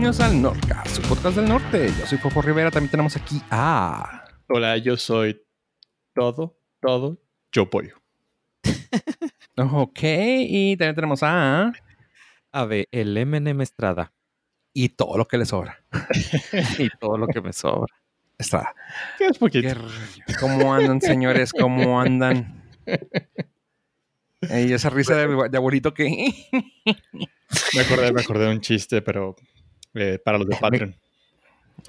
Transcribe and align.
bienvenidos 0.00 0.20
al 0.20 0.40
Nordcast, 0.40 0.96
su 0.96 1.02
podcast 1.02 1.36
del 1.36 1.46
norte. 1.46 1.92
Yo 1.98 2.06
soy 2.06 2.16
Fofo 2.16 2.40
Rivera, 2.40 2.70
también 2.70 2.90
tenemos 2.90 3.18
aquí 3.18 3.38
a... 3.50 4.24
Hola, 4.48 4.78
yo 4.78 4.96
soy 4.96 5.42
todo, 6.14 6.56
todo, 6.80 7.18
yo 7.52 7.68
pollo. 7.68 7.96
Ok, 9.58 9.98
y 10.02 10.74
también 10.78 10.94
tenemos 10.94 11.22
a... 11.22 11.70
A 12.50 12.64
ver, 12.64 12.88
el 12.92 13.26
MNM 13.26 13.60
Estrada. 13.60 14.10
Y 14.72 14.88
todo 14.88 15.18
lo 15.18 15.28
que 15.28 15.36
le 15.36 15.44
sobra. 15.44 15.84
y 16.78 16.88
todo 16.98 17.18
lo 17.18 17.26
que 17.26 17.42
me 17.42 17.52
sobra. 17.52 17.94
Estrada. 18.38 18.74
¿Qué 19.18 19.26
es 19.26 19.36
poquito? 19.36 19.68
¿Cómo 20.40 20.72
andan, 20.72 21.02
señores? 21.02 21.52
¿Cómo 21.52 22.00
andan? 22.00 22.64
Y 24.42 24.72
esa 24.72 24.88
risa 24.88 25.14
de, 25.14 25.50
de 25.50 25.56
abuelito 25.58 25.92
que... 25.92 26.32
Me 27.74 27.80
acordé, 27.82 28.10
me 28.10 28.22
acordé 28.22 28.46
de 28.46 28.52
un 28.52 28.62
chiste, 28.62 29.02
pero 29.02 29.36
eh, 29.94 30.18
para 30.24 30.38
los 30.38 30.46
de 30.48 30.56
Patreon. 30.60 30.94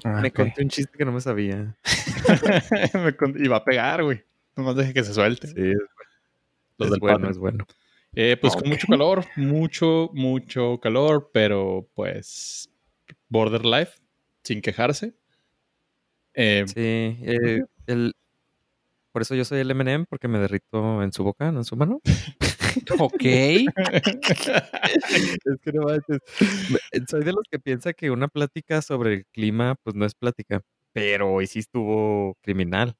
Ah, 0.04 0.20
Me 0.22 0.30
conté 0.32 0.62
un 0.62 0.68
chiste 0.68 0.96
que 0.96 1.04
no 1.04 1.12
me 1.12 1.20
sabía. 1.20 1.76
Me 2.94 3.14
con- 3.16 3.42
Iba 3.44 3.56
a 3.56 3.64
pegar, 3.64 4.02
güey. 4.02 4.22
Nomás 4.56 4.76
deje 4.76 4.92
que 4.94 5.04
se 5.04 5.14
suelte. 5.14 5.48
Sí, 5.48 5.54
es, 5.56 5.78
Los 6.78 6.86
es 6.86 6.90
del 6.92 7.00
bueno, 7.00 7.14
Patreon. 7.16 7.30
es 7.30 7.38
bueno. 7.38 7.66
Eh, 8.14 8.36
pues 8.40 8.52
con 8.54 8.62
Ok. 8.64 8.68
mucho 8.68 8.86
calor, 8.88 9.24
mucho, 9.36 10.10
mucho 10.12 10.78
calor, 10.80 11.30
pero 11.32 11.88
pues 11.94 12.68
border 13.28 13.64
life, 13.64 13.92
sin 14.42 14.60
quejarse. 14.60 15.14
Eh, 16.34 16.64
Sí, 16.66 16.74
eh, 17.22 17.62
el, 17.86 18.14
por 19.12 19.22
eso 19.22 19.34
yo 19.34 19.44
soy 19.44 19.60
el 19.60 19.70
M&M, 19.70 20.06
porque 20.08 20.26
me 20.28 20.38
derrito 20.38 21.02
en 21.02 21.12
su 21.12 21.22
boca, 21.24 21.52
no 21.52 21.58
en 21.60 21.64
su 21.64 21.76
mano. 21.76 22.00
Ok. 22.98 23.22
es 23.24 23.66
que 25.62 25.72
no 25.72 25.82
manches. 25.84 26.18
Me- 26.70 26.78
Soy 27.06 27.22
de 27.24 27.32
los 27.32 27.44
que 27.50 27.58
piensa 27.58 27.92
que 27.92 28.10
una 28.10 28.28
plática 28.28 28.80
sobre 28.82 29.12
el 29.14 29.26
clima, 29.26 29.76
pues 29.82 29.94
no 29.94 30.06
es 30.06 30.14
plática. 30.14 30.62
Pero 30.92 31.32
hoy 31.32 31.46
sí 31.46 31.58
estuvo 31.58 32.36
criminal. 32.42 32.96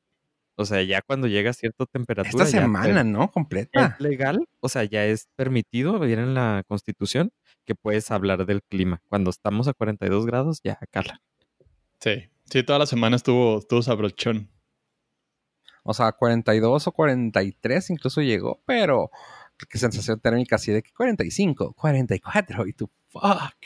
O 0.57 0.67
sea, 0.67 0.83
ya 0.83 1.01
cuando 1.01 1.27
llega 1.27 1.51
a 1.51 1.55
cierta 1.55 1.87
temperatura. 1.87 2.45
Esta 2.45 2.45
ya 2.59 2.63
semana, 2.65 3.03
¿no? 3.05 3.31
Completa. 3.31 3.97
es 3.99 4.01
legal, 4.05 4.47
o 4.61 4.69
sea, 4.69 4.85
ya 4.85 5.07
es 5.07 5.27
permitido, 5.37 5.99
viene 5.99 6.23
en 6.25 6.35
la 6.35 6.63
constitución, 6.69 7.31
que 7.65 7.75
puedes 7.75 8.11
hablar 8.11 8.45
del 8.45 8.63
clima. 8.63 9.01
Cuando 9.09 9.31
estamos 9.31 9.69
a 9.69 9.73
42 9.73 10.27
grados, 10.27 10.61
ya 10.63 10.79
cala. 10.91 11.21
sí, 12.01 12.29
sí, 12.45 12.63
toda 12.63 12.79
la 12.79 12.87
semana 12.87 13.17
estuvo, 13.17 13.59
estuvo 13.61 13.81
sabrochón. 13.83 14.51
O 15.83 15.95
sea, 15.95 16.13
42 16.13 16.87
o 16.87 16.93
43 16.93 17.91
incluso 17.91 18.21
llegó, 18.23 18.61
pero 18.67 19.11
qué 19.69 19.79
sensación 19.79 20.21
térmica 20.21 20.57
así 20.57 20.73
de 20.73 20.83
que 20.83 20.93
45, 20.93 21.75
44 21.75 22.67
y 22.67 22.73
tú, 22.73 22.91
fuck. 23.09 23.57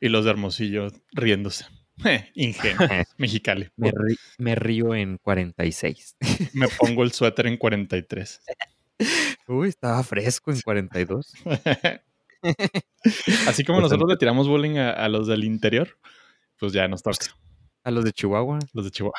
Y 0.00 0.08
los 0.08 0.24
de 0.24 0.30
Hermosillo 0.30 0.88
riéndose. 1.12 1.66
Eh, 2.02 2.30
ingenuo, 2.34 2.88
mexicali. 3.18 3.68
Me, 3.76 3.92
me 4.38 4.54
río 4.54 4.94
en 4.94 5.18
46. 5.18 6.16
Me 6.54 6.66
pongo 6.68 7.02
el 7.02 7.12
suéter 7.12 7.46
en 7.46 7.58
43. 7.58 8.40
Uy, 9.46 9.68
estaba 9.68 10.02
fresco 10.02 10.50
en 10.50 10.62
42. 10.62 11.34
Así 13.46 13.64
como 13.64 13.82
nosotros 13.82 14.08
le 14.08 14.16
tiramos 14.16 14.48
bullying 14.48 14.78
a, 14.78 14.92
a 14.92 15.10
los 15.10 15.26
del 15.26 15.44
interior, 15.44 15.98
pues 16.58 16.72
ya 16.72 16.88
nos 16.88 17.02
toca. 17.02 17.26
A 17.84 17.90
los 17.90 18.02
de 18.02 18.12
Chihuahua, 18.12 18.60
Los 18.72 18.86
de 18.86 18.90
Chihuahua. 18.90 19.16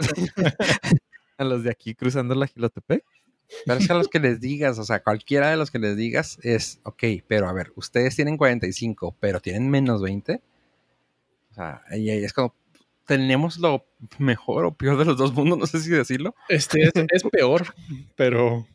A 1.41 1.45
los 1.45 1.63
de 1.63 1.71
aquí 1.71 1.95
cruzando 1.95 2.35
la 2.35 2.47
Gilotepec. 2.47 3.03
Pero 3.65 3.79
es 3.79 3.85
que 3.87 3.93
a 3.93 3.97
los 3.97 4.07
que 4.07 4.19
les 4.19 4.39
digas, 4.39 4.79
o 4.79 4.83
sea, 4.85 5.03
cualquiera 5.03 5.49
de 5.49 5.57
los 5.57 5.71
que 5.71 5.79
les 5.79 5.97
digas 5.97 6.39
es, 6.41 6.79
ok, 6.83 7.03
pero 7.27 7.49
a 7.49 7.53
ver, 7.53 7.73
ustedes 7.75 8.15
tienen 8.15 8.37
45, 8.37 9.15
pero 9.19 9.41
tienen 9.41 9.69
menos 9.69 10.01
20. 10.01 10.41
O 11.51 11.53
sea, 11.53 11.81
y 11.91 12.09
ahí 12.09 12.23
es 12.23 12.31
como, 12.31 12.55
tenemos 13.05 13.57
lo 13.57 13.85
mejor 14.19 14.63
o 14.65 14.71
peor 14.73 14.97
de 14.97 15.03
los 15.03 15.17
dos 15.17 15.33
mundos, 15.33 15.59
no 15.59 15.65
sé 15.67 15.81
si 15.81 15.89
decirlo. 15.89 16.33
Este 16.47 16.83
es, 16.83 16.91
es 16.95 17.23
peor, 17.23 17.75
pero 18.15 18.65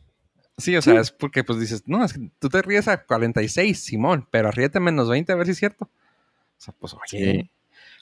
Sí, 0.59 0.75
o 0.75 0.81
sea, 0.81 0.99
es 0.99 1.11
porque 1.11 1.43
pues 1.43 1.59
dices, 1.59 1.83
no, 1.85 2.03
es 2.03 2.13
que 2.13 2.31
tú 2.39 2.49
te 2.49 2.61
ríes 2.63 2.87
a 2.87 3.03
46, 3.03 3.79
Simón, 3.79 4.27
pero 4.31 4.49
ríete 4.49 4.79
menos 4.79 5.07
20 5.07 5.31
a 5.31 5.35
ver 5.35 5.45
si 5.45 5.51
es 5.51 5.59
cierto. 5.59 5.85
O 5.85 6.59
sea, 6.59 6.73
pues 6.79 6.95
oye, 6.95 7.01
Sí. 7.41 7.49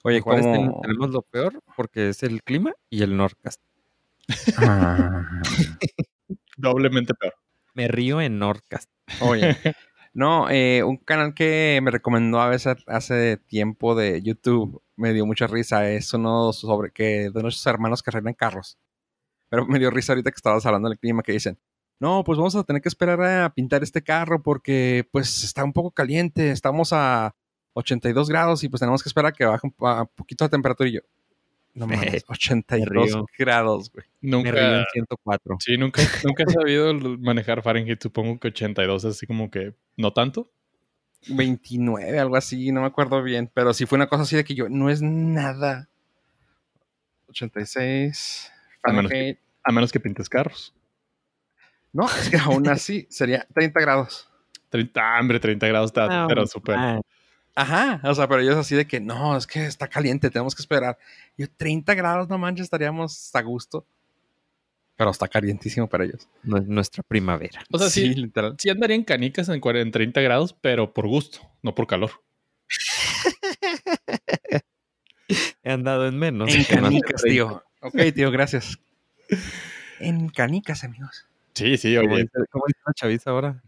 oye, 0.03 0.21
¿Cuál 0.21 0.39
es 0.39 0.45
tenemos 0.81 1.09
lo 1.09 1.21
peor? 1.21 1.61
Porque 1.75 2.09
es 2.09 2.23
el 2.23 2.43
clima 2.43 2.73
y 2.89 3.03
el 3.03 3.17
Nordcast. 3.17 3.61
Ah, 4.57 5.41
doblemente 6.57 7.13
peor. 7.13 7.33
Me 7.73 7.87
río 7.87 8.21
en 8.21 8.39
Nordcast. 8.39 8.89
oye, 9.21 9.55
no, 10.13 10.49
eh, 10.49 10.83
un 10.83 10.97
canal 10.97 11.33
que 11.33 11.79
me 11.83 11.91
recomendó 11.91 12.39
a 12.39 12.49
veces 12.49 12.77
hace 12.87 13.37
tiempo 13.37 13.95
de 13.95 14.21
YouTube, 14.21 14.81
me 14.95 15.13
dio 15.13 15.25
mucha 15.25 15.47
risa, 15.47 15.89
es 15.89 16.13
uno 16.13 16.53
sobre 16.53 16.91
que 16.91 17.29
de 17.29 17.41
nuestros 17.41 17.65
hermanos 17.67 18.01
que 18.01 18.11
arreglan 18.11 18.33
carros. 18.33 18.77
Pero 19.49 19.65
me 19.65 19.79
dio 19.79 19.91
risa 19.91 20.13
ahorita 20.13 20.31
que 20.31 20.37
estabas 20.37 20.65
hablando 20.65 20.89
del 20.89 20.97
clima, 20.97 21.21
que 21.21 21.33
dicen, 21.33 21.59
no, 21.99 22.23
pues 22.23 22.37
vamos 22.37 22.55
a 22.55 22.63
tener 22.63 22.81
que 22.81 22.89
esperar 22.89 23.21
a 23.21 23.53
pintar 23.53 23.83
este 23.83 24.01
carro 24.03 24.41
porque 24.43 25.07
pues 25.11 25.43
está 25.43 25.63
un 25.63 25.73
poco 25.73 25.91
caliente, 25.91 26.51
estamos 26.51 26.91
a 26.91 27.35
82 27.73 28.29
grados 28.29 28.63
y 28.63 28.69
pues 28.69 28.79
tenemos 28.79 29.03
que 29.03 29.09
esperar 29.09 29.29
a 29.31 29.33
que 29.33 29.45
baje 29.45 29.67
un, 29.67 30.07
poquito 30.15 30.45
la 30.45 30.49
temperatura 30.49 30.89
y 30.89 30.93
yo. 30.93 31.01
No 31.75 31.85
mames, 31.87 32.25
82 32.27 32.89
río. 32.89 33.25
grados, 33.37 33.91
güey. 33.91 34.05
Me 34.21 34.51
río 34.51 34.61
en 34.63 34.71
Nunca, 34.77 34.85
104. 34.93 35.57
sí, 35.59 35.77
nunca, 35.77 36.01
nunca 36.23 36.43
he 36.43 36.51
sabido 36.51 36.93
manejar 37.19 37.61
Fahrenheit. 37.61 38.01
Supongo 38.01 38.39
que 38.39 38.47
82 38.47 39.03
es 39.03 39.15
así 39.17 39.27
como 39.27 39.51
que 39.51 39.75
no 39.97 40.11
tanto. 40.13 40.49
29, 41.27 42.17
algo 42.19 42.35
así, 42.37 42.71
no 42.71 42.81
me 42.81 42.87
acuerdo 42.87 43.21
bien, 43.23 43.49
pero 43.53 43.73
sí 43.73 43.85
fue 43.85 43.97
una 43.97 44.07
cosa 44.07 44.23
así 44.23 44.35
de 44.35 44.43
que 44.43 44.55
yo, 44.55 44.69
no 44.69 44.89
es 44.89 45.01
nada. 45.01 45.89
86, 47.29 48.51
A 48.83 48.91
menos 48.91 49.11
que- 49.11 49.15
Fahrenheit. 49.17 49.39
A 49.63 49.71
menos 49.71 49.91
que 49.91 49.99
pintes 49.99 50.29
carros. 50.29 50.73
No, 51.91 52.05
es 52.05 52.29
que 52.29 52.37
aún 52.37 52.67
así 52.69 53.07
sería 53.09 53.47
30 53.53 53.79
grados. 53.81 54.29
30, 54.69 55.01
ah, 55.01 55.19
hombre, 55.19 55.39
30 55.39 55.65
grados 55.67 55.89
está, 55.89 56.07
Ah, 56.23 56.25
pero 56.27 56.45
súper. 56.45 56.77
Ajá, 57.55 58.01
o 58.03 58.13
sea, 58.13 58.27
pero 58.27 58.41
ellos 58.41 58.57
así 58.57 58.75
de 58.75 58.85
que 58.85 58.99
no, 58.99 59.37
es 59.37 59.47
que 59.47 59.65
está 59.65 59.87
caliente, 59.87 60.29
tenemos 60.29 60.53
que 60.55 60.61
esperar. 60.61 60.97
Yo, 61.37 61.47
30 61.55 61.93
grados, 61.95 62.27
no 62.27 62.37
manches, 62.37 62.65
estaríamos 62.65 63.33
a 63.33 63.41
gusto. 63.41 63.85
Pero 64.97 65.09
está 65.11 65.27
calientísimo 65.27 65.87
para 65.87 66.03
ellos. 66.05 66.27
nu- 66.43 66.63
nuestra 66.67 67.01
primavera. 67.03 67.61
O 67.71 67.77
sea, 67.79 67.89
sí, 67.89 68.13
literal. 68.13 68.55
sí 68.57 68.69
andaría 68.69 68.95
en 68.95 69.03
canicas 69.03 69.47
en, 69.49 69.59
40 69.59 69.81
en 69.87 69.91
30 69.91 70.21
grados, 70.21 70.53
pero 70.59 70.93
por 70.93 71.07
gusto, 71.07 71.39
no 71.63 71.73
por 71.75 71.87
calor. 71.87 72.11
He 75.63 75.71
andado 75.71 76.07
en 76.07 76.17
menos. 76.17 76.53
En 76.53 76.63
canicas, 76.65 77.21
30. 77.21 77.27
tío. 77.29 77.63
Ok, 77.81 77.95
tío, 78.15 78.31
gracias. 78.31 78.79
En 79.99 80.29
canicas, 80.29 80.83
amigos. 80.83 81.25
Sí, 81.53 81.77
sí, 81.77 81.95
¿Cómo 81.95 82.13
oye. 82.13 82.23
dice, 82.23 82.37
cómo 82.51 82.65
dice 82.67 82.79
la 82.85 82.93
chaviza 82.93 83.29
ahora? 83.31 83.63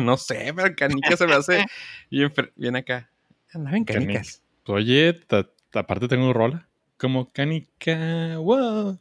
No 0.00 0.16
sé, 0.16 0.52
pero 0.56 0.74
canicas 0.74 1.18
se 1.18 1.26
me 1.26 1.34
hace 1.34 1.66
bien, 2.10 2.32
bien 2.56 2.76
acá. 2.76 3.09
Andaba 3.52 3.76
en 3.76 3.84
canicas. 3.84 4.42
Oye, 4.66 5.12
ta- 5.26 5.48
aparte 5.74 6.08
tengo 6.08 6.32
rola. 6.32 6.68
Como 6.98 7.32
canica. 7.32 8.36
Wow. 8.38 8.98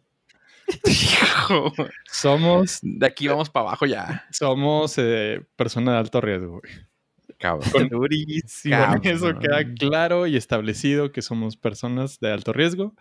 Hijo. 0.85 1.73
Somos, 2.11 2.79
De 2.81 3.05
aquí 3.05 3.27
vamos 3.27 3.49
para 3.49 3.67
abajo 3.69 3.85
ya. 3.85 4.25
somos 4.31 4.95
eh, 4.97 5.41
personas 5.55 5.93
de 5.95 5.99
alto 5.99 6.21
riesgo. 6.21 6.61
güey. 6.61 6.73
Cabrón. 7.37 7.69
Con- 7.71 7.87
Durísimo. 7.89 8.77
Con 8.87 9.05
eso 9.07 9.25
Cabrón. 9.33 9.39
queda 9.41 9.73
claro 9.75 10.27
y 10.27 10.35
establecido 10.35 11.11
que 11.11 11.21
somos 11.21 11.57
personas 11.57 12.19
de 12.19 12.31
alto 12.31 12.53
riesgo. 12.53 12.95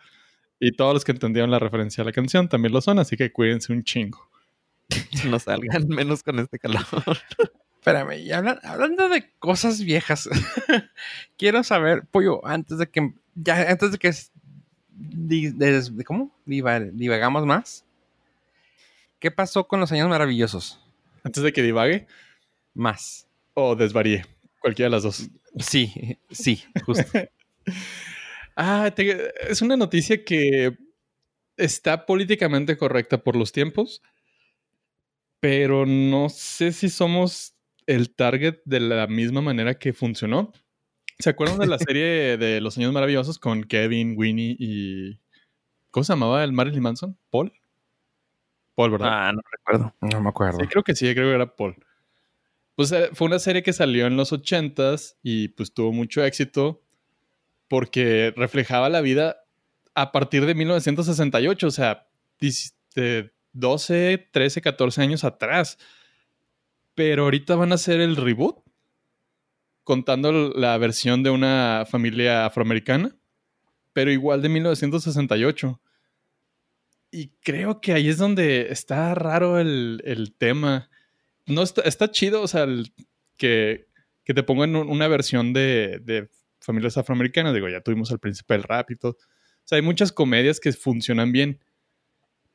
Y 0.61 0.73
todos 0.73 0.95
los 0.95 1.05
que 1.05 1.13
entendieron 1.13 1.51
la 1.51 1.59
referencia 1.59 2.03
a 2.03 2.05
la 2.05 2.13
canción 2.13 2.49
también 2.49 2.73
lo 2.73 2.81
son, 2.81 2.99
así 2.99 3.17
que 3.17 3.33
cuídense 3.33 3.73
un 3.73 3.85
chingo. 3.85 4.29
No 5.29 5.39
salgan 5.39 5.87
menos 5.89 6.23
con 6.23 6.39
este 6.39 6.59
calor. 6.59 6.85
Espérame, 7.79 8.19
y 8.19 8.31
hablan- 8.33 8.61
hablando 8.65 9.09
de 9.09 9.31
cosas 9.39 9.83
viejas, 9.83 10.29
quiero 11.39 11.63
saber, 11.63 12.03
Pollo, 12.11 12.45
antes 12.47 12.79
de 12.79 12.89
que, 12.89 13.13
ya, 13.35 13.71
antes 13.71 13.93
de 13.93 13.99
que, 13.99 14.13
de- 14.91 16.05
¿cómo? 16.05 16.35
Diva- 16.45 16.81
divagamos 16.93 17.47
más. 17.47 17.85
¿Qué 19.21 19.31
pasó 19.31 19.67
con 19.67 19.81
los 19.81 19.91
años 19.93 20.09
maravillosos? 20.09 20.81
Antes 21.25 21.43
de 21.43 21.53
que 21.53 21.63
divague 21.63 22.07
Más. 22.75 23.27
o 23.55 23.75
desvaríe, 23.75 24.25
cualquiera 24.61 24.87
de 24.89 24.97
las 24.97 25.03
dos. 25.03 25.29
Sí, 25.59 26.19
sí, 26.31 26.65
justo. 26.85 27.05
Ah, 28.61 28.91
te- 28.93 29.33
es 29.53 29.63
una 29.63 29.77
noticia 29.77 30.25
que 30.25 30.77
está 31.57 32.07
políticamente 32.07 32.77
correcta 32.77 33.19
por 33.19 33.37
los 33.37 33.53
tiempos, 33.53 34.03
pero 35.39 35.87
no 35.87 36.29
sé 36.29 36.73
si 36.73 36.89
somos 36.89 37.55
el 37.89 38.15
target 38.15 38.61
de 38.65 38.79
la 38.81 39.07
misma 39.09 39.41
manera 39.41 39.79
que 39.79 39.93
funcionó. 39.93 40.53
¿Se 41.19 41.31
acuerdan 41.31 41.59
de 41.59 41.67
la 41.67 41.79
serie 41.97 42.37
de 42.39 42.61
Los 42.61 42.79
Años 42.79 42.93
Maravillosos 42.93 43.39
con 43.41 43.65
Kevin, 43.65 44.15
Winnie 44.17 44.57
y... 44.59 45.19
¿Cómo 45.91 46.05
se 46.05 46.13
llamaba 46.13 46.45
el 46.45 46.53
Marilyn 46.53 46.83
Manson? 46.83 47.19
¿Paul? 47.31 47.53
Paul, 48.77 48.93
¿verdad? 48.93 49.09
Ah, 49.11 49.33
no 49.33 49.41
recuerdo. 49.51 49.95
No 50.01 50.21
me 50.21 50.29
acuerdo. 50.29 50.59
Sí, 50.61 50.67
creo 50.69 50.85
que 50.85 50.95
sí, 50.95 51.13
creo 51.15 51.29
que 51.31 51.35
era 51.35 51.57
Paul. 51.57 51.75
Pues 52.77 52.93
eh, 52.93 53.09
fue 53.15 53.27
una 53.27 53.41
serie 53.41 53.65
que 53.65 53.73
salió 53.73 54.07
en 54.07 54.17
los 54.17 54.33
ochentas 54.33 55.19
y 55.23 55.49
pues 55.49 55.73
tuvo 55.75 55.93
mucho 55.93 56.23
éxito. 56.25 56.83
porque 57.69 58.33
reflejaba 58.37 58.89
la 58.89 59.01
vida 59.01 59.39
a 59.95 60.13
partir 60.13 60.47
de 60.47 60.55
1968, 60.55 61.67
o 61.67 61.71
sea, 61.71 62.07
dis- 62.41 62.75
de 62.95 63.33
12, 63.53 64.29
13, 64.33 64.61
14 64.63 65.03
años 65.03 65.25
atrás. 65.25 65.79
Pero 66.99 67.23
ahorita 67.23 67.55
van 67.55 67.71
a 67.71 67.77
hacer 67.77 68.01
el 68.01 68.17
reboot, 68.17 68.57
contando 69.85 70.33
la 70.53 70.77
versión 70.79 71.23
de 71.23 71.31
una 71.31 71.87
familia 71.89 72.45
afroamericana, 72.45 73.17
pero 73.93 74.11
igual 74.11 74.43
de 74.43 74.49
1968. 74.49 75.81
Y 77.13 77.29
creo 77.41 77.81
que 77.81 77.93
ahí 77.93 78.09
es 78.09 78.19
donde 78.19 78.73
está 78.73 79.15
raro 79.15 79.61
el, 79.61 80.03
el 80.05 80.35
tema. 80.35 80.91
No 81.47 81.63
está, 81.63 81.83
está 81.83 82.11
chido, 82.11 82.43
o 82.43 82.49
sea, 82.49 82.65
el- 82.65 82.93
que, 83.37 83.87
que 84.25 84.35
te 84.35 84.43
pongan 84.43 84.75
un- 84.75 84.89
una 84.89 85.07
versión 85.07 85.53
de, 85.53 86.01
de 86.03 86.29
familias 86.61 86.99
afroamericanas. 86.99 87.55
Digo, 87.55 87.69
ya 87.69 87.81
tuvimos 87.81 88.11
al 88.11 88.19
príncipe 88.19 88.55
del 88.55 88.65
rap 88.65 88.91
y 88.91 88.97
todo. 88.97 89.13
O 89.13 89.67
sea, 89.69 89.77
hay 89.77 89.83
muchas 89.83 90.11
comedias 90.11 90.59
que 90.59 90.73
funcionan 90.73 91.31
bien. 91.31 91.61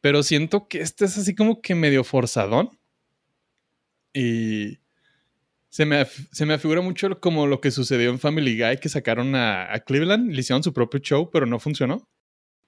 Pero 0.01 0.21
siento 0.21 0.67
que 0.67 0.81
este 0.81 1.05
es 1.05 1.17
así 1.17 1.33
como 1.33 1.61
que 1.61 1.75
medio 1.75 2.03
forzadón. 2.03 2.77
Y 4.13 4.79
se 5.69 5.85
me, 5.85 6.05
se 6.05 6.45
me 6.45 6.53
afigura 6.53 6.81
mucho 6.81 7.19
como 7.19 7.47
lo 7.47 7.59
que 7.61 7.71
sucedió 7.71 8.09
en 8.11 8.19
Family 8.19 8.57
Guy, 8.59 8.77
que 8.77 8.89
sacaron 8.89 9.33
a, 9.35 9.73
a 9.73 9.79
Cleveland, 9.79 10.31
le 10.31 10.39
hicieron 10.39 10.63
su 10.63 10.73
propio 10.73 10.99
show, 10.99 11.31
pero 11.31 11.45
no 11.45 11.59
funcionó. 11.59 12.07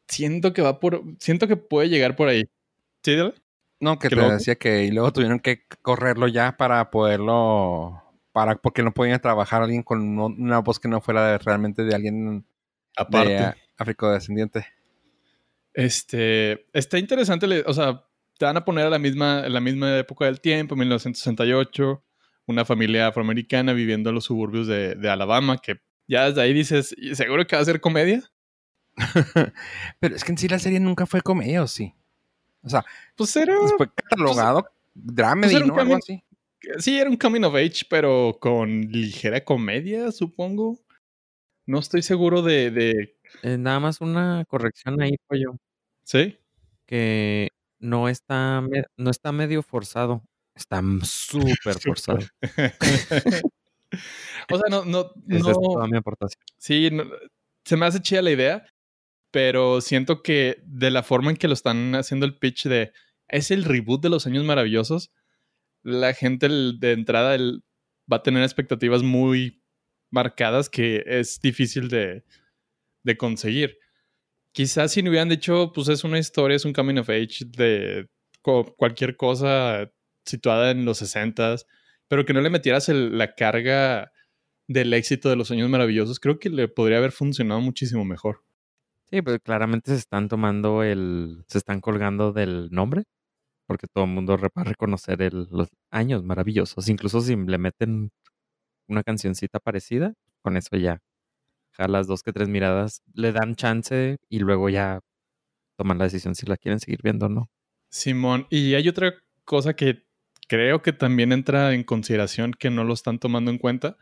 Siento 0.07 0.53
que 0.53 0.61
va 0.61 0.79
por. 0.79 1.03
Siento 1.19 1.47
que 1.47 1.55
puede 1.57 1.89
llegar 1.89 2.15
por 2.15 2.27
ahí. 2.27 2.45
¿Sí, 3.03 3.15
dale? 3.15 3.33
No, 3.79 3.99
que 3.99 4.09
te 4.09 4.15
decía 4.15 4.55
que 4.55 4.85
y 4.85 4.91
luego 4.91 5.11
tuvieron 5.13 5.39
que 5.39 5.65
correrlo 5.81 6.27
ya 6.27 6.57
para 6.57 6.89
poderlo. 6.89 8.01
Para, 8.31 8.55
porque 8.55 8.83
no 8.83 8.93
podían 8.93 9.21
trabajar 9.21 9.61
alguien 9.61 9.83
con 9.83 10.17
una 10.19 10.59
voz 10.59 10.79
que 10.79 10.87
no 10.87 10.99
fuera 11.01 11.31
de- 11.31 11.37
realmente 11.37 11.83
de 11.83 11.95
alguien 11.95 12.45
Aparte. 12.97 13.33
de 13.33 13.53
afrodescendiente. 13.77 14.65
Este, 15.73 16.65
está 16.73 16.97
interesante, 16.97 17.63
o 17.65 17.73
sea, 17.73 18.05
te 18.37 18.45
van 18.45 18.57
a 18.57 18.65
poner 18.65 18.85
a 18.85 18.89
la 18.89 18.99
misma, 18.99 19.45
en 19.45 19.53
la 19.53 19.61
misma 19.61 19.97
época 19.97 20.25
del 20.25 20.41
tiempo, 20.41 20.75
1968, 20.75 22.03
una 22.47 22.65
familia 22.65 23.07
afroamericana 23.07 23.73
viviendo 23.73 24.09
en 24.09 24.15
los 24.15 24.25
suburbios 24.25 24.67
de, 24.67 24.95
de 24.95 25.09
Alabama, 25.09 25.57
que 25.57 25.81
ya 26.07 26.25
desde 26.29 26.41
ahí 26.41 26.53
dices, 26.53 26.93
"¿Y 26.97 27.15
¿seguro 27.15 27.45
que 27.47 27.55
va 27.55 27.61
a 27.61 27.65
ser 27.65 27.81
comedia? 27.81 28.21
Pero 29.99 30.15
es 30.15 30.23
que 30.23 30.31
en 30.31 30.37
sí 30.37 30.47
la 30.47 30.59
serie 30.59 30.79
nunca 30.79 31.05
fue 31.05 31.21
comedia, 31.21 31.63
¿o 31.63 31.67
sí? 31.67 31.93
O 32.63 32.69
sea, 32.69 32.83
Pues 33.15 33.35
era, 33.35 33.55
fue 33.77 33.87
catalogado 33.93 34.65
dramedy, 34.93 35.53
pues 35.53 35.55
era 35.55 35.65
un 35.65 35.75
¿no? 35.75 35.81
Algo 35.81 35.95
así. 35.97 36.23
sí, 36.79 36.97
era 36.97 37.09
un 37.09 37.17
coming 37.17 37.41
of 37.43 37.55
age, 37.55 37.85
pero 37.89 38.37
con 38.39 38.81
ligera 38.81 39.43
comedia, 39.43 40.11
supongo. 40.11 40.79
No 41.67 41.79
estoy 41.79 42.01
seguro 42.03 42.41
de, 42.41 42.71
de, 42.71 43.17
Eh, 43.43 43.57
nada 43.57 43.79
más 43.79 44.01
una 44.01 44.45
corrección 44.47 45.01
ahí, 45.01 45.15
pollo, 45.27 45.57
¿sí? 46.03 46.37
que 46.85 47.49
no 47.79 48.09
está, 48.09 48.63
no 48.97 49.09
está 49.11 49.31
medio 49.31 49.61
forzado, 49.63 50.23
está 50.55 50.81
súper 51.03 51.79
forzado. 51.79 52.19
o 54.49 54.57
sea, 54.57 54.67
no, 54.69 54.85
no, 54.85 55.11
Esa 55.29 55.51
es 55.51 55.57
no, 55.57 55.73
toda 55.73 55.87
mi 55.87 55.97
aportación. 55.97 56.41
Sí, 56.57 56.89
no- 56.91 57.05
se 57.63 57.77
me 57.77 57.85
hace 57.87 57.99
chida 58.01 58.21
la 58.21 58.31
idea, 58.31 58.65
pero 59.31 59.81
siento 59.81 60.21
que 60.21 60.61
de 60.65 60.91
la 60.91 61.03
forma 61.03 61.31
en 61.31 61.37
que 61.37 61.47
lo 61.47 61.53
están 61.53 61.95
haciendo 61.95 62.25
el 62.25 62.37
pitch 62.37 62.67
de 62.67 62.93
es 63.27 63.49
el 63.49 63.63
reboot 63.63 64.01
de 64.03 64.09
los 64.09 64.27
años 64.27 64.43
maravillosos, 64.45 65.11
la 65.83 66.13
gente 66.13 66.47
de 66.47 66.91
entrada 66.91 67.35
el- 67.35 67.63
va 68.11 68.17
a 68.17 68.23
tener 68.23 68.43
expectativas 68.43 69.01
muy 69.01 69.63
marcadas 70.11 70.69
que 70.69 71.03
es 71.07 71.39
difícil 71.41 71.89
de, 71.89 72.23
de 73.03 73.17
conseguir. 73.17 73.77
Quizás 74.55 74.93
si 74.93 75.03
me 75.03 75.09
hubieran 75.09 75.27
dicho, 75.27 75.73
pues 75.73 75.89
es 75.89 76.05
una 76.05 76.17
historia, 76.17 76.55
es 76.55 76.63
un 76.63 76.71
coming 76.71 76.95
of 76.97 77.09
age 77.09 77.43
de 77.45 78.07
cualquier 78.77 79.17
cosa 79.17 79.91
situada 80.25 80.71
en 80.71 80.85
los 80.85 80.99
60s, 80.99 81.65
pero 82.07 82.23
que 82.25 82.31
no 82.33 82.39
le 82.39 82.49
metieras 82.49 82.87
el- 82.87 83.17
la 83.17 83.35
carga 83.35 84.11
del 84.67 84.93
éxito 84.93 85.29
de 85.29 85.35
los 85.35 85.51
años 85.51 85.69
maravillosos, 85.69 86.19
creo 86.21 86.39
que 86.39 86.49
le 86.49 86.69
podría 86.69 86.99
haber 86.99 87.11
funcionado 87.11 87.59
muchísimo 87.59 88.05
mejor. 88.05 88.43
Sí, 89.11 89.21
pues 89.21 89.39
claramente 89.43 89.91
se 89.91 89.97
están 89.97 90.29
tomando 90.29 90.83
el, 90.83 91.43
se 91.47 91.57
están 91.57 91.81
colgando 91.81 92.31
del 92.31 92.69
nombre, 92.71 93.03
porque 93.67 93.87
todo 93.87 94.05
el 94.05 94.11
mundo 94.11 94.37
va 94.37 94.49
a 94.61 94.65
reconocer 94.65 95.33
los 95.33 95.69
años 95.91 96.23
maravillosos. 96.23 96.89
Incluso 96.89 97.21
si 97.21 97.35
le 97.35 97.57
meten 97.57 98.11
una 98.87 99.03
cancioncita 99.03 99.59
parecida, 99.59 100.13
con 100.43 100.57
eso 100.57 100.77
ya 100.77 100.99
jalas 101.75 102.07
dos 102.07 102.23
que 102.23 102.33
tres 102.33 102.47
miradas, 102.49 103.03
le 103.13 103.31
dan 103.31 103.55
chance 103.55 104.17
y 104.29 104.39
luego 104.39 104.69
ya 104.69 105.01
toman 105.77 105.97
la 105.97 106.05
decisión 106.05 106.35
si 106.35 106.45
la 106.45 106.57
quieren 106.57 106.79
seguir 106.79 107.01
viendo 107.03 107.27
o 107.27 107.29
no. 107.29 107.51
Simón, 107.89 108.47
y 108.49 108.73
hay 108.73 108.87
otra 108.87 109.13
cosa 109.43 109.75
que 109.75 110.05
creo 110.47 110.81
que 110.81 110.93
también 110.93 111.31
entra 111.31 111.73
en 111.73 111.83
consideración 111.83 112.53
que 112.53 112.69
no 112.69 112.83
lo 112.83 112.93
están 112.93 113.19
tomando 113.19 113.51
en 113.51 113.57
cuenta. 113.57 113.97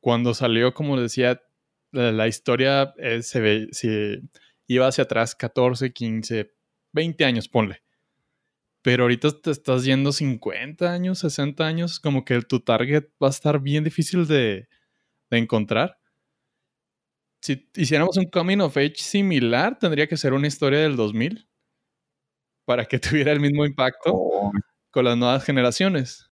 Cuando 0.00 0.34
salió, 0.34 0.74
como 0.74 1.00
decía, 1.00 1.42
la, 1.90 2.12
la 2.12 2.28
historia 2.28 2.94
eh, 2.98 3.22
se 3.22 3.40
ve, 3.40 3.68
se 3.72 4.22
iba 4.66 4.86
hacia 4.86 5.04
atrás 5.04 5.34
14, 5.34 5.92
15, 5.92 6.52
20 6.92 7.24
años, 7.24 7.48
ponle. 7.48 7.82
Pero 8.82 9.04
ahorita 9.04 9.40
te 9.40 9.50
estás 9.50 9.84
yendo 9.84 10.12
50 10.12 10.90
años, 10.92 11.18
60 11.18 11.66
años, 11.66 12.00
como 12.00 12.24
que 12.24 12.40
tu 12.42 12.60
target 12.60 13.04
va 13.22 13.26
a 13.26 13.30
estar 13.30 13.60
bien 13.60 13.84
difícil 13.84 14.26
de, 14.26 14.68
de 15.30 15.38
encontrar. 15.38 15.97
Si 17.40 17.70
hiciéramos 17.76 18.16
un 18.16 18.26
coming 18.26 18.58
of 18.58 18.76
age 18.76 18.96
similar, 18.96 19.78
tendría 19.78 20.06
que 20.08 20.16
ser 20.16 20.32
una 20.32 20.46
historia 20.48 20.80
del 20.80 20.96
2000 20.96 21.48
para 22.66 22.84
que 22.84 22.98
tuviera 23.26 23.32
el 23.32 23.40
mismo 23.40 23.64
impacto 23.64 24.52
con 24.90 25.04
las 25.04 25.16
nuevas 25.16 25.44
generaciones. 25.44 26.30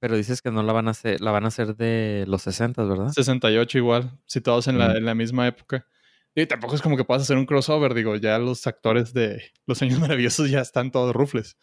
Pero 0.00 0.16
dices 0.16 0.42
que 0.42 0.50
no 0.50 0.62
la 0.62 0.72
van 0.72 0.88
a 0.88 0.90
hacer, 0.90 1.20
la 1.20 1.30
van 1.30 1.44
a 1.44 1.48
hacer 1.48 1.76
de 1.76 2.24
los 2.28 2.42
60, 2.42 2.84
¿verdad? 2.84 3.08
68 3.08 3.78
igual, 3.78 4.18
situados 4.26 4.66
en 4.68 4.78
la, 4.78 4.88
Mm. 4.88 4.96
en 4.96 5.04
la 5.06 5.14
misma 5.14 5.46
época. 5.46 5.86
Y 6.34 6.46
tampoco 6.46 6.74
es 6.74 6.82
como 6.82 6.96
que 6.96 7.04
puedas 7.04 7.22
hacer 7.22 7.36
un 7.38 7.46
crossover, 7.46 7.94
digo, 7.94 8.16
ya 8.16 8.38
los 8.38 8.66
actores 8.66 9.14
de 9.14 9.40
Los 9.66 9.80
Años 9.82 10.00
Maravillosos 10.10 10.50
ya 10.50 10.60
están 10.60 10.90
todos 10.90 11.14
rufles. 11.14 11.56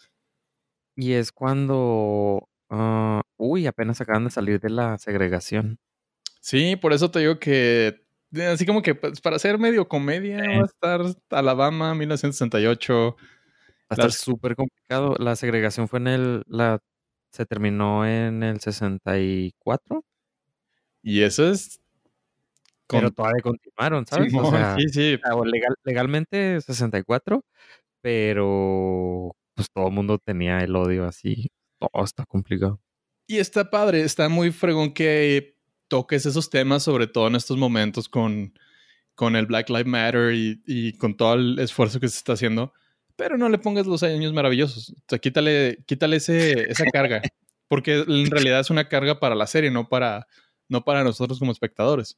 Y 0.95 1.13
es 1.13 1.31
cuando, 1.31 2.49
ah, 2.69 3.21
uy, 3.37 3.67
apenas 3.67 4.01
acaban 4.01 4.23
de 4.25 4.31
salir 4.31 4.59
de 4.59 4.69
la 4.69 4.97
segregación. 4.97 5.77
Sí, 6.39 6.75
por 6.77 6.93
eso 6.93 7.11
te 7.11 7.19
digo 7.19 7.37
que, 7.37 8.03
así 8.39 8.65
como 8.65 8.81
que 8.81 8.95
pues, 8.95 9.21
para 9.21 9.35
hacer 9.35 9.57
medio 9.57 9.87
comedia 9.87 10.37
va 10.37 10.61
a 10.63 10.65
estar 10.65 11.01
Alabama, 11.29 11.93
1968. 11.95 13.15
Va 13.19 13.25
a 13.89 13.93
estar 13.95 14.11
súper 14.11 14.55
complicado. 14.55 15.15
La 15.19 15.35
segregación 15.35 15.87
fue 15.87 15.99
en 15.99 16.07
el, 16.07 16.43
la, 16.47 16.79
se 17.31 17.45
terminó 17.45 18.05
en 18.05 18.43
el 18.43 18.59
64, 18.59 20.05
Y 21.01 21.21
eso 21.23 21.49
es... 21.49 21.79
con- 22.87 22.99
pero 22.99 23.11
todavía 23.11 23.41
continuaron, 23.41 24.05
¿sabes? 24.05 24.29
Simón, 24.29 24.45
o 24.45 24.51
sea, 24.51 24.75
sí, 24.77 24.87
sí. 24.89 25.19
legal- 25.45 25.75
legalmente 25.83 26.61
64, 26.61 27.43
pero 28.01 29.35
pues 29.55 29.67
todo 29.73 29.87
el 29.87 29.93
mundo 29.93 30.17
tenía 30.19 30.59
el 30.59 30.75
odio 30.75 31.05
así. 31.05 31.49
Todo 31.79 32.03
está 32.03 32.25
complicado. 32.25 32.79
Y 33.27 33.37
está 33.39 33.69
padre, 33.69 34.01
está 34.01 34.29
muy 34.29 34.51
fregón 34.51 34.93
que 34.93 35.57
toques 35.91 36.25
esos 36.25 36.49
temas, 36.49 36.83
sobre 36.83 37.05
todo 37.05 37.27
en 37.27 37.35
estos 37.35 37.57
momentos 37.57 38.07
con, 38.07 38.57
con 39.13 39.35
el 39.35 39.45
Black 39.45 39.67
Lives 39.69 39.85
Matter 39.87 40.33
y, 40.33 40.61
y 40.65 40.93
con 40.93 41.17
todo 41.17 41.33
el 41.33 41.59
esfuerzo 41.59 41.99
que 41.99 42.07
se 42.07 42.15
está 42.17 42.31
haciendo. 42.31 42.71
Pero 43.17 43.37
no 43.37 43.49
le 43.49 43.57
pongas 43.57 43.85
los 43.85 44.01
años 44.03 44.31
maravillosos. 44.31 44.91
O 44.91 45.03
sea, 45.09 45.19
quítale, 45.19 45.83
quítale 45.85 46.15
ese, 46.15 46.71
esa 46.71 46.85
carga. 46.85 47.21
Porque 47.67 48.05
en 48.07 48.31
realidad 48.31 48.61
es 48.61 48.69
una 48.69 48.87
carga 48.87 49.19
para 49.19 49.35
la 49.35 49.47
serie, 49.47 49.69
no 49.69 49.89
para, 49.89 50.27
no 50.69 50.85
para 50.85 51.03
nosotros 51.03 51.37
como 51.39 51.51
espectadores. 51.51 52.17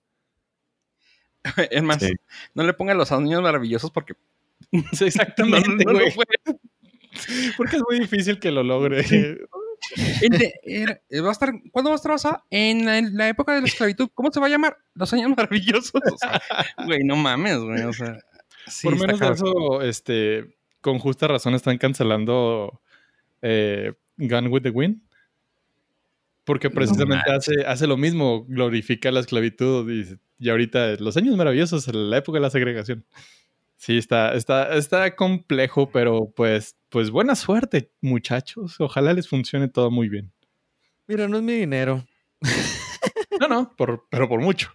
Es 1.72 1.82
más, 1.82 2.00
Sí. 2.00 2.12
no 2.54 2.64
le 2.64 2.74
pongan 2.74 2.98
los 3.00 3.12
años 3.12 3.42
maravillosos 3.42 3.90
porque 3.90 4.14
Sí, 4.94 5.06
exactamente, 5.06 5.68
No, 5.86 5.94
no. 5.94 6.00
Porque 7.58 7.78
es 7.78 7.82
muy 7.90 8.00
difícil 8.00 8.40
que 8.40 8.52
lo 8.52 8.62
logre. 8.64 9.04
Eh, 10.22 11.22
va 11.22 11.30
a 11.30 11.32
estar, 11.32 11.52
¿Cuándo 11.72 11.90
va 11.90 11.96
a 11.96 11.98
estar 11.98 12.12
basada? 12.12 12.44
En 12.50 12.86
la, 12.86 12.98
en 12.98 13.16
la 13.18 13.30
época 13.30 13.54
de 13.54 13.62
la 13.62 13.68
esclavitud. 13.68 14.10
¿Cómo 14.14 14.32
se 14.32 14.40
va 14.40 14.48
a 14.48 14.50
llamar? 14.50 14.78
Los 14.96 15.14
años 15.14 15.30
maravillosos. 15.36 15.92
O 15.96 16.18
sea, 16.18 16.42
güey, 16.86 17.04
no 17.04 17.16
mames, 17.16 17.60
güey. 17.60 17.84
O 17.84 17.94
sea, 17.94 18.18
sí, 18.68 18.88
Por 18.88 19.00
menos 19.00 19.20
de 19.20 19.32
eso, 19.32 19.82
este, 19.82 20.56
con 20.82 21.00
justa 21.00 21.28
razón 21.28 21.56
están 21.56 21.78
cancelando 21.78 22.82
eh, 23.42 23.94
Gun 24.18 24.48
with 24.48 24.64
the 24.64 24.70
Wind. 24.70 25.02
Porque 26.46 26.70
precisamente 26.70 27.32
hace, 27.32 27.66
hace 27.66 27.88
lo 27.88 27.96
mismo, 27.96 28.46
glorifica 28.46 29.12
la 29.12 29.22
esclavitud 29.22 29.90
y, 29.90 30.20
y 30.40 30.50
ahorita 30.50 30.96
los 31.00 31.16
años 31.16 31.38
maravillosos, 31.38 31.88
la 31.94 32.18
época 32.18 32.38
de 32.38 32.42
la 32.42 32.50
segregación. 32.50 33.06
Sí, 33.78 33.98
está, 33.98 34.34
está, 34.34 34.76
está 34.76 35.16
complejo, 35.16 35.90
pero 35.90 36.32
pues, 36.34 36.78
pues 36.94 37.10
buena 37.10 37.36
suerte, 37.36 37.92
muchachos. 38.02 38.80
Ojalá 38.80 39.14
les 39.14 39.28
funcione 39.28 39.68
todo 39.68 39.90
muy 39.90 40.10
bien. 40.10 40.32
Mira, 41.08 41.28
no 41.28 41.38
es 41.38 41.44
mi 41.44 41.54
dinero. 41.54 42.06
No, 43.40 43.48
no, 43.48 43.76
por, 43.76 44.06
pero 44.12 44.30
por 44.30 44.40
mucho. 44.42 44.72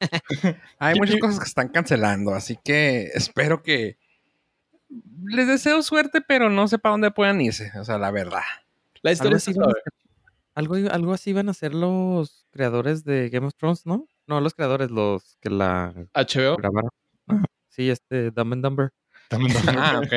Hay 0.78 0.94
¿Qué- 0.94 1.00
muchas 1.00 1.16
cosas 1.18 1.38
que 1.40 1.46
están 1.48 1.68
cancelando, 1.68 2.32
así 2.32 2.56
que 2.64 3.10
espero 3.12 3.62
que 3.64 3.98
les 5.24 5.48
deseo 5.48 5.82
suerte, 5.82 6.20
pero 6.20 6.48
no 6.48 6.68
sé 6.68 6.78
para 6.78 6.92
dónde 6.92 7.10
puedan 7.10 7.40
irse, 7.40 7.72
o 7.78 7.84
sea, 7.84 7.98
la 7.98 8.12
verdad. 8.12 8.42
La 9.02 9.10
historia 9.10 9.36
hacer, 9.36 9.56
algo, 10.54 10.76
algo 10.92 11.12
así 11.12 11.32
van 11.32 11.48
a 11.48 11.50
hacer 11.50 11.74
los 11.74 12.46
creadores 12.52 13.02
de 13.04 13.28
Game 13.30 13.48
of 13.48 13.54
Thrones, 13.56 13.84
¿no? 13.84 14.06
No, 14.28 14.40
los 14.40 14.54
creadores, 14.54 14.92
los 14.92 15.36
que 15.40 15.50
la 15.50 15.92
HBO. 16.14 16.56
grabaron. 16.56 16.90
Sí, 17.68 17.90
este 17.90 18.30
Dumb 18.30 18.52
and 18.52 18.64
Dumber. 18.64 18.92
Ah, 19.78 20.00
ok. 20.04 20.12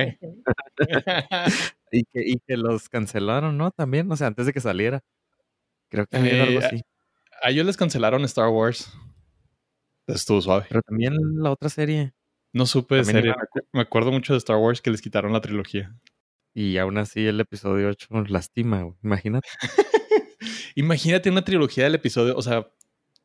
Y 1.91 2.03
que, 2.03 2.21
y 2.25 2.39
que 2.45 2.57
los 2.57 2.89
cancelaron, 2.89 3.57
¿no? 3.57 3.71
También, 3.71 4.11
o 4.11 4.17
sea, 4.17 4.27
antes 4.27 4.45
de 4.45 4.53
que 4.53 4.59
saliera. 4.59 5.01
Creo 5.89 6.05
que 6.07 6.17
había 6.17 6.43
algo 6.43 6.59
Eh, 6.59 6.65
así. 6.65 6.81
A 7.41 7.51
ellos 7.51 7.65
les 7.65 7.77
cancelaron 7.77 8.23
Star 8.25 8.49
Wars. 8.49 8.91
Estuvo 10.07 10.41
suave. 10.41 10.65
Pero 10.67 10.81
también 10.81 11.15
la 11.37 11.51
otra 11.51 11.69
serie. 11.69 12.13
No 12.51 12.65
supe 12.65 12.97
También 12.97 13.17
serie. 13.17 13.35
Me 13.71 13.81
acuerdo 13.81 14.11
mucho 14.11 14.33
de 14.33 14.39
Star 14.39 14.57
Wars 14.57 14.81
que 14.81 14.91
les 14.91 15.01
quitaron 15.01 15.31
la 15.31 15.41
trilogía. 15.41 15.95
Y 16.53 16.77
aún 16.77 16.97
así 16.97 17.25
el 17.25 17.39
episodio 17.39 17.89
8 17.89 18.25
lastima, 18.27 18.81
güey. 18.81 18.95
Imagínate. 19.03 19.47
Imagínate 20.75 21.29
una 21.29 21.43
trilogía 21.43 21.85
del 21.85 21.95
episodio, 21.95 22.35
o 22.35 22.41
sea, 22.41 22.69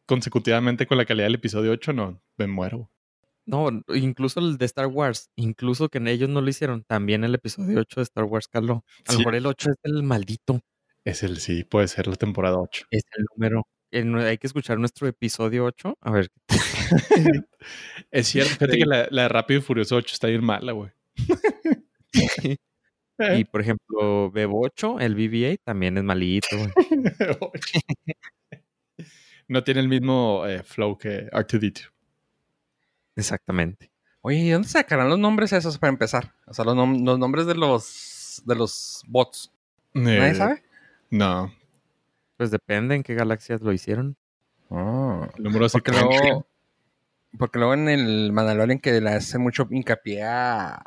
consecutivamente 0.06 0.86
con 0.86 0.98
la 0.98 1.04
calidad 1.04 1.26
del 1.26 1.36
episodio 1.36 1.72
8, 1.72 1.92
no, 1.92 2.22
me 2.36 2.46
muero. 2.46 2.90
No, 3.50 3.68
incluso 3.94 4.40
el 4.40 4.58
de 4.58 4.64
Star 4.66 4.86
Wars, 4.86 5.30
incluso 5.36 5.88
que 5.88 5.98
ellos 6.08 6.28
no 6.28 6.40
lo 6.40 6.48
hicieron, 6.48 6.84
también 6.84 7.24
el 7.24 7.34
episodio 7.34 7.80
8 7.80 8.00
de 8.00 8.04
Star 8.04 8.24
Wars 8.24 8.46
caló. 8.48 8.84
A 9.06 9.12
lo 9.12 9.12
Sí. 9.12 9.18
mejor 9.18 9.34
el 9.34 9.46
8 9.46 9.70
es 9.70 9.76
el 9.82 10.02
maldito, 10.02 10.60
Es 11.04 11.22
el 11.22 11.38
sí, 11.38 11.64
puede 11.64 11.88
ser 11.88 12.06
la 12.06 12.16
temporada 12.16 12.56
8. 12.58 12.84
es 12.90 13.02
el 13.16 13.24
número. 13.34 13.66
El 13.90 14.06
nue- 14.06 14.24
hay 14.24 14.38
que 14.38 14.46
escuchar 14.46 14.78
nuestro 14.78 15.08
episodio 15.08 15.64
8. 15.64 15.96
A 16.00 16.10
ver, 16.12 16.30
Es 18.10 18.28
cierto, 18.28 18.50
fíjate 18.54 18.78
que 18.78 18.86
la, 18.86 19.08
la 19.10 19.22
de 19.22 19.28
Rápido 19.28 19.58
y 19.60 19.62
Furioso 19.62 19.96
8 19.96 20.12
está 20.14 20.28
bien 20.28 20.44
mala, 20.44 20.70
güey. 20.72 20.90
y 23.18 23.44
por 23.44 23.60
ejemplo, 23.60 24.30
Bebo 24.30 24.60
8, 24.64 24.98
el 25.00 25.16
BB-8 25.16 25.60
también 25.64 25.98
es 25.98 26.04
malito, 26.04 26.46
güey. 26.56 26.70
no 29.48 29.64
tiene 29.64 29.80
el 29.80 29.88
mismo 29.88 30.44
eh, 30.46 30.62
flow 30.62 30.96
que 30.96 31.28
R2D2. 31.30 31.90
Exactamente. 33.20 33.90
Oye, 34.22 34.38
¿y 34.38 34.50
dónde 34.50 34.68
sacarán 34.68 35.08
los 35.08 35.18
nombres 35.18 35.52
esos 35.52 35.78
para 35.78 35.90
empezar? 35.90 36.34
O 36.46 36.54
sea, 36.54 36.64
los, 36.64 36.74
nom- 36.76 37.04
los 37.04 37.18
nombres 37.18 37.46
de 37.46 37.54
los 37.54 38.42
de 38.44 38.54
los 38.54 39.02
bots. 39.06 39.50
¿Nadie 39.92 40.30
Eh, 40.30 40.34
sabe? 40.34 40.62
No. 41.10 41.52
Pues 42.36 42.50
depende 42.50 42.94
en 42.94 43.02
qué 43.02 43.14
galaxias 43.14 43.60
lo 43.60 43.72
hicieron. 43.72 44.16
El 44.70 45.42
número 45.42 45.64
de 45.66 45.70
Porque 45.70 45.90
luego, 45.92 46.46
porque 47.38 47.58
luego 47.58 47.74
en 47.74 47.88
el 47.88 48.32
Mandalorian 48.32 48.78
que 48.78 49.00
le 49.00 49.10
hace 49.10 49.38
mucho 49.38 49.66
hincapié 49.70 50.22
a- 50.22 50.82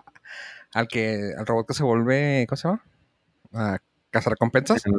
al 0.74 0.88
que 0.88 1.34
al 1.38 1.46
robot 1.46 1.68
que 1.68 1.74
se 1.74 1.84
vuelve, 1.84 2.46
¿cómo 2.48 2.58
se 2.58 2.68
llama? 2.68 2.84
A 3.54 3.80
cazarrecompensas. 4.10 4.86
El 4.86 4.94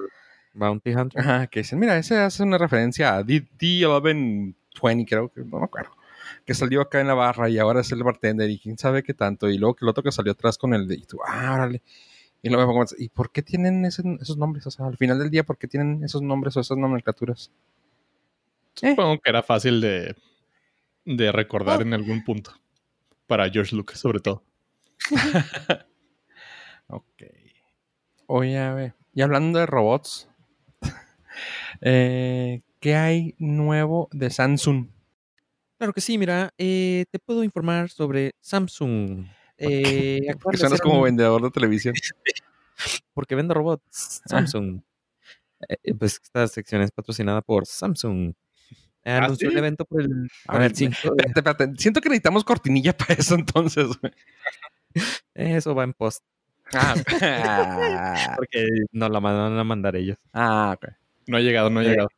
Bounty 0.53 0.95
Hunter. 0.95 1.21
Ajá, 1.21 1.47
que 1.49 1.61
dicen, 1.61 1.79
mira, 1.79 1.97
ese 1.97 2.19
hace 2.19 2.43
una 2.43 2.59
referencia 2.59 3.15
a 3.17 3.23
D- 3.25 3.49
D1120, 3.59 5.07
creo 5.09 5.29
que, 5.33 5.41
no 5.41 5.59
me 5.59 5.65
acuerdo. 5.65 5.91
Que 6.45 6.55
salió 6.55 6.81
acá 6.81 7.01
en 7.01 7.07
la 7.09 7.15
barra 7.15 7.49
y 7.49 7.59
ahora 7.59 7.81
es 7.81 7.93
el 7.93 8.03
bartender 8.03 8.51
y 8.51 8.59
quién 8.59 8.77
sabe 8.79 9.03
qué 9.03 9.15
tanto. 9.15 9.49
Y 9.51 9.59
luego 9.59 9.75
que 9.77 9.85
el 9.85 9.89
otro 9.89 10.03
que 10.03 10.13
salió 10.13 10.33
atrás 10.33 10.59
con 10.59 10.75
el 10.75 10.87
de, 10.89 10.97
y 10.97 11.03
tú, 11.05 11.19
ah, 11.27 11.53
órale. 11.55 11.83
Y 12.43 12.51
luego 12.51 12.67
me 12.67 12.73
pongo 12.75 12.85
¿y 12.99 13.09
por 13.09 13.31
qué 13.33 13.43
tienen 13.43 13.85
ese- 13.87 14.03
esos 14.21 14.37
nombres? 14.37 14.67
O 14.67 14.71
sea, 14.71 14.87
al 14.87 14.97
final 14.99 15.19
del 15.19 15.31
día, 15.31 15.45
¿por 15.45 15.57
qué 15.59 15.67
tienen 15.69 16.05
esos 16.05 16.21
nombres 16.23 16.57
o 16.57 16.61
esas 16.61 16.77
nomenclaturas? 16.77 17.51
Supongo 18.75 19.21
que 19.21 19.31
era 19.31 19.43
fácil 19.43 19.81
de, 19.81 20.15
de 21.05 21.33
recordar 21.33 21.79
Oh. 21.79 21.83
en 21.83 21.95
algún 21.95 22.23
punto. 22.25 22.53
Para 23.27 23.49
George 23.51 23.75
Lucas, 23.75 23.99
sobre 23.99 24.21
todo. 24.21 24.43
Ok. 26.89 27.23
Oye, 28.27 28.59
a 28.59 28.75
ver, 28.75 28.95
y 29.15 29.23
hablando 29.23 29.59
de 29.59 29.67
robots, 29.67 30.29
eh, 31.81 32.63
¿qué 32.81 32.95
hay 32.97 33.35
nuevo 33.39 34.09
de 34.13 34.31
Samsung? 34.31 34.89
Claro 35.85 35.93
que 35.93 36.01
sí, 36.01 36.17
mira, 36.17 36.51
eh, 36.57 37.05
te 37.11 37.19
puedo 37.19 37.45
informar 37.45 37.91
sobre 37.91 38.33
Samsung. 38.41 39.27
Eh, 39.59 40.23
suenas 40.43 40.63
hacer 40.63 40.81
como 40.81 40.97
un- 41.01 41.05
vendedor 41.05 41.43
de 41.43 41.51
televisión. 41.51 41.95
porque 43.13 43.35
vende 43.35 43.53
robots. 43.53 44.23
Samsung. 44.25 44.81
Eh, 45.69 45.77
eh, 45.83 45.95
pues 45.95 46.19
esta 46.23 46.49
sección 46.49 46.81
es 46.81 46.91
patrocinada 46.91 47.43
por 47.43 47.67
Samsung. 47.67 48.33
Anunció 49.05 49.51
sí? 49.51 49.55
un 49.55 49.59
evento 49.59 49.85
por 49.85 50.01
el, 50.01 50.31
A 50.49 50.57
ver, 50.57 50.71
el 50.71 50.75
5 50.75 50.97
de- 51.03 51.25
Espérate, 51.27 51.51
espérate. 51.51 51.73
Siento 51.83 52.01
que 52.01 52.09
necesitamos 52.09 52.45
cortinilla 52.45 52.97
para 52.97 53.13
eso 53.13 53.35
entonces. 53.35 53.87
Eso 55.35 55.75
va 55.75 55.85
en 55.85 55.93
post. 55.93 56.25
Ah, 56.73 56.95
Porque 58.39 58.67
nos 58.91 59.11
la 59.11 59.21
mandan 59.21 59.59
a 59.59 59.65
mandar 59.65 59.97
ellos. 59.97 60.17
ah, 60.33 60.75
ok. 60.79 60.95
No 61.27 61.37
ha 61.37 61.41
llegado, 61.41 61.69
no 61.69 61.81
ha 61.81 61.83
llegado. 61.83 62.09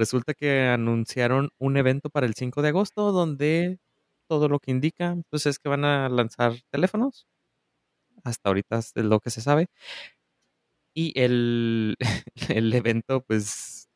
Resulta 0.00 0.32
que 0.32 0.62
anunciaron 0.62 1.50
un 1.58 1.76
evento 1.76 2.08
para 2.08 2.24
el 2.24 2.32
5 2.32 2.62
de 2.62 2.68
agosto 2.68 3.12
donde 3.12 3.80
todo 4.28 4.48
lo 4.48 4.58
que 4.58 4.70
indica 4.70 5.14
pues 5.28 5.44
es 5.44 5.58
que 5.58 5.68
van 5.68 5.84
a 5.84 6.08
lanzar 6.08 6.54
teléfonos. 6.70 7.26
Hasta 8.24 8.48
ahorita 8.48 8.78
es 8.78 8.94
lo 8.96 9.20
que 9.20 9.28
se 9.28 9.42
sabe. 9.42 9.66
Y 10.94 11.12
el, 11.20 11.98
el 12.48 12.72
evento 12.72 13.20
pues 13.20 13.90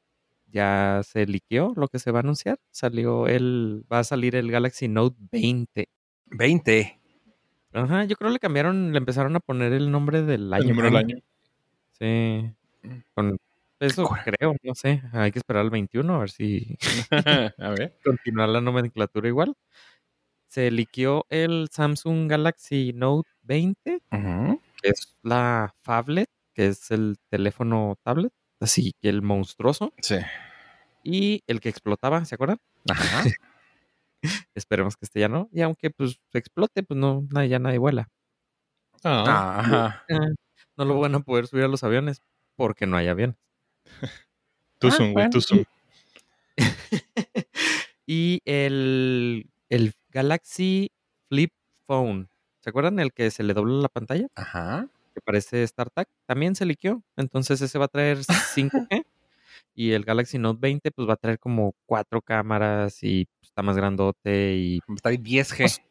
ya 0.45 1.01
se 1.05 1.25
liqueó 1.25 1.73
lo 1.75 1.89
que 1.89 1.99
se 1.99 2.11
va 2.11 2.19
a 2.19 2.21
anunciar. 2.21 2.59
Salió 2.71 3.27
el 3.27 3.87
va 3.91 4.01
a 4.01 4.05
salir 4.05 4.37
el 4.37 4.51
Galaxy 4.51 4.89
Note 4.89 5.17
20. 5.33 5.89
20. 6.27 7.01
Ajá, 7.73 8.05
yo 8.05 8.17
creo 8.17 8.31
le 8.31 8.39
cambiaron, 8.39 8.93
le 8.93 8.99
empezaron 8.99 9.37
a 9.37 9.41
poner 9.41 9.73
el 9.73 9.91
nombre 9.91 10.21
del 10.21 10.53
año. 10.53 10.65
El 10.65 10.69
número 10.69 10.89
del 10.89 10.97
año. 10.99 11.17
Sí. 11.93 12.53
Con 13.15 13.39
eso 13.81 14.09
creo, 14.25 14.55
no 14.63 14.75
sé. 14.75 15.03
Hay 15.13 15.33
que 15.33 15.39
esperar 15.41 15.63
al 15.63 15.71
21 15.71 16.15
a 16.15 16.19
ver 16.21 16.31
si 16.31 16.77
a 17.59 17.71
ver. 17.71 17.99
continuar 18.05 18.49
la 18.49 18.61
nomenclatura 18.61 19.29
igual. 19.29 19.55
Se 20.49 20.71
liqueó 20.71 21.27
el 21.31 21.69
Samsung 21.73 22.31
Galaxy 22.31 22.93
Note 22.95 23.29
20, 23.43 24.01
Ujú. 24.13 24.61
que 24.83 24.91
es 24.91 25.17
la 25.23 25.75
phablet, 25.83 26.29
que 26.55 26.69
es 26.69 26.91
el 26.93 27.17
teléfono 27.31 27.97
tablet, 28.05 28.33
así 28.61 28.93
que 29.03 29.09
el 29.09 29.23
monstruoso, 29.23 29.93
Sí. 30.01 30.17
y 31.03 31.43
el 31.49 31.61
que 31.61 31.71
explotaba, 31.71 32.25
¿se 32.25 32.37
acuerdan? 32.37 32.59
Ajá. 32.89 33.25
Esperemos 34.55 34.97
que 34.97 35.07
este 35.07 35.21
ya 35.21 35.29
no. 35.29 35.49
Y 35.53 35.63
aunque 35.63 35.91
pues 35.91 36.19
explote, 36.33 36.83
pues 36.85 36.99
no, 36.99 37.27
ya 37.45 37.59
nadie 37.59 37.79
vuela. 37.79 38.09
Ah. 39.05 40.03
Eh, 40.09 40.17
no 40.77 40.85
lo 40.85 40.99
van 41.01 41.15
a 41.15 41.21
poder 41.21 41.47
subir 41.47 41.65
a 41.65 41.69
los 41.69 41.85
aviones 41.85 42.21
porque 42.57 42.87
no 42.87 42.97
hay 42.97 43.09
aviones. 43.09 43.37
Ah, 44.83 44.91
zoom, 44.91 45.13
güey, 45.13 45.15
bueno, 45.15 45.31
tú 45.31 45.41
zoom. 45.41 45.65
y 48.07 48.43
el, 48.45 49.49
el 49.71 49.95
Galaxy 50.11 50.93
Flip 51.29 51.53
Phone. 51.87 52.29
¿Se 52.61 52.71
acuerdan 52.71 52.99
el 53.01 53.13
que 53.13 53.31
se 53.31 53.43
le 53.43 53.55
dobla 53.55 53.81
la 53.81 53.89
pantalla? 53.89 54.27
Ajá. 54.35 54.89
Que 55.15 55.21
parece 55.21 55.67
StarTAC. 55.67 56.09
También 56.27 56.55
se 56.55 56.67
liqueó. 56.67 57.03
Entonces 57.17 57.61
ese 57.63 57.79
va 57.79 57.87
a 57.87 57.89
traer 57.89 58.19
5G. 58.19 59.05
y 59.75 59.93
el 59.93 60.05
Galaxy 60.05 60.39
Note 60.39 60.59
20 60.61 60.91
pues 60.91 61.09
va 61.09 61.15
a 61.15 61.17
traer 61.17 61.39
como 61.39 61.75
cuatro 61.87 62.23
cámaras 62.23 63.03
y 63.03 63.27
pues, 63.41 63.51
está 63.51 63.63
más 63.63 63.77
grandote 63.77 64.55
y 64.57 64.81
traer 65.03 65.21
10G. 65.21 65.59
Pues, 65.59 65.83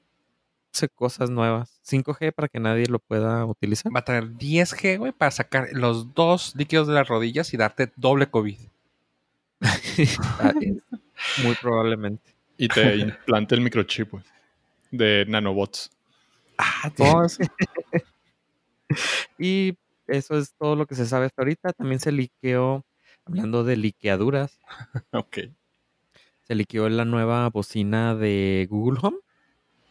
cosas 0.93 1.29
nuevas. 1.29 1.79
5G 1.87 2.33
para 2.33 2.47
que 2.47 2.59
nadie 2.59 2.87
lo 2.87 2.99
pueda 2.99 3.45
utilizar. 3.45 3.93
Va 3.95 3.99
a 3.99 4.05
traer 4.05 4.31
10G, 4.31 4.97
güey, 4.97 5.11
para 5.11 5.31
sacar 5.31 5.69
los 5.73 6.13
dos 6.13 6.53
líquidos 6.55 6.87
de 6.87 6.93
las 6.93 7.07
rodillas 7.07 7.53
y 7.53 7.57
darte 7.57 7.91
doble 7.95 8.29
COVID. 8.29 8.57
Muy 11.43 11.55
probablemente. 11.61 12.33
Y 12.57 12.67
te 12.67 12.95
implante 12.97 13.55
el 13.55 13.61
microchip, 13.61 14.11
güey. 14.11 14.23
De 14.91 15.25
nanobots. 15.27 15.91
Ah, 16.57 16.91
todo 16.95 17.25
eso. 17.25 17.43
Y 19.39 19.75
eso 20.07 20.37
es 20.37 20.53
todo 20.53 20.75
lo 20.75 20.85
que 20.85 20.93
se 20.93 21.07
sabe 21.07 21.25
hasta 21.25 21.41
ahorita. 21.41 21.73
También 21.73 21.99
se 21.99 22.11
liqueó, 22.11 22.85
hablando 23.25 23.63
de 23.63 23.75
liqueaduras, 23.75 24.59
ok. 25.11 25.37
se 26.43 26.55
liqueó 26.55 26.87
la 26.89 27.05
nueva 27.05 27.49
bocina 27.49 28.13
de 28.13 28.67
Google 28.69 28.99
Home, 29.01 29.17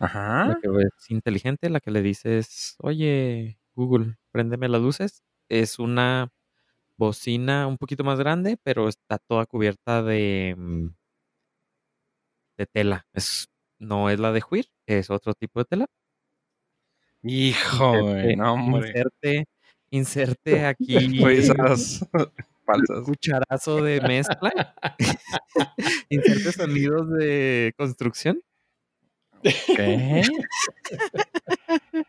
Ajá. 0.03 0.49
la 0.49 0.61
que 0.61 0.69
es 0.69 1.11
inteligente, 1.11 1.71
la 1.71 1.81
que 1.81 1.93
le 1.93 2.03
dices, 2.03 2.75
oye, 2.81 3.59
Google, 3.77 4.17
préndeme 4.33 4.69
las 4.69 4.81
luces. 4.83 5.23
Es 5.49 5.79
una 5.79 6.33
bocina 6.97 7.67
un 7.69 7.79
poquito 7.79 8.05
más 8.05 8.19
grande, 8.19 8.59
pero 8.63 8.89
está 8.89 9.19
toda 9.19 9.47
cubierta 9.47 10.03
de, 10.03 10.55
mm, 10.59 10.89
de 12.59 12.67
tela. 12.67 13.07
Es, 13.13 13.49
no 13.79 14.11
es 14.11 14.19
la 14.19 14.33
de 14.33 14.41
Juir, 14.41 14.67
es 14.87 15.11
otro 15.11 15.35
tipo 15.35 15.61
de 15.61 15.65
tela. 15.67 15.87
Hijo, 17.23 18.03
güey, 18.03 18.37
no, 18.37 18.55
hombre. 18.55 18.89
Inserte, 18.89 19.45
inserte 19.91 20.67
aquí. 20.67 20.97
Falsas. 22.65 23.05
Cucharazo 23.05 23.83
de 23.83 24.01
mezcla. 24.01 24.75
Inserte 26.11 26.53
sonidos 26.53 27.11
de 27.11 27.73
construcción. 27.77 28.41
¿Qué? 29.43 30.23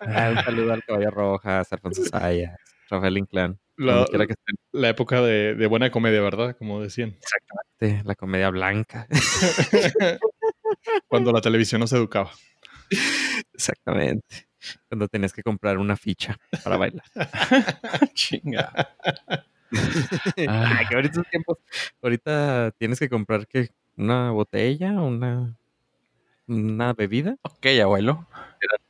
Ah, 0.00 0.30
un 0.30 0.42
saludo 0.42 0.72
al 0.72 0.82
Caballo 0.82 1.10
Rojas, 1.10 1.70
Alfonso 1.70 2.02
Sayas, 2.04 2.56
Rafael 2.88 3.18
Inclán. 3.18 3.58
La, 3.76 4.06
que 4.10 4.34
la 4.72 4.88
época 4.88 5.20
de, 5.20 5.54
de 5.54 5.66
buena 5.66 5.90
comedia, 5.90 6.22
¿verdad? 6.22 6.56
Como 6.56 6.80
decían. 6.80 7.16
Exactamente, 7.20 8.08
la 8.08 8.14
comedia 8.14 8.48
blanca. 8.48 9.06
Cuando 11.08 11.32
la 11.32 11.42
televisión 11.42 11.80
nos 11.80 11.92
educaba. 11.92 12.30
Exactamente. 13.54 14.48
Cuando 14.88 15.08
tenías 15.08 15.32
que 15.32 15.42
comprar 15.42 15.78
una 15.78 15.96
ficha 15.96 16.36
para 16.62 16.76
bailar. 16.76 17.04
Chinga. 18.14 18.96
Ay, 20.36 20.86
que 20.88 20.94
ahorita 20.94 21.22
tiempos, 21.24 21.58
ahorita 22.02 22.72
tienes 22.78 22.98
que 22.98 23.08
comprar 23.08 23.46
que 23.46 23.68
una 23.96 24.30
botella, 24.30 24.92
una, 24.92 25.56
una 26.50 26.92
bebida. 26.92 27.36
Ok, 27.42 27.66
abuelo. 27.82 28.26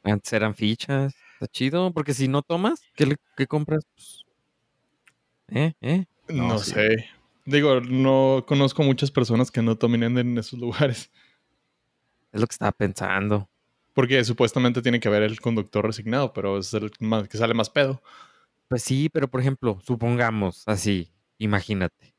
Antes 0.02 0.32
eran 0.32 0.54
fichas. 0.54 1.14
Está 1.34 1.46
chido, 1.46 1.92
porque 1.92 2.12
si 2.14 2.28
no 2.28 2.42
tomas, 2.42 2.82
¿qué, 2.94 3.06
le- 3.06 3.16
qué 3.36 3.46
compras? 3.46 3.84
Pues, 3.94 4.24
¿Eh? 5.48 5.72
¿Eh? 5.80 6.04
No, 6.28 6.48
No, 6.48 6.58
sí. 6.58 6.72
sé. 6.72 7.06
Digo, 7.44 7.80
no 7.80 8.44
conozco 8.46 8.82
muchas 8.82 9.10
personas 9.10 9.50
que 9.50 9.62
no 9.62 9.76
tomen 9.76 10.02
en 10.04 10.38
esos 10.38 10.58
lugares. 10.58 11.10
Es 12.32 12.40
lo 12.40 12.46
que 12.46 12.52
estaba 12.52 12.72
pensando. 12.72 13.48
Porque 13.94 14.22
supuestamente 14.24 14.82
tiene 14.82 15.00
que 15.00 15.08
haber 15.08 15.22
el 15.22 15.40
conductor 15.40 15.84
resignado, 15.84 16.32
pero 16.32 16.58
es 16.58 16.72
el 16.74 16.90
más- 17.00 17.28
que 17.28 17.38
sale 17.38 17.54
más 17.54 17.70
pedo. 17.70 18.02
Pues 18.68 18.82
sí, 18.82 19.08
pero 19.08 19.28
por 19.28 19.40
ejemplo, 19.40 19.80
supongamos 19.82 20.62
así, 20.66 21.10
imagínate, 21.38 22.14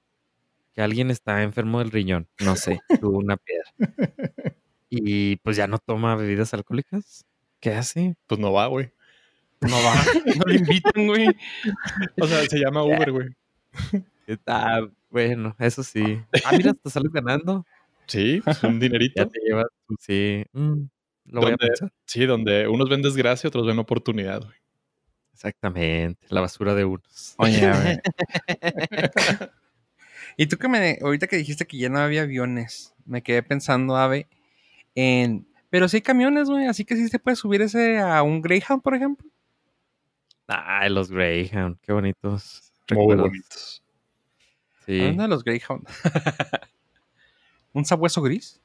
que 0.73 0.81
alguien 0.81 1.09
está 1.11 1.43
enfermo 1.43 1.79
del 1.79 1.91
riñón, 1.91 2.27
no 2.39 2.57
sé, 2.57 2.81
tuvo 3.09 3.19
una 3.19 3.37
piedra. 3.37 3.71
Y 4.93 5.37
pues 5.37 5.55
ya 5.55 5.67
no 5.67 5.79
toma 5.79 6.15
bebidas 6.17 6.53
alcohólicas. 6.53 7.23
¿Qué 7.61 7.71
hace? 7.73 8.15
Pues 8.27 8.39
no 8.41 8.51
va, 8.51 8.67
güey. 8.67 8.91
No 9.61 9.77
va. 9.81 9.93
No 10.35 10.43
le 10.45 10.55
invitan, 10.59 11.07
güey. 11.07 11.27
O 12.19 12.27
sea, 12.27 12.43
se 12.45 12.59
llama 12.59 12.83
Uber, 12.83 13.11
güey. 13.11 13.29
Ah, 14.45 14.81
bueno, 15.09 15.55
eso 15.59 15.81
sí. 15.81 16.21
Ah, 16.45 16.51
mira, 16.57 16.73
te 16.73 16.89
sales 16.89 17.11
ganando. 17.11 17.65
Sí, 18.07 18.41
pues 18.43 18.61
un 18.63 18.73
Ya 18.79 18.79
dinerito. 18.87 19.27
te 19.29 19.39
llevas, 19.39 19.67
tu- 19.87 19.95
sí. 19.99 20.43
mm, 20.51 20.81
lo 21.27 21.41
voy 21.41 21.51
a 21.53 21.57
pensar. 21.57 21.91
Sí, 22.05 22.25
donde 22.25 22.67
unos 22.67 22.89
ven 22.89 23.01
desgracia, 23.01 23.47
otros 23.47 23.65
ven 23.65 23.79
oportunidad, 23.79 24.41
güey. 24.43 24.57
Exactamente, 25.33 26.27
la 26.29 26.41
basura 26.41 26.75
de 26.75 26.83
unos. 26.85 27.35
Oye, 27.37 27.65
a 27.65 27.79
ver. 27.79 28.01
Y 30.37 30.47
tú 30.47 30.57
que 30.57 30.67
me, 30.67 30.97
ahorita 31.01 31.27
que 31.27 31.37
dijiste 31.37 31.65
que 31.65 31.77
ya 31.77 31.89
no 31.89 31.99
había 31.99 32.23
aviones, 32.23 32.93
me 33.05 33.21
quedé 33.21 33.41
pensando, 33.43 33.95
Ave, 33.97 34.27
en, 34.95 35.47
pero 35.69 35.87
sí 35.87 35.97
hay 35.97 36.01
camiones, 36.01 36.49
güey, 36.49 36.65
así 36.67 36.85
que 36.85 36.95
sí 36.95 37.07
se 37.09 37.19
puede 37.19 37.35
subir 37.35 37.61
ese 37.61 37.99
a 37.99 38.23
un 38.23 38.41
Greyhound, 38.41 38.81
por 38.81 38.95
ejemplo. 38.95 39.29
Ay, 40.47 40.89
los 40.89 41.09
Greyhound, 41.11 41.77
qué 41.81 41.93
bonitos. 41.93 42.73
Muy 42.89 42.99
recuerdos. 42.99 43.27
bonitos. 43.29 43.83
Sí, 44.85 44.99
Hablando 44.99 45.23
de 45.23 45.29
los 45.29 45.43
Greyhound. 45.43 45.87
un 47.73 47.85
sabueso 47.85 48.21
gris. 48.21 48.61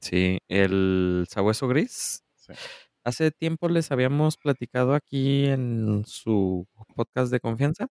sí, 0.00 0.38
el 0.48 1.26
sabueso 1.30 1.68
gris. 1.68 2.22
Sí. 2.36 2.52
Hace 3.04 3.30
tiempo 3.30 3.68
les 3.70 3.90
habíamos 3.90 4.36
platicado 4.36 4.92
aquí 4.94 5.46
en 5.46 6.04
su 6.06 6.66
podcast 6.94 7.32
de 7.32 7.40
confianza 7.40 7.86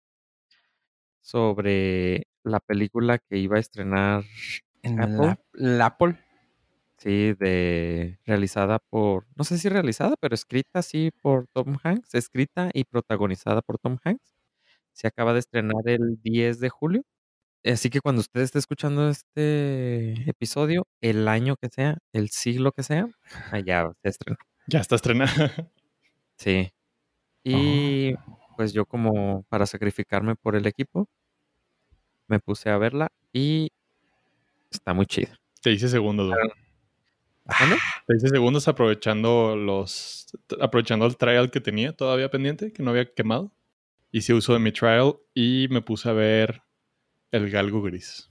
sobre 1.21 2.27
la 2.43 2.59
película 2.59 3.17
que 3.17 3.37
iba 3.37 3.57
a 3.57 3.59
estrenar, 3.59 4.23
En 4.83 5.01
Apple. 5.01 5.17
la, 5.17 5.39
la 5.53 5.85
Apple. 5.87 6.19
Sí, 6.97 7.33
de 7.33 8.19
realizada 8.25 8.79
por, 8.79 9.25
no 9.35 9.43
sé 9.43 9.57
si 9.57 9.69
realizada, 9.69 10.15
pero 10.19 10.35
escrita 10.35 10.81
sí 10.81 11.11
por 11.21 11.47
Tom 11.53 11.77
Hanks, 11.83 12.15
escrita 12.15 12.69
y 12.73 12.83
protagonizada 12.85 13.61
por 13.61 13.77
Tom 13.79 13.97
Hanks. 14.03 14.35
Se 14.93 15.07
acaba 15.07 15.33
de 15.33 15.39
estrenar 15.39 15.81
el 15.85 16.19
10 16.23 16.59
de 16.59 16.69
julio. 16.69 17.03
Así 17.63 17.89
que 17.89 18.01
cuando 18.01 18.21
usted 18.21 18.41
esté 18.41 18.59
escuchando 18.59 19.09
este 19.09 20.13
episodio, 20.29 20.87
el 21.01 21.27
año 21.27 21.55
que 21.57 21.69
sea, 21.69 21.97
el 22.13 22.29
siglo 22.29 22.71
que 22.71 22.83
sea, 22.83 23.07
allá 23.51 23.91
se 24.03 24.09
estrenó. 24.09 24.37
Ya 24.67 24.79
está 24.79 24.95
estrenada. 24.95 25.27
Sí. 26.39 26.71
Y 27.43 28.13
pues 28.57 28.73
yo 28.73 28.85
como 28.85 29.41
para 29.49 29.65
sacrificarme 29.65 30.35
por 30.35 30.55
el 30.55 30.67
equipo, 30.67 31.07
me 32.27 32.39
puse 32.39 32.69
a 32.69 32.77
verla 32.77 33.09
y 33.33 33.69
está 34.69 34.93
muy 34.93 35.07
chida. 35.07 35.39
Te 35.61 35.71
hice 35.71 35.87
segundos, 35.89 36.27
güey. 36.27 36.66
¿Mande? 37.59 37.77
Te 38.07 38.15
hice 38.15 38.27
segundos 38.29 38.67
aprovechando 38.67 39.55
los. 39.55 40.27
aprovechando 40.61 41.05
el 41.05 41.17
trial 41.17 41.49
que 41.51 41.61
tenía 41.61 41.93
todavía 41.95 42.29
pendiente, 42.29 42.71
que 42.73 42.83
no 42.83 42.91
había 42.91 43.11
quemado. 43.13 43.51
Hice 44.11 44.33
uso 44.33 44.53
de 44.53 44.59
mi 44.59 44.71
trial 44.71 45.15
y 45.33 45.67
me 45.69 45.81
puse 45.81 46.09
a 46.09 46.13
ver 46.13 46.61
el 47.31 47.49
galgo 47.49 47.81
gris. 47.81 48.29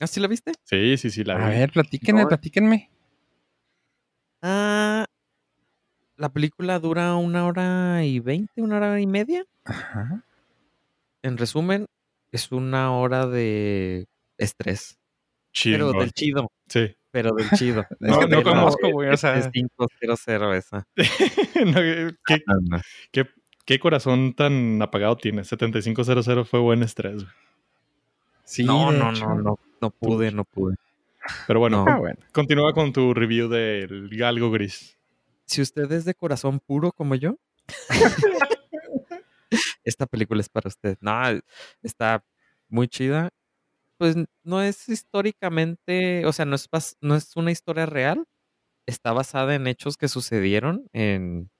¿Ah, 0.00 0.06
sí 0.06 0.20
la 0.20 0.26
viste? 0.28 0.52
Sí, 0.64 0.96
sí, 0.96 1.10
sí, 1.10 1.22
la 1.24 1.34
A 1.36 1.48
vi. 1.48 1.54
ver, 1.56 1.70
platíquenme, 1.72 2.22
No. 2.22 2.28
platíquenme. 2.28 2.90
Ah, 4.42 5.04
la 6.16 6.32
película 6.32 6.78
dura 6.78 7.14
una 7.16 7.46
hora 7.46 8.04
y 8.04 8.18
veinte, 8.20 8.62
una 8.62 8.76
hora 8.78 9.00
y 9.00 9.06
media. 9.06 9.44
Ajá. 9.64 10.24
En 11.22 11.36
resumen, 11.38 11.86
es 12.32 12.50
una 12.50 12.96
hora 12.96 13.26
de 13.26 14.06
estrés. 14.38 14.98
Pero 15.64 15.88
Chingón. 15.90 15.98
del 16.00 16.12
chido. 16.12 16.48
Sí. 16.68 16.96
Pero 17.12 17.34
del 17.34 17.48
chido. 17.50 17.86
Es 18.00 18.10
No, 18.10 18.20
que 18.20 18.26
no 18.26 18.42
conozco, 18.42 18.90
güey, 18.90 19.10
o 19.10 19.16
sea. 19.16 19.36
Es 19.36 19.48
500 19.48 19.88
esa. 20.56 20.86
No, 21.64 21.74
¿qué, 22.26 22.42
qué, 23.12 23.26
qué 23.64 23.78
corazón 23.78 24.34
tan 24.34 24.82
apagado 24.82 25.16
tienes? 25.16 25.46
7500 25.46 26.48
fue 26.48 26.58
buen 26.58 26.82
estrés, 26.82 27.22
güey. 27.22 27.34
Sí, 28.44 28.64
no, 28.64 28.90
no, 28.90 29.12
no, 29.12 29.34
no, 29.36 29.58
no 29.80 29.90
pude, 29.90 30.32
no 30.32 30.44
pude. 30.44 30.74
Pero 31.46 31.60
bueno, 31.60 31.84
No. 31.84 31.92
Ah, 31.92 31.98
bueno. 31.98 32.16
continúa 32.32 32.72
con 32.72 32.92
tu 32.92 33.14
review 33.14 33.48
del 33.48 34.08
galgo 34.10 34.50
gris. 34.50 34.98
Si 35.46 35.62
usted 35.62 35.90
es 35.92 36.04
de 36.04 36.14
corazón 36.14 36.58
puro 36.58 36.90
como 36.92 37.14
yo, 37.14 37.38
esta 39.84 40.06
película 40.06 40.40
es 40.40 40.48
para 40.48 40.68
usted. 40.68 40.96
No, 41.00 41.12
está 41.82 42.24
muy 42.68 42.88
chida. 42.88 43.30
Pues 44.02 44.16
no 44.42 44.60
es 44.60 44.88
históricamente, 44.88 46.26
o 46.26 46.32
sea, 46.32 46.44
no 46.44 46.56
es, 46.56 46.68
no 47.00 47.14
es 47.14 47.36
una 47.36 47.52
historia 47.52 47.86
real. 47.86 48.24
Está 48.84 49.12
basada 49.12 49.54
en 49.54 49.68
hechos 49.68 49.96
que 49.96 50.08
sucedieron 50.08 50.88
en 50.92 51.52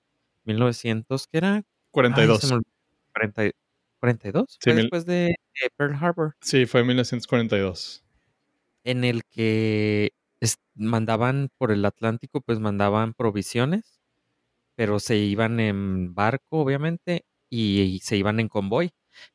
1900, 0.45 1.29
¿qué 1.29 1.39
era? 1.39 1.55
Ay, 1.55 1.63
42. 1.93 2.41
se 2.41 2.47
me 2.49 2.55
olvidó. 2.55 2.71
40 3.15 3.47
y- 3.47 3.53
42. 4.01 4.47
Sí, 4.49 4.59
Fue 4.61 4.73
mil- 4.75 4.83
después 4.83 5.07
de 5.07 5.37
Pearl 5.77 5.95
Harbor. 5.95 6.35
Sí, 6.41 6.67
fue 6.67 6.81
en 6.81 6.89
1942. 6.89 8.03
en 8.83 9.05
el 9.05 9.23
que 9.31 10.11
es- 10.41 10.57
mandaban 10.75 11.49
por 11.59 11.71
el 11.71 11.85
Atlántico, 11.85 12.41
pues 12.41 12.59
mandaban 12.59 13.15
provisiones, 13.15 14.01
pero 14.77 14.99
se 15.01 15.17
iban 15.17 15.61
en 15.61 16.15
barco, 16.15 16.61
obviamente, 16.63 17.25
y, 17.49 17.83
y 17.83 17.99
se 18.01 18.17
iban 18.17 18.41
en 18.41 18.49
convoy. 18.49 18.91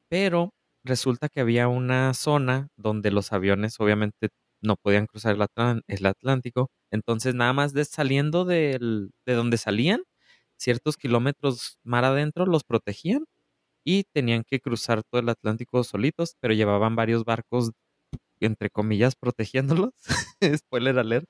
Pero 0.10 0.54
resulta 0.88 1.30
que 1.30 1.42
había 1.42 1.68
una 1.68 2.14
zona 2.16 2.70
donde 2.78 3.12
los 3.12 3.34
aviones, 3.34 3.80
obviamente, 3.80 4.30
no 4.62 4.76
podían 4.78 5.08
cruzar 5.08 5.36
el, 5.36 5.42
Atlán- 5.44 5.84
el 5.88 6.06
Atlántico. 6.08 6.70
Entonces, 6.92 7.36
nada 7.36 7.54
más 7.54 7.74
de 7.74 7.86
saliendo 7.86 8.46
del- 8.46 9.12
de 9.26 9.34
donde 9.36 9.58
salían, 9.58 10.02
ciertos 10.58 10.98
kilómetros 10.98 11.80
mar 11.84 12.06
adentro 12.06 12.46
los 12.48 12.64
protegían 12.64 13.26
y 13.86 14.06
tenían 14.14 14.44
que 14.46 14.60
cruzar 14.62 15.04
todo 15.04 15.22
el 15.22 15.30
Atlántico 15.30 15.84
solitos, 15.84 16.36
pero 16.42 16.54
llevaban 16.56 16.96
varios 16.96 17.26
barcos 17.26 17.72
entre 18.40 18.70
comillas, 18.70 19.16
protegiéndolos. 19.16 19.94
Spoiler 20.58 21.00
alert. 21.00 21.26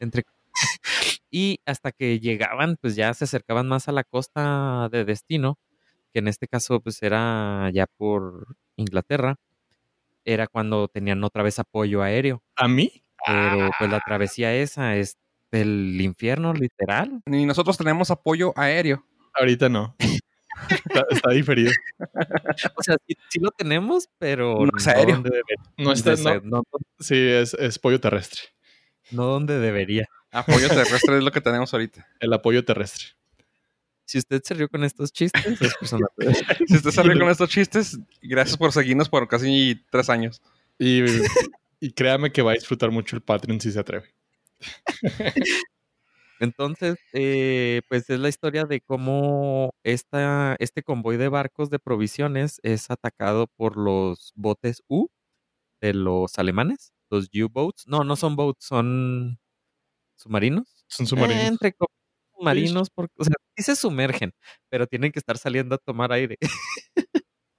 Entre... 0.00 0.24
y 1.30 1.60
hasta 1.66 1.92
que 1.92 2.20
llegaban, 2.20 2.76
pues 2.80 2.96
ya 2.96 3.12
se 3.14 3.24
acercaban 3.24 3.68
más 3.68 3.88
a 3.88 3.92
la 3.92 4.04
costa 4.04 4.88
de 4.90 5.04
destino, 5.04 5.58
que 6.12 6.20
en 6.20 6.28
este 6.28 6.48
caso, 6.48 6.80
pues 6.80 7.02
era 7.02 7.70
ya 7.72 7.86
por 7.96 8.56
Inglaterra. 8.76 9.36
Era 10.24 10.46
cuando 10.46 10.88
tenían 10.88 11.22
otra 11.24 11.42
vez 11.42 11.58
apoyo 11.58 12.02
aéreo. 12.02 12.42
¿A 12.56 12.68
mí? 12.68 13.02
Pero 13.26 13.70
pues 13.78 13.90
la 13.90 14.00
travesía 14.00 14.54
esa 14.54 14.96
es 14.96 15.16
el 15.50 16.00
infierno, 16.00 16.52
literal. 16.54 17.20
Ni 17.26 17.44
nosotros 17.46 17.76
tenemos 17.76 18.10
apoyo 18.10 18.52
aéreo. 18.56 19.04
Ahorita 19.34 19.68
no. 19.68 19.96
Está, 20.68 21.04
está 21.10 21.30
diferido. 21.30 21.72
O 22.76 22.82
sea, 22.82 22.96
sí, 23.06 23.16
sí 23.28 23.40
lo 23.40 23.50
tenemos, 23.50 24.08
pero 24.18 24.64
No 24.64 24.70
es 24.78 24.86
aéreo. 24.86 25.16
donde. 25.16 25.30
No 25.78 25.92
está, 25.92 26.14
no, 26.16 26.40
no- 26.44 26.62
sí, 27.00 27.16
es, 27.16 27.54
es 27.54 27.78
pollo 27.78 28.00
terrestre. 28.00 28.40
no 29.10 29.24
donde 29.26 29.58
debería. 29.58 30.06
Apoyo 30.30 30.68
terrestre 30.68 31.18
es 31.18 31.24
lo 31.24 31.32
que 31.32 31.40
tenemos 31.40 31.72
ahorita. 31.74 32.06
El 32.20 32.32
apoyo 32.32 32.64
terrestre. 32.64 33.08
Si 34.12 34.18
usted 34.18 34.42
se 34.44 34.52
rió 34.52 34.68
con 34.68 34.84
estos 34.84 35.10
chistes, 35.10 35.58
es 35.58 35.74
persona. 35.74 36.06
Si 36.68 36.76
usted 36.76 36.90
se 36.90 37.02
ríe 37.02 37.18
con 37.18 37.30
estos 37.30 37.48
chistes, 37.48 37.98
gracias 38.20 38.58
por 38.58 38.70
seguirnos 38.70 39.08
por 39.08 39.26
casi 39.26 39.82
tres 39.90 40.10
años. 40.10 40.42
Y, 40.78 41.00
y 41.80 41.92
créame 41.92 42.30
que 42.30 42.42
va 42.42 42.50
a 42.50 42.54
disfrutar 42.54 42.90
mucho 42.90 43.16
el 43.16 43.22
Patreon 43.22 43.58
si 43.58 43.72
se 43.72 43.80
atreve. 43.80 44.14
Entonces, 46.40 46.96
eh, 47.14 47.80
pues 47.88 48.10
es 48.10 48.20
la 48.20 48.28
historia 48.28 48.66
de 48.66 48.82
cómo 48.82 49.74
esta, 49.82 50.56
este 50.58 50.82
convoy 50.82 51.16
de 51.16 51.28
barcos 51.28 51.70
de 51.70 51.78
provisiones 51.78 52.60
es 52.62 52.90
atacado 52.90 53.46
por 53.46 53.78
los 53.78 54.34
botes 54.36 54.82
U 54.88 55.08
de 55.80 55.94
los 55.94 56.38
alemanes, 56.38 56.92
los 57.08 57.30
U-boats. 57.32 57.84
No, 57.86 58.04
no 58.04 58.16
son 58.16 58.36
boats, 58.36 58.62
son 58.62 59.38
submarinos. 60.16 60.84
Son 60.86 61.06
submarinos. 61.06 61.44
Eh, 61.44 61.46
entre 61.46 61.74
submarinos, 62.42 62.90
porque, 62.90 63.14
o 63.18 63.24
sea, 63.24 63.34
sí 63.56 63.62
se 63.62 63.76
sumergen, 63.76 64.32
pero 64.68 64.86
tienen 64.86 65.12
que 65.12 65.18
estar 65.18 65.38
saliendo 65.38 65.74
a 65.74 65.78
tomar 65.78 66.12
aire. 66.12 66.36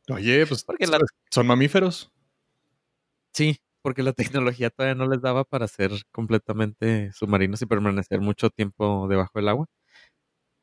Oye, 0.10 0.46
pues 0.48 0.64
Porque 0.64 0.88
la- 0.88 1.00
son 1.32 1.48
mamíferos. 1.48 2.12
Sí, 3.34 3.58
porque 3.82 4.04
la 4.04 4.14
tecnología 4.14 4.70
todavía 4.70 4.96
no 4.96 5.08
les 5.10 5.22
daba 5.22 5.44
para 5.44 5.68
ser 5.68 5.92
completamente 6.12 7.12
submarinos 7.14 7.62
y 7.62 7.66
permanecer 7.66 8.22
mucho 8.22 8.50
tiempo 8.50 9.08
debajo 9.08 9.32
del 9.36 9.50
agua. 9.50 9.66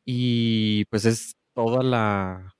Y 0.04 0.84
pues 0.86 1.04
es 1.04 1.32
toda 1.54 1.82
la 1.82 2.54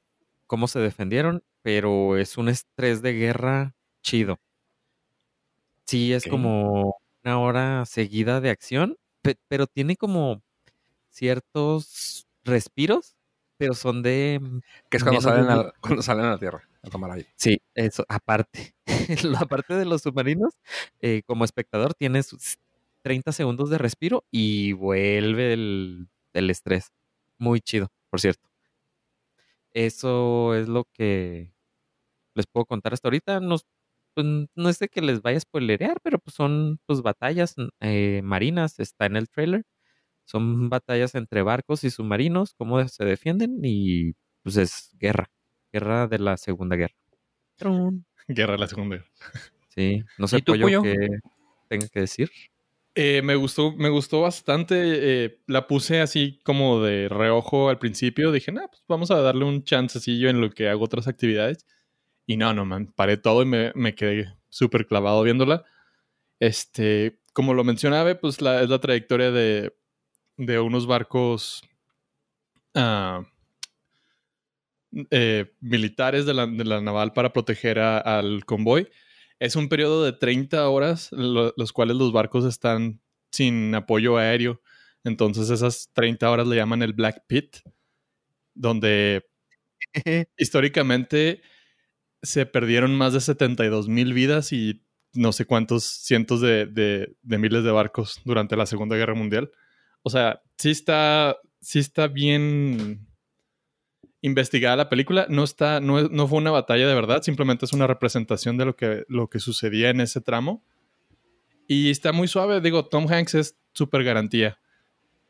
cómo 0.47 0.69
se 0.69 0.81
defendieron, 0.81 1.43
pero 1.63 2.17
es 2.17 2.39
un 2.39 2.49
estrés 2.49 3.03
de 3.03 3.13
guerra 3.15 3.75
chido. 4.03 4.39
Sí, 5.87 6.13
es 6.13 6.25
como 6.27 6.97
una 7.25 7.39
hora 7.41 7.85
seguida 7.87 8.41
de 8.41 8.51
acción, 8.51 8.97
pe- 9.23 9.37
pero 9.49 9.67
tiene 9.67 9.97
como 9.97 10.43
ciertos 11.21 12.27
respiros, 12.45 13.15
pero 13.59 13.75
son 13.75 14.03
de 14.03 14.41
mm, 14.41 14.61
Que 14.89 14.97
es 14.97 15.03
cuando 15.05 15.21
salen, 15.21 15.47
de 15.47 15.53
a, 15.53 15.73
cuando 15.83 16.03
salen 16.03 16.25
a 16.25 16.31
la 16.31 16.39
Tierra 16.39 16.67
a 16.83 16.89
tomar 16.89 17.11
aire. 17.11 17.29
Sí, 17.37 17.61
eso, 17.75 18.07
aparte. 18.09 18.75
Aparte 19.39 19.75
de 19.75 19.85
los 19.85 20.01
submarinos, 20.01 20.55
eh, 21.01 21.21
como 21.27 21.45
espectador 21.45 21.93
tienes 21.93 22.27
sus 22.27 22.57
30 23.03 23.33
segundos 23.33 23.69
de 23.69 23.77
respiro 23.77 24.25
y 24.31 24.73
vuelve 24.73 25.53
el, 25.53 26.09
el 26.33 26.49
estrés. 26.49 26.91
Muy 27.37 27.61
chido, 27.61 27.93
por 28.09 28.21
cierto. 28.21 28.49
Eso 29.75 30.55
es 30.55 30.69
lo 30.69 30.85
que 30.95 31.53
les 32.35 32.47
puedo 32.47 32.65
contar 32.65 32.95
hasta 32.95 33.09
ahorita. 33.09 33.41
No, 33.41 33.57
pues, 34.15 34.27
no 34.55 34.69
es 34.71 34.79
de 34.79 34.89
que 34.89 35.03
les 35.03 35.23
vaya 35.23 35.37
a 35.39 35.41
spoilerear, 35.41 36.01
pero 36.03 36.19
pues 36.19 36.35
son 36.35 36.79
pues, 36.87 37.03
batallas 37.03 37.57
eh, 37.81 38.23
marinas, 38.25 38.79
está 38.81 39.07
en 39.07 39.17
el 39.17 39.29
trailer. 39.29 39.65
Son 40.31 40.69
batallas 40.69 41.17
entre 41.17 41.43
barcos 41.43 41.83
y 41.83 41.91
submarinos, 41.91 42.55
cómo 42.55 42.87
se 42.87 43.05
defienden 43.05 43.59
y 43.65 44.13
pues 44.45 44.57
es 44.59 44.97
guerra, 44.97 45.29
guerra 45.73 46.07
de 46.07 46.21
la 46.21 46.37
Segunda 46.37 46.77
Guerra. 46.77 46.95
Trun. 47.57 48.07
Guerra 48.29 48.53
de 48.53 48.59
la 48.59 48.69
Segunda 48.69 48.97
Guerra. 48.97 49.11
Sí, 49.75 50.05
no 50.19 50.29
sé 50.29 50.39
¿Y 50.39 50.43
tú, 50.43 50.53
pollo 50.53 50.83
que 50.83 51.19
tenga 51.69 51.89
que 51.89 52.01
decir. 52.01 52.31
Eh, 52.95 53.23
me 53.23 53.35
gustó, 53.35 53.73
me 53.73 53.89
gustó 53.89 54.21
bastante. 54.21 54.77
eh, 55.25 55.41
la 55.49 55.67
puse 55.67 56.01
así 56.01 56.39
como 56.45 56.81
de 56.81 57.09
reojo 57.09 57.69
al 57.69 57.81
principio. 57.81 58.31
Dije, 58.31 58.53
nah, 58.53 58.69
pues 58.69 58.85
vamos 58.87 59.11
a 59.11 59.21
darle 59.21 59.45
un 59.45 59.65
chancecillo 59.65 60.31
en 60.31 60.41
lo 60.41 60.51
que 60.51 60.69
hago 60.69 60.85
otras 60.85 61.09
actividades. 61.09 61.67
Y 62.25 62.37
no, 62.37 62.55
no, 62.55 62.65
man, 62.65 62.93
paré 62.95 63.17
todo 63.17 63.43
y 63.43 63.47
me, 63.47 63.73
me 63.75 63.97
quedé 63.97 64.33
súper 64.49 64.87
clavado 64.87 65.25
viéndola. 65.25 65.65
Este, 66.39 67.19
como 67.33 67.53
lo 67.53 67.65
mencionaba, 67.65 68.15
pues 68.15 68.41
la, 68.41 68.63
es 68.63 68.69
la 68.69 68.81
trayectoria 68.81 69.33
de, 69.33 69.73
de 70.47 70.59
unos 70.59 70.87
barcos 70.87 71.63
ah, 72.75 73.23
eh, 75.11 75.53
militares 75.61 76.27
de 76.27 76.35
la, 76.35 76.47
de 76.47 76.65
la 76.65 76.81
naval 76.81 77.13
para 77.13 77.33
proteger 77.33 77.79
a- 77.79 77.99
al 77.99 78.45
convoy. 78.45 78.89
Es 79.39 79.57
un 79.57 79.69
periodo 79.69 80.05
de 80.05 80.13
30 80.13 80.69
horas, 80.69 81.11
lo- 81.13 81.55
los 81.57 81.73
cuales 81.73 81.97
los 81.97 82.13
barcos 82.13 82.45
están 82.45 83.01
sin 83.31 83.75
apoyo 83.75 84.17
aéreo. 84.19 84.61
Entonces 85.05 85.49
esas 85.51 85.91
30 85.95 86.31
horas 86.31 86.47
le 86.47 86.57
llaman 86.57 86.83
el 86.83 86.93
Black 86.93 87.25
Pit, 87.27 87.57
donde 88.55 89.27
históricamente 90.39 91.43
se 92.23 92.47
perdieron 92.47 92.97
más 92.97 93.13
de 93.15 93.21
72 93.21 93.89
mil 93.89 94.15
vidas 94.15 94.53
y 94.53 94.85
no 95.15 95.33
sé 95.33 95.47
cuántos 95.47 95.85
cientos 95.85 96.41
de, 96.41 96.67
de- 96.67 97.17
de 97.23 97.39
miles 97.39 97.65
de 97.65 97.71
barcos 97.73 98.21
durante 98.25 98.57
la 98.57 98.67
Segunda 98.67 98.97
Guerra 98.97 99.15
Mundial. 99.15 99.51
O 100.03 100.11
sea, 100.11 100.43
sí 100.57 100.71
está, 100.71 101.37
sí 101.61 101.79
está 101.79 102.09
bien 102.09 103.07
investigada 104.23 104.77
la 104.77 104.89
película. 104.89 105.27
No, 105.29 105.45
está, 105.45 105.81
no, 105.81 106.09
no 106.09 106.29
fue 106.29 106.39
una 106.39 106.51
batalla 106.51 106.87
de 106.87 106.95
verdad, 106.95 107.23
simplemente 107.23 107.65
es 107.65 107.73
una 107.73 107.87
representación 107.87 108.57
de 108.57 108.65
lo 108.65 108.77
que, 108.77 109.05
lo 109.09 109.29
que 109.29 109.39
sucedía 109.39 109.91
en 109.91 110.01
ese 110.01 110.21
tramo. 110.21 110.65
Y 111.67 111.91
está 111.91 112.13
muy 112.13 112.27
suave, 112.27 112.61
digo, 112.61 112.87
Tom 112.87 113.07
Hanks 113.09 113.35
es 113.35 113.57
súper 113.73 114.03
garantía. 114.03 114.59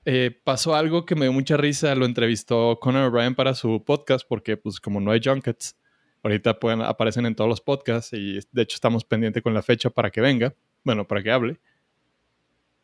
Eh, 0.06 0.40
pasó 0.44 0.74
algo 0.74 1.04
que 1.04 1.14
me 1.14 1.26
dio 1.26 1.32
mucha 1.32 1.58
risa, 1.58 1.94
lo 1.94 2.06
entrevistó 2.06 2.78
Conan 2.80 3.04
O'Brien 3.04 3.34
para 3.34 3.54
su 3.54 3.84
podcast, 3.84 4.26
porque 4.26 4.56
pues 4.56 4.80
como 4.80 5.00
no 5.00 5.10
hay 5.10 5.20
junkets, 5.22 5.76
ahorita 6.22 6.58
pueden, 6.58 6.80
aparecen 6.80 7.26
en 7.26 7.34
todos 7.34 7.48
los 7.48 7.60
podcasts 7.60 8.14
y 8.14 8.40
de 8.52 8.62
hecho 8.62 8.76
estamos 8.76 9.04
pendientes 9.04 9.42
con 9.42 9.52
la 9.52 9.62
fecha 9.62 9.90
para 9.90 10.10
que 10.10 10.22
venga, 10.22 10.54
bueno, 10.82 11.06
para 11.06 11.22
que 11.22 11.30
hable. 11.30 11.60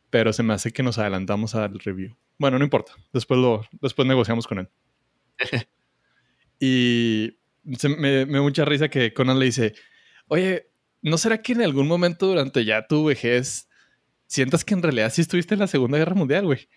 Pero 0.09 0.31
se 0.33 0.43
me 0.43 0.53
hace 0.53 0.71
que 0.71 0.83
nos 0.83 0.97
adelantamos 0.97 1.55
al 1.55 1.79
review. 1.79 2.15
Bueno, 2.39 2.57
no 2.57 2.63
importa, 2.63 2.93
después, 3.13 3.39
lo, 3.39 3.65
después 3.81 4.07
negociamos 4.07 4.47
con 4.47 4.59
él. 4.59 4.69
y 6.59 7.37
se 7.77 7.89
me, 7.89 8.25
me 8.25 8.41
mucha 8.41 8.65
risa 8.65 8.89
que 8.89 9.13
Conan 9.13 9.39
le 9.39 9.45
dice, 9.45 9.73
oye, 10.27 10.69
¿no 11.01 11.17
será 11.17 11.41
que 11.41 11.53
en 11.53 11.61
algún 11.61 11.87
momento 11.87 12.27
durante 12.27 12.63
ya 12.65 12.87
tu 12.87 13.05
vejez 13.05 13.69
sientas 14.27 14.63
que 14.65 14.73
en 14.73 14.83
realidad 14.83 15.11
sí 15.11 15.21
estuviste 15.21 15.53
en 15.55 15.59
la 15.61 15.67
Segunda 15.67 15.97
Guerra 15.97 16.15
Mundial, 16.15 16.45
güey? 16.45 16.67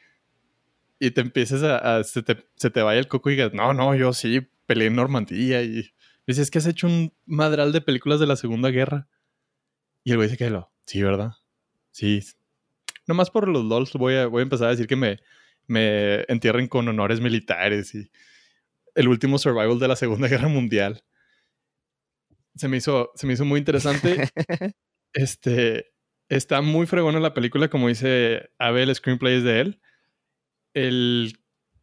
Y 0.98 1.12
te 1.12 1.20
empieces 1.22 1.62
a, 1.62 1.98
a- 1.98 2.04
se, 2.04 2.22
te, 2.22 2.36
se 2.56 2.70
te 2.70 2.82
vaya 2.82 3.00
el 3.00 3.08
coco 3.08 3.30
y 3.30 3.34
digas, 3.34 3.54
no, 3.54 3.72
no, 3.72 3.94
yo 3.94 4.12
sí 4.12 4.40
peleé 4.66 4.88
en 4.88 4.96
Normandía 4.96 5.62
y 5.62 5.90
dices 6.26 6.50
que 6.50 6.58
has 6.58 6.66
hecho 6.66 6.86
un 6.86 7.12
madral 7.26 7.72
de 7.72 7.80
películas 7.80 8.20
de 8.20 8.26
la 8.26 8.36
Segunda 8.36 8.70
Guerra. 8.70 9.08
Y 10.04 10.12
el 10.12 10.16
güey 10.18 10.28
se 10.28 10.36
queda, 10.36 10.50
lo, 10.50 10.72
sí, 10.86 11.02
¿verdad? 11.02 11.32
Sí. 11.90 12.20
Nomás 13.10 13.28
por 13.28 13.48
los 13.48 13.64
LOLs 13.64 13.92
voy 13.94 14.14
a, 14.14 14.28
voy 14.28 14.38
a 14.38 14.44
empezar 14.44 14.68
a 14.68 14.70
decir 14.70 14.86
que 14.86 14.94
me, 14.94 15.18
me 15.66 16.24
entierren 16.28 16.68
con 16.68 16.86
honores 16.86 17.20
militares 17.20 17.92
y 17.92 18.08
el 18.94 19.08
último 19.08 19.36
survival 19.36 19.80
de 19.80 19.88
la 19.88 19.96
Segunda 19.96 20.28
Guerra 20.28 20.46
Mundial. 20.46 21.02
Se 22.54 22.68
me 22.68 22.76
hizo, 22.76 23.10
se 23.16 23.26
me 23.26 23.32
hizo 23.32 23.44
muy 23.44 23.58
interesante. 23.58 24.28
Este 25.12 25.90
está 26.28 26.62
muy 26.62 26.86
fregona 26.86 27.18
la 27.18 27.34
película, 27.34 27.68
como 27.68 27.88
dice 27.88 28.50
Abel, 28.60 28.90
el 28.90 28.94
screenplay 28.94 29.38
es 29.38 29.42
de 29.42 29.60
él. 29.60 29.80
El, 30.72 31.32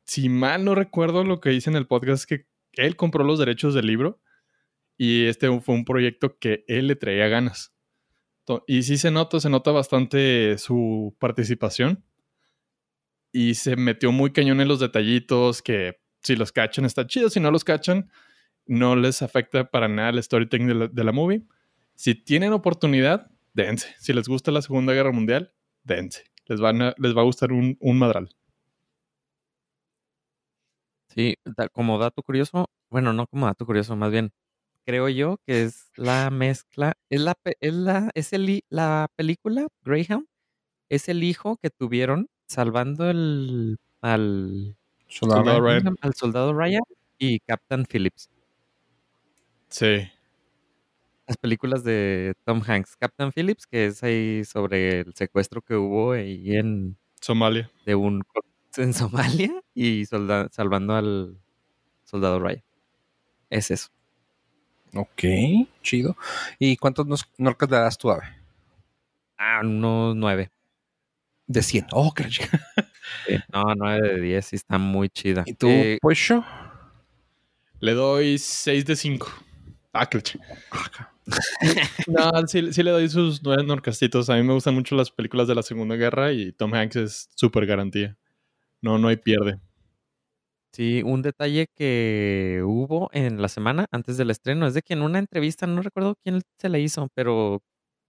si 0.05 0.29
mal 0.29 0.63
no 0.63 0.75
recuerdo 0.75 1.25
lo 1.25 1.41
que 1.41 1.49
dice 1.49 1.69
en 1.69 1.75
el 1.75 1.87
podcast, 1.87 2.21
es 2.21 2.25
que 2.25 2.47
él 2.81 2.95
compró 2.95 3.25
los 3.25 3.37
derechos 3.37 3.73
del 3.73 3.87
libro 3.87 4.21
y 4.97 5.25
este 5.25 5.59
fue 5.59 5.75
un 5.75 5.83
proyecto 5.83 6.39
que 6.39 6.63
él 6.69 6.87
le 6.87 6.95
traía 6.95 7.27
ganas. 7.27 7.76
Y 8.67 8.83
sí 8.83 8.97
se 8.97 9.11
nota, 9.11 9.39
se 9.39 9.49
nota 9.49 9.71
bastante 9.71 10.57
su 10.57 11.15
participación 11.19 12.03
y 13.31 13.55
se 13.55 13.75
metió 13.75 14.11
muy 14.11 14.31
cañón 14.31 14.61
en 14.61 14.67
los 14.67 14.79
detallitos 14.79 15.61
que 15.61 15.99
si 16.21 16.35
los 16.35 16.51
cachan 16.51 16.85
está 16.85 17.05
chido, 17.07 17.29
si 17.29 17.39
no 17.39 17.51
los 17.51 17.63
cachan 17.63 18.09
no 18.65 18.95
les 18.95 19.21
afecta 19.21 19.69
para 19.69 19.87
nada 19.87 20.09
el 20.09 20.21
storytelling 20.21 20.67
de 20.67 20.75
la, 20.75 20.87
de 20.87 21.11
movie. 21.11 21.45
Si 21.95 22.15
tienen 22.15 22.53
oportunidad, 22.53 23.31
dense. 23.53 23.95
Si 23.99 24.13
les 24.13 24.27
gusta 24.27 24.51
la 24.51 24.61
Segunda 24.61 24.93
Guerra 24.93 25.11
Mundial, 25.11 25.53
dense. 25.83 26.25
Les, 26.45 26.59
van 26.59 26.93
les 26.97 27.15
va 27.15 27.21
a 27.21 27.25
gustar 27.25 27.51
un, 27.51 27.77
un 27.79 27.97
madral. 27.97 28.29
Sí, 31.09 31.35
como 31.71 31.97
dato 31.97 32.21
curioso, 32.21 32.67
bueno, 32.91 33.11
no 33.13 33.25
como 33.27 33.47
dato 33.47 33.65
curioso, 33.65 33.95
más 33.95 34.11
bien, 34.11 34.31
creo 34.87 35.09
yo 35.09 35.37
que 35.45 35.63
es 35.63 35.91
la 35.97 36.29
mezcla, 36.29 36.93
es 37.09 37.19
la, 37.19 37.35
es 37.59 37.73
la, 37.73 38.09
es 38.15 38.31
el, 38.31 38.63
la 38.69 39.09
película 39.17 39.67
Greyhound, 39.83 40.25
es 40.87 41.09
el 41.09 41.25
hijo 41.25 41.57
que 41.57 41.69
tuvieron 41.69 42.29
salvando 42.47 43.09
el, 43.09 43.77
al, 43.99 44.77
Soldado. 45.09 45.59
Ryan. 45.59 45.95
al 45.99 46.13
soldado 46.13 46.53
Ryan 46.53 46.83
y 47.17 47.39
Captain 47.41 47.85
Phillips. 47.85 48.29
Sí. 49.67 50.07
Las 51.27 51.35
películas 51.35 51.83
de 51.83 52.35
Tom 52.45 52.61
Hanks, 52.65 52.95
Captain 52.95 53.33
Phillips, 53.33 53.67
que 53.67 53.87
es 53.87 54.01
ahí 54.03 54.45
sobre 54.45 55.01
el 55.01 55.13
secuestro 55.15 55.61
que 55.61 55.75
hubo 55.75 56.13
ahí 56.13 56.55
en, 56.55 56.97
Somalia. 57.19 57.69
de 57.85 57.95
un 57.95 58.23
en 58.77 58.93
Somalia 58.93 59.61
y 59.73 60.05
solda- 60.05 60.47
salvando 60.51 60.93
al 60.95 61.37
soldado 62.05 62.39
Ryan. 62.39 62.63
Es 63.49 63.71
eso. 63.71 63.89
Ok, 64.93 65.23
chido. 65.81 66.15
¿Y 66.59 66.77
cuántos 66.77 67.05
nos- 67.07 67.29
norcas 67.37 67.69
le 67.69 67.77
das 67.77 67.97
tú, 67.97 68.09
Ave? 68.11 68.23
Ah, 69.37 69.59
unos 69.63 70.15
nueve. 70.15 70.49
De 71.45 71.61
100. 71.61 71.87
Oh, 71.91 72.13
qué 72.13 72.27
chica. 72.27 72.59
Sí, 73.25 73.35
No, 73.53 73.63
9 73.75 74.15
de 74.15 74.21
10, 74.21 74.45
sí 74.45 74.55
está 74.57 74.77
muy 74.77 75.09
chida. 75.09 75.43
¿Y 75.45 75.53
tú, 75.53 75.67
Eh, 75.69 75.97
Pocho? 76.01 76.43
Le 77.79 77.93
doy 77.93 78.37
6 78.37 78.85
de 78.85 78.95
5. 78.95 79.27
Ah, 79.93 80.05
qué. 80.09 80.21
No, 82.07 82.47
sí, 82.47 82.71
sí 82.71 82.83
le 82.83 82.91
doy 82.91 83.09
sus 83.09 83.43
nueve 83.43 83.63
norcastitos. 83.63 84.29
A 84.29 84.35
mí 84.35 84.43
me 84.43 84.53
gustan 84.53 84.73
mucho 84.73 84.95
las 84.95 85.11
películas 85.11 85.47
de 85.47 85.55
la 85.55 85.61
Segunda 85.63 85.95
Guerra 85.95 86.31
y 86.31 86.53
Tom 86.53 86.73
Hanks 86.73 86.95
es 86.95 87.29
súper 87.35 87.65
garantía. 87.65 88.17
No, 88.81 88.97
no 88.97 89.09
hay 89.09 89.17
pierde. 89.17 89.59
Sí, 90.77 91.01
un 91.03 91.23
detalle 91.23 91.65
que 91.75 92.61
hubo 92.63 93.09
en 93.11 93.41
la 93.41 93.47
semana 93.47 93.87
antes 93.91 94.15
del 94.15 94.29
estreno 94.29 94.67
es 94.67 94.75
de 94.75 94.83
que 94.83 94.93
en 94.93 95.01
una 95.01 95.17
entrevista, 95.17 95.65
no 95.65 95.81
recuerdo 95.81 96.13
quién 96.23 96.43
se 96.59 96.69
la 96.69 96.77
hizo, 96.77 97.07
pero 97.15 97.63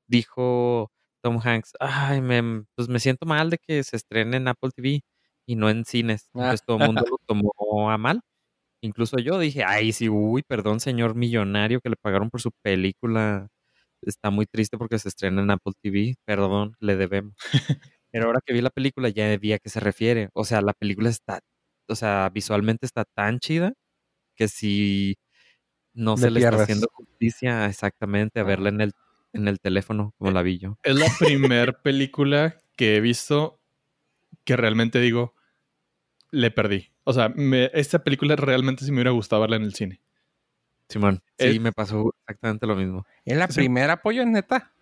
dijo 0.06 0.90
Tom 1.22 1.40
Hanks, 1.42 1.72
ay, 1.80 2.20
me, 2.20 2.66
pues 2.76 2.88
me 2.90 3.00
siento 3.00 3.24
mal 3.24 3.48
de 3.48 3.56
que 3.56 3.82
se 3.84 3.96
estrene 3.96 4.36
en 4.36 4.48
Apple 4.48 4.70
TV 4.76 5.00
y 5.46 5.56
no 5.56 5.70
en 5.70 5.86
cines. 5.86 6.28
Ah. 6.34 6.40
Entonces 6.52 6.62
todo 6.66 6.76
el 6.78 6.86
mundo 6.88 7.04
lo 7.10 7.16
tomó 7.26 7.90
a 7.90 7.96
mal. 7.96 8.20
Incluso 8.82 9.18
yo 9.18 9.38
dije, 9.38 9.64
ay, 9.64 9.92
sí, 9.92 10.10
uy, 10.10 10.42
perdón, 10.42 10.80
señor 10.80 11.14
millonario 11.14 11.80
que 11.80 11.90
le 11.90 11.96
pagaron 11.96 12.30
por 12.30 12.42
su 12.42 12.50
película. 12.62 13.48
Está 14.02 14.30
muy 14.30 14.46
triste 14.46 14.78
porque 14.78 14.98
se 14.98 15.08
estrena 15.08 15.42
en 15.42 15.50
Apple 15.52 15.74
TV. 15.82 16.16
Perdón, 16.26 16.76
le 16.80 16.96
debemos. 16.96 17.34
Pero 18.12 18.26
ahora 18.26 18.40
que 18.44 18.52
vi 18.54 18.62
la 18.62 18.70
película 18.70 19.08
ya 19.10 19.36
vi 19.38 19.52
a 19.54 19.58
qué 19.58 19.70
se 19.70 19.80
refiere. 19.80 20.30
O 20.34 20.44
sea, 20.44 20.62
la 20.62 20.74
película 20.74 21.10
está, 21.10 21.40
o 21.88 21.94
sea, 21.94 22.30
visualmente 22.32 22.86
está 22.86 23.04
tan 23.04 23.38
chida 23.40 23.72
que 24.36 24.48
si 24.48 25.16
no 25.94 26.16
se 26.16 26.30
le 26.30 26.40
está 26.40 26.62
haciendo 26.62 26.88
justicia 26.92 27.66
exactamente 27.66 28.40
a 28.40 28.44
verla 28.44 28.68
en 28.68 28.80
el, 28.80 28.92
en 29.32 29.48
el 29.48 29.58
teléfono 29.60 30.14
como 30.18 30.30
la 30.30 30.42
vi 30.42 30.58
yo. 30.58 30.78
Es 30.82 30.94
la 30.94 31.06
primer 31.18 31.78
película 31.82 32.56
que 32.76 32.96
he 32.96 33.00
visto 33.00 33.60
que 34.44 34.56
realmente 34.56 35.00
digo, 35.00 35.34
le 36.30 36.50
perdí. 36.50 36.92
O 37.04 37.12
sea, 37.12 37.30
me- 37.30 37.70
esta 37.74 38.04
película 38.04 38.36
realmente 38.36 38.84
sí 38.84 38.90
me 38.90 38.96
hubiera 38.98 39.10
gustado 39.10 39.40
verla 39.42 39.56
en 39.56 39.62
el 39.62 39.74
cine. 39.74 40.00
Simón, 40.88 41.22
sí, 41.38 41.48
Es- 41.48 41.60
me 41.60 41.72
pasó 41.72 42.14
exactamente 42.26 42.66
lo 42.66 42.76
mismo. 42.76 43.06
¿Es 43.24 43.36
la 43.36 43.48
Sí. 43.48 43.60
primera 43.60 43.94
apoyo, 43.94 44.24
neta? 44.24 44.72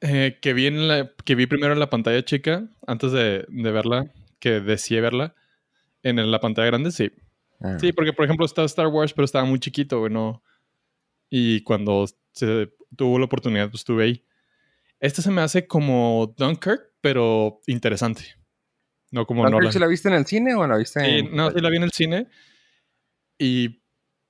Eh, 0.00 0.38
que, 0.42 0.52
vi 0.52 0.66
en 0.66 0.88
la, 0.88 1.10
que 1.24 1.34
vi 1.34 1.46
primero 1.46 1.72
en 1.72 1.78
la 1.80 1.88
pantalla 1.88 2.22
chica, 2.24 2.68
antes 2.86 3.12
de, 3.12 3.46
de 3.48 3.70
verla, 3.72 4.06
que 4.40 4.60
deseé 4.60 5.00
verla. 5.00 5.34
En 6.04 6.30
la 6.30 6.38
pantalla 6.40 6.66
grande, 6.68 6.92
sí. 6.92 7.10
Ah. 7.60 7.76
Sí, 7.80 7.92
porque 7.92 8.12
por 8.12 8.24
ejemplo 8.24 8.46
está 8.46 8.62
Star 8.64 8.86
Wars, 8.86 9.12
pero 9.12 9.24
estaba 9.24 9.44
muy 9.44 9.58
chiquito, 9.58 9.98
güey, 10.00 10.12
no. 10.12 10.42
Y 11.30 11.62
cuando 11.62 12.06
se 12.32 12.72
tuvo 12.96 13.18
la 13.18 13.24
oportunidad, 13.24 13.70
pues 13.70 13.80
estuve 13.80 14.04
ahí. 14.04 14.24
Este 15.00 15.20
se 15.22 15.30
me 15.32 15.40
hace 15.40 15.66
como 15.66 16.32
Dunkirk, 16.36 16.92
pero 17.00 17.60
interesante. 17.66 18.22
No 19.10 19.26
como 19.26 19.42
¿Dunkirk 19.42 19.58
Nolan. 19.60 19.72
si 19.72 19.78
la 19.80 19.86
viste 19.86 20.08
en 20.08 20.14
el 20.14 20.26
cine 20.26 20.54
o 20.54 20.66
la 20.66 20.76
viste 20.76 21.00
Sí, 21.00 21.10
en...? 21.20 21.34
no, 21.34 21.50
sí 21.50 21.60
la 21.60 21.70
vi 21.70 21.76
en 21.78 21.82
el 21.82 21.90
cine. 21.90 22.28
Y 23.38 23.82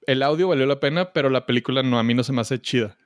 el 0.07 0.23
audio 0.23 0.49
valió 0.49 0.67
la 0.67 0.81
pena, 0.81 1.13
pero 1.13 1.31
la 1.31 1.47
película 1.47 1.83
no, 1.83 1.99
a 1.99 2.03
mí 2.03 2.15
no 2.15 2.25
se 2.25 2.33
me 2.33 2.41
hace 2.41 2.61
chida. 2.61 2.97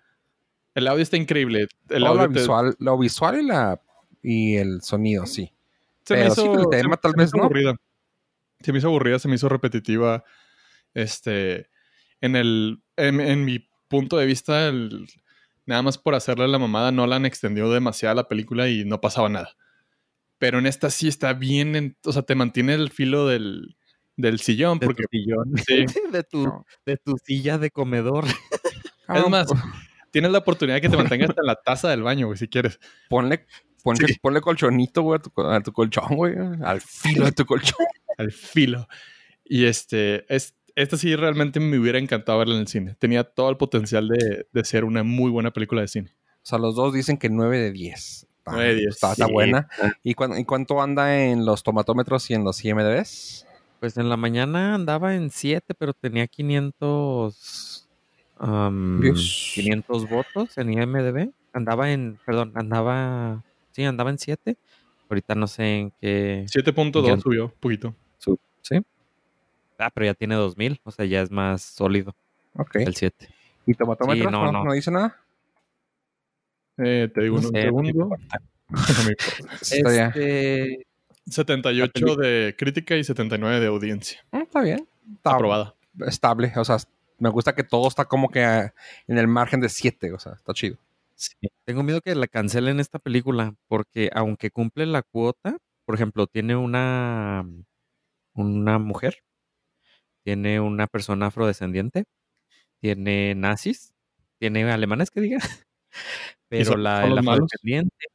El 0.74 0.86
audio 0.88 1.02
está 1.02 1.16
increíble. 1.16 1.66
El 1.88 2.06
audio 2.06 2.22
te- 2.28 2.40
visual, 2.40 2.76
lo 2.78 2.98
visual 2.98 3.40
y, 3.40 3.46
la, 3.46 3.80
y 4.22 4.56
el 4.56 4.82
sonido, 4.82 5.26
sí. 5.26 5.52
se 6.04 6.14
me 6.14 6.22
pero 6.22 6.34
sí, 6.34 6.40
hizo, 6.42 6.50
pero 6.52 6.62
el 6.70 6.76
se- 6.76 6.82
tema 6.82 6.94
se 6.96 7.00
tal 7.02 7.12
me 7.16 7.22
vez 7.24 7.34
no. 7.34 7.44
aburrida. 7.44 7.76
Se 8.60 8.72
me 8.72 8.78
hizo 8.78 8.88
aburrida, 8.88 9.18
se 9.18 9.28
me 9.28 9.36
hizo 9.36 9.48
repetitiva. 9.48 10.24
Este, 10.94 11.68
en 12.20 12.36
el, 12.36 12.82
en, 12.96 13.20
en 13.20 13.44
mi 13.44 13.68
punto 13.88 14.16
de 14.18 14.26
vista, 14.26 14.68
el- 14.68 15.06
nada 15.66 15.82
más 15.82 15.98
por 15.98 16.14
hacerle 16.14 16.48
la 16.48 16.58
mamada, 16.58 16.90
Nolan 16.92 17.26
extendió 17.26 17.70
demasiado 17.70 18.14
la 18.14 18.28
película 18.28 18.68
y 18.68 18.84
no 18.84 19.00
pasaba 19.00 19.28
nada. 19.28 19.56
Pero 20.38 20.58
en 20.58 20.66
esta 20.66 20.90
sí 20.90 21.08
está 21.08 21.32
bien, 21.34 21.76
en- 21.76 21.96
o 22.04 22.12
sea, 22.12 22.22
te 22.22 22.34
mantiene 22.34 22.74
el 22.74 22.90
filo 22.90 23.26
del, 23.26 23.76
del 24.16 24.40
sillón, 24.40 24.78
De 24.78 24.86
porque 24.86 25.02
tu 25.04 25.08
sillón. 25.18 25.52
sí, 25.66 25.84
de, 26.12 26.22
tu, 26.24 26.44
No. 26.44 26.66
de 26.86 26.96
tu 26.96 27.16
silla 27.24 27.58
de 27.58 27.70
comedor. 27.70 28.24
Ah, 29.06 29.18
es 29.20 29.28
más, 29.28 29.46
pues, 29.48 29.60
tienes 30.10 30.30
la 30.32 30.38
oportunidad 30.38 30.76
de 30.76 30.80
que 30.82 30.88
te 30.88 30.96
mantengas 30.96 31.30
hasta 31.30 31.42
en 31.42 31.46
la 31.46 31.56
taza 31.56 31.90
del 31.90 32.02
baño, 32.02 32.26
güey, 32.26 32.38
si 32.38 32.48
quieres. 32.48 32.78
ponle, 33.08 33.46
ponle, 33.82 34.08
Sí. 34.08 34.18
ponle 34.20 34.40
colchonito, 34.40 35.02
güey, 35.02 35.18
a 35.18 35.22
tu, 35.22 35.42
a 35.42 35.60
tu 35.60 35.72
colchón, 35.72 36.16
güey. 36.16 36.34
Al 36.64 36.80
filo 36.80 37.24
de 37.24 37.32
tu 37.32 37.44
colchón. 37.46 37.86
al 38.18 38.32
filo. 38.32 38.88
Y 39.44 39.64
este, 39.64 40.24
es, 40.34 40.54
esta 40.74 40.96
sí 40.96 41.16
realmente 41.16 41.60
me 41.60 41.78
hubiera 41.78 41.98
encantado 41.98 42.38
verla 42.38 42.54
en 42.54 42.60
el 42.62 42.68
cine. 42.68 42.94
Tenía 42.98 43.24
todo 43.24 43.50
el 43.50 43.56
potencial 43.56 44.08
de, 44.08 44.46
de 44.52 44.64
ser 44.64 44.84
una 44.84 45.02
muy 45.02 45.30
buena 45.30 45.50
película 45.52 45.80
de 45.80 45.88
cine. 45.88 46.10
O 46.42 46.46
sea, 46.48 46.58
los 46.58 46.74
dos 46.76 46.94
dicen 46.94 47.18
que 47.18 47.28
9 47.28 47.58
de 47.58 47.72
10. 47.72 47.94
Está, 48.38 48.52
9 48.52 48.68
de 48.68 48.74
10, 48.76 49.02
Está, 49.02 49.26
buena. 49.26 49.68
¿Y, 50.02 50.12
y 50.12 50.44
cuánto 50.44 50.80
anda 50.80 51.18
en 51.24 51.44
los 51.44 51.62
tomatómetros 51.62 52.30
y 52.30 52.34
en 52.34 52.44
los 52.44 52.64
IMDBs? 52.64 53.46
Pues 53.80 53.96
en 53.96 54.08
la 54.08 54.16
mañana 54.16 54.74
andaba 54.74 55.14
en 55.14 55.30
7, 55.30 55.74
pero 55.74 55.92
tenía 55.92 56.26
500, 56.26 57.88
am, 58.38 59.00
Views. 59.00 59.52
500 59.54 60.08
votos 60.08 60.58
en 60.58 60.72
IMDB. 60.72 61.30
Andaba 61.52 61.90
en, 61.92 62.18
perdón, 62.26 62.52
andaba, 62.54 63.44
sí, 63.78 63.84
andaba 63.84 64.10
en 64.10 64.18
7. 64.18 64.56
Ahorita 65.08 65.34
no 65.36 65.46
sé 65.46 65.76
en 65.78 65.90
qué 66.00 66.44
7.2 66.48 67.06
Ya. 67.06 67.16
subió, 67.18 67.44
un 67.46 67.52
poquito. 67.60 67.94
sub, 68.18 68.38
¿sí? 68.62 68.80
Ah, 69.78 69.90
pero 69.94 70.06
ya 70.06 70.14
tiene 70.14 70.34
2000, 70.34 70.80
o 70.82 70.90
sea, 70.90 71.04
ya 71.06 71.22
es 71.22 71.30
más 71.30 71.62
sólido 71.62 72.14
Ok. 72.56 72.74
el 72.76 72.94
7. 72.96 73.28
¿Y 73.66 73.74
tomatómetros? 73.74 74.26
Sí, 74.26 74.32
no, 74.32 74.44
no, 74.46 74.52
no. 74.52 74.64
no 74.64 74.72
dice 74.72 74.90
nada? 74.90 75.16
Eh, 76.78 77.08
te 77.14 77.22
digo 77.22 77.40
No 77.40 77.48
un 77.48 77.54
sé, 77.54 77.62
segundo. 77.62 78.10
No 78.68 79.04
me 79.04 79.10
importa. 79.12 79.54
Está, 79.62 79.94
ya- 79.94 80.06
Este, 80.08 80.86
78 81.26 82.16
de 82.16 82.54
crítica 82.58 82.96
y 82.96 83.04
79 83.04 83.60
de 83.60 83.66
audiencia. 83.68 84.20
Mm, 84.32 84.38
está 84.42 84.60
bien. 84.62 84.86
Está 85.16 85.30
Aprobada. 85.36 85.74
estable. 86.06 86.52
O 86.56 86.64
sea, 86.64 86.76
me 87.18 87.30
gusta 87.30 87.54
que 87.54 87.62
todo 87.64 87.88
está 87.88 88.04
como 88.04 88.28
que 88.30 88.44
ah, 88.44 88.74
en 89.06 89.16
el 89.18 89.26
margen 89.28 89.60
de 89.60 89.68
7. 89.70 90.12
O 90.12 90.18
sea, 90.18 90.32
está 90.34 90.52
chido. 90.52 90.76
Sí, 91.18 91.34
Tengo 91.64 91.82
miedo 91.82 92.00
que 92.00 92.14
la 92.14 92.28
cancelen 92.28 92.78
esta 92.78 93.00
película 93.00 93.54
porque 93.66 94.08
aunque 94.14 94.50
cumple 94.52 94.86
la 94.86 95.02
cuota, 95.02 95.58
por 95.84 95.96
ejemplo, 95.96 96.26
tiene 96.28 96.54
una 96.56 97.44
una 98.34 98.78
mujer, 98.78 99.18
tiene 100.24 100.60
una 100.60 100.86
persona 100.86 101.26
afrodescendiente, 101.26 102.04
tiene 102.80 103.34
nazis, 103.36 103.94
tiene 104.40 104.70
alemanes 104.72 105.10
que 105.10 105.20
diga, 105.22 105.38
pero 106.48 106.76
la 106.76 107.06
el 107.06 107.18
afrodescendiente, 107.18 108.06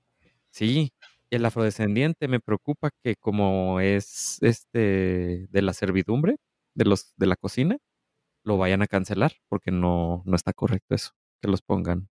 sí, 0.52 0.94
el 1.32 1.46
afrodescendiente 1.46 2.28
me 2.30 2.40
preocupa 2.42 2.92
que 3.04 3.16
como 3.18 3.80
es 3.82 4.40
este 4.44 5.48
de 5.50 5.64
la 5.64 5.74
servidumbre, 5.74 6.38
de 6.76 6.86
los 6.86 7.14
de 7.18 7.28
la 7.28 7.38
cocina, 7.38 7.78
lo 8.46 8.58
vayan 8.58 8.82
a 8.84 8.88
cancelar 8.88 9.34
porque 9.50 9.72
no 9.72 10.24
no 10.26 10.36
está 10.38 10.54
correcto 10.54 10.96
eso, 10.96 11.12
que 11.42 11.50
los 11.50 11.62
pongan 11.64 12.10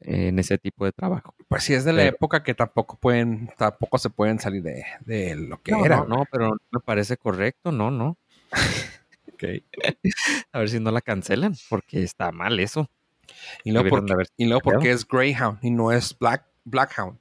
en 0.00 0.38
ese 0.38 0.58
tipo 0.58 0.84
de 0.84 0.92
trabajo. 0.92 1.34
Pues 1.48 1.64
sí, 1.64 1.74
es 1.74 1.84
de 1.84 1.92
la 1.92 2.02
Pero- 2.02 2.16
época 2.16 2.42
que 2.42 2.54
tampoco 2.54 2.96
pueden, 2.98 3.50
tampoco 3.58 3.98
se 3.98 4.10
pueden 4.10 4.38
salir 4.38 4.62
de, 4.62 4.84
de 5.00 5.34
lo 5.36 5.60
que 5.62 5.72
No, 5.72 5.84
era. 5.84 5.96
no, 5.98 6.06
no, 6.06 6.24
pero 6.30 6.48
no 6.48 6.56
me 6.72 6.80
parece 6.80 7.16
correcto, 7.16 7.72
no, 7.72 7.90
no. 7.90 8.16
Ok. 9.34 9.44
A 10.52 10.58
ver 10.58 10.68
si 10.68 10.80
no 10.80 10.90
la 10.90 11.00
cancelan, 11.00 11.54
porque 11.70 12.02
está 12.02 12.30
mal 12.32 12.60
eso. 12.60 12.90
Y 13.64 13.70
luego, 13.72 13.88
porque, 13.88 14.12
y 14.36 14.44
luego 14.46 14.60
porque 14.60 14.90
es 14.90 15.06
Greyhound 15.06 15.60
y 15.62 15.70
no 15.70 15.92
es 15.92 16.18
Black, 16.18 16.44
Blackhound. 16.64 17.18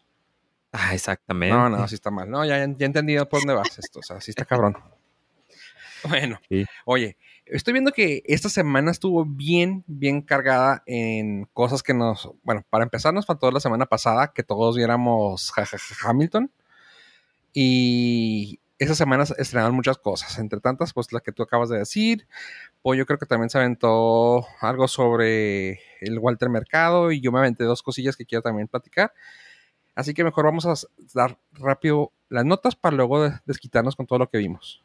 Ah, 0.74 0.94
exactamente. 0.94 1.56
No, 1.56 1.70
no, 1.70 1.88
sí 1.88 1.96
está 1.96 2.12
mal. 2.12 2.30
No, 2.30 2.44
ya, 2.46 2.58
ya 2.58 2.64
he 2.64 2.86
entendido 2.86 3.28
por 3.30 3.40
dónde 3.40 3.54
vas 3.54 3.78
esto. 3.80 4.00
O 4.00 4.04
sea, 4.04 4.20
sí 4.22 4.32
está 4.32 4.44
cabrón. 4.46 4.76
Bueno, 6.10 6.40
Sí. 6.50 6.66
oye, 6.86 7.18
estoy 7.50 7.74
viendo 7.74 7.92
que 7.92 8.24
esta 8.26 8.50
semana 8.50 8.92
estuvo 8.92 9.26
bien, 9.26 9.84
bien 9.88 10.22
cargada 10.22 10.84
en 10.86 11.46
cosas 11.54 11.84
que 11.84 11.94
nos. 11.94 12.30
Bueno, 12.44 12.64
para 12.70 12.84
empezar, 12.84 13.14
nos 13.14 13.26
faltó 13.26 13.52
la 13.52 13.60
semana 13.60 13.86
pasada 13.86 14.32
que 14.34 14.44
todos 14.44 14.76
viéramos 14.78 15.52
Hamilton. 16.04 16.52
Y 17.54 18.60
esa 18.78 18.96
semana 18.96 19.26
se 19.26 19.34
estrenaron 19.42 19.76
muchas 19.76 19.98
cosas. 19.98 20.38
Entre 20.40 20.60
tantas, 20.60 20.94
pues 20.94 21.12
la 21.12 21.20
que 21.20 21.32
tú 21.32 21.44
acabas 21.44 21.70
de 21.70 21.80
decir. 21.80 22.28
Pues 22.82 22.98
yo 22.98 23.06
creo 23.06 23.20
que 23.20 23.26
también 23.26 23.50
se 23.50 23.58
aventó 23.58 24.46
algo 24.62 24.88
sobre 24.88 25.80
el 26.02 26.20
Walter 26.20 26.50
Mercado. 26.50 27.12
Y 27.12 27.22
yo 27.22 27.32
me 27.32 27.40
aventé 27.40 27.64
dos 27.64 27.84
cosillas 27.84 28.16
que 28.16 28.26
quiero 28.26 28.42
también 28.42 28.68
platicar. 28.68 29.14
Así 29.96 30.14
que 30.14 30.24
mejor 30.24 30.46
vamos 30.46 30.66
a 30.66 30.74
dar 31.14 31.38
rápido 31.52 32.14
las 32.30 32.46
notas 32.46 32.76
para 32.76 32.96
luego 32.96 33.24
de- 33.24 33.34
desquitarnos 33.46 33.96
con 33.96 34.06
todo 34.08 34.20
lo 34.20 34.30
que 34.30 34.38
vimos. 34.38 34.82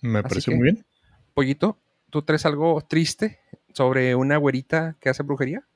Me 0.00 0.20
Así 0.20 0.28
pareció 0.28 0.50
que- 0.52 0.56
muy 0.56 0.64
bien. 0.64 0.86
Pollito, 1.34 1.78
¿tú 2.10 2.22
traes 2.22 2.46
algo 2.46 2.80
triste 2.88 3.40
sobre 3.74 4.14
una 4.14 4.36
güerita 4.38 4.96
que 5.00 5.10
hace 5.10 5.22
brujería? 5.22 5.66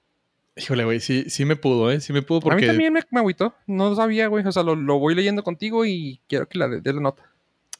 Híjole, 0.56 0.84
güey, 0.84 1.00
sí, 1.00 1.24
sí 1.28 1.44
me 1.44 1.56
pudo, 1.56 1.90
¿eh? 1.90 2.00
Sí 2.00 2.12
me 2.12 2.22
pudo 2.22 2.38
A 2.38 2.40
mí 2.40 2.44
porque 2.50 2.66
también 2.66 2.92
me, 2.92 3.00
me 3.10 3.20
agüitó. 3.20 3.54
No 3.66 3.90
lo 3.90 3.96
sabía, 3.96 4.26
güey. 4.26 4.44
O 4.46 4.52
sea, 4.52 4.62
lo, 4.62 4.74
lo 4.74 4.98
voy 4.98 5.14
leyendo 5.14 5.42
contigo 5.42 5.84
y 5.86 6.20
quiero 6.28 6.48
que 6.48 6.58
la 6.58 6.68
dé 6.68 6.80
dé 6.80 6.92
la 6.92 7.00
nota. 7.00 7.22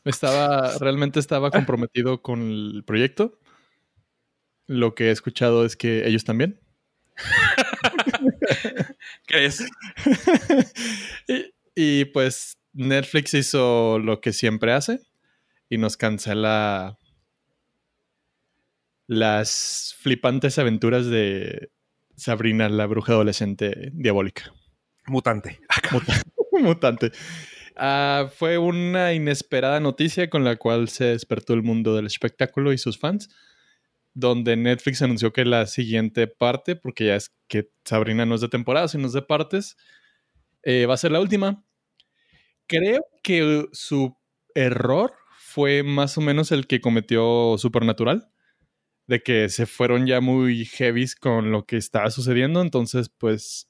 estaba, 0.04 0.76
realmente 0.78 1.20
estaba 1.20 1.50
comprometido 1.50 2.22
con 2.22 2.40
el 2.42 2.84
proyecto. 2.86 3.38
Lo 4.66 4.94
que 4.94 5.08
he 5.08 5.10
escuchado 5.10 5.64
es 5.64 5.76
que 5.76 6.06
ellos 6.06 6.24
también. 6.24 6.60
¿Qué 9.26 9.46
es? 9.46 9.64
y, 11.28 11.54
y, 11.74 12.04
pues 12.06 12.58
Netflix 12.72 13.34
hizo 13.34 13.98
lo 13.98 14.20
que 14.20 14.32
siempre 14.32 14.72
hace 14.72 15.00
y 15.70 15.78
nos 15.78 15.96
cancela 15.96 16.98
las 19.06 19.96
flipantes 19.98 20.58
aventuras 20.58 21.06
de 21.06 21.70
Sabrina, 22.16 22.68
la 22.68 22.86
bruja 22.86 23.12
adolescente 23.12 23.90
diabólica. 23.94 24.52
Mutante. 25.06 25.60
Mutante. 26.52 27.12
Ah, 27.76 28.28
fue 28.34 28.58
una 28.58 29.14
inesperada 29.14 29.80
noticia 29.80 30.28
con 30.28 30.44
la 30.44 30.56
cual 30.56 30.88
se 30.88 31.04
despertó 31.04 31.54
el 31.54 31.62
mundo 31.62 31.94
del 31.94 32.06
espectáculo 32.06 32.72
y 32.72 32.78
sus 32.78 32.98
fans, 32.98 33.28
donde 34.12 34.56
Netflix 34.56 35.02
anunció 35.02 35.32
que 35.32 35.44
la 35.44 35.66
siguiente 35.66 36.26
parte, 36.26 36.74
porque 36.76 37.06
ya 37.06 37.16
es 37.16 37.34
que 37.48 37.70
Sabrina 37.84 38.26
no 38.26 38.34
es 38.34 38.40
de 38.40 38.48
temporada, 38.48 38.88
sino 38.88 39.06
es 39.06 39.12
de 39.12 39.22
partes, 39.22 39.76
eh, 40.62 40.86
va 40.86 40.94
a 40.94 40.98
ser 40.98 41.12
la 41.12 41.20
última. 41.20 41.64
Creo 42.66 43.06
que 43.22 43.66
su 43.72 44.16
error 44.54 45.14
fue 45.50 45.82
más 45.82 46.16
o 46.16 46.20
menos 46.20 46.52
el 46.52 46.68
que 46.68 46.80
cometió 46.80 47.56
Supernatural, 47.58 48.30
de 49.08 49.20
que 49.20 49.48
se 49.48 49.66
fueron 49.66 50.06
ya 50.06 50.20
muy 50.20 50.64
heavies 50.64 51.16
con 51.16 51.50
lo 51.50 51.66
que 51.66 51.76
estaba 51.76 52.10
sucediendo, 52.10 52.62
entonces 52.62 53.08
pues 53.08 53.68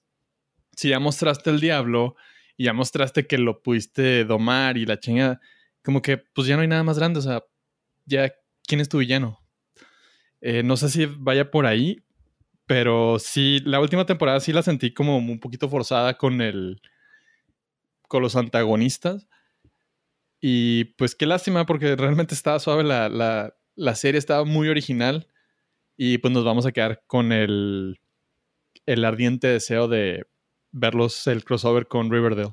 si 0.76 0.90
ya 0.90 1.00
mostraste 1.00 1.48
el 1.48 1.58
diablo 1.58 2.16
y 2.58 2.64
ya 2.64 2.74
mostraste 2.74 3.26
que 3.26 3.38
lo 3.38 3.62
pudiste 3.62 4.26
domar 4.26 4.76
y 4.76 4.84
la 4.84 5.00
chinga, 5.00 5.40
como 5.82 6.02
que 6.02 6.18
pues 6.18 6.46
ya 6.46 6.56
no 6.56 6.62
hay 6.62 6.68
nada 6.68 6.82
más 6.82 6.98
grande, 6.98 7.20
o 7.20 7.22
sea, 7.22 7.42
ya, 8.04 8.30
¿quién 8.66 8.82
es 8.82 8.90
tu 8.90 8.98
villano? 8.98 9.40
Eh, 10.42 10.62
no 10.62 10.76
sé 10.76 10.90
si 10.90 11.06
vaya 11.06 11.50
por 11.50 11.64
ahí, 11.64 12.02
pero 12.66 13.18
sí, 13.18 13.60
la 13.64 13.80
última 13.80 14.04
temporada 14.04 14.38
sí 14.40 14.52
la 14.52 14.62
sentí 14.62 14.92
como 14.92 15.16
un 15.16 15.40
poquito 15.40 15.70
forzada 15.70 16.18
con 16.18 16.42
el, 16.42 16.82
con 18.06 18.20
los 18.20 18.36
antagonistas. 18.36 19.26
Y 20.40 20.84
pues 20.96 21.14
qué 21.14 21.26
lástima 21.26 21.66
porque 21.66 21.96
realmente 21.96 22.34
estaba 22.34 22.58
suave 22.58 22.82
la, 22.82 23.08
la, 23.08 23.54
la 23.74 23.94
serie, 23.94 24.18
estaba 24.18 24.44
muy 24.44 24.68
original 24.68 25.28
y 25.96 26.18
pues 26.18 26.32
nos 26.32 26.44
vamos 26.44 26.64
a 26.64 26.72
quedar 26.72 27.02
con 27.06 27.30
el, 27.32 28.00
el 28.86 29.04
ardiente 29.04 29.48
deseo 29.48 29.86
de 29.86 30.26
verlos 30.72 31.26
el 31.26 31.44
crossover 31.44 31.88
con 31.88 32.10
Riverdale. 32.10 32.52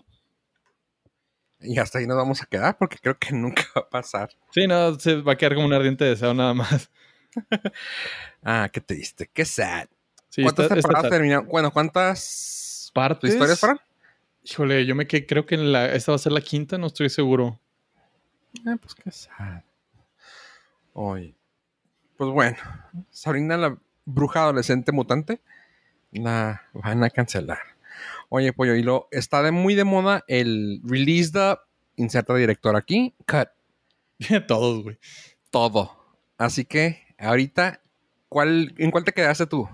Y 1.60 1.80
hasta 1.80 2.00
ahí 2.00 2.08
nos 2.08 2.18
vamos 2.18 2.42
a 2.42 2.46
quedar 2.46 2.78
porque 2.78 2.98
creo 2.98 3.18
que 3.18 3.32
nunca 3.34 3.64
va 3.76 3.82
a 3.82 3.90
pasar. 3.90 4.30
Sí, 4.52 4.68
no, 4.68 5.00
se 5.00 5.16
va 5.22 5.34
a 5.34 5.38
quedar 5.38 5.56
como 5.56 5.68
un 5.68 5.74
ardiente 5.74 6.06
deseo 6.06 6.34
nada 6.34 6.54
más. 6.54 6.92
ah, 8.44 8.70
qué 8.72 8.82
triste, 8.82 9.30
qué 9.34 9.46
sad. 9.46 9.88
¿Cuántas 10.36 10.70
temporadas 10.70 11.10
terminaron? 11.10 11.48
Bueno, 11.48 11.72
¿cuántas 11.72 12.92
partes 12.94 13.34
historias 13.34 13.60
fueron? 13.60 13.80
Híjole, 14.44 14.86
yo 14.86 14.96
me 14.96 15.08
quedé, 15.08 15.26
creo 15.26 15.46
que 15.46 15.58
la, 15.58 15.94
esta 15.94 16.12
va 16.12 16.18
a 16.18 16.20
ser 16.20 16.32
la 16.32 16.42
quinta, 16.42 16.78
no 16.78 16.88
estoy 16.88 17.10
seguro. 17.10 17.60
Ah, 18.66 18.76
pues 18.80 18.96
qué 18.96 19.12
sad. 19.12 19.64
Oye. 20.94 21.36
Pues 22.18 22.32
bueno, 22.32 22.58
Sabrina 23.12 23.58
la 23.58 23.78
bruja 24.06 24.42
adolescente 24.42 24.92
mutante 24.92 25.40
la 26.12 26.64
van 26.74 27.04
a 27.04 27.10
cancelar. 27.12 27.60
Oye, 28.30 28.54
pollo, 28.54 28.76
y 28.76 28.84
lo 28.84 29.08
está 29.12 29.44
de 29.44 29.52
muy 29.52 29.76
de 29.76 29.84
moda 29.84 30.24
el 30.28 30.82
release 30.84 31.32
the 31.32 31.58
inserta 31.96 32.34
director 32.34 32.76
aquí, 32.76 33.14
cut. 33.28 33.50
Todos, 34.48 34.84
güey. 34.84 34.98
Todo. 35.52 35.96
Así 36.38 36.66
que 36.66 37.16
ahorita, 37.18 37.82
¿cuál, 38.30 38.74
¿en 38.78 38.92
cuál 38.92 39.04
te 39.04 39.14
quedaste 39.14 39.46
tú? 39.46 39.70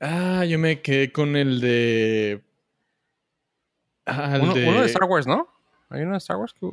Ah, 0.00 0.44
yo 0.44 0.58
me 0.58 0.82
quedé 0.82 1.12
con 1.12 1.36
el 1.36 1.60
de. 1.60 2.42
Ah, 4.04 4.38
uno, 4.40 4.54
de... 4.54 4.86
Star 4.86 5.08
Wars, 5.08 5.26
¿no? 5.26 5.48
Hay 5.88 6.02
uno 6.02 6.12
de 6.12 6.18
Star 6.18 6.36
Wars 6.36 6.54
que, 6.54 6.68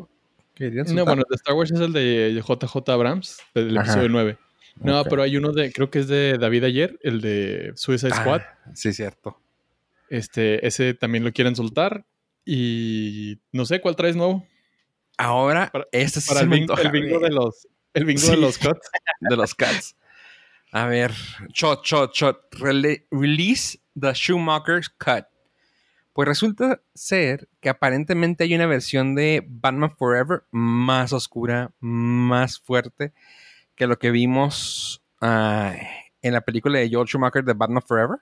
No, 0.59 1.05
bueno, 1.05 1.23
el 1.23 1.29
de 1.29 1.35
Star 1.35 1.55
Wars 1.55 1.71
es 1.71 1.79
el 1.79 1.93
de 1.93 2.41
JJ 2.45 2.89
Abrams, 2.89 3.39
del 3.55 3.75
episodio 3.75 4.09
9. 4.09 4.37
No, 4.81 5.03
pero 5.05 5.21
hay 5.23 5.37
uno 5.37 5.51
de, 5.51 5.71
creo 5.71 5.89
que 5.89 5.99
es 5.99 6.07
de 6.07 6.37
David 6.37 6.63
Ayer, 6.65 6.99
el 7.01 7.21
de 7.21 7.73
Suicide 7.75 8.11
ah, 8.13 8.21
Squad. 8.21 8.41
Sí, 8.73 8.93
cierto. 8.93 9.39
Este, 10.09 10.65
ese 10.65 10.93
también 10.93 11.23
lo 11.23 11.31
quieren 11.31 11.55
soltar. 11.55 12.05
Y 12.45 13.39
no 13.51 13.65
sé 13.65 13.81
cuál 13.81 13.95
traes 13.95 14.15
nuevo. 14.15 14.45
Ahora, 15.17 15.71
este 15.91 16.19
para 16.27 16.41
el, 16.41 16.49
bingo, 16.49 16.77
el 16.77 16.91
bingo 16.91 17.19
de 17.19 17.29
los, 17.29 17.67
el 17.93 18.05
bingo 18.05 18.27
de 18.27 18.37
los 18.37 18.57
cuts. 18.57 18.89
de 19.21 19.37
los 19.37 19.55
cuts. 19.55 19.95
A 20.71 20.87
ver, 20.87 21.11
shot, 21.49 21.85
shot, 21.85 22.13
shot. 22.13 22.37
release 23.11 23.79
the 23.99 24.13
Schumacher's 24.13 24.89
Cut. 24.89 25.27
Pues 26.13 26.27
resulta 26.27 26.81
ser 26.93 27.49
que 27.59 27.69
aparentemente 27.69 28.43
hay 28.43 28.53
una 28.53 28.67
versión 28.67 29.15
de 29.15 29.45
Batman 29.49 29.95
Forever 29.97 30.43
más 30.51 31.11
oscura, 31.11 31.71
más 31.79 32.59
fuerte 32.59 33.13
que 33.75 33.87
lo 33.87 33.97
que 33.97 34.11
vimos 34.11 35.03
uh, 35.21 35.73
en 36.21 36.33
la 36.33 36.41
película 36.41 36.77
de 36.77 36.89
Joel 36.91 37.07
Schumacher 37.07 37.43
de 37.43 37.53
Batman 37.53 37.81
Forever. 37.81 38.19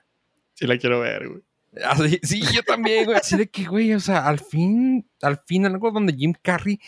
Sí, 0.54 0.68
la 0.68 0.78
quiero 0.78 1.02
ver, 1.02 1.28
güey. 1.28 1.42
Así, 1.86 2.20
sí, 2.24 2.42
yo 2.54 2.64
también, 2.64 3.06
güey. 3.06 3.18
Así 3.18 3.38
de 3.38 3.50
que, 3.50 3.66
güey, 3.66 3.94
o 3.94 4.00
sea, 4.00 4.26
al 4.26 4.40
fin, 4.40 5.10
al 5.22 5.38
fin 5.46 5.66
algo 5.66 5.92
donde 5.92 6.14
Jim 6.14 6.34
Carrey 6.42 6.80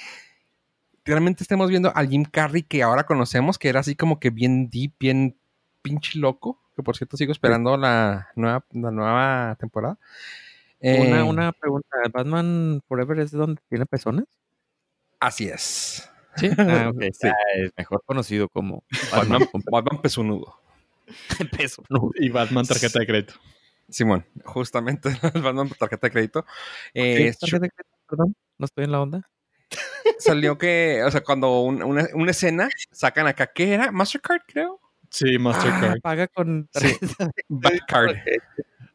realmente 1.06 1.44
estemos 1.44 1.70
viendo 1.70 1.94
al 1.96 2.10
Jim 2.10 2.24
Carrey 2.24 2.64
que 2.64 2.82
ahora 2.82 3.06
conocemos, 3.06 3.58
que 3.58 3.70
era 3.70 3.82
así 3.82 3.96
como 3.96 4.20
que 4.20 4.30
bien 4.30 4.70
deep, 4.70 4.94
bien 5.00 5.38
pinche 5.82 6.18
loco. 6.18 6.62
Que 6.76 6.82
por 6.82 6.98
cierto 6.98 7.18
sigo 7.18 7.32
esperando 7.32 7.78
la 7.78 8.30
nueva, 8.36 8.66
la 8.72 8.92
nueva 8.92 9.58
temporada. 9.60 10.00
Una, 10.84 11.20
eh, 11.20 11.24
una 11.24 11.52
pregunta, 11.54 11.90
¿Batman 12.12 12.82
Forever 12.88 13.20
es 13.20 13.32
donde 13.32 13.62
tiene 13.70 13.86
pezones? 13.86 14.26
Así 15.20 15.48
es. 15.48 16.10
Sí, 16.36 16.50
ah, 16.58 16.92
sí. 17.00 17.30
es 17.56 17.72
mejor 17.78 18.04
conocido 18.06 18.50
como 18.50 18.84
Batman, 19.12 19.48
Batman 19.72 20.02
pezonudo. 20.02 20.60
Y 22.16 22.30
Batman 22.30 22.66
tarjeta 22.66 23.00
de 23.00 23.06
crédito. 23.06 23.34
Simón, 23.90 24.26
justamente 24.44 25.10
Batman 25.34 25.70
tarjeta 25.78 26.08
de 26.08 26.12
crédito. 26.12 26.46
Eh, 26.94 27.34
tarjeta 27.40 27.60
de 27.60 27.70
crédito? 27.70 27.98
Perdón, 28.10 28.36
no 28.58 28.66
estoy 28.66 28.86
en 28.86 28.92
la 28.92 29.02
onda. 29.02 29.30
Salió 30.20 30.58
que, 30.58 31.02
o 31.06 31.12
sea, 31.12 31.22
cuando 31.22 31.62
una, 31.62 32.08
una, 32.14 32.32
escena 32.32 32.70
sacan 32.92 33.28
acá, 33.28 33.48
¿qué 33.48 33.74
era? 33.74 33.92
Mastercard, 33.92 34.42
creo. 34.48 34.80
Sí, 35.10 35.38
Mastercard. 35.38 35.98
Ah, 35.98 36.02
paga 36.02 36.28
con 36.28 36.68
tarjeta 36.68 37.32
Batcard. 37.48 38.18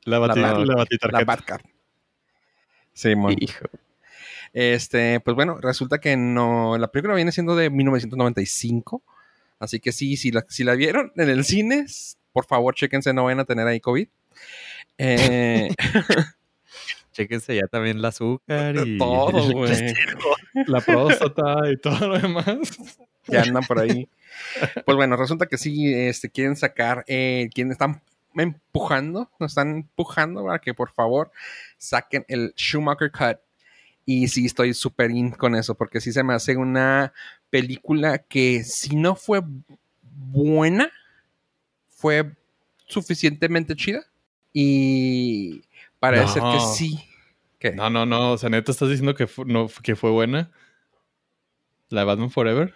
La, 0.04 0.18
bati, 0.18 0.40
la, 0.40 0.52
la, 0.58 0.86
la 1.10 1.24
Batcard. 1.24 1.62
Simón. 2.98 3.36
Hijo. 3.38 3.66
Este, 4.52 5.20
pues 5.20 5.36
bueno, 5.36 5.58
resulta 5.60 5.98
que 5.98 6.16
no, 6.16 6.76
la 6.78 6.88
película 6.88 7.14
viene 7.14 7.32
siendo 7.32 7.54
de 7.54 7.70
1995. 7.70 9.02
Así 9.60 9.78
que 9.80 9.92
sí, 9.92 10.16
si 10.16 10.30
la, 10.32 10.44
si 10.48 10.64
la 10.64 10.74
vieron 10.74 11.12
en 11.16 11.28
el 11.28 11.44
cine, 11.44 11.86
por 12.32 12.44
favor, 12.44 12.74
chéquense, 12.74 13.12
no 13.12 13.24
vayan 13.24 13.40
a 13.40 13.44
tener 13.44 13.66
ahí 13.66 13.80
COVID. 13.80 14.08
Eh, 14.98 15.68
chéquense 17.12 17.54
ya 17.54 17.66
también 17.68 17.98
el 17.98 18.04
azúcar 18.04 18.76
y 18.84 18.98
todo, 18.98 19.52
güey. 19.52 19.94
La 20.66 20.80
próstata 20.80 21.70
y 21.70 21.76
todo 21.76 22.08
lo 22.08 22.18
demás. 22.18 22.46
Ya 23.28 23.42
andan 23.42 23.64
por 23.64 23.78
ahí. 23.78 24.08
Pues 24.84 24.96
bueno, 24.96 25.16
resulta 25.16 25.46
que 25.46 25.58
sí, 25.58 25.92
este, 25.94 26.30
quieren 26.30 26.56
sacar, 26.56 27.04
eh, 27.06 27.48
quieren, 27.54 27.70
están 27.70 28.02
empujando, 28.42 29.30
nos 29.38 29.52
están 29.52 29.76
empujando 29.76 30.44
para 30.44 30.58
que 30.58 30.74
por 30.74 30.90
favor 30.92 31.30
saquen 31.76 32.24
el 32.28 32.54
Schumacher 32.56 33.10
Cut 33.10 33.38
y 34.10 34.28
sí, 34.28 34.46
estoy 34.46 34.72
súper 34.72 35.10
in 35.10 35.32
con 35.32 35.54
eso, 35.54 35.74
porque 35.74 36.00
sí 36.00 36.12
se 36.12 36.24
me 36.24 36.32
hace 36.32 36.56
una 36.56 37.12
película 37.50 38.16
que 38.16 38.64
si 38.64 38.96
no 38.96 39.14
fue 39.14 39.42
buena, 40.00 40.90
fue 41.90 42.34
suficientemente 42.86 43.76
chida. 43.76 44.06
Y 44.52 45.62
parece 46.00 46.40
que 46.40 46.60
sí. 46.74 47.04
No, 47.74 47.90
no, 47.90 48.06
no. 48.06 48.32
O 48.32 48.38
sea, 48.38 48.48
neta, 48.48 48.72
estás 48.72 48.88
diciendo 48.88 49.14
que, 49.14 49.28
no, 49.44 49.68
que 49.82 49.94
fue 49.94 50.10
buena. 50.10 50.50
La 51.90 52.04
Batman 52.04 52.30
Forever. 52.30 52.72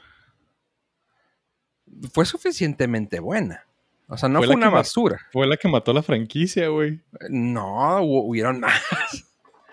Fue 2.13 2.27
suficientemente 2.27 3.21
buena. 3.21 3.65
O 4.09 4.17
sea, 4.17 4.29
no 4.29 4.43
fue, 4.43 4.55
una 4.55 4.69
basura. 4.69 5.19
Fue 5.33 5.47
la 5.47 5.57
que 5.57 5.69
mató 5.69 5.93
la 5.93 6.03
franquicia, 6.03 6.69
güey. 6.69 7.01
No, 7.31 8.03
hubieron 8.03 8.61
más. 8.61 8.81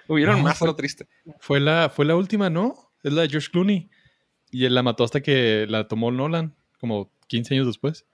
Hubieron 0.08 0.42
más, 0.42 0.60
lo 0.62 0.76
triste. 0.76 1.08
Fue 1.40 1.60
la, 1.60 1.92
fue 1.96 2.04
la 2.04 2.16
última, 2.16 2.50
¿no? 2.50 2.74
Es 3.04 3.14
la 3.14 3.22
de 3.22 3.30
George 3.30 3.50
Clooney. 3.52 3.92
Y 4.50 4.66
él 4.66 4.74
la 4.74 4.82
mató 4.82 5.04
hasta 5.04 5.22
que 5.22 5.68
la 5.70 5.88
tomó 5.88 6.10
Nolan, 6.10 6.56
como 6.80 7.12
15 7.28 7.54
años 7.54 7.68
después. 7.68 8.08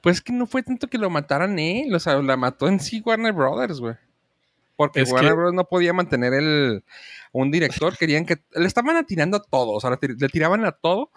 Pues 0.00 0.20
que 0.20 0.32
no 0.32 0.46
fue 0.46 0.62
tanto 0.62 0.86
que 0.86 0.98
lo 0.98 1.10
mataran 1.10 1.58
él, 1.58 1.92
o 1.94 1.98
sea, 1.98 2.22
la 2.22 2.36
mató 2.36 2.68
en 2.68 2.78
sí 2.78 3.02
Warner 3.04 3.32
Brothers, 3.32 3.80
güey. 3.80 3.96
Porque 4.76 5.02
Warner 5.02 5.34
Brothers 5.34 5.54
no 5.54 5.64
podía 5.64 5.92
mantener 5.92 6.34
el, 6.34 6.84
un 7.32 7.50
director, 7.50 7.96
querían 7.96 8.26
que 8.26 8.36
le 8.54 8.66
estaban 8.66 8.96
atirando 8.96 9.38
a 9.38 9.42
todo, 9.42 9.72
o 9.72 9.80
sea, 9.80 9.90
le, 9.90 10.28
tiraban 10.28 10.64
a 10.64 10.72
todo, 10.72 11.10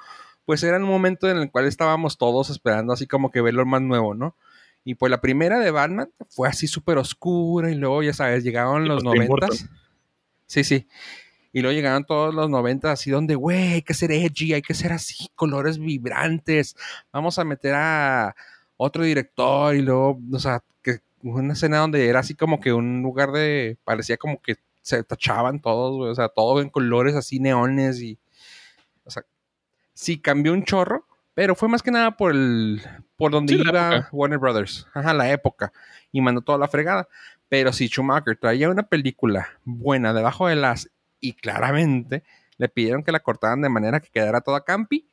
pues 0.48 0.64
era 0.64 0.78
un 0.78 0.84
momento 0.84 1.30
en 1.30 1.36
el 1.36 1.52
cual 1.52 1.66
estábamos 1.66 2.18
todos 2.18 2.50
esperando 2.50 2.94
así 2.94 3.06
como 3.06 3.32
que 3.32 3.42
verlo 3.42 3.66
más 3.66 3.82
nuevo, 3.82 4.14
¿no? 4.14 4.34
Y 4.86 4.96
pues 4.96 5.10
la 5.10 5.20
primera 5.20 5.60
de 5.60 5.72
Batman 5.72 6.10
fue 6.30 6.48
así 6.48 6.68
súper 6.68 6.98
oscura 6.98 7.70
y 7.70 7.76
luego, 7.76 8.02
ya 8.02 8.14
sabes, 8.14 8.46
llegaron 8.46 8.88
los 8.88 9.04
noventas. 9.04 9.68
Sí, 10.46 10.64
sí. 10.64 10.88
Y 11.52 11.62
luego 11.62 11.76
llegaron 11.76 12.06
todos 12.06 12.34
los 12.34 12.50
90 12.50 12.90
así 12.90 13.12
donde, 13.12 13.36
güey, 13.36 13.74
hay 13.74 13.82
que 13.82 13.94
ser 13.94 14.10
edgy, 14.14 14.54
hay 14.54 14.62
que 14.62 14.74
ser 14.74 14.94
así, 14.94 15.28
colores 15.36 15.80
vibrantes. 15.80 16.78
Vamos 17.12 17.38
a 17.40 17.44
meter 17.44 17.74
a 17.76 18.34
otro 18.78 19.04
director 19.04 19.76
y 19.76 19.82
luego, 19.82 20.18
o 20.32 20.40
sea, 20.40 20.64
que 20.82 21.02
una 21.24 21.56
escena 21.56 21.80
donde 21.80 22.08
era 22.08 22.22
así 22.22 22.36
como 22.36 22.62
que 22.62 22.72
un 22.72 23.02
lugar 23.02 23.34
de, 23.34 23.78
parecía 23.84 24.16
como 24.16 24.42
que 24.42 24.56
se 24.82 25.04
tachaban 25.04 25.60
todos, 25.60 25.98
güey, 25.98 26.10
o 26.10 26.16
sea, 26.16 26.30
todo 26.30 26.62
en 26.62 26.70
colores 26.70 27.16
así 27.16 27.42
neones 27.42 28.02
y, 28.02 28.18
sí 29.98 30.20
cambió 30.20 30.54
un 30.54 30.64
chorro, 30.64 31.08
pero 31.34 31.56
fue 31.56 31.68
más 31.70 31.82
que 31.82 31.90
nada 31.92 32.16
por 32.18 32.32
el, 32.32 32.82
por 33.16 33.32
donde 33.32 33.56
Sí, 33.56 33.62
iba. 33.68 34.08
Warner 34.12 34.38
Brothers, 34.38 34.86
ajá, 34.94 35.12
la 35.14 35.32
época, 35.32 35.74
y 36.12 36.22
mandó 36.22 36.42
toda 36.42 36.60
la 36.60 36.68
fregada. 36.68 37.08
Pero 37.50 37.74
si 37.74 37.88
Schumacher 37.88 38.38
traía 38.38 38.70
una 38.70 38.84
película 38.84 39.48
buena 39.64 40.14
debajo 40.14 40.48
de 40.48 40.56
las 40.56 40.90
y 41.20 41.34
claramente 41.34 42.24
le 42.58 42.70
pidieron 42.70 43.04
que 43.04 43.12
la 43.12 43.22
cortaran 43.22 43.62
de 43.62 43.70
manera 43.70 44.00
que 44.00 44.10
quedara 44.10 44.42
toda 44.42 44.64
campi, 44.64 45.08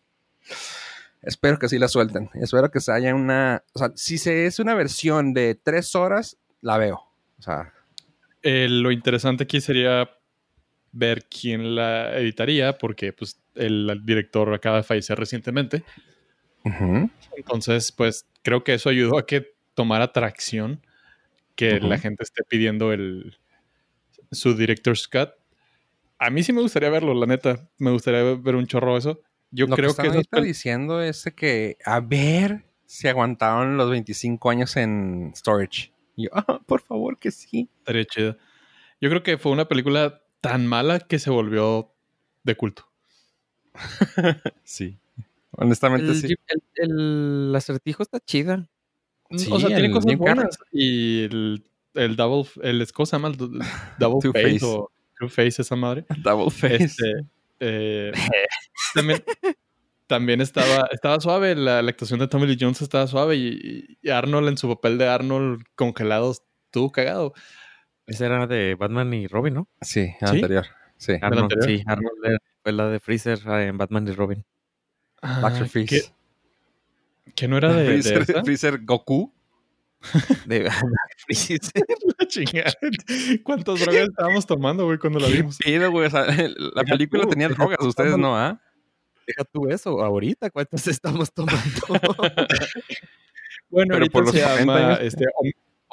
espero 1.23 1.59
que 1.59 1.69
sí 1.69 1.79
la 1.79 1.89
suelten. 1.89 2.29
Espero 2.35 2.71
que 2.71 2.81
se 2.81 2.93
haya 2.93 3.15
una, 3.15 3.63
o 3.73 3.79
sea, 3.79 3.93
si 3.95 4.19
se 4.19 4.47
es 4.47 4.59
una 4.59 4.75
versión 4.75 5.33
de 5.33 5.55
tres 5.55 5.95
horas, 5.95 6.37
la 6.61 6.77
veo. 6.79 7.07
O 7.39 7.43
sea, 7.43 7.73
Eh, 8.43 8.69
lo 8.69 8.91
interesante 8.93 9.45
aquí 9.45 9.61
sería 9.61 10.11
ver 10.95 11.27
quién 11.29 11.75
la 11.75 12.17
editaría, 12.17 12.79
porque 12.79 13.13
pues 13.13 13.41
el 13.55 14.01
director 14.05 14.53
acaba 14.55 14.79
de 14.79 14.83
fallecer 14.85 15.19
recientemente. 15.19 15.83
Entonces, 17.37 17.93
pues 17.93 18.27
creo 18.43 18.65
que 18.65 18.75
eso 18.75 18.89
ayudó 18.89 19.19
a 19.19 19.27
que 19.27 19.55
tomara 19.75 20.13
tracción, 20.13 20.81
que 21.57 21.81
la 21.81 21.99
gente 21.99 22.23
esté 22.23 22.43
pidiendo 22.49 22.93
el 22.93 23.37
su 24.31 24.55
director's 24.57 25.07
cut. 25.09 25.31
A 26.19 26.31
mí 26.31 26.43
sí 26.43 26.53
me 26.53 26.63
gustaría 26.63 26.91
verlo, 26.91 27.15
la 27.15 27.27
neta. 27.27 27.69
Me 27.79 27.91
gustaría 27.91 28.23
ver 28.35 28.55
un 28.57 28.67
chorro 28.67 28.97
eso. 28.97 29.21
Yo 29.51 29.67
lo 29.67 29.77
creo 29.77 29.91
que 29.91 30.03
que, 30.03 30.09
están 30.09 30.17
ahorita 30.17 30.39
pel- 30.39 30.45
diciendo 30.45 31.03
es 31.03 31.25
que 31.37 31.77
a 31.85 32.01
ver 32.01 32.65
si 32.87 33.09
aguantaron 33.09 33.77
los 33.77 33.91
25 33.91 34.51
años 34.51 34.77
en 34.77 35.33
storage. 35.37 35.93
Y 36.17 36.25
yo, 36.25 36.31
ah, 36.33 36.61
por 36.67 36.81
favor 36.81 37.19
que 37.19 37.31
sí. 37.31 37.69
estaría 37.79 38.05
chida. 38.05 38.37
Yo 39.01 39.11
creo 39.11 39.23
que 39.23 39.39
fue 39.39 39.53
una 39.53 39.69
película 39.69 40.23
tan 40.49 40.67
mala 40.67 41.01
que 41.01 41.19
se 41.19 41.31
volvió 41.31 41.93
de 42.45 42.57
culto. 42.57 42.89
Sí. 44.65 44.99
Honestamente 45.53 46.09
El, 46.13 46.17
sí. 46.21 46.35
El- 46.47 46.63
el 47.49 47.55
acertijo 47.57 48.03
está 48.03 48.21
chida. 48.21 48.69
Sí, 49.31 49.49
o 49.51 49.59
sea, 49.59 49.69
tiene 49.69 49.91
cosas 49.91 50.05
Carrey. 50.07 50.17
buenas. 50.17 50.59
Y 50.73 51.25
el, 51.25 51.65
el 51.95 52.17
double, 52.17 52.49
el, 52.63 52.87
¿cómo 52.93 53.07
se 53.07 53.17
llama? 53.17 53.29
El 53.29 53.37
du- 53.37 53.59
double 53.99 54.21
Two 54.21 54.33
face, 54.33 54.53
Face. 54.59 54.65
o 54.67 54.91
two 55.19 55.29
face 55.29 55.63
esa 55.63 55.77
madre. 55.77 56.05
Double 56.23 56.51
face. 56.51 56.85
Este, 56.85 57.05
eh, 57.61 58.13
también, 58.95 59.25
también 60.07 60.41
estaba, 60.41 60.89
estaba 60.93 61.21
suave, 61.21 61.55
la, 61.55 61.83
la 61.83 61.91
actuación 61.91 62.21
de 62.21 62.29
Tommy 62.29 62.47
Lee 62.47 62.59
Jones 62.61 62.83
estaba 62.83 63.07
suave 63.07 63.37
y, 63.37 63.97
y 64.03 64.11
Arnold 64.11 64.49
en 64.49 64.59
su 64.59 64.69
papel 64.69 64.99
de 64.99 65.09
Arnold 65.09 65.63
congelado 65.77 66.33
estuvo 66.33 66.91
cagado. 66.93 67.33
Esa 68.07 68.27
era 68.27 68.47
de 68.47 68.75
Batman 68.75 69.13
y 69.15 69.27
Robin, 69.27 69.55
¿no? 69.55 69.69
Sí, 69.81 70.07
¿Sí? 70.21 70.27
anterior. 70.27 70.67
Sí. 70.97 71.13
Arnold, 71.21 71.53
anterior? 71.53 71.67
sí, 71.67 71.85
Arnold 71.87 72.25
era- 72.25 72.39
fue 72.63 72.73
la 72.73 72.89
de 72.89 73.01
Freezer 73.01 73.39
eh, 73.47 73.67
en 73.67 73.79
Batman 73.79 74.09
y 74.09 74.13
Robin. 74.13 74.45
Ah, 75.23 75.51
Freeze. 75.69 75.87
Que, 77.25 77.33
que 77.35 77.49
no 77.49 77.57
era 77.59 77.73
de, 77.73 77.83
de 77.83 78.03
Freezer? 78.03 78.25
Freezer 78.45 78.79
Goku. 78.85 79.33
De 80.47 80.71
Freezer. 81.27 81.61
La 82.19 82.27
chingada. 82.27 82.73
¿Cuántas 83.43 83.81
drogas 83.81 84.09
estábamos 84.09 84.47
tomando, 84.47 84.85
güey, 84.85 84.99
cuando 84.99 85.19
la 85.19 85.29
vimos? 85.29 85.57
Pido, 85.59 85.91
güey. 85.91 86.07
o 86.07 86.11
sea, 86.11 86.25
la 86.27 86.35
Deja 86.37 86.85
película 86.85 87.23
tú, 87.25 87.31
tenía 87.31 87.49
drogas, 87.49 87.79
ustedes 87.81 88.17
no, 88.19 88.37
¿ah? 88.37 88.61
Deja 89.27 89.45
tú 89.45 89.69
eso, 89.71 90.03
ahorita 90.03 90.51
cuántas 90.51 90.87
estamos 90.87 91.33
tomando. 91.33 91.63
Bueno, 93.71 93.89
Pero 93.95 93.95
ahorita 94.05 94.13
por 94.13 94.25
los 94.25 94.33
se 94.35 94.43
40 94.43 94.61
llama 94.61 94.87
años. 94.89 94.99
este, 95.01 95.25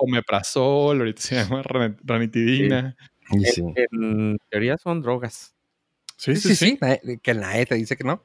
omeprazol, 0.03 0.99
ahorita 0.99 1.21
se 1.21 1.35
llama 1.35 1.61
ran- 1.63 1.97
ranitidina. 2.03 2.95
Sí. 3.53 3.63
en 3.91 4.37
teoría 4.49 4.77
son 4.77 5.01
drogas. 5.01 5.53
Sí, 6.17 6.35
Sí, 6.35 6.49
sí, 6.49 6.55
sí. 6.55 6.77
La- 6.81 6.99
Que 7.21 7.33
la 7.33 7.59
E 7.59 7.65
te 7.65 7.75
dice 7.75 7.95
que 7.95 8.03
no. 8.03 8.23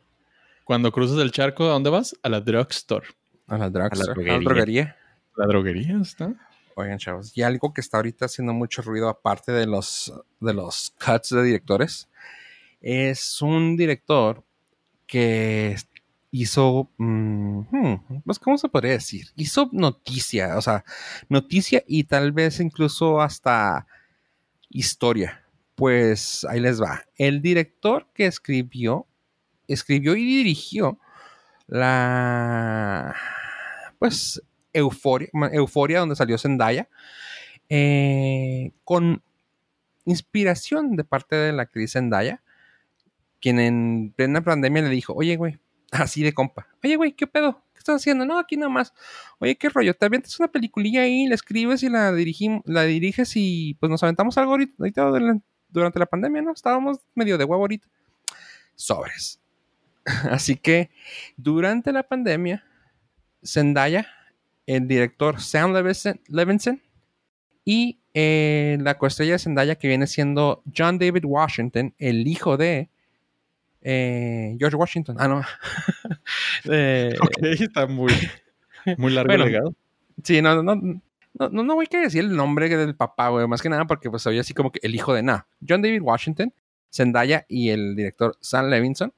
Cuando 0.65 0.91
cruzas 0.91 1.19
el 1.21 1.31
charco, 1.31 1.65
¿a 1.65 1.69
dónde 1.73 1.91
vas? 1.91 2.17
A 2.23 2.29
la 2.29 2.41
drugstore. 2.41 3.07
A 3.47 3.57
la 3.57 3.71
drugstore. 3.71 4.03
A 4.03 4.07
la 4.07 4.15
droguería. 4.15 4.41
droguería. 4.49 4.97
La 5.37 5.47
droguería 5.47 5.99
está. 6.03 6.35
Oigan, 6.75 6.99
chavos, 6.99 7.33
y 7.37 7.43
algo 7.43 7.73
que 7.73 7.81
está 7.81 7.97
ahorita 7.99 8.27
haciendo 8.27 8.53
mucho 8.53 8.83
ruido, 8.83 9.09
aparte 9.09 9.51
de 9.53 9.67
los, 9.67 10.13
de 10.41 10.53
los 10.53 10.93
cuts 11.03 11.31
de 11.31 11.43
directores, 11.43 12.07
es 12.83 13.41
un 13.41 13.77
director 13.79 14.45
que 15.07 15.77
hizo, 16.43 16.91
mm, 16.99 17.61
hmm, 17.71 18.23
pues, 18.25 18.39
¿cómo 18.39 18.59
se 18.59 18.69
podría 18.69 18.93
decir? 18.93 19.29
Hizo 19.37 19.69
noticia, 19.73 20.57
o 20.57 20.63
sea, 20.63 20.85
noticia 21.29 21.83
y 21.87 22.05
tal 22.05 22.33
vez 22.33 22.61
incluso 22.61 23.21
hasta 23.21 23.87
historia. 24.71 25.43
Pues 25.75 26.47
ahí 26.49 26.61
les 26.61 26.81
va. 26.81 27.05
El 27.17 27.43
director 27.43 28.09
que 28.15 28.27
escribió, 28.27 29.07
escribió 29.69 30.17
y 30.17 30.25
dirigió 30.25 30.99
la, 31.67 33.15
pues, 33.99 34.43
Euforia, 34.73 35.29
Euforia 35.53 36.01
donde 36.01 36.17
salió 36.17 36.39
Zendaya, 36.39 36.89
eh, 37.69 38.73
con 38.85 39.23
inspiración 40.05 40.97
de 40.97 41.05
parte 41.05 41.37
de 41.37 41.53
la 41.53 41.63
actriz 41.63 41.93
Zendaya, 41.93 42.43
quien 43.41 43.61
en 43.61 44.13
plena 44.17 44.43
pandemia 44.43 44.83
le 44.83 44.91
dijo, 44.91 45.15
oye, 45.15 45.37
güey, 45.37 45.59
así 45.91 46.23
de 46.23 46.33
compa, 46.33 46.67
oye, 46.83 46.97
güey, 46.97 47.13
¿qué 47.13 47.27
pedo? 47.27 47.63
¿Qué 47.73 47.79
estás 47.79 47.97
haciendo? 47.97 48.25
No, 48.25 48.39
aquí 48.39 48.57
nomás. 48.57 48.93
Oye, 49.39 49.57
¿qué 49.57 49.69
rollo? 49.69 49.95
¿Te 49.95 50.07
avientas 50.07 50.39
una 50.41 50.49
peliculilla 50.49 51.03
ahí, 51.03 51.27
la 51.27 51.35
escribes 51.35 51.83
y 51.83 51.89
la, 51.89 52.11
dirigim- 52.13 52.63
la 52.65 52.83
diriges 52.85 53.33
y 53.37 53.75
pues 53.81 53.91
nos 53.91 54.03
aventamos 54.03 54.37
algo 54.39 54.53
ahorita, 54.53 54.75
ahorita 54.79 55.03
durante- 55.69 55.99
la 55.99 56.07
pandemia, 56.07 56.43
¿no? 56.43 56.53
Estábamos 56.53 56.99
medio 57.15 57.37
de 57.37 57.45
huevo 57.45 57.63
ahorita. 57.63 57.87
Sobres. 58.75 59.41
Así 60.31 60.57
que 60.57 60.91
durante 61.37 61.93
la 61.93 62.03
pandemia, 62.03 62.65
Zendaya, 63.45 64.07
el 64.67 64.89
director 64.89 65.41
Sam 65.41 65.73
Levinson, 65.73 66.21
Levinson 66.29 66.83
y 67.65 67.99
eh, 68.15 68.79
la 68.81 68.97
coestrella 68.97 69.33
de 69.33 69.39
Zendaya 69.39 69.75
que 69.77 69.89
viene 69.89 70.07
siendo 70.07 70.63
John 70.77 70.99
David 70.99 71.25
Washington, 71.25 71.95
el 71.99 72.27
hijo 72.27 72.57
de 72.57 72.89
eh, 73.89 74.57
George 74.59 74.77
Washington. 74.77 75.17
Ah, 75.19 75.29
no. 75.29 75.43
Eh, 76.69 77.15
Ok, 77.23 77.39
está 77.43 77.87
muy, 77.87 78.13
muy 78.97 79.13
largo 79.13 79.29
Bueno, 79.29 79.45
el 79.45 79.53
legado. 79.53 79.75
Sí, 80.25 80.43
no, 80.43 80.61
no, 80.61 80.75
no, 81.49 81.75
voy 81.75 81.87
a 81.93 81.99
decir 81.99 82.25
el 82.25 82.35
nombre 82.35 82.69
del 82.69 82.97
papá, 82.97 83.29
güey. 83.29 83.47
Más 83.47 83.63
que 83.63 83.69
nada 83.69 83.85
porque 83.87 84.11
pues 84.11 84.27
oye 84.27 84.41
así 84.41 84.55
como 84.55 84.73
que 84.73 84.81
el 84.83 84.95
hijo 84.95 85.15
de 85.15 85.23
nada. 85.23 85.47
John 85.67 85.83
David 85.83 86.03
Washington, 86.03 86.53
Zendaya 86.93 87.47
y 87.49 87.69
el 87.69 87.95
director 87.95 88.37
Sam 88.41 88.71
Levinson 88.71 89.13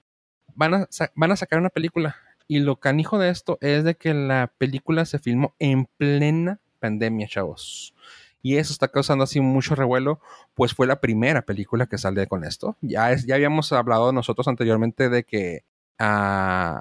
van 0.55 0.75
a, 0.75 0.89
van 1.15 1.33
a 1.33 1.37
sacar 1.37 1.59
una 1.59 1.71
película. 1.71 2.17
Y 2.47 2.59
lo 2.59 2.77
canijo 2.77 3.19
de 3.19 3.31
esto 3.31 3.57
es 3.63 3.85
de 3.85 3.95
que 3.95 4.13
la 4.13 4.53
película 4.59 5.07
se 5.07 5.19
filmó 5.19 5.55
en 5.59 5.87
plena 5.97 6.61
pandemia, 6.79 7.27
chavos. 7.27 7.95
Y 8.43 8.57
eso 8.57 8.73
está 8.73 8.89
causando 8.89 9.25
así 9.25 9.41
mucho 9.41 9.75
revuelo, 9.75 10.21
pues 10.55 10.73
fue 10.75 10.87
la 10.87 11.01
primera 11.01 11.43
película 11.43 11.87
que 11.87 11.99
sale 11.99 12.27
con 12.27 12.45
esto. 12.45 12.77
Ya, 12.81 13.11
es, 13.13 13.27
ya 13.27 13.35
habíamos 13.35 13.73
hablado 13.73 14.13
nosotros 14.13 14.47
anteriormente 14.49 15.09
de 15.09 15.25
que 15.25 15.65
ah, 15.99 16.81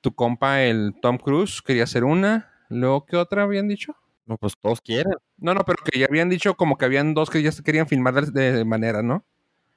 tu 0.00 0.14
compa, 0.14 0.62
el 0.62 0.94
Tom 1.02 1.18
Cruise, 1.18 1.62
quería 1.62 1.84
hacer 1.84 2.04
una. 2.04 2.50
Luego, 2.68 3.04
¿qué 3.06 3.16
otra 3.16 3.42
habían 3.42 3.68
dicho? 3.68 3.94
No, 4.26 4.36
pues 4.38 4.54
todos 4.60 4.80
quieren. 4.80 5.12
No, 5.38 5.54
no, 5.54 5.64
pero 5.64 5.78
que 5.84 5.98
ya 5.98 6.06
habían 6.06 6.28
dicho 6.28 6.56
como 6.56 6.76
que 6.78 6.84
habían 6.84 7.14
dos 7.14 7.30
que 7.30 7.42
ya 7.42 7.52
se 7.52 7.62
querían 7.62 7.86
filmar 7.86 8.14
de, 8.32 8.52
de 8.52 8.64
manera, 8.64 9.02
¿no? 9.02 9.24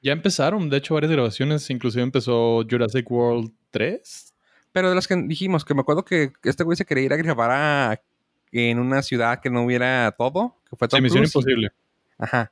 Ya 0.02 0.14
empezaron, 0.14 0.70
de 0.70 0.78
hecho, 0.78 0.94
varias 0.94 1.12
grabaciones. 1.12 1.70
Inclusive 1.70 2.04
empezó 2.04 2.64
Jurassic 2.70 3.10
World 3.12 3.52
3. 3.72 4.34
Pero 4.72 4.90
de 4.90 4.96
las 4.96 5.08
que 5.08 5.16
dijimos, 5.16 5.66
que 5.66 5.74
me 5.74 5.82
acuerdo 5.82 6.06
que 6.06 6.32
este 6.44 6.64
güey 6.64 6.78
se 6.78 6.86
quería 6.86 7.04
ir 7.06 7.14
a 7.14 7.18
grabar 7.18 7.52
a- 7.52 8.02
en 8.52 8.80
una 8.80 9.02
ciudad 9.02 9.40
que 9.42 9.50
no 9.50 9.64
hubiera 9.64 10.12
todo, 10.18 10.56
que 10.70 10.76
fue 10.76 10.88
Sí, 10.88 10.92
Tom 10.98 11.04
Misión 11.04 11.24
Cruise, 11.24 11.36
y- 11.36 11.40
Imposible. 11.40 11.72
Ajá. 12.18 12.52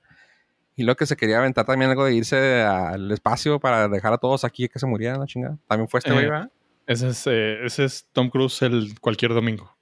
Y 0.76 0.84
luego 0.84 0.96
que 0.98 1.06
se 1.08 1.18
quería 1.18 1.40
aventar 1.40 1.66
también 1.66 1.90
algo 1.90 2.06
de 2.06 2.14
irse 2.14 2.62
al 2.62 3.12
espacio 3.12 3.60
para 3.60 3.88
dejar 3.88 4.14
a 4.14 4.18
todos 4.20 4.44
aquí 4.44 4.70
que 4.70 4.78
se 4.80 4.86
murieran, 4.86 5.20
la 5.20 5.26
chingada. 5.26 5.58
También 5.68 5.88
fue 5.90 5.98
este 6.00 6.12
Eh. 6.12 6.14
güey, 6.14 6.26
¿verdad? 6.26 6.52
Ese 6.86 7.10
es, 7.10 7.26
eh, 7.28 7.66
ese 7.66 7.84
es 7.86 8.08
Tom 8.14 8.30
Cruise 8.30 8.62
el 8.62 9.00
cualquier 9.02 9.34
domingo. 9.34 9.76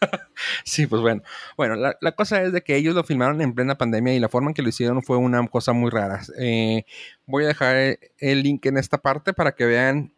Sí, 0.64 0.86
pues 0.86 1.00
bueno. 1.02 1.22
Bueno, 1.56 1.76
la, 1.76 1.96
la 2.00 2.12
cosa 2.12 2.42
es 2.42 2.52
de 2.52 2.62
que 2.62 2.76
ellos 2.76 2.94
lo 2.94 3.04
filmaron 3.04 3.40
en 3.40 3.54
plena 3.54 3.76
pandemia 3.78 4.14
y 4.14 4.20
la 4.20 4.28
forma 4.28 4.50
en 4.50 4.54
que 4.54 4.62
lo 4.62 4.68
hicieron 4.70 5.02
fue 5.02 5.16
una 5.16 5.46
cosa 5.48 5.72
muy 5.72 5.90
rara. 5.90 6.20
Eh, 6.38 6.84
voy 7.26 7.44
a 7.44 7.48
dejar 7.48 7.76
el, 7.76 7.98
el 8.18 8.42
link 8.42 8.66
en 8.66 8.78
esta 8.78 8.98
parte 8.98 9.32
para 9.32 9.52
que 9.54 9.64
vean 9.66 10.12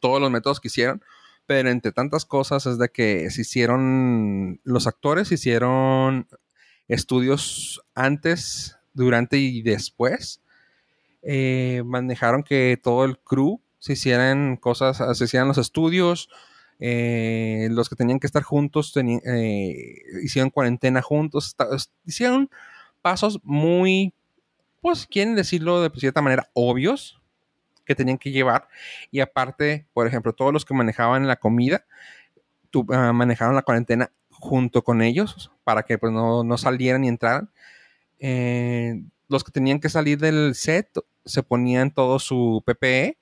todos 0.00 0.20
los 0.20 0.30
métodos 0.30 0.60
que 0.60 0.68
hicieron. 0.68 1.02
Pero 1.46 1.70
entre 1.70 1.92
tantas 1.92 2.24
cosas 2.24 2.66
es 2.66 2.78
de 2.78 2.88
que 2.88 3.30
se 3.30 3.42
hicieron, 3.42 4.60
los 4.64 4.86
actores 4.86 5.30
hicieron 5.30 6.26
estudios 6.88 7.82
antes, 7.94 8.78
durante 8.94 9.36
y 9.36 9.62
después. 9.62 10.40
Eh, 11.22 11.82
manejaron 11.84 12.42
que 12.42 12.78
todo 12.82 13.04
el 13.04 13.18
crew 13.18 13.60
se 13.78 13.94
hicieran 13.94 14.56
cosas, 14.56 15.02
se 15.18 15.24
hicieran 15.24 15.48
los 15.48 15.58
estudios, 15.58 16.28
eh, 16.80 17.68
los 17.70 17.88
que 17.88 17.96
tenían 17.96 18.18
que 18.20 18.26
estar 18.26 18.42
juntos 18.42 18.94
eh, 18.96 20.02
hicieron 20.22 20.50
cuarentena 20.50 21.02
juntos, 21.02 21.56
hicieron 22.04 22.50
pasos 23.02 23.40
muy, 23.42 24.14
pues 24.80 25.06
quieren 25.06 25.34
decirlo 25.34 25.82
de 25.82 25.90
cierta 25.98 26.22
manera, 26.22 26.50
obvios 26.54 27.20
que 27.84 27.94
tenían 27.94 28.18
que 28.18 28.30
llevar. 28.30 28.68
Y 29.10 29.20
aparte, 29.20 29.86
por 29.92 30.06
ejemplo, 30.06 30.32
todos 30.32 30.52
los 30.52 30.64
que 30.64 30.74
manejaban 30.74 31.26
la 31.26 31.36
comida, 31.36 31.84
ah, 32.90 33.12
manejaron 33.12 33.54
la 33.54 33.62
cuarentena 33.62 34.10
junto 34.30 34.82
con 34.82 35.02
ellos 35.02 35.52
para 35.64 35.82
que 35.84 35.98
pues, 35.98 36.12
no, 36.12 36.58
salieran 36.58 37.02
ni 37.02 37.08
entraran. 37.08 37.50
Eh, 38.18 39.02
los 39.28 39.44
que 39.44 39.52
tenían 39.52 39.80
que 39.80 39.88
salir 39.88 40.18
del 40.18 40.54
set 40.54 40.88
se 41.24 41.42
ponían 41.42 41.92
todo 41.92 42.18
su 42.18 42.62
PPE 42.66 43.18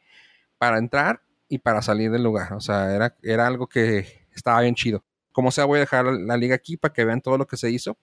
para 0.58 0.78
entrar 0.78 1.22
y 1.48 1.58
para 1.58 1.82
salir 1.82 2.10
del 2.10 2.22
lugar. 2.22 2.52
O 2.54 2.60
sea, 2.60 2.94
era, 2.94 3.16
era 3.22 3.46
algo 3.46 3.68
que 3.68 4.26
estaba 4.34 4.60
bien 4.60 4.74
chido. 4.74 5.04
Como 5.32 5.50
sea, 5.50 5.64
voy 5.64 5.78
a 5.78 5.80
dejar 5.80 6.06
la 6.06 6.36
liga 6.36 6.54
aquí 6.54 6.76
para 6.76 6.92
que 6.92 7.04
vean 7.04 7.20
todo 7.20 7.38
lo 7.38 7.46
que 7.46 7.56
se 7.56 7.70
hizo. 7.70 7.96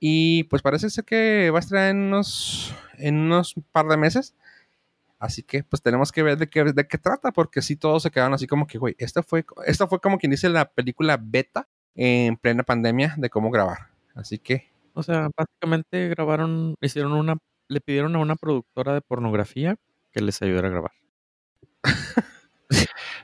Y 0.00 0.44
pues 0.44 0.62
parece 0.62 0.90
ser 0.90 1.04
que 1.04 1.50
va 1.50 1.58
a 1.58 1.60
estar 1.60 1.90
en 1.90 1.98
unos, 1.98 2.74
en 2.98 3.18
unos 3.18 3.54
par 3.70 3.86
de 3.86 3.96
meses. 3.96 4.34
Así 5.22 5.44
que 5.44 5.62
pues 5.62 5.80
tenemos 5.80 6.10
que 6.10 6.24
ver 6.24 6.36
de 6.36 6.48
qué, 6.48 6.64
de 6.64 6.88
qué 6.88 6.98
trata, 6.98 7.30
porque 7.30 7.62
si 7.62 7.76
todos 7.76 8.02
se 8.02 8.10
quedaron 8.10 8.34
así 8.34 8.48
como 8.48 8.66
que, 8.66 8.76
güey, 8.76 8.96
esta 8.98 9.22
fue, 9.22 9.46
esta 9.66 9.86
fue 9.86 10.00
como 10.00 10.18
quien 10.18 10.32
dice 10.32 10.48
la 10.48 10.64
película 10.64 11.16
beta 11.16 11.68
en 11.94 12.36
plena 12.36 12.64
pandemia 12.64 13.14
de 13.16 13.30
cómo 13.30 13.52
grabar. 13.52 13.90
Así 14.16 14.40
que... 14.40 14.72
O 14.94 15.04
sea, 15.04 15.30
básicamente 15.36 16.08
grabaron, 16.08 16.74
hicieron 16.80 17.12
una, 17.12 17.36
le 17.68 17.80
pidieron 17.80 18.16
a 18.16 18.18
una 18.18 18.34
productora 18.34 18.94
de 18.94 19.00
pornografía 19.00 19.76
que 20.10 20.22
les 20.22 20.42
ayudara 20.42 20.66
a 20.66 20.70
grabar. 20.72 20.92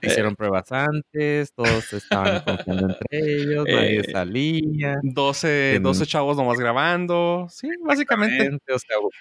Hicieron 0.03 0.37
pruebas 0.37 0.71
antes, 0.73 1.53
todos 1.53 1.93
estaban 1.93 2.43
confiando 2.45 2.89
entre 2.91 3.07
ellos, 3.11 3.65
nadie 3.67 4.01
eh, 4.01 4.11
salía. 4.13 5.01
12, 5.03 5.81
12 5.81 6.07
chavos 6.07 6.37
nomás 6.37 6.59
grabando. 6.59 7.47
Sí, 7.51 7.69
básicamente. 7.85 8.51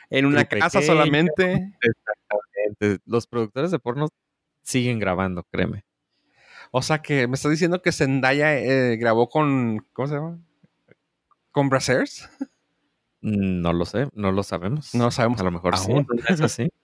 en 0.09 0.25
una 0.25 0.45
casa 0.45 0.82
solamente. 0.82 1.73
Exactamente. 1.82 3.03
Los 3.05 3.28
productores 3.28 3.71
de 3.71 3.80
porno 3.80 4.07
siguen 4.61 4.99
grabando, 4.99 5.43
créeme. 5.43 5.84
O 6.71 6.82
sea 6.82 7.01
que 7.01 7.28
me 7.28 7.36
estás 7.36 7.51
diciendo 7.51 7.82
que 7.82 7.91
Zendaya 7.91 8.57
eh, 8.57 8.97
grabó 8.97 9.30
con. 9.30 9.86
¿Cómo 9.93 10.07
se 10.07 10.15
llama? 10.15 10.39
¿Con 11.51 11.69
Brazzers? 11.69 12.30
No 13.21 13.73
lo 13.73 13.86
sé, 13.86 14.07
no 14.13 14.32
lo 14.32 14.43
sabemos. 14.43 14.93
No 14.93 15.09
sabemos. 15.11 15.39
A 15.41 15.43
lo 15.43 15.51
mejor 15.51 15.78
sí. 15.78 15.93
Es 16.28 16.41
así. 16.41 16.69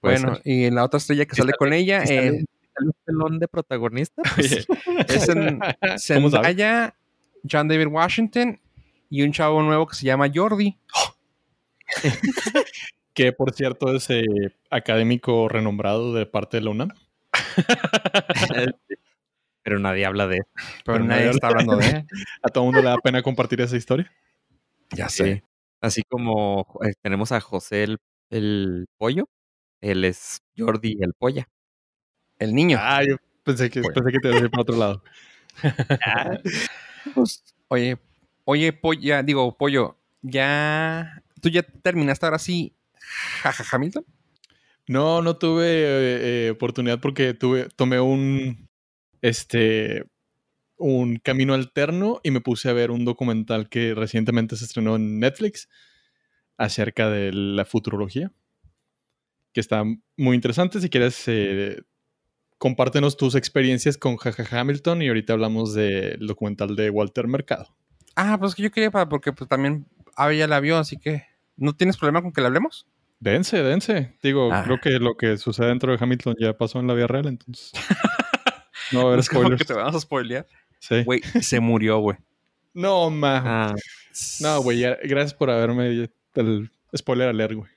Bueno, 0.00 0.38
y 0.44 0.70
la 0.70 0.84
otra 0.84 0.98
estrella 0.98 1.24
que 1.24 1.34
sale 1.34 1.54
con 1.58 1.72
ella. 1.72 2.04
Eh, 2.04 2.44
un 2.80 2.92
pelón 3.04 3.38
de 3.38 3.48
protagonista. 3.48 4.22
Pues, 4.34 4.66
es 5.08 5.28
en 5.28 5.60
Zendaya, 5.98 6.94
John 7.50 7.68
David 7.68 7.88
Washington 7.88 8.60
y 9.10 9.22
un 9.22 9.32
chavo 9.32 9.62
nuevo 9.62 9.86
que 9.86 9.94
se 9.96 10.06
llama 10.06 10.30
Jordi. 10.32 10.78
que 13.14 13.32
por 13.32 13.52
cierto 13.52 13.94
es 13.94 14.10
eh, 14.10 14.24
académico 14.70 15.48
renombrado 15.48 16.12
de 16.14 16.26
parte 16.26 16.56
de 16.56 16.64
la 16.64 16.70
UNAM. 16.70 16.90
Pero 19.62 19.78
nadie 19.78 20.04
habla 20.04 20.26
de 20.26 20.42
Pero, 20.84 20.98
nadie, 20.98 21.30
está 21.30 21.48
hablando 21.48 21.76
de 21.76 22.04
A 22.42 22.48
todo 22.48 22.64
el 22.64 22.66
mundo 22.66 22.82
le 22.82 22.88
da 22.90 22.98
pena 22.98 23.22
compartir 23.22 23.62
esa 23.62 23.76
historia. 23.76 24.12
Ya 24.90 25.08
sé. 25.08 25.42
Así 25.80 26.02
como 26.02 26.66
eh, 26.84 26.92
tenemos 27.00 27.32
a 27.32 27.40
José 27.40 27.84
el, 27.84 27.98
el 28.30 28.86
pollo, 28.98 29.28
él 29.80 30.04
es 30.04 30.42
Jordi 30.56 30.98
el 31.00 31.14
polla. 31.14 31.48
El 32.38 32.54
niño. 32.54 32.78
Ah, 32.80 33.02
yo 33.04 33.16
pensé 33.42 33.70
que, 33.70 33.82
pensé 33.82 34.12
que 34.12 34.18
te 34.18 34.28
iba 34.28 34.38
a 34.38 34.40
ir 34.40 34.50
para 34.50 34.62
otro 34.62 34.76
lado. 34.76 35.02
Pues, 37.14 37.44
oye, 37.68 37.98
oye, 38.44 38.72
pollo, 38.72 39.22
digo, 39.22 39.58
pollo, 39.58 39.98
ya. 40.22 41.22
¿Tú 41.42 41.50
ya 41.50 41.62
terminaste 41.62 42.24
ahora 42.24 42.38
sí 42.38 42.74
Hamilton? 43.70 44.06
No, 44.86 45.22
no 45.22 45.36
tuve 45.36 45.66
eh, 45.66 46.46
eh, 46.46 46.50
oportunidad 46.50 47.00
porque 47.00 47.34
tuve, 47.34 47.68
tomé 47.76 48.00
un 48.00 48.68
este 49.22 50.04
un 50.76 51.16
camino 51.16 51.54
alterno 51.54 52.20
y 52.22 52.30
me 52.30 52.40
puse 52.40 52.68
a 52.68 52.72
ver 52.72 52.90
un 52.90 53.04
documental 53.04 53.68
que 53.68 53.94
recientemente 53.94 54.56
se 54.56 54.64
estrenó 54.64 54.96
en 54.96 55.18
Netflix 55.20 55.68
acerca 56.56 57.08
de 57.08 57.32
la 57.32 57.64
futurología, 57.64 58.32
que 59.52 59.60
está 59.60 59.84
muy 60.16 60.34
interesante. 60.34 60.80
Si 60.80 60.90
quieres, 60.90 61.22
eh, 61.26 61.80
compártenos 62.64 63.18
tus 63.18 63.34
experiencias 63.34 63.98
con 63.98 64.16
Jaja 64.16 64.58
Hamilton 64.58 65.02
y 65.02 65.08
ahorita 65.08 65.34
hablamos 65.34 65.74
del 65.74 66.26
documental 66.26 66.74
de 66.76 66.88
Walter 66.88 67.28
Mercado. 67.28 67.68
Ah, 68.16 68.38
pues 68.40 68.54
yo 68.54 68.70
quería 68.70 68.90
para, 68.90 69.06
porque 69.06 69.34
pues 69.34 69.50
también 69.50 69.84
Ave 70.16 70.38
ya 70.38 70.48
la 70.48 70.60
vio, 70.60 70.78
así 70.78 70.96
que 70.96 71.26
¿no 71.58 71.76
tienes 71.76 71.98
problema 71.98 72.22
con 72.22 72.32
que 72.32 72.40
la 72.40 72.46
hablemos? 72.46 72.86
Dense, 73.20 73.62
dense. 73.62 74.16
Digo, 74.22 74.50
ah. 74.50 74.62
creo 74.64 74.80
que 74.80 74.92
lo 74.92 75.14
que 75.14 75.36
sucede 75.36 75.66
dentro 75.66 75.92
de 75.92 76.02
Hamilton 76.02 76.36
ya 76.40 76.56
pasó 76.56 76.80
en 76.80 76.86
la 76.86 76.94
vida 76.94 77.06
real, 77.06 77.26
entonces. 77.26 77.70
no 78.92 79.08
a 79.08 79.10
ver 79.10 79.18
es 79.18 79.28
como 79.28 79.50
que 79.50 79.62
te 79.66 79.74
vamos 79.74 79.96
a 79.96 80.00
spoilear. 80.00 80.46
Sí. 80.78 81.04
Güey, 81.04 81.20
se 81.42 81.60
murió, 81.60 81.98
güey. 81.98 82.16
No, 82.72 83.10
ma. 83.10 83.42
Ah. 83.44 83.74
No, 84.40 84.62
güey, 84.62 84.80
gracias 84.80 85.34
por 85.34 85.50
haberme 85.50 86.08
el 86.34 86.70
spoiler 86.96 87.28
alert, 87.28 87.52
güey. 87.52 87.70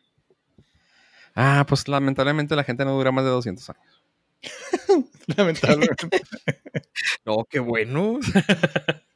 Ah, 1.35 1.65
pues 1.67 1.89
lamentablemente 1.89 2.55
la 2.55 2.63
gente 2.63 2.85
no 2.85 2.93
dura 2.93 3.11
más 3.11 3.25
de 3.25 3.31
200 3.31 3.69
años. 3.69 3.96
Lamentablemente. 5.37 6.07
no, 7.25 7.45
qué 7.49 7.59
bueno. 7.59 8.19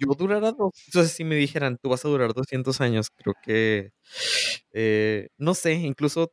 Yo 0.00 0.14
durara 0.14 0.52
dos. 0.52 0.72
Entonces, 0.86 1.12
si 1.12 1.24
me 1.24 1.34
dijeran, 1.34 1.76
tú 1.76 1.90
vas 1.90 2.04
a 2.04 2.08
durar 2.08 2.32
200 2.32 2.80
años, 2.80 3.10
creo 3.10 3.34
que. 3.42 3.92
Eh, 4.72 5.28
no 5.36 5.54
sé, 5.54 5.72
incluso. 5.74 6.32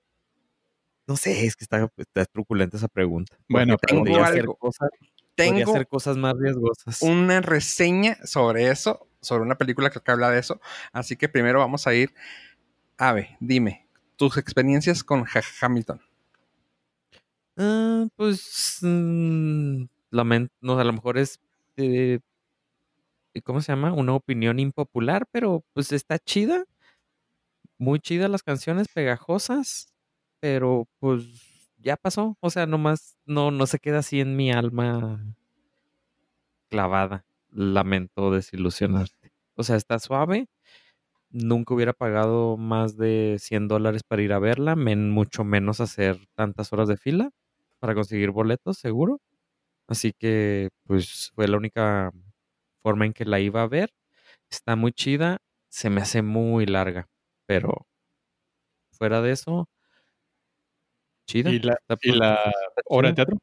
No 1.07 1.15
sé, 1.15 1.45
es 1.45 1.55
que 1.55 1.63
está, 1.63 1.89
está 1.97 2.25
truculenta 2.25 2.77
esa 2.77 2.89
pregunta. 2.89 3.37
Bueno, 3.47 3.77
tengo 3.77 4.23
algo. 4.23 4.55
Cosas, 4.55 4.89
tengo 5.35 5.71
hacer 5.71 5.87
cosas 5.87 6.17
más 6.17 6.33
riesgosas. 6.37 7.01
Una 7.01 7.41
reseña 7.41 8.17
sobre 8.25 8.69
eso, 8.71 9.07
sobre 9.21 9.43
una 9.43 9.55
película 9.55 9.89
que 9.89 9.99
habla 10.11 10.31
de 10.31 10.39
eso. 10.39 10.59
Así 10.91 11.15
que 11.15 11.29
primero 11.29 11.59
vamos 11.59 11.87
a 11.87 11.93
ir. 11.93 12.13
Ave, 12.97 13.37
dime, 13.39 13.87
tus 14.15 14.37
experiencias 14.37 15.03
con 15.03 15.25
Hamilton. 15.61 16.01
Ah, 17.57 18.07
pues, 18.15 18.79
mm, 18.81 19.85
lamento, 20.11 20.53
no, 20.61 20.79
a 20.79 20.83
lo 20.83 20.93
mejor 20.93 21.17
es, 21.17 21.39
eh, 21.75 22.19
¿cómo 23.43 23.61
se 23.61 23.71
llama? 23.71 23.93
Una 23.93 24.13
opinión 24.13 24.59
impopular, 24.59 25.25
pero 25.31 25.63
pues 25.73 25.91
está 25.91 26.19
chida. 26.19 26.65
Muy 27.79 27.99
chida 27.99 28.27
las 28.27 28.43
canciones, 28.43 28.87
pegajosas, 28.93 29.93
pero 30.39 30.87
pues 30.99 31.71
ya 31.77 31.95
pasó. 31.97 32.37
O 32.39 32.49
sea, 32.49 32.65
nomás 32.65 33.17
no, 33.25 33.51
no 33.51 33.67
se 33.67 33.79
queda 33.79 33.99
así 33.99 34.19
en 34.19 34.35
mi 34.35 34.51
alma 34.51 35.35
clavada. 36.69 37.25
Lamento 37.49 38.31
desilusionarte. 38.31 39.31
O 39.55 39.63
sea, 39.63 39.75
está 39.75 39.99
suave. 39.99 40.47
Nunca 41.31 41.73
hubiera 41.75 41.93
pagado 41.93 42.57
más 42.57 42.97
de 42.97 43.37
100 43.39 43.67
dólares 43.67 44.03
para 44.07 44.21
ir 44.23 44.33
a 44.33 44.39
verla, 44.39 44.75
mucho 44.75 45.43
menos 45.45 45.81
hacer 45.81 46.19
tantas 46.35 46.73
horas 46.73 46.87
de 46.89 46.97
fila 46.97 47.31
para 47.79 47.95
conseguir 47.95 48.31
boletos, 48.31 48.77
seguro. 48.77 49.21
Así 49.87 50.13
que, 50.13 50.69
pues, 50.85 51.31
fue 51.35 51.47
la 51.47 51.57
única 51.57 52.11
forma 52.83 53.05
en 53.05 53.13
que 53.13 53.25
la 53.25 53.39
iba 53.39 53.63
a 53.63 53.67
ver. 53.67 53.91
Está 54.49 54.75
muy 54.75 54.93
chida, 54.93 55.39
se 55.69 55.89
me 55.89 56.01
hace 56.01 56.21
muy 56.21 56.65
larga, 56.65 57.07
pero 57.47 57.87
fuera 58.91 59.21
de 59.21 59.31
eso, 59.31 59.69
chida. 61.27 61.51
¿Y 61.51 61.59
la, 61.59 61.77
obra 62.85 63.09
de 63.09 63.15
teatro? 63.15 63.37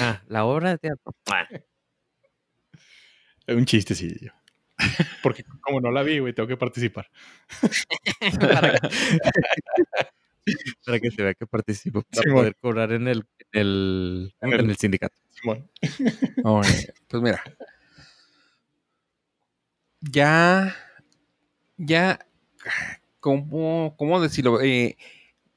Ah, 0.00 0.22
la 0.26 0.44
obra 0.44 0.70
de 0.70 0.78
teatro. 0.78 1.12
Es 3.46 3.56
un 3.56 3.64
chistecillo. 3.64 4.32
Porque 5.22 5.44
como 5.60 5.80
no 5.80 5.90
la 5.90 6.02
vi, 6.02 6.18
güey, 6.18 6.32
tengo 6.32 6.48
que 6.48 6.56
participar. 6.56 7.08
para 10.84 11.00
que 11.00 11.10
se 11.10 11.22
vea 11.22 11.34
que 11.34 11.46
participo, 11.46 12.02
para 12.02 12.32
poder 12.32 12.56
cobrar 12.56 12.92
en 12.92 13.08
el, 13.08 13.24
en 13.52 14.30
el, 14.42 14.76
sindicato. 14.76 15.16
pues 15.42 17.22
mira. 17.22 17.42
Ya, 20.00 20.76
ya, 21.76 22.20
¿cómo, 23.20 23.94
cómo 23.96 24.20
decirlo? 24.20 24.60
Eh, 24.62 24.96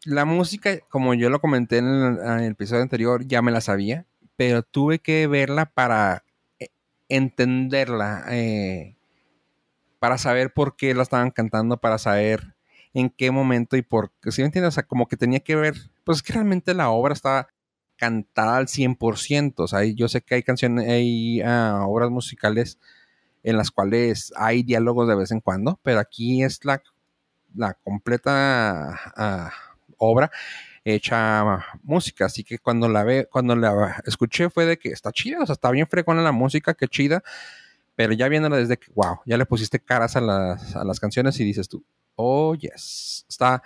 la 0.04 0.26
música, 0.26 0.80
como 0.90 1.14
yo 1.14 1.30
lo 1.30 1.40
comenté 1.40 1.78
en 1.78 1.86
el, 1.86 2.52
episodio 2.52 2.82
anterior, 2.82 3.26
ya 3.28 3.42
me 3.42 3.52
la 3.52 3.62
sabía, 3.62 4.08
pero 4.36 4.64
tuve 4.64 5.00
que 5.00 5.28
verla 5.28 5.68
para 5.68 6.24
eh, 6.60 6.70
entenderla, 7.08 8.26
eh, 8.30 8.96
para 10.00 10.18
saber 10.18 10.54
por 10.54 10.76
qué 10.76 10.96
la 10.96 11.04
estaban 11.04 11.30
cantando, 11.30 11.78
para 11.78 12.00
saber 12.00 12.56
en 12.94 13.10
qué 13.10 13.32
momento 13.32 13.78
y 13.78 13.82
por 13.82 14.12
qué. 14.22 14.32
¿Sí 14.32 14.42
me 14.42 14.48
entiendes? 14.48 14.70
O 14.70 14.76
sea, 14.76 14.84
como 14.84 15.08
que 15.08 15.18
tenía 15.18 15.40
que 15.40 15.56
ver. 15.56 15.76
Pues 16.04 16.18
es 16.20 16.24
que 16.24 16.34
realmente 16.34 16.74
la 16.74 16.90
obra 16.90 17.14
está 17.14 17.48
cantada 17.98 18.58
al 18.58 18.68
100%. 18.68 19.54
O 19.58 19.68
sea, 19.68 19.84
yo 19.84 20.08
sé 20.08 20.22
que 20.22 20.36
hay 20.36 20.44
canciones, 20.44 20.88
hay 20.90 21.42
ah, 21.42 21.84
obras 21.88 22.10
musicales 22.10 22.80
en 23.44 23.58
las 23.58 23.72
cuales 23.72 24.34
hay 24.36 24.64
diálogos 24.64 25.08
de 25.08 25.16
vez 25.16 25.32
en 25.32 25.40
cuando, 25.40 25.80
pero 25.84 26.00
aquí 26.00 26.44
es 26.44 26.64
la, 26.66 26.82
la 27.56 27.74
completa 27.76 29.00
ah, 29.16 29.52
obra 29.98 30.32
hecha 30.84 31.64
música. 31.84 32.26
Así 32.26 32.44
que 32.44 32.60
cuando 32.60 32.90
la 32.90 33.04
ve, 33.04 33.28
cuando 33.32 33.56
la 33.56 34.02
escuché 34.06 34.50
fue 34.50 34.66
de 34.66 34.78
que 34.78 34.90
está 34.90 35.12
chida, 35.12 35.42
o 35.42 35.46
sea, 35.46 35.54
está 35.54 35.72
bien 35.72 35.88
fregona 35.88 36.22
la 36.22 36.32
música, 36.32 36.74
qué 36.74 36.88
chida. 36.88 37.24
Pero 37.96 38.14
ya 38.14 38.28
viéndola 38.30 38.58
desde 38.58 38.78
que, 38.78 38.92
wow, 38.96 39.20
ya 39.26 39.38
le 39.38 39.46
pusiste 39.46 39.80
caras 39.80 40.16
a 40.16 40.22
las, 40.22 40.76
a 40.76 40.84
las 40.84 41.00
canciones 41.00 41.40
y 41.40 41.44
dices 41.44 41.70
tú, 41.70 41.84
oh, 42.16 42.56
yes. 42.56 43.26
Está, 43.30 43.64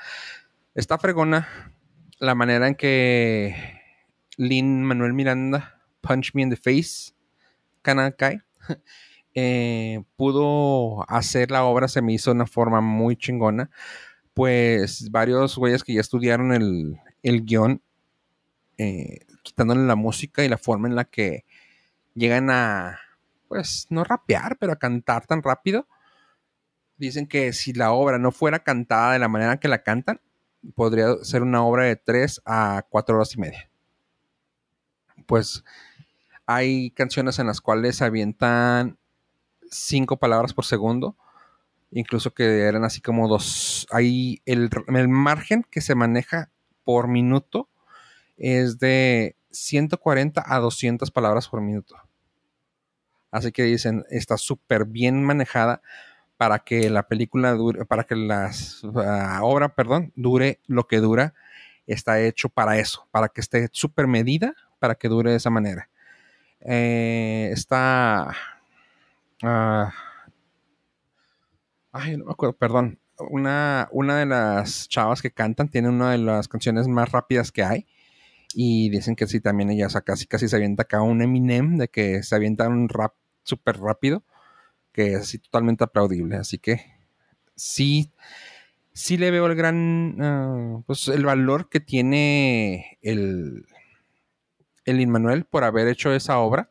está 0.74 0.98
fregona 0.98 1.74
la 2.20 2.36
manera 2.36 2.68
en 2.68 2.76
que 2.76 3.56
Lin 4.38 4.84
Manuel 4.84 5.14
Miranda, 5.14 5.82
Punch 6.02 6.34
Me 6.34 6.44
in 6.44 6.50
the 6.50 6.56
Face, 6.56 7.14
Kanakai, 7.82 8.42
eh, 9.36 10.04
pudo 10.16 11.10
hacer 11.10 11.52
la 11.52 11.64
obra, 11.66 11.88
se 11.88 12.02
me 12.02 12.14
hizo 12.14 12.32
de 12.32 12.36
una 12.36 12.48
forma 12.48 12.82
muy 12.82 13.16
chingona. 13.16 13.70
Pues 14.34 15.10
varios 15.12 15.56
güeyes 15.58 15.84
que 15.84 15.94
ya 15.94 16.02
estudiaron 16.02 16.52
el, 16.52 17.00
el 17.24 17.46
guion, 17.46 17.82
eh, 18.78 19.20
quitándole 19.44 19.86
la 19.86 19.96
música 19.96 20.44
y 20.44 20.50
la 20.50 20.58
forma 20.58 20.88
en 20.88 20.96
la 20.96 21.06
que 21.06 21.46
llegan 22.16 22.50
a, 22.50 23.00
pues, 23.48 23.88
no 23.90 24.04
rapear, 24.04 24.58
pero 24.60 24.74
a 24.74 24.78
cantar 24.78 25.26
tan 25.26 25.42
rápido. 25.42 25.88
Dicen 26.98 27.28
que 27.28 27.54
si 27.54 27.74
la 27.74 27.92
obra 27.92 28.18
no 28.18 28.32
fuera 28.32 28.60
cantada 28.60 29.14
de 29.14 29.20
la 29.20 29.28
manera 29.28 29.60
que 29.60 29.68
la 29.68 29.84
cantan, 29.84 30.22
podría 30.76 31.16
ser 31.24 31.44
una 31.44 31.64
obra 31.64 31.86
de 31.86 31.96
3 31.96 32.42
a 32.46 32.86
4 32.90 33.16
horas 33.16 33.34
y 33.36 33.40
media. 33.40 33.70
Pues 35.26 35.64
hay 36.46 36.92
canciones 36.92 37.40
en 37.40 37.48
las 37.48 37.62
cuales 37.62 37.98
se 37.98 38.06
avientan 38.06 38.98
5 39.70 40.18
palabras 40.18 40.54
por 40.54 40.66
segundo, 40.66 41.18
incluso 41.92 42.34
que 42.34 42.62
eran 42.62 42.84
así 42.84 43.02
como 43.02 43.28
dos. 43.28 43.88
Hay 43.92 44.42
el, 44.46 44.70
el 44.88 45.08
margen 45.08 45.66
que 45.70 45.82
se 45.82 45.96
maneja 45.96 46.50
por 46.84 47.08
minuto 47.08 47.70
es 48.38 48.80
de 48.80 49.36
140 49.52 50.44
a 50.46 50.60
200 50.60 51.12
palabras 51.12 51.48
por 51.48 51.62
minuto. 51.62 51.96
Así 53.32 53.52
que 53.52 53.64
dicen, 53.64 54.06
está 54.10 54.38
súper 54.38 54.86
bien 54.86 55.24
manejada 55.24 55.82
para 56.46 56.60
que 56.60 56.92
la 56.92 57.08
película 57.08 57.54
dure, 57.54 57.86
para 57.86 58.04
que 58.04 58.16
la 58.16 58.52
obra, 59.42 59.70
perdón, 59.70 60.14
dure 60.16 60.60
lo 60.68 60.86
que 60.86 60.98
dura. 60.98 61.34
Está 61.88 62.22
hecho 62.22 62.50
para 62.50 62.78
eso, 62.78 63.08
para 63.10 63.30
que 63.30 63.42
esté 63.42 63.68
súper 63.72 64.06
medida, 64.06 64.54
para 64.78 64.94
que 64.94 65.08
dure 65.08 65.32
de 65.32 65.38
esa 65.38 65.50
manera. 65.50 65.90
Eh, 66.60 67.50
está... 67.52 68.36
Ah, 69.42 69.92
ay, 71.92 72.16
no 72.16 72.26
me 72.26 72.32
acuerdo, 72.34 72.54
perdón. 72.54 73.00
Una, 73.18 73.90
una 73.92 74.20
de 74.20 74.28
las 74.28 74.88
chavas 74.88 75.24
que 75.24 75.32
cantan 75.32 75.70
tiene 75.70 75.90
una 75.90 76.12
de 76.12 76.20
las 76.20 76.48
canciones 76.48 76.88
más 76.88 77.12
rápidas 77.12 77.52
que 77.52 77.64
hay. 77.64 77.88
Y 78.54 78.92
dicen 78.92 79.16
que 79.16 79.26
sí, 79.26 79.40
también 79.42 79.72
ella, 79.72 79.88
casi, 80.06 80.28
casi 80.28 80.48
se 80.48 80.58
avienta 80.58 80.84
acá 80.84 81.02
un 81.02 81.24
Eminem, 81.24 81.80
de 81.80 81.88
que 81.88 82.22
se 82.22 82.36
avienta 82.36 82.68
un 82.68 82.88
rap 82.88 83.16
súper 83.42 83.80
rápido, 83.80 84.24
que 84.96 85.14
es 85.14 85.20
así 85.20 85.40
totalmente 85.40 85.84
aplaudible. 85.84 86.38
Así 86.38 86.58
que 86.58 86.86
sí, 87.54 88.14
sí 88.94 89.18
le 89.18 89.30
veo 89.30 89.46
el 89.46 89.56
gran, 89.56 90.16
ah, 90.22 90.82
pues 90.88 91.10
el 91.10 91.26
valor 91.26 91.68
que 91.68 91.82
tiene 91.82 92.98
el, 93.02 93.66
el 94.86 95.02
Inmanuel 95.02 95.44
por 95.44 95.66
haber 95.66 95.90
hecho 95.90 96.14
esa 96.14 96.40
obra. 96.40 96.70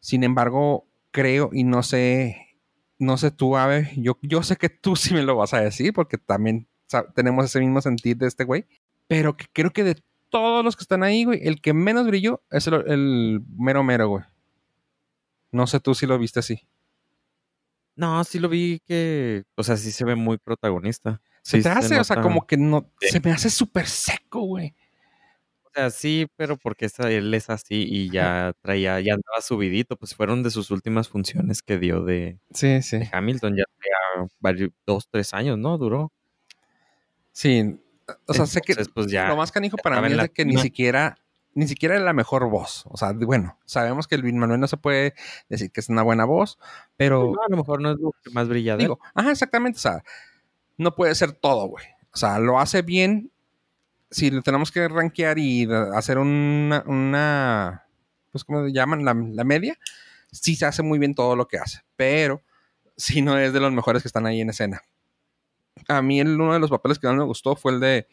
Sin 0.00 0.24
embargo, 0.24 0.86
creo 1.10 1.50
y 1.52 1.64
no 1.64 1.82
sé, 1.82 2.56
no 2.98 3.18
sé 3.18 3.30
tú, 3.30 3.58
Ave, 3.58 3.92
yo, 3.96 4.18
yo 4.22 4.42
sé 4.42 4.56
que 4.56 4.70
tú 4.70 4.96
sí 4.96 5.12
me 5.12 5.22
lo 5.22 5.36
vas 5.36 5.52
a 5.52 5.60
decir 5.60 5.92
porque 5.92 6.16
también 6.16 6.68
tenemos 7.14 7.44
ese 7.44 7.60
mismo 7.60 7.82
sentir 7.82 8.16
de 8.16 8.28
este 8.28 8.44
güey, 8.44 8.64
pero 9.08 9.36
que 9.36 9.44
creo 9.52 9.72
que 9.72 9.84
de 9.84 10.02
todos 10.30 10.64
los 10.64 10.74
que 10.74 10.84
están 10.84 11.02
ahí, 11.02 11.24
güey, 11.24 11.46
el 11.46 11.60
que 11.60 11.74
menos 11.74 12.06
brilló 12.06 12.42
es 12.50 12.66
el, 12.66 12.74
el 12.86 13.42
mero 13.58 13.84
mero, 13.84 14.08
güey. 14.08 14.24
No 15.52 15.66
sé 15.66 15.80
tú 15.80 15.94
si 15.94 16.06
lo 16.06 16.18
viste 16.18 16.40
así. 16.40 16.66
No, 17.96 18.22
sí 18.24 18.38
lo 18.38 18.48
vi 18.48 18.80
que, 18.86 19.44
o 19.56 19.62
sea, 19.62 19.76
sí 19.76 19.90
se 19.92 20.04
ve 20.04 20.14
muy 20.14 20.38
protagonista. 20.38 21.20
Se 21.42 21.58
Sí 21.58 21.62
te 21.62 21.68
hace, 21.68 21.98
o 21.98 22.04
sea, 22.04 22.20
como 22.22 22.46
que 22.46 22.56
no, 22.56 22.90
Sí. 23.00 23.08
se 23.10 23.20
me 23.20 23.32
hace 23.32 23.50
súper 23.50 23.86
seco, 23.86 24.40
güey. 24.40 24.74
O 25.64 25.70
sea, 25.72 25.90
sí, 25.90 26.26
pero 26.36 26.56
porque 26.56 26.88
él 26.98 27.32
es 27.32 27.48
así 27.48 27.86
y 27.88 28.10
ya 28.10 28.52
traía, 28.60 28.98
ya 29.00 29.14
andaba 29.14 29.40
subidito, 29.40 29.96
pues 29.96 30.14
fueron 30.14 30.42
de 30.42 30.50
sus 30.50 30.70
últimas 30.72 31.08
funciones 31.08 31.62
que 31.62 31.78
dio 31.78 32.02
de, 32.02 32.40
Sí, 32.52 32.82
sí. 32.82 32.98
de 32.98 33.08
Hamilton, 33.12 33.56
ya 33.56 33.64
traía 33.78 34.28
varios, 34.40 34.70
dos, 34.84 35.08
tres 35.08 35.32
años, 35.32 35.58
¿no? 35.58 35.78
Duró. 35.78 36.12
Sí, 37.32 37.78
o 38.26 38.34
sea, 38.34 38.46
sé 38.46 38.60
que 38.60 38.74
pues 38.92 39.06
ya. 39.06 39.28
lo 39.28 39.36
más 39.36 39.52
canijo 39.52 39.76
para 39.76 40.00
mí 40.00 40.08
es 40.08 40.16
la 40.16 40.26
que 40.28 40.44
ni 40.44 40.56
siquiera, 40.58 41.16
ni 41.54 41.66
siquiera 41.66 41.96
es 41.96 42.02
la 42.02 42.12
mejor 42.12 42.48
voz. 42.48 42.84
O 42.88 42.96
sea, 42.96 43.12
bueno, 43.12 43.58
sabemos 43.64 44.06
que 44.06 44.14
el 44.14 44.22
Vin 44.22 44.38
Manuel 44.38 44.60
no 44.60 44.68
se 44.68 44.76
puede 44.76 45.14
decir 45.48 45.70
que 45.72 45.80
es 45.80 45.88
una 45.88 46.02
buena 46.02 46.24
voz, 46.24 46.58
pero 46.96 47.32
No, 47.34 47.42
a 47.42 47.48
lo 47.50 47.56
mejor 47.56 47.80
no 47.80 47.90
es 47.92 47.98
lo 47.98 48.12
que 48.22 48.30
más 48.30 48.48
brilla 48.48 48.76
de 48.76 48.84
él. 48.84 48.88
digo, 48.88 49.00
ajá, 49.14 49.30
exactamente, 49.30 49.78
o 49.78 49.80
sea, 49.80 50.02
no 50.78 50.94
puede 50.94 51.14
ser 51.14 51.32
todo, 51.32 51.66
güey. 51.66 51.84
O 52.12 52.16
sea, 52.16 52.38
lo 52.38 52.58
hace 52.60 52.82
bien. 52.82 53.30
Si 54.10 54.30
lo 54.30 54.42
tenemos 54.42 54.72
que 54.72 54.88
rankear 54.88 55.38
y 55.38 55.68
hacer 55.94 56.18
una, 56.18 56.82
una 56.86 57.84
pues, 58.32 58.44
¿cómo 58.44 58.64
se 58.66 58.72
llaman? 58.72 59.04
La, 59.04 59.14
la 59.14 59.44
media, 59.44 59.76
sí 60.32 60.56
se 60.56 60.66
hace 60.66 60.82
muy 60.82 60.98
bien 60.98 61.14
todo 61.14 61.36
lo 61.36 61.46
que 61.46 61.58
hace, 61.58 61.80
pero 61.96 62.42
sí 62.96 63.22
no 63.22 63.38
es 63.38 63.52
de 63.52 63.60
los 63.60 63.72
mejores 63.72 64.02
que 64.02 64.08
están 64.08 64.26
ahí 64.26 64.40
en 64.40 64.50
escena. 64.50 64.82
A 65.88 66.02
mí 66.02 66.20
el- 66.20 66.40
uno 66.40 66.52
de 66.54 66.58
los 66.60 66.70
papeles 66.70 66.98
que 66.98 67.06
más 67.06 67.16
me 67.16 67.24
gustó 67.24 67.54
fue 67.56 67.72
el 67.72 67.80
de 67.80 68.08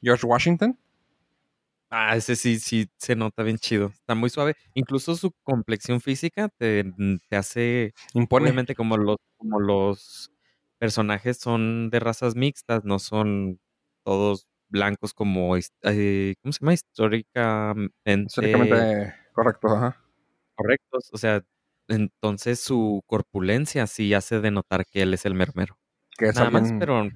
George 0.00 0.24
Washington. 0.26 0.78
Ah, 1.94 2.16
ese 2.16 2.36
sí, 2.36 2.58
sí 2.58 2.88
se 2.96 3.14
nota 3.16 3.42
bien 3.42 3.58
chido. 3.58 3.88
Está 3.88 4.14
muy 4.14 4.30
suave. 4.30 4.54
Incluso 4.72 5.14
su 5.14 5.30
complexión 5.42 6.00
física 6.00 6.48
te, 6.56 6.84
te 7.28 7.36
hace, 7.36 7.92
Impone. 8.14 8.44
obviamente, 8.44 8.74
como 8.74 8.96
los, 8.96 9.18
como 9.36 9.60
los 9.60 10.32
personajes 10.78 11.36
son 11.38 11.90
de 11.90 12.00
razas 12.00 12.34
mixtas, 12.34 12.84
no 12.84 12.98
son 12.98 13.60
todos 14.06 14.48
blancos 14.70 15.12
como, 15.12 15.54
eh, 15.56 16.34
¿cómo 16.42 16.52
se 16.52 16.60
llama? 16.60 16.72
Históricamente 16.72 17.92
Históricamente 18.26 19.14
correcto, 19.34 19.68
ajá. 19.68 19.96
correctos. 20.56 21.10
O 21.12 21.18
sea, 21.18 21.42
entonces 21.88 22.60
su 22.60 23.02
corpulencia 23.06 23.86
sí 23.86 24.14
hace 24.14 24.40
denotar 24.40 24.86
que 24.86 25.02
él 25.02 25.14
es 25.14 25.26
el 25.26 25.34
mermero. 25.34 25.76
Que 26.18 26.26
es 26.28 26.34
Nada 26.34 26.50
más, 26.50 26.72
pero 26.78 27.08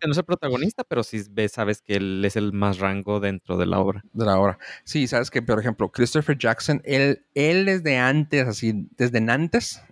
que 0.00 0.06
no 0.06 0.12
es 0.12 0.18
el 0.18 0.24
protagonista, 0.24 0.84
pero 0.84 1.02
sí 1.02 1.20
ves, 1.30 1.52
sabes 1.52 1.82
que 1.82 1.96
él 1.96 2.24
es 2.24 2.36
el 2.36 2.52
más 2.52 2.78
rango 2.78 3.18
dentro 3.20 3.56
de 3.56 3.66
la 3.66 3.80
obra. 3.80 4.04
de 4.12 4.24
la 4.24 4.38
hora. 4.38 4.58
Sí, 4.84 5.06
sabes 5.08 5.30
que, 5.30 5.42
por 5.42 5.58
ejemplo, 5.58 5.90
Christopher 5.90 6.38
Jackson, 6.38 6.80
él, 6.84 7.24
él 7.34 7.66
desde 7.66 7.98
antes, 7.98 8.46
así, 8.46 8.88
desde 8.96 9.18
antes, 9.30 9.82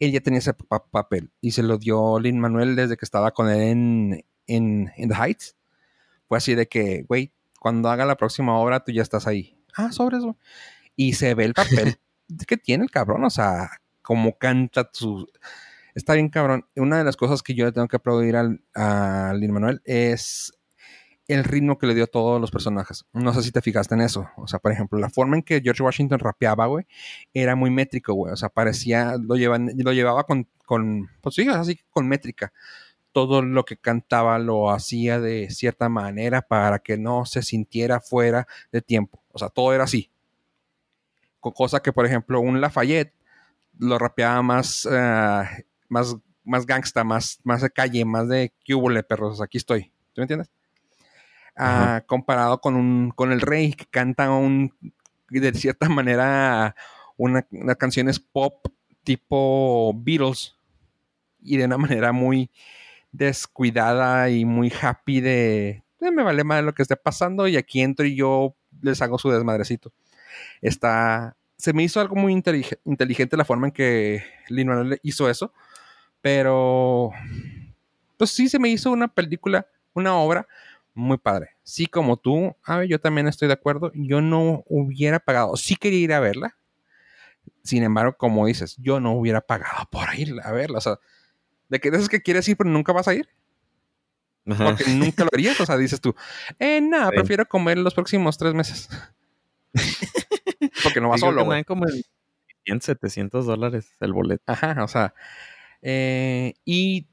él 0.00 0.10
ya 0.12 0.20
tenía 0.20 0.38
ese 0.38 0.54
pa- 0.54 0.84
papel 0.86 1.30
y 1.40 1.50
se 1.50 1.62
lo 1.62 1.76
dio 1.76 2.18
Lin 2.18 2.40
Manuel 2.40 2.76
desde 2.76 2.96
que 2.96 3.04
estaba 3.04 3.32
con 3.32 3.50
él 3.50 3.60
en, 3.60 4.24
en, 4.46 4.92
en 4.96 5.08
The 5.10 5.14
Heights. 5.14 5.56
Fue 6.28 6.38
así 6.38 6.54
de 6.54 6.66
que, 6.66 7.04
güey, 7.06 7.32
cuando 7.60 7.90
haga 7.90 8.06
la 8.06 8.16
próxima 8.16 8.58
obra, 8.58 8.80
tú 8.80 8.92
ya 8.92 9.02
estás 9.02 9.26
ahí. 9.26 9.56
Ah, 9.76 9.92
sobres, 9.92 10.22
güey. 10.22 10.34
Y 10.96 11.12
se 11.12 11.34
ve 11.34 11.44
el 11.44 11.52
papel 11.54 11.98
que 12.48 12.56
tiene 12.56 12.84
el 12.84 12.90
cabrón, 12.90 13.22
o 13.24 13.30
sea, 13.30 13.68
como 14.02 14.38
canta 14.38 14.88
su... 14.92 15.28
Está 15.96 16.12
bien 16.14 16.28
cabrón. 16.28 16.66
Una 16.76 16.98
de 16.98 17.04
las 17.04 17.16
cosas 17.16 17.42
que 17.42 17.54
yo 17.54 17.64
le 17.64 17.72
tengo 17.72 17.88
que 17.88 17.96
aplaudir 17.96 18.36
al, 18.36 18.62
a 18.74 19.32
Lin 19.34 19.50
Manuel 19.52 19.80
es 19.84 20.52
el 21.26 21.42
ritmo 21.42 21.78
que 21.78 21.86
le 21.88 21.94
dio 21.94 22.04
a 22.04 22.08
todos 22.08 22.40
los 22.40 22.50
personajes. 22.52 23.04
No 23.12 23.34
sé 23.34 23.42
si 23.42 23.50
te 23.50 23.62
fijaste 23.62 23.94
en 23.94 24.02
eso. 24.02 24.28
O 24.36 24.46
sea, 24.46 24.60
por 24.60 24.72
ejemplo, 24.72 24.98
la 24.98 25.10
forma 25.10 25.36
en 25.36 25.42
que 25.42 25.60
George 25.62 25.82
Washington 25.82 26.20
rapeaba, 26.20 26.66
güey, 26.66 26.86
era 27.34 27.56
muy 27.56 27.70
métrico, 27.70 28.14
güey. 28.14 28.32
O 28.32 28.36
sea, 28.36 28.50
parecía, 28.50 29.16
lo, 29.20 29.36
llevan, 29.36 29.70
lo 29.76 29.92
llevaba 29.92 30.24
con, 30.24 30.48
con, 30.66 31.08
pues 31.22 31.34
sí, 31.34 31.48
así 31.48 31.80
con 31.90 32.06
métrica. 32.08 32.52
Todo 33.12 33.42
lo 33.42 33.64
que 33.64 33.78
cantaba 33.78 34.38
lo 34.38 34.70
hacía 34.70 35.20
de 35.20 35.50
cierta 35.50 35.88
manera 35.88 36.42
para 36.42 36.80
que 36.80 36.98
no 36.98 37.26
se 37.26 37.42
sintiera 37.42 38.00
fuera 38.00 38.46
de 38.72 38.82
tiempo. 38.82 39.22
O 39.32 39.38
sea, 39.38 39.48
todo 39.50 39.74
era 39.74 39.84
así. 39.84 40.10
Co- 41.40 41.52
Cosa 41.54 41.80
que, 41.80 41.92
por 41.92 42.06
ejemplo, 42.06 42.40
un 42.40 42.60
Lafayette 42.60 43.14
lo 43.78 43.98
rapeaba 43.98 44.42
más, 44.42 44.88
eh, 44.90 45.44
más, 45.88 46.16
más 46.44 46.66
gangsta, 46.66 47.04
más, 47.04 47.38
más 47.44 47.62
de 47.62 47.70
calle, 47.70 48.04
más 48.04 48.28
de 48.28 48.52
cúbole, 48.66 49.02
perros. 49.02 49.40
Aquí 49.40 49.58
estoy. 49.58 49.92
¿Tú 50.12 50.20
me 50.20 50.22
entiendes? 50.24 50.50
Ah, 51.56 52.02
comparado 52.06 52.60
con 52.60 52.76
un 52.76 53.10
con 53.10 53.32
el 53.32 53.40
rey 53.40 53.72
que 53.72 53.86
canta 53.86 54.30
un 54.30 54.74
de 55.30 55.52
cierta 55.54 55.88
manera 55.88 56.76
una, 57.16 57.46
unas 57.50 57.76
canciones 57.76 58.20
pop 58.20 58.66
tipo 59.04 59.94
Beatles 59.96 60.54
y 61.42 61.56
de 61.56 61.64
una 61.64 61.78
manera 61.78 62.12
muy 62.12 62.50
descuidada 63.10 64.28
y 64.28 64.44
muy 64.44 64.70
happy 64.82 65.20
de 65.22 65.82
"Eh, 66.00 66.10
me 66.10 66.22
vale 66.22 66.44
más 66.44 66.62
lo 66.62 66.74
que 66.74 66.82
esté 66.82 66.96
pasando 66.96 67.48
y 67.48 67.56
aquí 67.56 67.80
entro 67.80 68.04
y 68.04 68.14
yo 68.14 68.54
les 68.82 69.00
hago 69.00 69.18
su 69.18 69.30
desmadrecito. 69.30 69.92
Está, 70.60 71.36
se 71.56 71.72
me 71.72 71.82
hizo 71.84 72.00
algo 72.00 72.16
muy 72.16 72.34
intelige- 72.34 72.78
inteligente 72.84 73.36
la 73.38 73.46
forma 73.46 73.68
en 73.68 73.72
que 73.72 74.22
Lin 74.48 74.68
Manuel 74.68 75.00
hizo 75.02 75.30
eso, 75.30 75.54
pero 76.26 77.12
pues 78.16 78.30
sí 78.30 78.48
se 78.48 78.58
me 78.58 78.68
hizo 78.68 78.90
una 78.90 79.06
película, 79.06 79.68
una 79.94 80.16
obra 80.16 80.48
muy 80.92 81.18
padre. 81.18 81.50
Sí, 81.62 81.86
como 81.86 82.16
tú, 82.16 82.56
a 82.64 82.78
ver, 82.78 82.88
yo 82.88 82.98
también 83.00 83.28
estoy 83.28 83.46
de 83.46 83.54
acuerdo. 83.54 83.92
Yo 83.94 84.20
no 84.20 84.64
hubiera 84.66 85.20
pagado, 85.20 85.56
sí 85.56 85.76
quería 85.76 86.00
ir 86.00 86.12
a 86.12 86.18
verla. 86.18 86.56
Sin 87.62 87.84
embargo, 87.84 88.16
como 88.18 88.44
dices, 88.44 88.74
yo 88.78 88.98
no 88.98 89.12
hubiera 89.12 89.40
pagado 89.40 89.86
por 89.92 90.12
ir 90.18 90.34
a 90.42 90.50
verla. 90.50 90.78
O 90.78 90.80
sea, 90.80 90.98
de 91.68 91.78
que 91.78 91.90
esas 91.90 92.08
que 92.08 92.20
quieres 92.20 92.48
ir, 92.48 92.56
pero 92.56 92.70
nunca 92.70 92.92
vas 92.92 93.06
a 93.06 93.14
ir, 93.14 93.28
Ajá. 94.50 94.64
porque 94.64 94.90
nunca 94.90 95.22
lo 95.22 95.30
harías. 95.32 95.60
O 95.60 95.64
sea, 95.66 95.76
dices 95.76 96.00
tú, 96.00 96.12
eh, 96.58 96.80
nada, 96.80 97.10
Sí. 97.10 97.18
prefiero 97.18 97.46
comer 97.46 97.78
los 97.78 97.94
próximos 97.94 98.36
tres 98.36 98.52
meses. 98.52 98.88
porque 100.82 101.00
no 101.00 101.08
vas 101.08 101.20
creo 101.20 101.32
solo, 101.32 101.48
que 101.54 101.64
como 101.64 101.86
en 101.86 102.02
100, 102.64 102.80
700 102.80 103.46
dólares 103.46 103.92
el 104.00 104.12
boleto. 104.12 104.42
Ajá, 104.50 104.82
o 104.82 104.88
sea. 104.88 105.14
Eh, 105.88 106.54
y 106.64 107.06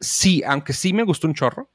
sí, 0.00 0.42
aunque 0.44 0.72
sí 0.72 0.92
me 0.92 1.04
gustó 1.04 1.28
un 1.28 1.34
chorro, 1.34 1.70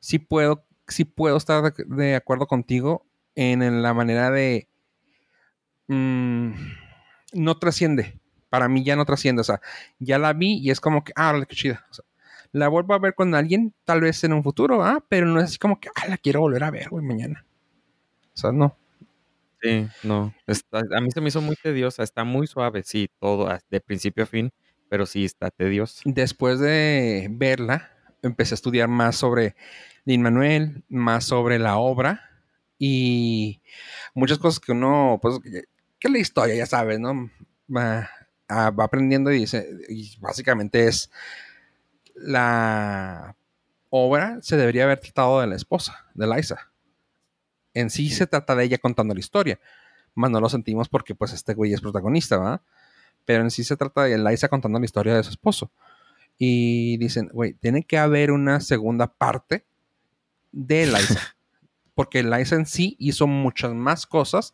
sí 0.00 0.18
puedo, 0.18 0.66
sí 0.86 1.06
puedo 1.06 1.38
estar 1.38 1.72
de, 1.74 2.14
acuerdo 2.14 2.46
contigo 2.46 3.06
en 3.36 3.82
la 3.82 3.94
manera 3.94 4.30
de. 4.30 4.68
mm, 5.88 6.52
no 7.32 7.58
trasciende. 7.58 8.20
Para 8.50 8.68
mí 8.68 8.84
ya 8.84 8.96
no 8.96 9.06
trasciende. 9.06 9.40
O 9.40 9.44
sea, 9.44 9.62
ya 9.98 10.18
la 10.18 10.34
vi 10.34 10.58
y 10.58 10.70
es 10.70 10.78
como 10.78 11.04
que, 11.04 11.14
ah, 11.16 11.40
qué 11.48 11.56
chida. 11.56 11.86
La 12.52 12.68
vuelvo 12.68 12.92
a 12.92 12.98
ver 12.98 13.14
con 13.14 13.34
alguien, 13.34 13.74
tal 13.86 14.02
vez 14.02 14.22
en 14.24 14.34
un 14.34 14.44
futuro, 14.44 14.84
ah, 14.84 15.02
pero 15.08 15.26
no 15.26 15.40
es 15.40 15.46
así 15.46 15.58
como 15.58 15.80
que, 15.80 15.88
ah, 15.88 16.06
la 16.06 16.18
quiero 16.18 16.40
volver 16.40 16.64
a 16.64 16.70
ver, 16.70 16.90
güey, 16.90 17.02
mañana. 17.02 17.46
O 18.34 18.36
sea, 18.36 18.52
no. 18.52 18.76
Sí, 19.64 19.86
no. 20.02 20.34
Está, 20.46 20.82
a 20.94 21.00
mí 21.00 21.10
se 21.10 21.22
me 21.22 21.28
hizo 21.28 21.40
muy 21.40 21.56
tediosa. 21.56 22.02
Está 22.02 22.22
muy 22.24 22.46
suave, 22.46 22.82
sí, 22.84 23.08
todo, 23.18 23.48
de 23.70 23.80
principio 23.80 24.24
a 24.24 24.26
fin, 24.26 24.50
pero 24.90 25.06
sí 25.06 25.24
está 25.24 25.50
tedioso. 25.50 26.02
después 26.04 26.60
de 26.60 27.28
verla, 27.30 27.90
empecé 28.22 28.52
a 28.52 28.56
estudiar 28.56 28.88
más 28.88 29.16
sobre 29.16 29.56
Lin 30.04 30.20
Manuel, 30.20 30.84
más 30.90 31.24
sobre 31.24 31.58
la 31.58 31.78
obra 31.78 32.30
y 32.78 33.62
muchas 34.12 34.38
cosas 34.38 34.60
que 34.60 34.72
uno, 34.72 35.18
pues, 35.22 35.38
que, 35.40 35.62
que 35.98 36.08
la 36.10 36.18
historia, 36.18 36.54
ya 36.56 36.66
sabes, 36.66 37.00
¿no? 37.00 37.30
Va, 37.74 38.10
ah, 38.48 38.70
va 38.70 38.84
aprendiendo 38.84 39.32
y, 39.32 39.38
dice, 39.38 39.66
y 39.88 40.14
básicamente 40.20 40.88
es 40.88 41.10
la 42.16 43.34
obra 43.88 44.38
se 44.42 44.56
debería 44.56 44.84
haber 44.84 45.00
tratado 45.00 45.40
de 45.40 45.46
la 45.46 45.56
esposa, 45.56 46.04
de 46.14 46.26
Liza. 46.26 46.73
En 47.74 47.90
sí 47.90 48.08
se 48.10 48.26
trata 48.26 48.54
de 48.54 48.64
ella 48.64 48.78
contando 48.78 49.14
la 49.14 49.20
historia, 49.20 49.60
más 50.14 50.30
no 50.30 50.40
lo 50.40 50.48
sentimos 50.48 50.88
porque 50.88 51.14
pues 51.14 51.32
este 51.32 51.54
güey 51.54 51.72
es 51.72 51.80
protagonista, 51.80 52.38
¿va? 52.38 52.62
Pero 53.24 53.42
en 53.42 53.50
sí 53.50 53.64
se 53.64 53.76
trata 53.76 54.04
de 54.04 54.18
Liza 54.18 54.48
contando 54.48 54.78
la 54.78 54.84
historia 54.84 55.14
de 55.14 55.24
su 55.24 55.30
esposo. 55.30 55.70
Y 56.38 56.96
dicen, 56.98 57.28
güey, 57.32 57.54
tiene 57.54 57.84
que 57.84 57.98
haber 57.98 58.30
una 58.30 58.60
segunda 58.60 59.06
parte 59.06 59.64
de 60.52 60.86
Liza. 60.86 61.20
porque 61.94 62.22
Liza 62.22 62.56
en 62.56 62.66
sí 62.66 62.96
hizo 62.98 63.26
muchas 63.26 63.72
más 63.72 64.06
cosas 64.06 64.52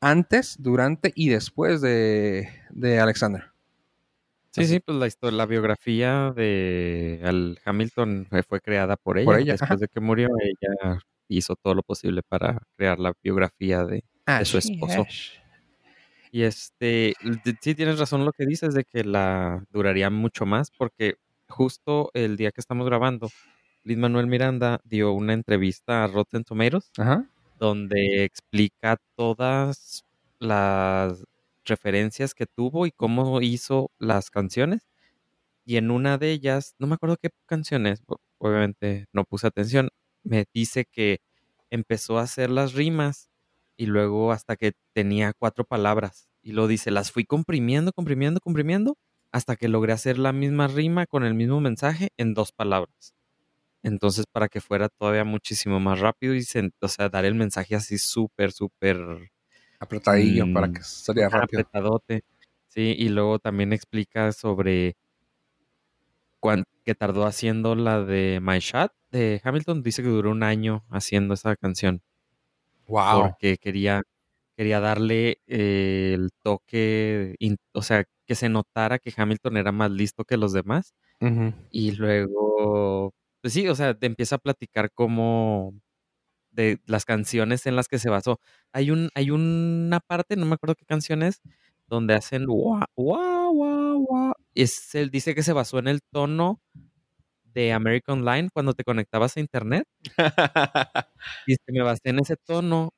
antes, 0.00 0.56
durante 0.58 1.12
y 1.14 1.28
después 1.28 1.80
de, 1.80 2.48
de 2.70 3.00
Alexander. 3.00 3.44
Sí, 4.52 4.64
sí, 4.64 4.80
pues 4.80 4.98
la 4.98 5.06
historia, 5.06 5.36
la 5.36 5.46
biografía 5.46 6.32
de 6.34 7.20
Al 7.22 7.60
Hamilton 7.64 8.26
fue, 8.28 8.42
fue 8.42 8.60
creada 8.60 8.96
por 8.96 9.18
ella. 9.18 9.24
Por 9.24 9.38
ella, 9.38 9.52
Después 9.52 9.70
ajá. 9.70 9.76
de 9.76 9.88
que 9.88 10.00
murió, 10.00 10.28
ella 10.40 11.00
hizo 11.36 11.56
todo 11.56 11.74
lo 11.74 11.82
posible 11.82 12.22
para 12.22 12.62
crear 12.76 12.98
la 12.98 13.12
biografía 13.22 13.84
de, 13.84 14.04
de 14.26 14.44
su 14.44 14.58
esposo. 14.58 15.06
Y 16.32 16.42
este, 16.42 17.14
sí 17.60 17.74
tienes 17.74 17.98
razón 17.98 18.24
lo 18.24 18.32
que 18.32 18.46
dices 18.46 18.74
de 18.74 18.84
que 18.84 19.04
la 19.04 19.64
duraría 19.70 20.10
mucho 20.10 20.46
más, 20.46 20.70
porque 20.70 21.16
justo 21.48 22.10
el 22.14 22.36
día 22.36 22.52
que 22.52 22.60
estamos 22.60 22.86
grabando, 22.86 23.28
Lin 23.82 24.00
Manuel 24.00 24.26
Miranda 24.26 24.80
dio 24.84 25.12
una 25.12 25.32
entrevista 25.32 26.04
a 26.04 26.06
Rotten 26.06 26.44
Tomatoes 26.44 26.90
Ajá. 26.98 27.28
donde 27.58 28.24
explica 28.24 28.98
todas 29.16 30.04
las 30.38 31.24
referencias 31.64 32.34
que 32.34 32.46
tuvo 32.46 32.86
y 32.86 32.92
cómo 32.92 33.40
hizo 33.40 33.90
las 33.98 34.30
canciones. 34.30 34.86
Y 35.64 35.76
en 35.76 35.90
una 35.90 36.18
de 36.18 36.32
ellas, 36.32 36.74
no 36.78 36.86
me 36.86 36.94
acuerdo 36.94 37.16
qué 37.16 37.30
canciones, 37.46 38.02
obviamente 38.38 39.06
no 39.12 39.24
puse 39.24 39.46
atención, 39.46 39.90
me 40.24 40.46
dice 40.54 40.84
que 40.90 41.20
empezó 41.70 42.18
a 42.18 42.22
hacer 42.22 42.50
las 42.50 42.74
rimas 42.74 43.30
y 43.76 43.86
luego 43.86 44.32
hasta 44.32 44.56
que 44.56 44.72
tenía 44.94 45.32
cuatro 45.38 45.64
palabras. 45.64 46.28
Y 46.42 46.52
lo 46.52 46.66
dice, 46.68 46.90
las 46.90 47.12
fui 47.12 47.24
comprimiendo, 47.24 47.92
comprimiendo, 47.92 48.40
comprimiendo, 48.40 48.96
hasta 49.32 49.56
que 49.56 49.68
logré 49.68 49.92
hacer 49.92 50.18
la 50.18 50.32
misma 50.32 50.68
rima 50.68 51.06
con 51.06 51.24
el 51.24 51.34
mismo 51.34 51.60
mensaje 51.60 52.10
en 52.18 52.34
dos 52.34 52.52
palabras. 52.52 53.14
Entonces, 53.82 54.26
para 54.30 54.48
que 54.48 54.60
fuera 54.60 54.88
todavía 54.88 55.24
muchísimo 55.24 55.80
más 55.80 56.00
rápido 56.00 56.34
y, 56.34 56.42
se- 56.42 56.70
o 56.80 56.88
sea, 56.88 57.08
dar 57.08 57.24
el 57.24 57.34
mensaje 57.34 57.74
así 57.76 57.98
súper, 57.98 58.52
súper 58.52 58.98
Apretadillo 59.80 60.44
Mm, 60.46 60.54
para 60.54 60.68
que 60.72 60.82
salga 60.82 61.26
Ajá, 61.26 61.40
rápido. 61.40 61.62
apretadote. 61.62 62.22
Sí, 62.68 62.94
y 62.98 63.08
luego 63.08 63.38
también 63.38 63.72
explica 63.72 64.32
sobre 64.32 64.94
cuán, 66.40 66.64
que 66.84 66.94
tardó 66.94 67.24
haciendo 67.26 67.74
la 67.74 68.02
de 68.02 68.40
My 68.42 68.58
Shot 68.58 68.92
de 69.10 69.40
Hamilton. 69.44 69.82
Dice 69.82 70.02
que 70.02 70.08
duró 70.08 70.30
un 70.30 70.42
año 70.42 70.84
haciendo 70.90 71.34
esa 71.34 71.56
canción 71.56 72.02
Wow. 72.88 73.22
porque 73.22 73.56
quería, 73.58 74.02
quería 74.56 74.80
darle 74.80 75.40
eh, 75.46 76.12
el 76.14 76.30
toque, 76.42 77.36
in- 77.38 77.56
o 77.72 77.82
sea, 77.82 78.04
que 78.26 78.34
se 78.34 78.48
notara 78.48 78.98
que 78.98 79.12
Hamilton 79.16 79.56
era 79.56 79.72
más 79.72 79.90
listo 79.90 80.24
que 80.24 80.36
los 80.36 80.52
demás. 80.52 80.94
Y 81.70 81.92
luego, 81.92 83.12
pues 83.42 83.52
sí, 83.54 83.68
o 83.68 83.74
sea, 83.74 83.94
te 83.94 84.06
empieza 84.06 84.36
a 84.36 84.38
platicar 84.38 84.90
como 84.92 85.74
de 86.50 86.80
las 86.86 87.04
canciones 87.04 87.66
en 87.66 87.76
las 87.76 87.88
que 87.88 87.98
se 87.98 88.10
basó. 88.10 88.40
Hay 88.72 88.90
un, 88.90 89.10
hay 89.14 89.30
una 89.30 90.00
parte, 90.00 90.36
no 90.36 90.46
me 90.46 90.54
acuerdo 90.54 90.74
qué 90.76 90.86
canción 90.86 91.22
es, 91.22 91.40
donde 91.88 92.14
hacen 92.14 92.46
guau, 92.46 92.84
guau, 92.96 93.52
guau, 93.54 93.98
guau. 94.06 94.32
Es, 94.54 94.94
él 94.94 95.10
dice 95.10 95.34
que 95.34 95.42
se 95.42 95.52
basó 95.52 95.78
en 95.78 95.88
el 95.88 96.00
tono 96.02 96.60
de 97.54 97.72
American 97.72 98.20
Online 98.20 98.48
cuando 98.52 98.74
te 98.74 98.84
conectabas 98.84 99.36
a 99.36 99.40
internet. 99.40 99.84
Y 101.46 101.54
se 101.54 101.72
me 101.72 101.82
basé 101.82 102.10
en 102.10 102.20
ese 102.20 102.36
tono 102.36 102.90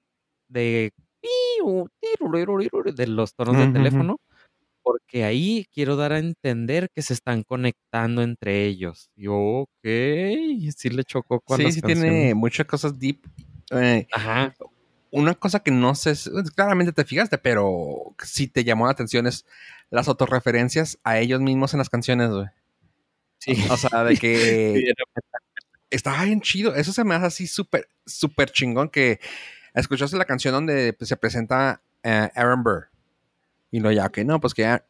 de 0.48 0.92
los 3.06 3.34
tonos 3.34 3.58
de 3.58 3.72
teléfono. 3.72 4.16
Porque 4.84 5.22
ahí 5.24 5.66
quiero 5.72 5.94
dar 5.94 6.12
a 6.12 6.18
entender 6.18 6.88
que 6.92 7.02
se 7.02 7.14
están 7.14 7.44
conectando 7.44 8.20
entre 8.22 8.66
ellos. 8.66 9.10
Y 9.14 9.26
ok, 9.28 9.68
sí 10.76 10.88
le 10.90 11.04
chocó 11.04 11.40
con 11.40 11.58
sí, 11.58 11.70
sí 11.70 11.80
canciones. 11.80 12.02
tiene 12.12 12.34
muchas 12.34 12.66
cosas 12.66 12.98
deep. 12.98 13.20
Eh, 13.70 14.08
Ajá. 14.12 14.52
una 15.12 15.34
cosa 15.34 15.60
que 15.60 15.70
no 15.70 15.94
sé, 15.94 16.16
si- 16.16 16.30
claramente 16.56 16.92
te 16.92 17.04
fijaste, 17.04 17.38
pero 17.38 18.14
sí 18.24 18.48
te 18.48 18.64
llamó 18.64 18.86
la 18.86 18.92
atención 18.92 19.26
es 19.28 19.46
las 19.90 20.08
autorreferencias 20.08 20.98
a 21.04 21.18
ellos 21.20 21.40
mismos 21.40 21.74
en 21.74 21.78
las 21.78 21.88
canciones, 21.88 22.30
güey. 22.30 22.46
Sí. 23.42 23.56
O 23.70 23.76
sea, 23.76 24.04
de 24.04 24.16
que 24.18 24.92
estaba 25.90 26.22
bien 26.24 26.40
chido. 26.40 26.76
Eso 26.76 26.92
se 26.92 27.02
me 27.02 27.16
hace 27.16 27.26
así 27.26 27.46
súper, 27.48 27.88
súper 28.06 28.50
chingón 28.50 28.88
que 28.88 29.18
escuchaste 29.74 30.16
la 30.16 30.24
canción 30.24 30.54
donde 30.54 30.96
se 31.00 31.16
presenta 31.16 31.82
eh, 32.04 32.30
Aaron 32.36 32.62
Burr. 32.62 32.88
Y 33.72 33.80
lo 33.80 33.90
ya, 33.90 34.08
que 34.10 34.24
no, 34.24 34.38
pues 34.38 34.54
que 34.54 34.66
ah, 34.66 34.84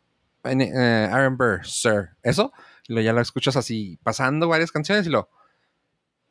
eh, 0.45 1.09
Aaron 1.11 1.39
Burr, 1.39 1.65
sir. 1.65 2.11
Eso, 2.23 2.53
y 2.89 2.93
lo 2.93 3.01
ya 3.01 3.15
lo 3.15 3.23
escuchas 3.23 3.57
así, 3.57 3.99
pasando 4.03 4.49
varias 4.49 4.71
canciones 4.71 5.07
y 5.07 5.11
lo 5.11 5.31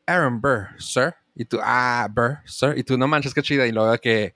Aaron 0.05 0.41
Burr, 0.41 0.67
sir. 0.78 1.15
Y 1.34 1.45
tú, 1.45 1.59
ah, 1.63 2.07
Burr, 2.13 2.39
sir. 2.45 2.78
Y 2.78 2.84
tú, 2.84 2.99
no 2.99 3.07
manches, 3.07 3.34
qué 3.34 3.41
chida. 3.41 3.65
Y 3.65 3.72
luego 3.72 3.97
que 3.97 4.36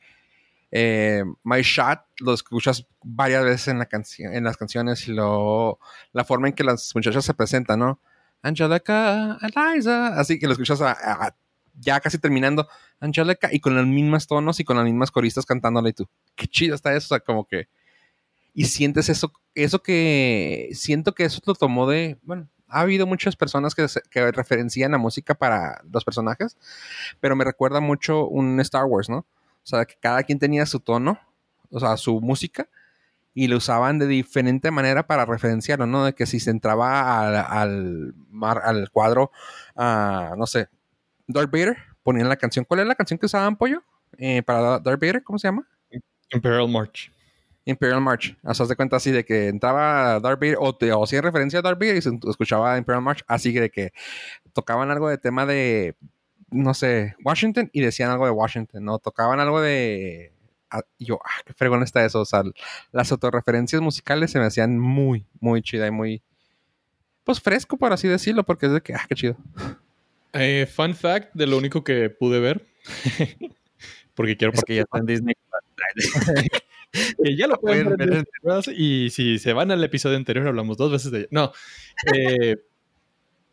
eh, 0.78 1.24
My 1.44 1.62
Shot 1.62 2.02
lo 2.20 2.34
escuchas 2.34 2.86
varias 3.02 3.46
veces 3.46 3.70
en, 3.70 3.80
la 3.80 3.88
en 4.20 4.44
las 4.44 4.58
canciones 4.58 5.08
y 5.08 5.14
lo, 5.14 5.80
la 6.12 6.26
forma 6.26 6.50
en 6.50 6.54
que 6.54 6.66
las 6.66 6.92
muchachas 6.94 7.24
se 7.24 7.34
presentan, 7.34 7.80
¿no? 7.80 7.98
Angelica, 8.42 9.38
Eliza, 9.42 10.20
así 10.20 10.38
que 10.38 10.48
lo 10.48 10.52
escuchas 10.52 10.82
a- 10.82 10.92
a- 10.92 11.36
ya 11.80 12.02
casi 12.02 12.18
terminando, 12.18 12.68
Angelica, 13.00 13.48
y 13.54 13.62
con 13.62 13.74
los 13.74 13.86
mismos 13.86 14.28
tonos 14.28 14.60
y 14.60 14.66
con 14.66 14.76
las 14.76 14.86
mismas 14.86 15.12
coristas 15.12 15.46
cantándole 15.46 15.92
y 15.92 15.94
tú, 15.94 16.10
qué 16.36 16.46
chido 16.48 16.76
está 16.76 16.94
eso, 16.94 17.06
o 17.06 17.18
sea, 17.18 17.20
como 17.22 17.46
que, 17.46 17.70
y 18.54 18.66
sientes 18.66 19.08
eso, 19.08 19.32
eso 19.54 19.82
que, 19.82 20.70
siento 20.74 21.14
que 21.16 21.24
eso 21.24 21.40
lo 21.46 21.54
tomó 21.56 21.88
de, 21.90 22.18
bueno, 22.24 22.50
ha 22.68 22.82
habido 22.82 23.08
muchas 23.08 23.38
personas 23.38 23.76
que, 23.76 23.86
que 24.10 24.32
referencian 24.34 24.92
la 24.92 24.98
música 24.98 25.36
para 25.36 25.82
los 25.90 26.04
personajes, 26.04 26.58
pero 27.22 27.36
me 27.38 27.46
recuerda 27.46 27.80
mucho 27.80 28.28
un 28.28 28.60
Star 28.60 28.84
Wars, 28.86 29.08
¿no? 29.10 29.26
O 29.66 29.68
sea, 29.68 29.86
que 29.86 29.96
cada 30.00 30.22
quien 30.22 30.38
tenía 30.38 30.68
su 30.68 30.80
tono, 30.80 31.20
o 31.72 31.80
sea, 31.80 31.98
su 31.98 32.22
música, 32.22 32.70
y 33.34 33.48
lo 33.48 33.58
usaban 33.58 33.98
de 33.98 34.06
diferente 34.06 34.70
manera 34.70 35.08
para 35.08 35.26
referenciarlo, 35.26 35.88
¿no? 35.88 36.06
De 36.06 36.14
que 36.14 36.28
si 36.28 36.40
se 36.40 36.52
entraba 36.52 37.20
al, 37.20 37.36
al, 37.36 38.14
mar, 38.30 38.62
al 38.64 38.92
cuadro, 38.92 39.32
uh, 39.76 40.36
no 40.38 40.46
sé, 40.46 40.70
Darth 41.28 41.52
Vader, 41.52 41.78
ponían 42.04 42.30
la 42.30 42.38
canción. 42.38 42.64
¿Cuál 42.64 42.82
es 42.82 42.86
la 42.86 42.94
canción 42.94 43.18
que 43.18 43.26
usaban, 43.26 43.58
Pollo? 43.58 43.84
Eh, 44.20 44.44
para 44.44 44.80
Darth 44.80 45.02
Vader, 45.02 45.24
¿cómo 45.24 45.40
se 45.40 45.48
llama? 45.48 45.68
Imperial 46.32 46.70
March. 46.70 47.12
Imperial 47.66 48.02
March. 48.02 48.38
O 48.44 48.54
sea, 48.54 48.68
de 48.68 48.76
cuenta 48.76 48.98
así 48.98 49.12
de 49.12 49.26
que 49.26 49.48
entraba 49.48 50.20
Darth 50.20 50.40
Vader 50.40 50.58
o, 50.60 50.76
te, 50.76 50.94
o 50.94 51.04
hacía 51.04 51.22
referencia 51.22 51.60
a 51.60 51.62
Darth 51.64 51.80
Vader 51.80 51.98
y 51.98 52.02
se 52.04 52.12
escuchaba 52.30 52.78
Imperial 52.78 53.02
March. 53.02 53.24
Así 53.28 53.52
de 53.52 53.72
que 53.72 53.92
tocaban 54.54 54.92
algo 54.92 55.10
de 55.10 55.18
tema 55.18 55.48
de, 55.48 55.96
no 56.56 56.74
sé, 56.74 57.16
Washington 57.24 57.70
y 57.74 57.82
decían 57.82 58.10
algo 58.10 58.26
de 58.26 58.32
Washington, 58.32 58.84
¿no? 58.84 59.00
Tocaban 59.00 59.40
algo 59.40 59.62
de... 59.62 60.32
Y 60.98 61.06
yo, 61.06 61.20
ah, 61.24 61.42
qué 61.46 61.54
fregón 61.54 61.84
está 61.84 62.04
eso. 62.04 62.22
O 62.22 62.26
sea, 62.26 62.44
las 62.92 63.12
autorreferencias 63.12 63.82
musicales 63.82 64.32
se 64.32 64.40
me 64.40 64.46
hacían 64.46 64.80
muy, 64.80 65.26
muy 65.40 65.62
chida 65.62 65.88
y 65.88 65.92
muy... 65.92 66.24
Pues 67.24 67.40
fresco, 67.40 67.78
por 67.78 67.94
así 67.94 68.08
decirlo, 68.08 68.44
porque 68.44 68.68
es 68.68 68.72
de 68.74 68.82
que, 68.82 68.94
ah, 68.94 69.06
qué 69.08 69.16
chido. 69.16 69.38
Eh, 70.34 70.68
fun 70.74 70.94
fact 70.94 71.34
de 71.34 71.48
lo 71.48 71.58
único 71.58 71.84
que 71.84 72.10
pude 72.10 72.40
ver. 72.40 72.66
porque 74.16 74.38
quiero 74.38 74.54
porque 74.54 74.76
ya 74.76 74.82
está 74.82 75.00
en 75.00 75.06
Disney. 75.06 75.36
ya 77.38 77.48
lo 77.48 77.60
pueden 77.60 77.96
ver. 77.96 78.26
Y 78.76 79.10
si 79.10 79.40
se 79.40 79.54
van 79.54 79.72
al 79.72 79.84
episodio 79.84 80.18
anterior, 80.18 80.48
hablamos 80.48 80.78
dos 80.78 80.92
veces 80.92 81.12
de 81.12 81.20
ella. 81.20 81.28
No. 81.32 81.52
Eh, 82.14 82.56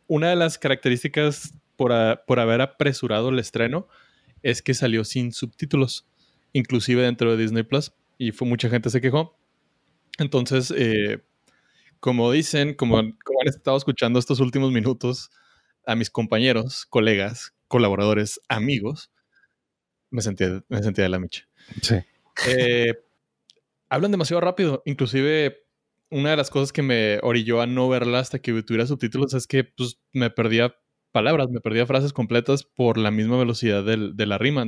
una 0.07 0.29
de 0.29 0.35
las 0.35 0.57
características 0.57 1.53
por, 1.75 1.91
a, 1.91 2.23
por 2.25 2.39
haber 2.39 2.61
apresurado 2.61 3.29
el 3.29 3.39
estreno 3.39 3.87
es 4.41 4.61
que 4.61 4.73
salió 4.73 5.03
sin 5.03 5.31
subtítulos, 5.31 6.05
inclusive 6.51 7.01
dentro 7.01 7.31
de 7.31 7.41
Disney 7.41 7.63
Plus, 7.63 7.93
y 8.17 8.31
fue 8.31 8.47
mucha 8.47 8.69
gente 8.69 8.89
se 8.89 9.01
quejó. 9.01 9.35
Entonces, 10.19 10.71
eh, 10.75 11.23
como 11.99 12.31
dicen, 12.31 12.73
como, 12.73 12.95
como, 12.95 13.41
han 13.41 13.47
estado 13.47 13.77
escuchando 13.77 14.19
estos 14.19 14.39
últimos 14.39 14.71
minutos 14.71 15.31
a 15.85 15.95
mis 15.95 16.09
compañeros, 16.09 16.85
colegas, 16.85 17.53
colaboradores, 17.67 18.39
amigos, 18.49 19.11
me 20.09 20.21
sentía, 20.21 20.63
me 20.67 20.83
sentía 20.83 21.05
de 21.05 21.09
la 21.09 21.19
micha. 21.19 21.47
Sí. 21.81 21.95
Eh, 22.47 22.93
hablan 23.89 24.11
demasiado 24.11 24.41
rápido, 24.41 24.83
inclusive 24.85 25.62
una 26.13 26.29
de 26.29 26.37
las 26.37 26.51
cosas 26.51 26.71
que 26.71 26.83
me 26.83 27.17
orilló 27.23 27.59
a 27.59 27.65
no 27.65 27.89
verla 27.89 28.19
hasta 28.19 28.39
que 28.39 28.61
tuviera 28.61 28.85
subtítulos 28.85 29.33
es 29.33 29.47
que 29.47 29.63
pues, 29.63 29.99
me 30.11 30.29
perdía 30.29 30.75
palabras, 31.11 31.49
me 31.49 31.59
perdía 31.59 31.87
frases 31.87 32.13
completas 32.13 32.63
por 32.63 32.99
la 32.99 33.09
misma 33.09 33.37
velocidad 33.37 33.83
del, 33.83 34.15
de 34.15 34.25
la 34.27 34.37
rima. 34.37 34.63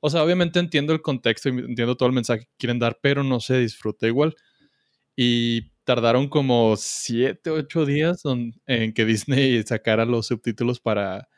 o 0.00 0.10
sea, 0.10 0.24
obviamente 0.24 0.58
entiendo 0.58 0.92
el 0.92 1.00
contexto 1.00 1.48
y 1.48 1.52
entiendo 1.52 1.96
todo 1.96 2.08
el 2.08 2.14
mensaje 2.14 2.44
que 2.44 2.52
quieren 2.58 2.80
dar, 2.80 2.98
pero 3.00 3.22
no 3.22 3.38
se 3.38 3.58
disfruta 3.58 4.08
igual. 4.08 4.34
Y 5.14 5.70
tardaron 5.84 6.28
como 6.28 6.74
siete, 6.76 7.50
ocho 7.50 7.86
días 7.86 8.22
en 8.66 8.92
que 8.92 9.04
Disney 9.06 9.62
sacara 9.62 10.04
los 10.04 10.26
subtítulos 10.26 10.80
para, 10.80 11.28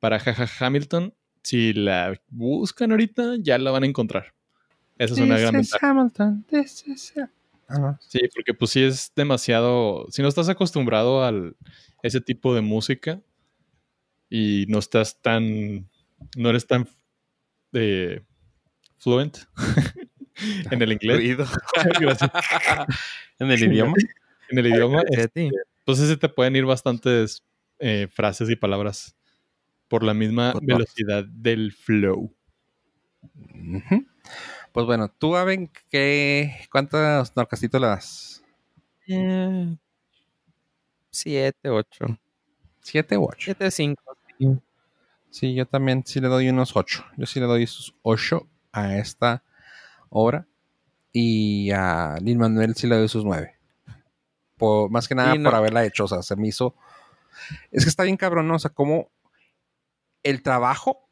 para 0.00 0.18
Jaja 0.18 0.48
Hamilton. 0.58 1.14
Si 1.44 1.72
la 1.72 2.20
buscan 2.28 2.90
ahorita, 2.90 3.36
ya 3.38 3.58
la 3.58 3.70
van 3.70 3.84
a 3.84 3.86
encontrar. 3.86 4.34
Esa 4.98 5.14
es 5.14 5.20
una 5.20 5.38
gran 5.38 5.54
ventaja. 5.54 5.88
Hamilton, 5.88 6.44
Sí, 8.00 8.20
porque 8.34 8.54
pues 8.54 8.70
sí 8.70 8.82
es 8.82 9.12
demasiado. 9.14 10.06
Si 10.10 10.22
no 10.22 10.28
estás 10.28 10.48
acostumbrado 10.48 11.24
a 11.24 11.32
ese 12.02 12.20
tipo 12.20 12.54
de 12.54 12.60
música 12.60 13.20
y 14.30 14.66
no 14.68 14.78
estás 14.78 15.20
tan. 15.20 15.88
No 16.36 16.50
eres 16.50 16.66
tan 16.66 16.88
eh, 17.72 18.22
fluent 18.96 19.38
en 20.70 20.82
el 20.82 20.92
inglés. 20.92 21.38
en 23.38 23.50
el 23.50 23.62
idioma. 23.62 23.94
En 24.48 24.58
el 24.58 24.66
idioma. 24.66 25.02
Este, 25.10 25.50
pues 25.84 25.98
sí 25.98 26.16
te 26.16 26.28
pueden 26.28 26.56
ir 26.56 26.64
bastantes 26.64 27.44
eh, 27.78 28.08
frases 28.10 28.50
y 28.50 28.56
palabras 28.56 29.14
por 29.88 30.02
la 30.02 30.14
misma 30.14 30.54
velocidad 30.62 31.24
del 31.24 31.72
flow. 31.72 32.34
Pues 34.78 34.86
bueno, 34.86 35.08
tú, 35.08 35.34
Aven, 35.34 35.72
¿qué, 35.90 36.54
¿cuántas 36.70 37.34
narcastitos 37.34 37.80
le 37.80 37.86
das? 37.88 38.44
Eh, 39.08 39.76
siete, 41.10 41.68
ocho. 41.68 42.06
¿Siete 42.80 43.18
u 43.18 43.24
ocho? 43.24 43.40
Siete, 43.40 43.72
cinco. 43.72 44.16
Sí. 45.30 45.52
yo 45.56 45.66
también 45.66 46.04
sí 46.06 46.20
le 46.20 46.28
doy 46.28 46.48
unos 46.48 46.76
ocho. 46.76 47.04
Yo 47.16 47.26
sí 47.26 47.40
le 47.40 47.46
doy 47.46 47.66
sus 47.66 47.92
ocho 48.02 48.46
a 48.70 48.98
esta 48.98 49.42
obra. 50.10 50.46
Y 51.12 51.72
a 51.72 52.16
Lin 52.22 52.38
Manuel 52.38 52.76
sí 52.76 52.86
le 52.86 52.98
doy 52.98 53.08
sus 53.08 53.24
nueve. 53.24 53.56
Por, 54.56 54.92
más 54.92 55.08
que 55.08 55.16
nada 55.16 55.34
por 55.42 55.56
haberla 55.56 55.84
hecho. 55.86 56.04
O 56.04 56.08
sea, 56.08 56.22
se 56.22 56.36
me 56.36 56.46
hizo. 56.46 56.76
Es 57.72 57.82
que 57.82 57.90
está 57.90 58.04
bien 58.04 58.16
cabrón, 58.16 58.46
¿no? 58.46 58.54
O 58.54 58.60
sea, 58.60 58.70
como 58.70 59.10
el 60.22 60.40
trabajo 60.40 61.10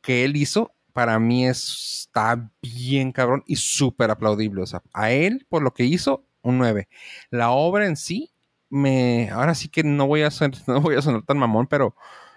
que 0.00 0.24
él 0.24 0.34
hizo 0.34 0.73
para 0.94 1.18
mí 1.18 1.44
está 1.44 2.50
bien 2.62 3.12
cabrón 3.12 3.42
y 3.46 3.56
súper 3.56 4.10
aplaudible. 4.10 4.62
O 4.62 4.66
sea, 4.66 4.80
a 4.94 5.10
él, 5.10 5.44
por 5.50 5.60
lo 5.60 5.74
que 5.74 5.84
hizo, 5.84 6.24
un 6.40 6.56
9. 6.56 6.88
La 7.30 7.50
obra 7.50 7.86
en 7.86 7.96
sí, 7.96 8.30
me. 8.70 9.28
Ahora 9.30 9.54
sí 9.54 9.68
que 9.68 9.82
no 9.82 10.06
voy 10.06 10.22
a 10.22 10.30
ser, 10.30 10.52
no 10.66 10.80
voy 10.80 10.94
a 10.94 11.02
sonar 11.02 11.22
tan 11.22 11.36
mamón, 11.36 11.66
pero 11.66 11.94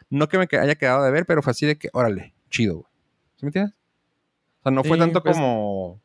no 0.09 0.27
que 0.27 0.39
me 0.39 0.47
haya 0.59 0.75
quedado 0.75 1.03
de 1.03 1.11
ver, 1.11 1.25
pero 1.25 1.41
fue 1.43 1.51
así 1.51 1.65
de 1.67 1.77
que, 1.77 1.89
órale, 1.93 2.33
chido, 2.49 2.77
güey. 2.77 2.87
¿Sí 3.35 3.45
me 3.45 3.49
entiendes? 3.49 3.75
O 4.59 4.63
sea, 4.63 4.71
no 4.71 4.83
fue 4.83 4.97
tanto 4.97 5.21
pues 5.21 5.37
como. 5.37 6.01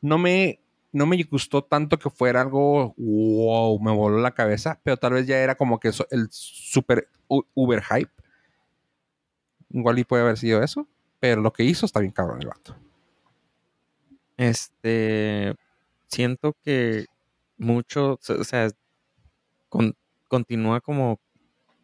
No 0.00 0.16
me. 0.16 0.60
No 0.92 1.06
me 1.06 1.22
gustó 1.24 1.62
tanto 1.62 1.98
que 2.00 2.10
fuera 2.10 2.40
algo 2.40 2.94
wow, 2.96 3.78
me 3.80 3.92
voló 3.92 4.18
la 4.18 4.32
cabeza, 4.32 4.80
pero 4.82 4.96
tal 4.96 5.12
vez 5.12 5.26
ya 5.26 5.38
era 5.38 5.54
como 5.54 5.78
que 5.78 5.92
el 6.10 6.28
super 6.30 7.08
uber 7.28 7.82
hype. 7.82 8.10
Igual 9.70 10.00
y 10.00 10.04
puede 10.04 10.22
haber 10.24 10.36
sido 10.36 10.62
eso. 10.64 10.88
Pero 11.20 11.42
lo 11.42 11.52
que 11.52 11.64
hizo 11.64 11.86
está 11.86 12.00
bien 12.00 12.12
cabrón 12.12 12.40
el 12.42 12.48
vato. 12.48 12.76
Este. 14.36 15.54
Siento 16.06 16.56
que 16.64 17.06
mucho. 17.58 18.18
O 18.28 18.44
sea, 18.44 18.68
continúa 20.28 20.80
como 20.80 21.20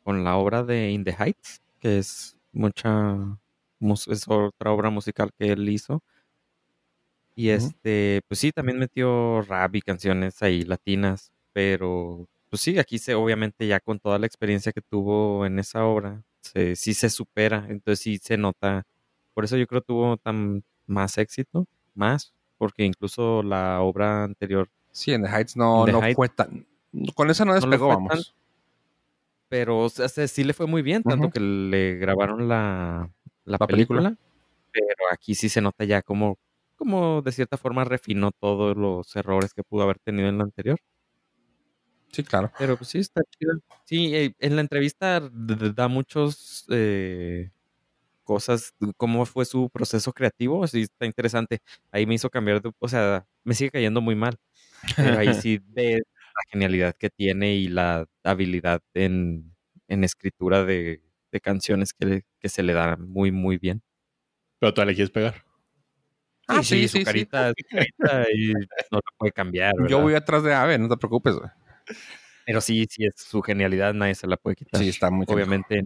con 0.02 0.24
la 0.24 0.36
obra 0.36 0.64
de 0.64 0.90
In 0.90 1.04
the 1.04 1.14
Heights, 1.18 1.62
que 1.78 1.98
es 1.98 2.36
mucha. 2.52 3.38
Es 3.80 4.26
otra 4.26 4.72
obra 4.72 4.90
musical 4.90 5.30
que 5.38 5.52
él 5.52 5.68
hizo. 5.68 6.02
Y 7.38 7.50
este, 7.50 8.22
pues 8.28 8.40
sí, 8.40 8.50
también 8.50 8.78
metió 8.78 9.42
rap 9.42 9.74
y 9.76 9.82
canciones 9.82 10.42
ahí 10.42 10.62
latinas, 10.64 11.32
pero 11.52 12.26
pues 12.48 12.62
sí, 12.62 12.78
aquí 12.78 12.98
se, 12.98 13.14
obviamente 13.14 13.66
ya 13.66 13.78
con 13.78 13.98
toda 13.98 14.18
la 14.18 14.26
experiencia 14.26 14.72
que 14.72 14.80
tuvo 14.80 15.44
en 15.44 15.58
esa 15.58 15.84
obra, 15.84 16.22
se, 16.40 16.76
sí 16.76 16.94
se 16.94 17.10
supera, 17.10 17.66
entonces 17.68 18.00
sí 18.02 18.18
se 18.22 18.38
nota 18.38 18.86
por 19.36 19.44
eso 19.44 19.58
yo 19.58 19.66
creo 19.66 19.82
que 19.82 19.88
tuvo 19.88 20.16
tan 20.16 20.64
más 20.86 21.18
éxito, 21.18 21.66
más, 21.94 22.32
porque 22.56 22.86
incluso 22.86 23.42
la 23.42 23.82
obra 23.82 24.24
anterior. 24.24 24.70
Sí, 24.92 25.12
en 25.12 25.24
The 25.24 25.28
Heights 25.28 25.58
no, 25.58 25.86
no 25.86 26.00
fue 26.14 26.30
tan. 26.30 26.66
Con 27.14 27.28
eso 27.28 27.44
no 27.44 27.52
despegó, 27.52 27.88
vamos. 27.88 28.34
pero 29.50 29.80
o 29.80 29.88
sea, 29.90 30.08
sí 30.08 30.42
le 30.42 30.54
fue 30.54 30.66
muy 30.66 30.80
bien, 30.80 31.02
tanto 31.02 31.28
que 31.28 31.40
le 31.40 31.96
grabaron 31.96 32.48
la, 32.48 33.10
la, 33.44 33.58
película, 33.58 34.16
Pero 34.72 34.94
aquí 35.12 35.34
sí 35.34 35.50
se 35.50 35.60
nota 35.60 35.84
ya 35.84 36.00
como, 36.00 36.38
como 36.74 37.20
de 37.20 37.32
cierta 37.32 37.58
forma 37.58 37.84
refinó 37.84 38.32
todos 38.32 38.74
los 38.74 39.14
errores 39.16 39.52
que 39.52 39.62
pudo 39.62 39.82
haber 39.82 39.98
tenido 39.98 40.30
en 40.30 40.38
la 40.38 40.44
anterior. 40.44 40.78
Sí, 42.10 42.24
claro. 42.24 42.50
Pero 42.58 42.78
pues 42.78 42.88
sí, 42.88 43.00
está 43.00 43.20
chido. 43.38 43.52
Sí, 43.84 44.16
eh, 44.16 44.34
en 44.38 44.56
la 44.56 44.62
entrevista 44.62 45.20
da 45.20 45.88
muchos 45.88 46.64
eh, 46.70 47.50
cosas, 48.26 48.74
cómo 48.98 49.24
fue 49.24 49.46
su 49.46 49.70
proceso 49.70 50.12
creativo, 50.12 50.66
sí 50.66 50.82
está 50.82 51.06
interesante. 51.06 51.60
Ahí 51.90 52.04
me 52.04 52.14
hizo 52.14 52.28
cambiar 52.28 52.60
de, 52.60 52.72
o 52.78 52.88
sea, 52.88 53.26
me 53.44 53.54
sigue 53.54 53.70
cayendo 53.70 54.02
muy 54.02 54.16
mal. 54.16 54.36
Pero 54.96 55.18
ahí 55.18 55.28
sí 55.46 55.60
ve 55.68 56.02
la 56.02 56.42
genialidad 56.50 56.94
que 56.94 57.08
tiene 57.08 57.54
y 57.54 57.68
la 57.68 58.06
habilidad 58.24 58.82
en, 58.92 59.54
escritura 59.88 60.64
de, 60.64 61.00
canciones 61.42 61.92
que, 61.92 62.24
que, 62.40 62.48
se 62.48 62.62
le 62.62 62.72
da 62.72 62.96
muy, 62.96 63.30
muy 63.30 63.58
bien. 63.58 63.82
Pero 64.58 64.72
tú 64.72 64.82
le 64.84 64.94
quieres 64.94 65.10
pegar. 65.10 65.44
Ah, 66.48 66.62
sí, 66.62 66.88
sí, 66.88 67.00
su 67.00 67.04
carita, 67.04 67.52
carita 67.68 68.26
y 68.32 68.52
no 68.90 68.98
la 68.98 69.12
puede 69.18 69.32
cambiar. 69.32 69.74
Yo 69.88 70.00
voy 70.00 70.14
atrás 70.14 70.42
de 70.42 70.54
Ave, 70.54 70.78
no 70.78 70.88
te 70.88 70.96
preocupes, 70.96 71.36
Pero 72.46 72.60
sí, 72.62 72.86
sí, 72.88 73.04
es 73.04 73.16
su 73.16 73.42
genialidad, 73.42 73.92
nadie 73.92 74.14
se 74.14 74.26
la 74.26 74.38
puede 74.38 74.56
quitar. 74.56 74.80
Sí, 74.80 74.88
está 74.88 75.10
muy 75.10 75.26
Obviamente, 75.28 75.84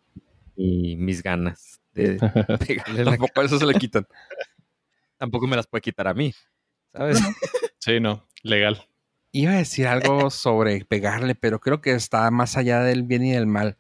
y 0.55 0.97
mis 0.97 1.23
ganas 1.23 1.80
de 1.93 2.19
Tampoco 3.05 3.43
eso 3.43 3.59
se 3.59 3.67
le 3.67 3.75
quitan. 3.75 4.07
Tampoco 5.19 5.47
me 5.47 5.57
las 5.57 5.67
puede 5.67 5.83
quitar 5.83 6.09
a 6.09 6.15
mí, 6.15 6.33
¿sabes? 6.93 7.19
Sí, 7.79 8.01
no, 8.01 8.27
legal. 8.43 8.87
Iba 9.33 9.53
a 9.53 9.57
decir 9.59 9.87
algo 9.87 10.31
sobre 10.31 10.85
pegarle, 10.85 11.35
pero 11.35 11.61
creo 11.61 11.81
que 11.81 11.93
está 11.93 12.31
más 12.31 12.57
allá 12.57 12.81
del 12.83 13.03
bien 13.05 13.25
y 13.25 13.33
del 13.33 13.47
mal. 13.47 13.77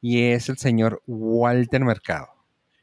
Y 0.00 0.22
es 0.22 0.48
el 0.48 0.56
señor 0.56 1.02
Walter 1.06 1.84
Mercado. 1.84 2.28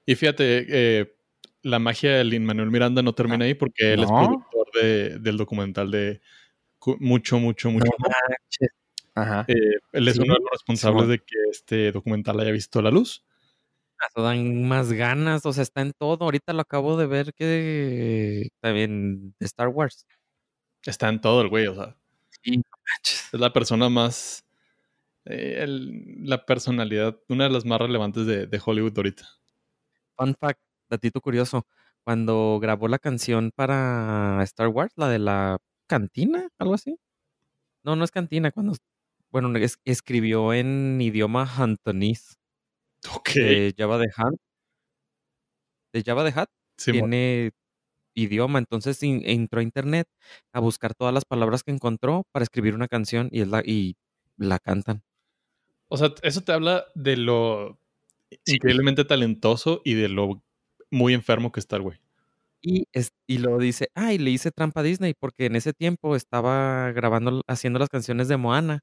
Y 0.06 0.16
fíjate, 0.16 0.66
eh, 0.70 1.16
la 1.64 1.80
magia 1.80 2.12
de 2.18 2.24
Lin 2.24 2.46
Manuel 2.46 2.70
Miranda 2.70 3.02
no 3.02 3.14
termina 3.14 3.46
ahí 3.46 3.56
porque 3.56 3.94
él 3.94 4.04
es 4.04 4.12
productor 4.12 4.68
de- 4.80 5.20
del 5.20 5.38
documental 5.38 5.90
de 5.90 6.22
mucho, 7.00 7.40
mucho, 7.40 7.72
mucho. 7.72 7.90
Ajá. 9.16 9.46
Eh, 9.48 9.56
él 9.94 10.08
es 10.08 10.16
Sí, 10.16 10.22
uno 10.22 10.36
de 10.36 10.40
los 10.42 10.50
responsables 10.52 11.08
de 11.08 11.18
que 11.20 11.36
este 11.50 11.92
documental 11.92 12.40
haya 12.40 12.52
visto 12.52 12.82
la 12.82 12.92
luz. 12.92 13.26
Dan 14.16 14.68
más 14.68 14.92
ganas, 14.94 15.46
o 15.46 15.54
sea, 15.54 15.64
está 15.64 15.82
en 15.82 15.94
todo. 15.98 16.26
Ahorita 16.26 16.54
lo 16.54 16.62
acabo 16.62 16.98
de 16.98 17.06
ver 17.08 17.34
que 17.34 18.50
también 18.62 19.36
de 19.40 19.46
Star 19.46 19.70
Wars. 19.70 20.06
Está 20.86 21.10
en 21.10 21.22
todo 21.22 21.42
el 21.42 21.50
güey, 21.50 21.68
o 21.68 21.76
sea, 21.76 21.98
Sí, 22.44 22.62
es 23.34 23.40
la 23.40 23.52
persona 23.54 23.90
más. 23.90 24.44
eh, 25.26 25.64
el- 25.64 26.26
la 26.28 26.46
personalidad, 26.46 27.20
una 27.30 27.46
de 27.46 27.50
las 27.52 27.66
más 27.66 27.80
relevantes 27.80 28.26
de, 28.28 28.48
de 28.48 28.62
Hollywood 28.66 28.94
ahorita. 28.98 29.28
Fun 30.18 30.36
fact, 30.40 30.60
datito 30.90 31.22
curioso. 31.22 31.68
Cuando 32.04 32.60
grabó 32.62 32.88
la 32.88 33.00
canción 33.00 33.52
para 33.56 34.42
Star 34.44 34.70
Wars, 34.70 34.94
la 34.96 35.10
de 35.10 35.20
la 35.20 35.58
cantina, 35.88 36.50
algo 36.58 36.74
así. 36.76 36.98
No, 37.84 37.96
no 37.96 38.04
es 38.06 38.12
cantina, 38.12 38.52
cuando. 38.52 38.76
Bueno, 39.32 39.56
es- 39.58 39.80
escribió 39.86 40.54
en 40.54 41.00
idioma 41.02 41.50
Huntonese 41.60 42.36
De 43.36 43.74
Java 43.78 43.98
de 43.98 44.08
Hutt. 44.08 44.40
De 45.94 46.04
Java 46.04 46.24
de 46.24 46.34
Simón. 46.78 47.10
tiene 47.10 47.52
idioma, 48.16 48.60
entonces 48.60 49.02
in- 49.04 49.22
entró 49.26 49.60
a 49.60 49.64
internet 49.64 50.08
a 50.54 50.60
buscar 50.60 50.94
todas 50.96 51.14
las 51.14 51.26
palabras 51.26 51.64
que 51.64 51.72
encontró 51.72 52.24
para 52.32 52.44
escribir 52.44 52.74
una 52.74 52.88
canción 52.88 53.30
y 53.32 53.42
es 53.42 53.48
la 53.48 53.62
y 53.66 53.96
la 54.38 54.60
cantan. 54.60 55.04
O 55.88 55.98
sea, 55.98 56.14
eso 56.24 56.42
te 56.42 56.52
habla 56.52 56.86
de 56.96 57.16
lo 57.18 57.80
increíblemente 58.46 59.06
talentoso 59.06 59.82
y 59.86 59.94
de 59.94 60.10
lo 60.10 60.44
muy 60.92 61.14
enfermo 61.14 61.52
que 61.52 61.60
está 61.60 61.78
el 61.78 61.84
güey. 61.84 62.00
Y, 62.62 62.88
es, 62.92 63.12
y 63.28 63.38
luego 63.38 63.60
dice, 63.60 63.90
ay, 63.94 64.18
le 64.18 64.32
hice 64.32 64.52
trampa 64.52 64.82
a 64.82 64.84
Disney 64.84 65.14
porque 65.14 65.46
en 65.46 65.56
ese 65.56 65.74
tiempo 65.74 66.16
estaba 66.16 66.92
grabando, 66.92 67.42
haciendo 67.48 67.80
las 67.80 67.90
canciones 67.90 68.28
de 68.28 68.38
Moana. 68.38 68.82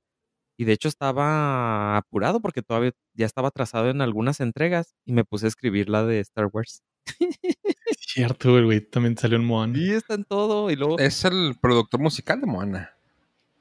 Y 0.56 0.64
de 0.64 0.72
hecho 0.72 0.88
estaba 0.88 1.96
apurado 1.96 2.40
porque 2.40 2.62
todavía 2.62 2.92
ya 3.14 3.26
estaba 3.26 3.48
atrasado 3.48 3.90
en 3.90 4.00
algunas 4.00 4.40
entregas 4.40 4.94
y 5.04 5.12
me 5.12 5.24
puse 5.24 5.46
a 5.46 5.48
escribir 5.48 5.88
la 5.88 6.04
de 6.04 6.20
Star 6.20 6.48
Wars. 6.52 6.82
Cierto, 7.98 8.56
el 8.58 8.66
güey 8.66 8.80
también 8.80 9.16
salió 9.16 9.36
en 9.36 9.44
Moana. 9.44 9.76
Y 9.76 9.90
está 9.90 10.14
en 10.14 10.24
todo. 10.24 10.70
Y 10.70 10.76
luego, 10.76 10.98
Es 10.98 11.24
el 11.24 11.56
productor 11.60 12.00
musical 12.00 12.40
de 12.40 12.46
Moana. 12.46 12.90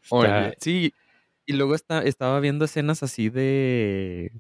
Oye, 0.10 0.54
sí, 0.60 0.94
y 1.46 1.54
luego 1.54 1.76
está, 1.76 2.04
estaba 2.04 2.40
viendo 2.40 2.66
escenas 2.66 3.04
así 3.04 3.30
de, 3.30 4.32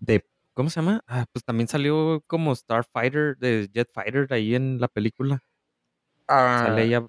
de, 0.00 0.24
¿cómo 0.54 0.70
se 0.70 0.80
llama? 0.80 1.02
Ah, 1.06 1.26
pues 1.32 1.44
también 1.44 1.68
salió 1.68 2.22
como 2.26 2.54
Starfighter, 2.54 3.36
de 3.36 3.68
Jetfighter 3.72 4.32
ahí 4.32 4.54
en 4.54 4.80
la 4.80 4.88
película. 4.88 5.42
ah, 6.28 6.64
Sale 6.66 6.84
ella 6.84 7.06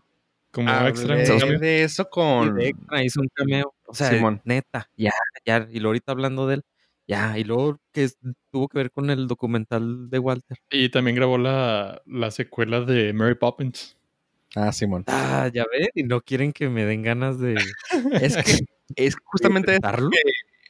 como 0.52 0.70
hablé 0.70 0.89
extra. 0.89 1.16
De 1.16 1.84
eso 1.84 2.10
con... 2.10 2.47
Y 2.47 2.64
de 2.64 2.70
extra 2.70 3.04
hizo 3.04 3.22
un 3.22 3.30
cameo. 3.34 3.74
O 3.89 3.95
sea, 3.95 4.09
Simón. 4.11 4.41
neta, 4.45 4.89
ya, 4.95 5.11
ya. 5.45 5.67
Y 5.71 5.79
luego 5.79 5.87
ahorita 5.89 6.11
hablando 6.11 6.45
de 6.47 6.55
él, 6.55 6.63
ya. 7.07 7.37
Y 7.39 7.43
luego 7.43 7.79
que 7.91 8.03
es- 8.03 8.17
tuvo 8.51 8.67
que 8.69 8.77
ver 8.77 8.91
con 8.91 9.09
el 9.09 9.27
documental 9.27 10.09
de 10.11 10.19
Walter. 10.19 10.57
Y 10.69 10.89
también 10.89 11.15
grabó 11.15 11.37
la, 11.39 12.01
la 12.05 12.29
secuela 12.31 12.81
de 12.81 13.13
Mary 13.13 13.33
Poppins. 13.35 13.97
Ah, 14.55 14.71
Simón. 14.71 15.03
Ah, 15.07 15.49
ya 15.53 15.65
ven. 15.71 15.89
Y 15.95 16.03
no 16.03 16.21
quieren 16.21 16.53
que 16.53 16.69
me 16.69 16.85
den 16.85 17.01
ganas 17.01 17.39
de 17.39 17.55
Es 18.13 18.37
que 18.37 18.59
es 18.95 19.15
justamente 19.23 19.71
eso 19.71 19.77
intentarlo. 19.77 20.09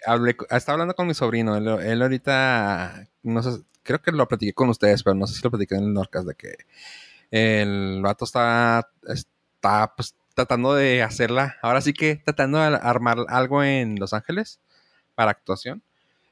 hablé, 0.05 0.35
estaba 0.49 0.73
hablando 0.75 0.93
con 0.95 1.07
mi 1.07 1.13
sobrino. 1.13 1.55
Él, 1.57 1.67
él 1.67 2.01
ahorita, 2.01 3.05
no 3.23 3.43
sé, 3.43 3.61
creo 3.83 4.01
que 4.01 4.11
lo 4.11 4.27
platiqué 4.27 4.53
con 4.53 4.69
ustedes, 4.69 5.03
pero 5.03 5.13
no 5.15 5.27
sé 5.27 5.35
si 5.35 5.43
lo 5.43 5.49
platiqué 5.51 5.75
en 5.75 5.83
el 5.83 5.93
Norcas 5.93 6.25
de 6.25 6.35
que 6.35 6.55
el 7.31 8.01
vato 8.01 8.25
está, 8.25 8.89
está 9.07 9.93
pues, 9.95 10.15
tratando 10.39 10.73
de 10.73 11.03
hacerla. 11.03 11.57
Ahora 11.61 11.81
sí 11.81 11.91
que 11.91 12.15
tratando 12.15 12.59
de 12.59 12.79
armar 12.81 13.17
algo 13.27 13.61
en 13.61 13.99
Los 13.99 14.13
Ángeles 14.13 14.61
para 15.13 15.31
actuación. 15.31 15.83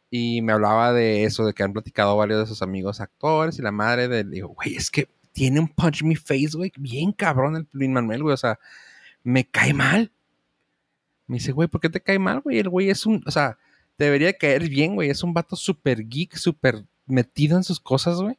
Y 0.10 0.42
me 0.42 0.54
hablaba 0.54 0.94
de 0.94 1.26
eso, 1.26 1.46
de 1.46 1.54
que 1.54 1.64
han 1.64 1.74
platicado 1.74 2.16
varios 2.16 2.40
de 2.40 2.46
sus 2.46 2.62
amigos 2.62 3.02
actores 3.02 3.60
y 3.60 3.62
la 3.62 3.74
madre 3.74 4.08
de. 4.08 4.24
Digo, 4.24 4.48
güey, 4.48 4.78
es 4.78 4.90
que 4.90 5.10
tiene 5.34 5.60
un 5.60 5.68
punch 5.68 6.04
me 6.04 6.16
face, 6.16 6.52
güey, 6.54 6.72
bien 6.78 7.12
cabrón 7.12 7.58
el 7.58 7.68
Lin 7.74 7.92
Manuel, 7.92 8.24
güey. 8.24 8.34
O 8.34 8.38
sea, 8.38 8.58
me 9.24 9.46
cae 9.46 9.74
mal. 9.74 10.14
Me 11.26 11.36
dice, 11.36 11.52
güey, 11.52 11.68
¿por 11.68 11.82
qué 11.82 11.90
te 11.90 12.00
cae 12.00 12.18
mal, 12.18 12.40
güey? 12.40 12.60
El 12.60 12.70
güey 12.70 12.90
es 12.90 13.06
un, 13.06 13.22
o 13.28 13.32
sea, 13.32 13.58
debería 13.98 14.32
caer 14.32 14.70
bien, 14.70 14.96
güey. 14.96 15.10
Es 15.10 15.22
un 15.22 15.34
vato 15.34 15.58
súper 15.58 16.08
geek, 16.08 16.38
súper 16.38 16.86
metido 17.06 17.58
en 17.58 17.66
sus 17.66 17.82
cosas, 17.82 18.22
güey. 18.22 18.38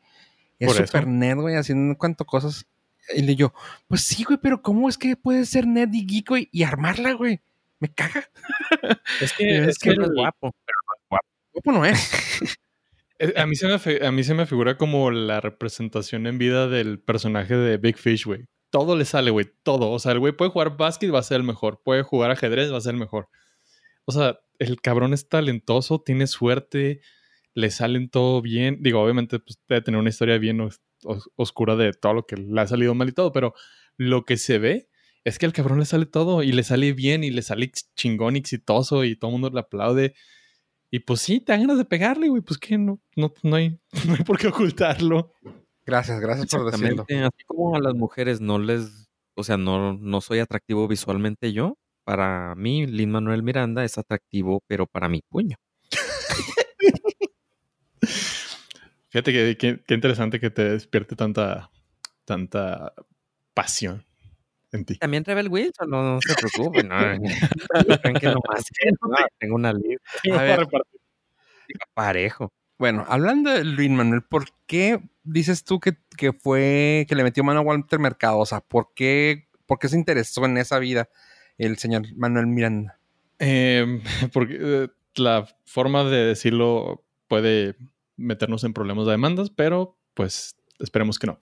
Es 0.59 0.73
súper 0.75 1.07
nerd, 1.07 1.41
güey, 1.41 1.57
haciendo 1.57 1.95
cuanto 1.99 2.25
cosas. 2.25 2.65
Y 3.15 3.23
le 3.23 3.35
digo, 3.35 3.55
pues 3.87 4.03
sí, 4.03 4.25
güey, 4.25 4.39
pero 4.43 4.63
¿cómo 4.63 4.89
es 4.89 4.99
que 4.99 5.17
puede 5.17 5.45
ser 5.47 5.67
nerd 5.67 5.93
y 5.93 6.07
geek, 6.07 6.29
güey, 6.29 6.49
y 6.53 6.63
armarla, 6.63 7.13
güey? 7.13 7.41
Me 7.81 7.89
caga. 7.89 8.29
Es 9.21 9.33
que, 9.33 9.59
Es 9.59 9.69
es 9.69 9.79
que 9.79 9.91
que 9.91 9.97
no 9.97 10.05
es 10.05 10.11
guapo. 10.13 10.55
¿Cómo 11.65 11.79
no 11.79 11.85
es? 11.85 12.59
A 13.37 13.47
mí, 13.47 13.57
se 13.57 13.67
me, 13.67 14.07
a 14.07 14.13
mí 14.13 14.23
se 14.23 14.35
me 14.35 14.47
figura 14.47 14.77
como 14.77 15.11
la 15.11 15.41
representación 15.41 16.27
en 16.27 16.39
vida 16.39 16.69
del 16.69 17.01
personaje 17.01 17.57
de 17.57 17.77
Big 17.77 17.97
Fish, 17.97 18.25
güey. 18.27 18.47
Todo 18.71 18.97
le 18.97 19.05
sale, 19.05 19.31
güey. 19.31 19.47
Todo. 19.65 19.91
O 19.91 19.99
sea, 19.99 20.13
el 20.13 20.21
güey 20.21 20.33
puede 20.33 20.51
jugar 20.51 20.77
básquet, 20.77 21.13
va 21.13 21.19
a 21.19 21.25
ser 21.25 21.39
el 21.39 21.43
mejor. 21.43 21.81
Puede 21.85 22.03
jugar 22.03 22.31
ajedrez, 22.31 22.73
va 22.73 22.79
a 22.79 22.83
ser 22.83 22.95
el 22.95 23.01
mejor. 23.01 23.29
O 24.05 24.13
sea, 24.13 24.39
el 24.59 24.81
cabrón 24.81 25.15
es 25.15 25.29
talentoso, 25.29 26.01
tiene 26.01 26.27
suerte, 26.27 27.01
le 27.55 27.71
salen 27.71 28.09
todo 28.09 28.41
bien. 28.41 28.79
Digo, 28.81 29.03
obviamente, 29.03 29.41
pues 29.41 29.59
debe 29.69 29.83
tener 29.83 29.99
una 29.99 30.11
historia 30.11 30.39
bien 30.39 30.61
os- 31.05 31.27
os- 31.27 31.31
oscura 31.37 31.77
de 31.77 31.93
todo 31.93 32.15
lo 32.15 32.27
que 32.27 32.37
le 32.37 32.61
ha 32.61 32.67
salido 32.67 32.95
mal 32.95 33.09
y 33.09 33.13
todo, 33.13 33.33
pero 33.33 33.55
lo 33.97 34.25
que 34.25 34.37
se 34.37 34.59
ve 34.59 34.89
es 35.25 35.39
que 35.39 35.47
al 35.47 35.53
cabrón 35.53 35.81
le 35.81 35.85
sale 35.85 36.07
todo 36.07 36.43
y 36.43 36.53
le 36.53 36.63
sale 36.63 36.93
bien 36.93 37.25
y 37.25 37.31
le 37.31 37.43
sale 37.43 37.71
ch- 37.71 37.87
chingón 37.97 38.37
y 38.37 38.39
exitoso 38.39 39.05
y 39.05 39.17
todo 39.17 39.31
el 39.31 39.33
mundo 39.33 39.51
le 39.51 39.61
aplaude. 39.61 40.15
Y 40.91 41.01
pues 41.01 41.21
sí, 41.21 41.41
te 41.41 41.53
dan 41.53 41.63
ganas 41.63 41.79
de 41.79 41.85
pegarle, 41.85 42.29
güey. 42.29 42.41
Pues 42.41 42.59
que 42.59 42.79
no, 42.79 43.01
no, 43.17 43.35
no, 43.43 43.57
hay, 43.57 43.79
no 44.09 44.15
hay 44.15 44.25
por 44.25 44.39
qué 44.39 44.49
ocultarlo. 44.49 45.33
Gracias, 45.85 46.21
gracias 46.21 46.49
por 46.51 46.71
decirlo. 46.71 47.05
Así 47.09 47.45
como 47.47 47.77
a 47.77 47.81
las 47.81 47.95
mujeres 47.95 48.41
no 48.41 48.59
les, 48.59 49.09
o 49.35 49.43
sea, 49.45 49.57
no, 49.59 49.95
no 49.95 50.21
soy 50.21 50.39
atractivo 50.39 50.89
visualmente 50.89 51.53
yo. 51.53 51.77
Para 52.05 52.55
mí, 52.55 52.87
Lin 52.87 53.11
Manuel 53.11 53.43
Miranda 53.43 53.85
es 53.85 53.99
atractivo, 53.99 54.63
pero 54.67 54.87
para 54.87 55.11
mi 55.11 55.21
puño. 55.29 55.57
Fíjate 59.23 59.57
que, 59.57 59.95
interesante 59.95 60.39
que 60.39 60.51
te 60.51 60.71
despierte 60.71 61.17
tanta, 61.17 61.71
tanta 62.25 62.93
pasión 63.53 64.05
en 64.71 64.85
ti. 64.85 64.97
También 64.99 65.25
Rebel 65.25 65.49
Wilson, 65.49 65.91
no, 65.91 66.03
no 66.03 66.21
se 66.21 66.35
preocupen. 66.35 66.89
No, 66.89 66.97
tengo 69.41 69.57
una 69.57 69.73
lista 69.73 70.39
A 70.39 70.43
ver. 70.43 70.69
parejo. 71.95 72.53
Bueno, 72.79 73.05
hablando 73.09 73.51
de 73.51 73.65
Luis 73.65 73.91
Manuel, 73.91 74.23
¿por 74.23 74.45
qué 74.69 75.01
dices 75.25 75.65
tú 75.65 75.81
que, 75.81 75.97
que 76.17 76.33
fue, 76.33 77.07
que 77.09 77.17
le 77.17 77.25
metió 77.25 77.43
mano 77.43 77.61
a 77.61 77.63
Walter 77.63 77.99
Mercado? 77.99 78.39
O 78.39 78.47
sea, 78.47 78.61
¿por 78.61 78.93
qué, 78.95 79.49
por 79.67 79.81
qué 79.81 79.89
se 79.89 79.97
interesó 79.97 80.45
en 80.45 80.59
esa 80.59 80.79
vida 80.79 81.09
el 81.57 81.77
señor 81.79 82.03
Manuel 82.17 82.47
Miranda? 82.47 83.01
Eh, 83.41 84.01
porque 84.33 84.59
eh, 84.61 84.89
la 85.17 85.49
forma 85.65 86.05
de 86.05 86.27
decirlo 86.27 87.05
puede 87.27 87.75
meternos 88.19 88.65
en 88.65 88.75
problemas 88.75 89.07
de 89.07 89.13
demandas, 89.13 89.49
pero 89.49 89.97
pues 90.13 90.57
esperemos 90.79 91.19
que 91.19 91.29
no. 91.29 91.41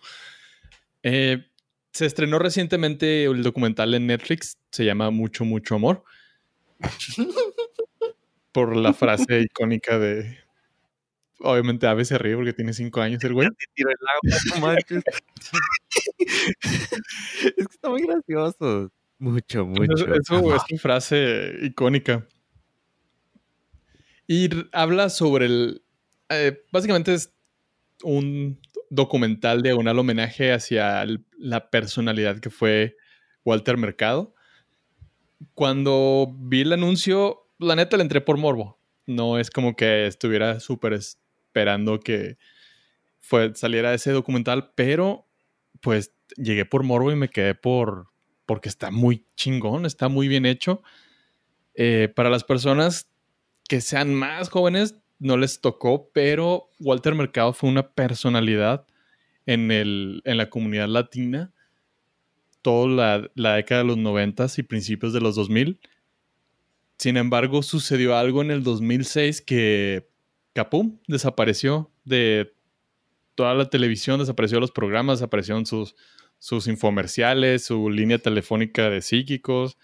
Eh, 1.03 1.47
se 1.93 2.07
estrenó 2.07 2.39
recientemente 2.39 3.25
el 3.25 3.43
documental 3.43 3.95
en 3.95 4.07
Netflix, 4.07 4.59
se 4.71 4.85
llama 4.85 5.11
Mucho, 5.11 5.45
mucho 5.45 5.77
amor. 5.77 6.05
Por 8.53 8.77
la 8.77 8.93
frase 8.93 9.41
icónica 9.41 9.99
de... 9.99 10.39
Obviamente 11.41 11.87
Ave 11.87 12.05
se 12.05 12.17
ríe 12.17 12.35
porque 12.35 12.53
tiene 12.55 12.73
cinco 12.73 13.01
años 13.01 13.23
el 13.25 13.35
güey. 13.35 13.49
Tiro 13.75 13.91
el 13.91 13.97
agua, 14.15 14.39
no 14.55 14.61
manches. 14.67 15.03
es 16.19 17.53
que 17.55 17.63
está 17.63 17.89
muy 17.91 18.03
gracioso. 18.03 18.91
Mucho, 19.19 19.67
mucho. 19.67 19.93
Eso, 19.95 20.15
eso 20.15 20.37
es 20.37 20.43
una 20.43 20.79
frase 20.79 21.57
icónica. 21.63 22.27
Y 24.27 24.51
habla 24.73 25.09
sobre 25.09 25.47
el. 25.47 25.83
Eh, 26.29 26.65
básicamente 26.73 27.15
es 27.15 27.33
un 28.03 28.61
documental 28.91 29.63
diagonal 29.63 29.99
homenaje 29.99 30.53
hacia 30.53 31.05
la 31.39 31.71
personalidad 31.71 32.39
que 32.41 32.51
fue 32.51 32.97
Walter 33.45 33.77
Mercado. 33.77 34.35
Cuando 35.55 36.35
vi 36.39 36.63
el 36.63 36.73
anuncio, 36.73 37.49
la 37.59 37.77
neta 37.77 37.97
le 37.97 38.03
entré 38.03 38.21
por 38.21 38.37
morbo. 38.37 38.79
No 39.07 39.39
es 39.39 39.51
como 39.51 39.77
que 39.77 40.07
estuviera 40.07 40.61
súper 40.61 40.95
esperando 40.95 42.01
que 42.01 42.39
saliera 43.55 43.95
ese 43.95 44.13
documental, 44.13 44.73
pero 44.75 45.27
pues 45.81 46.13
llegué 46.37 46.65
por 46.65 46.83
morbo 46.83 47.13
y 47.13 47.17
me 47.17 47.29
quedé 47.29 47.55
por, 47.55 48.09
porque 48.47 48.69
está 48.69 48.91
muy 48.91 49.27
chingón, 49.37 49.87
está 49.87 50.09
muy 50.09 50.29
bien 50.29 50.47
hecho. 50.47 50.83
Eh, 51.75 52.13
para 52.15 52.31
las 52.31 52.45
personas 52.45 53.09
que 53.69 53.81
sean 53.81 54.15
más 54.15 54.49
jóvenes, 54.49 54.95
no 55.19 55.37
les 55.37 55.61
tocó, 55.61 56.11
pero 56.13 56.71
Walter 56.79 57.15
Mercado 57.15 57.53
fue 57.53 57.71
una 57.71 57.89
personalidad 57.91 58.87
en, 59.47 59.71
el, 59.71 60.23
en 60.25 60.37
la 60.37 60.51
comunidad 60.51 60.89
latina. 60.89 61.53
toda 62.63 62.89
la, 62.89 63.31
la 63.35 63.55
década 63.55 63.83
de 63.83 63.89
los 63.89 63.97
90 63.97 64.47
y 64.57 64.63
principios 64.63 65.13
de 65.13 65.21
los 65.21 65.37
2000. 65.37 65.79
Sin 66.99 67.17
embargo, 67.17 67.63
sucedió 67.63 68.17
algo 68.17 68.43
en 68.43 68.51
el 68.51 68.63
2006 68.63 69.43
que, 69.43 70.09
capum, 70.53 70.99
desapareció 71.07 71.91
de 72.05 72.55
toda 73.35 73.55
la 73.55 73.69
televisión, 73.69 74.19
desapareció 74.19 74.59
los 74.61 74.73
programas, 74.73 75.19
desaparecieron 75.19 75.67
sus, 75.67 75.95
sus 76.39 76.67
infomerciales, 76.67 77.67
su 77.67 77.91
línea 77.91 78.19
telefónica 78.19 78.91
de 78.91 79.03
psíquicos. 79.03 79.77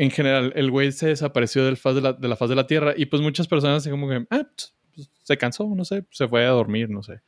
En 0.00 0.10
general, 0.10 0.50
el 0.56 0.70
güey 0.70 0.92
se 0.92 1.08
desapareció 1.08 1.62
de, 1.62 1.72
la, 2.00 2.14
de 2.14 2.34
faz 2.34 2.48
de 2.48 2.56
la 2.56 2.66
Tierra 2.66 2.94
y 2.96 3.04
pues 3.04 3.20
muchas 3.20 3.46
personas 3.46 3.86
como 3.86 4.08
que, 4.08 4.26
ah, 4.30 4.48
pues, 4.56 4.74
pues, 4.94 5.10
se 5.24 5.36
cansó, 5.36 5.70
no 5.76 5.84
sé, 5.84 6.06
se 6.10 6.26
fue 6.26 6.46
a 6.46 6.48
dormir, 6.48 6.88
no 6.88 7.02
sé. 7.02 7.20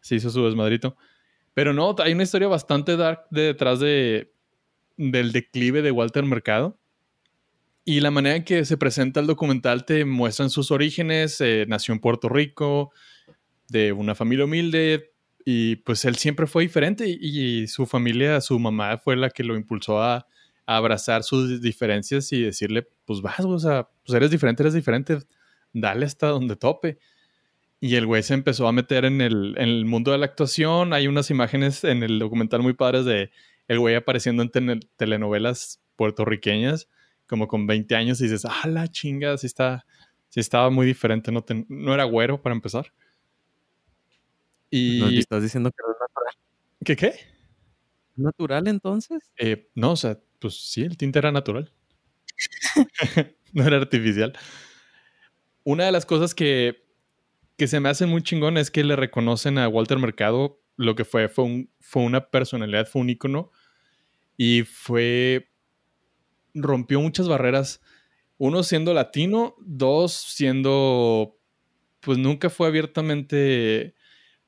Se 0.00 0.14
hizo 0.14 0.30
su 0.30 0.42
desmadrito. 0.46 0.96
Pero 1.52 1.74
no, 1.74 1.94
hay 1.98 2.14
una 2.14 2.22
historia 2.22 2.48
bastante 2.48 2.96
dark 2.96 3.26
detrás 3.30 3.80
de, 3.80 4.32
del 4.96 5.32
declive 5.32 5.82
de 5.82 5.90
Walter 5.90 6.24
Mercado. 6.24 6.80
Y 7.84 8.00
la 8.00 8.10
manera 8.10 8.36
en 8.36 8.44
que 8.44 8.64
se 8.64 8.78
presenta 8.78 9.20
el 9.20 9.26
documental 9.26 9.84
te 9.84 10.06
muestran 10.06 10.48
sus 10.48 10.70
orígenes. 10.70 11.38
Eh, 11.42 11.66
nació 11.68 11.92
en 11.92 12.00
Puerto 12.00 12.30
Rico, 12.30 12.92
de 13.68 13.92
una 13.92 14.14
familia 14.14 14.46
humilde, 14.46 15.12
y 15.44 15.76
pues 15.76 16.06
él 16.06 16.16
siempre 16.16 16.46
fue 16.46 16.62
diferente 16.62 17.04
y, 17.06 17.66
su 17.66 17.84
familia, 17.84 18.40
su 18.40 18.58
mamá 18.58 18.96
fue 18.96 19.16
la 19.16 19.28
que 19.28 19.44
lo 19.44 19.54
impulsó 19.54 20.02
a, 20.02 20.26
abrazar 20.76 21.24
sus 21.24 21.60
diferencias 21.60 22.32
y 22.32 22.42
decirle, 22.42 22.88
pues 23.04 23.20
vas, 23.20 23.40
o 23.40 23.58
sea, 23.58 23.88
pues 24.04 24.14
eres 24.14 24.30
diferente, 24.30 24.62
eres 24.62 24.74
diferente, 24.74 25.18
dale 25.72 26.06
hasta 26.06 26.28
donde 26.28 26.54
tope. 26.54 26.98
Y 27.80 27.96
el 27.96 28.06
güey 28.06 28.22
se 28.22 28.34
empezó 28.34 28.68
a 28.68 28.72
meter 28.72 29.04
en 29.04 29.20
el, 29.20 29.54
en 29.56 29.68
el 29.68 29.84
mundo 29.84 30.12
de 30.12 30.18
la 30.18 30.26
actuación. 30.26 30.92
Hay 30.92 31.08
unas 31.08 31.30
imágenes 31.30 31.82
en 31.82 32.02
el 32.02 32.18
documental 32.18 32.62
muy 32.62 32.74
padres 32.74 33.04
de 33.04 33.30
el 33.66 33.78
güey 33.80 33.96
apareciendo 33.96 34.42
en 34.42 34.80
telenovelas 34.96 35.80
puertorriqueñas, 35.96 36.88
como 37.26 37.48
con 37.48 37.66
20 37.66 37.96
años, 37.96 38.20
y 38.20 38.24
dices, 38.24 38.44
ah, 38.44 38.68
la 38.68 38.86
chinga, 38.88 39.36
sí, 39.38 39.46
está, 39.46 39.86
sí 40.28 40.40
estaba 40.40 40.70
muy 40.70 40.86
diferente, 40.86 41.32
no, 41.32 41.44
no 41.68 41.94
era 41.94 42.04
güero 42.04 42.40
para 42.40 42.54
empezar. 42.54 42.92
Y... 44.68 45.18
estás 45.18 45.42
diciendo 45.42 45.70
que 45.70 45.82
no 45.84 45.92
es 45.92 45.98
natural. 46.00 46.34
¿Qué 46.84 46.96
qué? 46.96 47.14
¿Natural 48.16 48.68
entonces? 48.68 49.32
Eh, 49.36 49.68
no, 49.74 49.92
o 49.92 49.96
sea, 49.96 50.18
pues 50.40 50.54
sí, 50.54 50.82
el 50.82 50.96
tinte 50.96 51.18
era 51.18 51.32
natural. 51.32 51.72
no 53.52 53.64
era 53.64 53.76
artificial. 53.76 54.36
Una 55.62 55.84
de 55.84 55.92
las 55.92 56.06
cosas 56.06 56.34
que 56.34 56.90
que 57.60 57.68
se 57.68 57.78
me 57.78 57.90
hace 57.90 58.06
muy 58.06 58.22
chingón 58.22 58.56
es 58.56 58.70
que 58.70 58.82
le 58.82 58.96
reconocen 58.96 59.58
a 59.58 59.68
Walter 59.68 59.98
Mercado 59.98 60.62
lo 60.76 60.94
que 60.94 61.04
fue, 61.04 61.28
fue, 61.28 61.44
un, 61.44 61.70
fue 61.78 62.02
una 62.04 62.30
personalidad, 62.30 62.88
fue 62.88 63.02
un 63.02 63.10
ícono 63.10 63.50
y 64.38 64.62
fue, 64.62 65.50
rompió 66.54 67.02
muchas 67.02 67.28
barreras. 67.28 67.82
Uno 68.38 68.62
siendo 68.62 68.94
latino, 68.94 69.56
dos 69.60 70.14
siendo, 70.14 71.36
pues 72.00 72.16
nunca 72.16 72.48
fue 72.48 72.66
abiertamente 72.66 73.94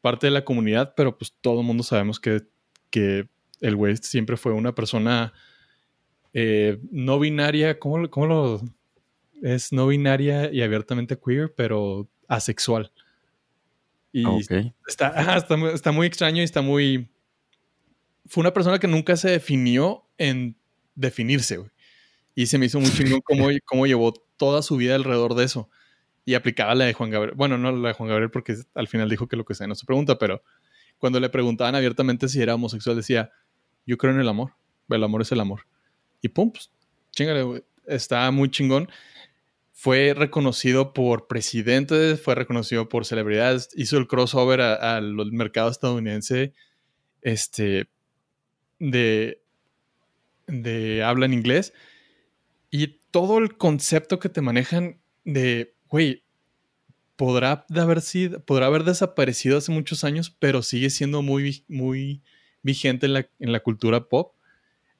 parte 0.01 0.29
de 0.29 0.31
la 0.31 0.47
comunidad, 0.47 0.95
pero 0.97 1.19
pues 1.19 1.37
todo 1.39 1.61
el 1.61 1.67
mundo 1.67 1.83
sabemos 1.83 2.19
que, 2.19 2.45
que 2.89 3.29
el 3.61 3.77
güey 3.77 3.99
siempre 3.99 4.39
fue 4.39 4.55
una 4.55 4.75
persona 4.75 5.35
eh, 6.35 6.79
no 6.91 7.19
binaria, 7.19 7.79
¿cómo, 7.79 8.09
¿cómo, 8.11 8.27
lo...? 8.27 8.61
Es 9.43 9.73
no 9.73 9.89
binaria 9.89 10.53
y 10.53 10.63
abiertamente 10.63 11.19
queer, 11.19 11.53
pero 11.55 12.09
asexual. 12.29 12.93
Y 14.13 14.25
está, 14.87 15.37
está, 15.75 15.93
muy 15.93 16.07
extraño 16.07 16.41
y 16.41 16.45
está 16.45 16.63
muy... 16.63 17.09
Fue 18.27 18.41
una 18.41 18.55
persona 18.55 18.79
que 18.79 18.87
nunca 18.87 19.17
se 19.17 19.31
definió 19.31 20.05
en 20.17 20.55
definirse, 20.95 21.57
güey. 21.57 21.71
Y 22.35 22.47
se 22.47 22.59
me 22.59 22.67
hizo 22.67 22.79
muy 22.79 22.91
chingón 22.93 23.21
cómo, 23.23 23.49
cómo 23.65 23.87
llevó 23.87 24.13
toda 24.37 24.63
su 24.63 24.77
vida 24.77 24.95
alrededor 24.95 25.35
de 25.35 25.45
eso. 25.45 25.69
Y 26.25 26.35
aplicaba 26.35 26.75
la 26.75 26.85
de 26.85 26.93
Juan 26.93 27.11
Gabriel. 27.11 27.35
Bueno, 27.37 27.59
no 27.59 27.73
la 27.73 27.89
de 27.89 27.95
Juan 27.95 28.09
Gabriel 28.09 28.31
porque 28.31 28.55
al 28.75 28.87
final 28.87 29.09
dijo 29.11 29.27
que 29.27 29.37
lo 29.37 29.45
que 29.45 29.55
sea 29.55 29.67
no 29.67 29.75
se 29.75 29.87
pregunta, 29.87 30.19
pero 30.19 30.43
cuando 30.99 31.19
le 31.19 31.29
preguntaban 31.31 31.75
abiertamente 31.75 32.29
si 32.29 32.41
era 32.41 32.55
homosexual, 32.55 32.95
decía, 32.95 33.33
yo 33.87 33.99
creo 33.99 34.13
en 34.13 34.21
el 34.21 34.29
amor. 34.29 34.53
El 34.89 35.03
amor 35.03 35.23
es 35.23 35.33
el 35.33 35.41
amor. 35.41 35.63
Y 36.23 36.29
pum, 36.29 36.51
pues, 36.53 36.71
chingale. 37.11 37.65
Está 37.87 38.31
muy 38.31 38.51
chingón 38.51 38.89
fue 39.83 40.15
reconocido 40.15 40.93
por 40.93 41.27
presidentes, 41.27 42.21
fue 42.21 42.37
reconocido 42.37 42.89
por 42.89 43.05
celebridades, 43.05 43.69
hizo 43.75 43.99
el 43.99 44.07
crossover 44.07 44.61
al 44.61 45.17
mercado 45.33 45.73
estadounidense 45.73 46.53
este, 47.21 47.89
de, 48.79 49.43
de 50.47 51.03
habla 51.03 51.27
en 51.27 51.33
inglés. 51.33 51.73
Y 52.71 53.01
todo 53.11 53.39
el 53.39 53.57
concepto 53.57 54.21
que 54.21 54.29
te 54.29 54.41
manejan 54.41 55.01
de, 55.25 55.75
güey, 55.89 56.23
podrá 57.17 57.67
haber, 57.77 57.99
haber 58.63 58.85
desaparecido 58.85 59.59
hace 59.59 59.73
muchos 59.73 60.05
años, 60.05 60.31
pero 60.31 60.63
sigue 60.63 60.91
siendo 60.91 61.23
muy, 61.23 61.65
muy 61.67 62.23
vigente 62.63 63.07
en 63.07 63.15
la, 63.15 63.29
en 63.41 63.51
la 63.51 63.59
cultura 63.59 64.09
pop. 64.09 64.37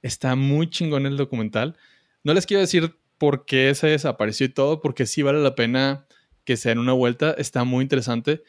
Está 0.03 0.35
muy 0.35 0.69
chingón 0.69 1.07
el 1.07 1.17
documental. 1.17 1.77
No 2.25 2.35
les 2.35 2.47
quiero 2.47 2.61
decir 2.61 2.97
por 3.19 3.47
qué 3.47 3.75
se 3.75 3.87
desapareció 3.87 4.47
y 4.47 4.51
todo, 4.51 4.81
porque 4.81 5.07
sí 5.07 5.23
vale 5.23 5.41
la 5.41 5.55
pena 5.55 6.07
que 6.45 6.57
sea 6.57 6.73
en 6.73 6.79
una 6.79 6.93
vuelta. 6.93 7.33
Está 7.39 7.65
muy 7.65 7.83
interesante. 7.83 8.43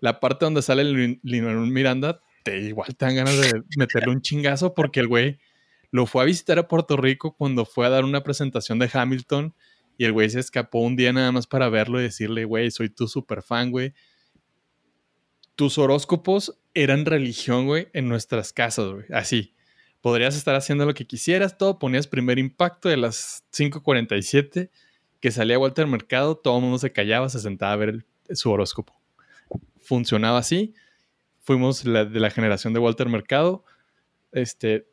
La 0.00 0.20
parte 0.20 0.44
donde 0.44 0.62
sale 0.62 0.84
Lin 0.84 1.20
Miranda, 1.72 2.20
te 2.42 2.58
igual 2.58 2.96
te 2.96 3.04
dan 3.04 3.16
ganas 3.16 3.40
de 3.40 3.62
meterle 3.76 4.12
un 4.12 4.22
chingazo 4.22 4.74
porque 4.74 5.00
el 5.00 5.08
güey 5.08 5.38
lo 5.90 6.06
fue 6.06 6.22
a 6.22 6.26
visitar 6.26 6.58
a 6.58 6.68
Puerto 6.68 6.96
Rico 6.96 7.34
cuando 7.36 7.64
fue 7.64 7.86
a 7.86 7.90
dar 7.90 8.04
una 8.04 8.22
presentación 8.22 8.78
de 8.78 8.90
Hamilton 8.92 9.54
y 9.96 10.04
el 10.04 10.12
güey 10.12 10.30
se 10.30 10.40
escapó 10.40 10.80
un 10.80 10.96
día 10.96 11.12
nada 11.12 11.32
más 11.32 11.46
para 11.46 11.68
verlo 11.68 11.98
y 11.98 12.04
decirle, 12.04 12.44
güey, 12.44 12.70
soy 12.70 12.88
tu 12.88 13.08
super 13.08 13.42
fan, 13.42 13.70
güey. 13.70 13.94
Tus 15.56 15.78
horóscopos 15.78 16.60
eran 16.74 17.04
religión, 17.04 17.66
güey, 17.66 17.88
en 17.92 18.08
nuestras 18.08 18.52
casas, 18.52 18.92
güey. 18.92 19.06
Así 19.12 19.54
podrías 20.00 20.36
estar 20.36 20.54
haciendo 20.54 20.86
lo 20.86 20.94
que 20.94 21.06
quisieras, 21.06 21.58
todo, 21.58 21.78
ponías 21.78 22.06
primer 22.06 22.38
impacto 22.38 22.88
de 22.88 22.96
las 22.96 23.44
5.47 23.52 24.70
que 25.20 25.30
salía 25.30 25.58
Walter 25.58 25.86
Mercado, 25.86 26.36
todo 26.36 26.58
el 26.58 26.62
mundo 26.62 26.78
se 26.78 26.92
callaba, 26.92 27.28
se 27.28 27.40
sentaba 27.40 27.72
a 27.72 27.76
ver 27.76 28.06
su 28.30 28.50
horóscopo. 28.50 28.94
Funcionaba 29.80 30.38
así, 30.38 30.74
fuimos 31.42 31.82
de 31.82 32.08
la 32.08 32.30
generación 32.30 32.72
de 32.72 32.78
Walter 32.78 33.08
Mercado, 33.08 33.64
este, 34.32 34.86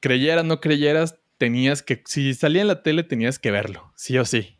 creyeras, 0.00 0.44
no 0.44 0.60
creyeras, 0.60 1.18
tenías 1.38 1.82
que, 1.82 2.02
si 2.06 2.34
salía 2.34 2.62
en 2.62 2.68
la 2.68 2.82
tele 2.82 3.02
tenías 3.02 3.38
que 3.38 3.50
verlo, 3.50 3.92
sí 3.94 4.18
o 4.18 4.24
sí. 4.24 4.58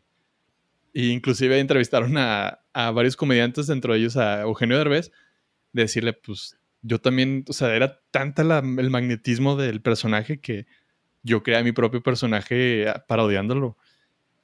E 0.93 1.07
inclusive 1.07 1.59
entrevistaron 1.59 2.17
a, 2.17 2.61
a 2.71 2.91
varios 2.91 3.15
comediantes, 3.15 3.67
dentro 3.67 3.93
de 3.93 3.99
ellos 3.99 4.15
a 4.15 4.41
Eugenio 4.41 4.77
Derbez, 4.77 5.11
de 5.73 5.81
decirle, 5.81 6.13
pues 6.13 6.57
yo 6.83 6.99
también, 6.99 7.45
o 7.47 7.53
sea, 7.53 7.73
era 7.75 8.01
tanta 8.11 8.41
el 8.41 8.89
magnetismo 8.89 9.55
del 9.55 9.81
personaje 9.81 10.39
que 10.39 10.67
yo 11.23 11.41
creé 11.41 11.63
mi 11.63 11.71
propio 11.71 12.03
personaje 12.03 12.87
ah, 12.89 13.05
parodiándolo. 13.07 13.77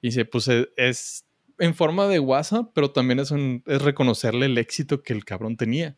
Y 0.02 0.11
se 0.14 0.24
pues 0.24 0.48
e, 0.48 0.70
es 0.78 1.26
en 1.60 1.76
forma 1.76 2.07
de 2.07 2.20
WhatsApp, 2.20 2.72
pero 2.74 2.91
también 2.91 3.20
es, 3.20 3.32
es 3.32 3.82
reconocerle 3.82 4.45
el 4.45 4.57
éxito 4.57 5.03
que 5.03 5.11
el 5.11 5.26
cabrón 5.26 5.57
tenía. 5.57 5.98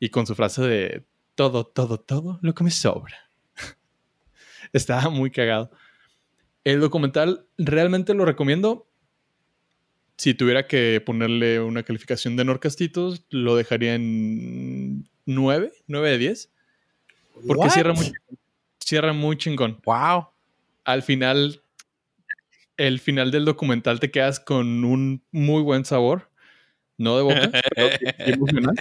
Y 0.00 0.08
con 0.08 0.26
su 0.26 0.34
frase 0.34 0.62
de 0.62 1.04
todo, 1.34 1.66
todo, 1.66 2.00
todo 2.00 2.38
lo 2.40 2.54
que 2.54 2.64
me 2.64 2.70
sobra. 2.70 3.16
Estaba 4.72 5.10
muy 5.10 5.30
cagado. 5.30 5.70
El 6.64 6.80
documental 6.80 7.46
realmente 7.58 8.14
lo 8.14 8.24
recomiendo. 8.24 8.88
Si 10.16 10.32
tuviera 10.32 10.66
que 10.66 11.02
ponerle 11.04 11.60
una 11.60 11.82
calificación 11.82 12.36
de 12.36 12.44
Norcastitos, 12.46 13.26
lo 13.28 13.56
dejaría 13.56 13.94
en 13.94 15.10
9, 15.26 15.72
9 15.86 16.10
de 16.10 16.18
10. 16.18 16.50
Porque 17.46 17.70
cierra 17.70 17.92
muy, 17.92 18.12
cierra 18.78 19.12
muy 19.12 19.36
chingón. 19.36 19.80
Wow. 19.84 20.28
Al 20.84 21.02
final, 21.02 21.62
el 22.76 23.00
final 23.00 23.30
del 23.30 23.44
documental 23.44 24.00
te 24.00 24.10
quedas 24.10 24.40
con 24.40 24.84
un 24.84 25.22
muy 25.30 25.62
buen 25.62 25.84
sabor. 25.84 26.30
No 26.96 27.16
de 27.16 27.22
boca, 27.22 27.50
pero 27.74 27.88
emocional. 28.18 28.74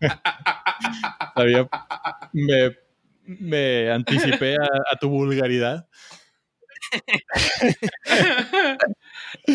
me, 2.32 2.76
me 3.24 3.90
anticipé 3.90 4.56
a, 4.56 4.96
tu 4.98 5.08
vulgaridad. 5.08 5.88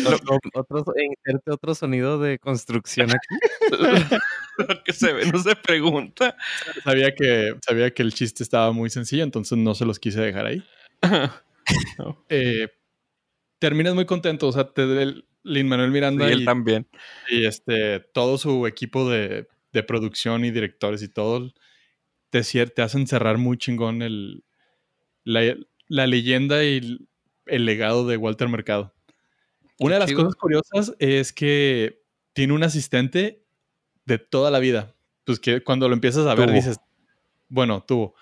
otro, 0.06 0.84
otro 1.46 1.74
sonido 1.74 2.18
de 2.18 2.38
construcción 2.38 3.10
aquí. 3.10 3.36
Lo 4.58 4.82
que 4.82 4.92
se 4.92 5.12
ve 5.12 5.26
no 5.30 5.38
se 5.38 5.54
pregunta. 5.56 6.36
Sabía 6.84 7.14
que, 7.14 7.54
sabía 7.60 7.92
que 7.92 8.02
el 8.02 8.14
chiste 8.14 8.42
estaba 8.42 8.72
muy 8.72 8.90
sencillo, 8.90 9.24
entonces 9.24 9.58
no 9.58 9.74
se 9.74 9.84
los 9.84 9.98
quise 9.98 10.20
dejar 10.20 10.46
ahí. 10.46 10.64
Eh, 12.28 12.68
terminas 13.58 13.92
muy 13.96 14.06
contento, 14.06 14.46
o 14.46 14.52
sea, 14.52 14.72
te, 14.72 14.82
el, 14.82 15.26
Lin 15.42 15.68
Manuel 15.68 15.90
Miranda 15.90 16.28
y 16.28 16.32
él 16.32 16.44
también. 16.44 16.86
Y 17.28 17.44
este, 17.44 17.98
todo 17.98 18.38
su 18.38 18.68
equipo 18.68 19.10
de, 19.10 19.48
de 19.72 19.82
producción 19.82 20.44
y 20.44 20.52
directores 20.52 21.02
y 21.02 21.08
todo 21.08 21.52
te, 22.30 22.42
te 22.42 22.82
hacen 22.82 23.06
cerrar 23.06 23.38
muy 23.38 23.56
chingón 23.56 24.02
el, 24.02 24.44
La, 25.24 25.56
la 25.88 26.06
leyenda 26.06 26.64
y 26.64 26.78
el, 26.78 27.08
el 27.46 27.64
legado 27.64 28.06
de 28.06 28.16
Walter 28.16 28.48
Mercado. 28.48 28.94
Una 29.78 29.94
de 29.94 30.00
las 30.00 30.08
chido. 30.08 30.24
cosas 30.24 30.36
curiosas 30.36 30.94
es 30.98 31.32
que 31.32 32.02
tiene 32.32 32.52
un 32.52 32.62
asistente 32.62 33.44
de 34.04 34.18
toda 34.18 34.50
la 34.50 34.58
vida. 34.58 34.94
Pues 35.24 35.40
que 35.40 35.62
cuando 35.62 35.88
lo 35.88 35.94
empiezas 35.94 36.26
a 36.26 36.34
ver 36.34 36.46
Tuvo. 36.46 36.56
dices, 36.56 36.78
bueno, 37.48 37.82
tuvo. 37.82 38.14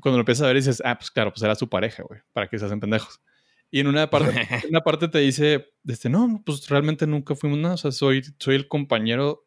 Cuando 0.00 0.18
lo 0.18 0.22
empiezas 0.22 0.44
a 0.44 0.48
ver 0.48 0.56
dices, 0.56 0.82
ah, 0.84 0.98
pues 0.98 1.10
claro, 1.10 1.32
pues 1.32 1.42
era 1.42 1.54
su 1.54 1.68
pareja, 1.68 2.02
güey, 2.02 2.20
para 2.32 2.48
que 2.48 2.58
se 2.58 2.66
hacen 2.66 2.80
pendejos. 2.80 3.20
Y 3.70 3.80
en 3.80 3.86
una 3.86 4.10
parte, 4.10 4.30
en 4.64 4.70
una 4.70 4.82
parte 4.82 5.08
te 5.08 5.18
dice, 5.18 5.72
este, 5.86 6.08
no, 6.08 6.42
pues 6.44 6.68
realmente 6.68 7.06
nunca 7.06 7.34
fuimos 7.34 7.58
nada, 7.58 7.74
o 7.74 7.78
sea, 7.78 7.92
soy, 7.92 8.22
soy 8.38 8.56
el 8.56 8.68
compañero, 8.68 9.46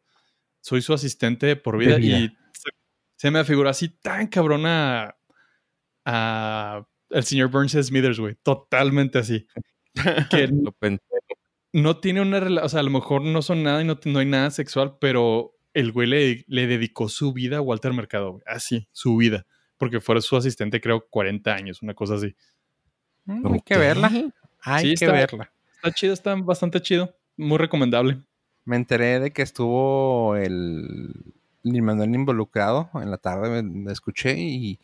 soy 0.60 0.82
su 0.82 0.92
asistente 0.92 1.56
por 1.56 1.78
vida, 1.78 1.96
vida. 1.96 2.18
y 2.18 2.28
se, 2.52 2.70
se 3.16 3.30
me 3.30 3.38
afiguró 3.38 3.68
así 3.68 3.88
tan 3.88 4.26
cabrona 4.26 5.16
a 6.04 6.86
el 7.10 7.24
señor 7.24 7.50
Burns 7.50 7.72
Smithers, 7.72 8.18
güey, 8.18 8.36
totalmente 8.42 9.18
así. 9.18 9.46
Que 10.30 10.46
Lo 10.52 10.72
pensé. 10.72 11.02
no 11.72 11.98
tiene 11.98 12.20
una 12.20 12.40
relación, 12.40 12.66
o 12.66 12.68
sea, 12.68 12.80
a 12.80 12.84
lo 12.84 12.90
mejor 12.90 13.22
no 13.22 13.42
son 13.42 13.62
nada 13.62 13.82
y 13.82 13.84
no, 13.84 13.98
no 14.04 14.18
hay 14.18 14.26
nada 14.26 14.50
sexual, 14.50 14.96
pero 15.00 15.54
el 15.74 15.92
güey 15.92 16.08
le, 16.08 16.44
le 16.48 16.66
dedicó 16.66 17.08
su 17.08 17.32
vida 17.32 17.58
a 17.58 17.60
Walter 17.60 17.92
Mercado, 17.92 18.32
güey. 18.32 18.42
Así, 18.46 18.88
su 18.92 19.16
vida. 19.16 19.46
Porque 19.78 20.00
fue 20.00 20.20
su 20.20 20.36
asistente, 20.36 20.80
creo, 20.80 21.06
40 21.08 21.54
años, 21.54 21.80
una 21.82 21.94
cosa 21.94 22.14
así. 22.16 22.34
Mm, 23.24 23.52
Hay 23.54 23.60
que 23.64 23.78
verla. 23.78 24.10
Hay 24.62 24.82
Sí, 24.82 24.88
que 24.96 25.04
está- 25.06 25.12
verla. 25.12 25.52
Está 25.76 25.92
chido, 25.92 26.12
está 26.12 26.34
bastante 26.34 26.80
chido. 26.82 27.14
Muy 27.36 27.56
recomendable. 27.56 28.18
Me 28.66 28.76
enteré 28.76 29.18
de 29.20 29.32
que 29.32 29.40
estuvo 29.40 30.36
el 30.36 31.08
Lin 31.62 31.84
Manuel 31.84 32.14
involucrado 32.14 32.90
en 32.94 33.10
la 33.10 33.16
tarde, 33.16 33.48
me, 33.48 33.62
me 33.62 33.92
escuché 33.92 34.38
y 34.38 34.78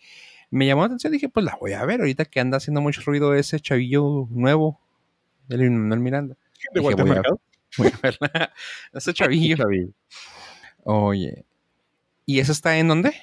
me 0.50 0.66
llamó 0.66 0.82
la 0.82 0.86
atención. 0.86 1.12
Dije, 1.12 1.28
pues 1.28 1.44
la 1.44 1.56
voy 1.60 1.72
a 1.74 1.84
ver 1.84 2.00
ahorita 2.00 2.24
que 2.24 2.40
anda 2.40 2.56
haciendo 2.56 2.80
mucho 2.80 3.02
ruido 3.04 3.34
ese 3.34 3.60
chavillo 3.60 4.26
nuevo, 4.30 4.80
el 5.48 5.70
Manuel 5.70 6.00
Miranda. 6.00 6.36
De 6.72 6.80
Dije, 6.80 6.94
voy 6.94 7.16
a-. 7.16 7.22
Voy 7.78 7.88
a 7.88 7.98
verla. 8.02 8.52
ese 8.92 9.12
chavillo. 9.12 9.56
Chavillo. 9.56 9.88
Oye. 10.84 11.44
¿Y 12.24 12.40
eso 12.40 12.52
está 12.52 12.76
en 12.78 12.88
dónde? 12.88 13.14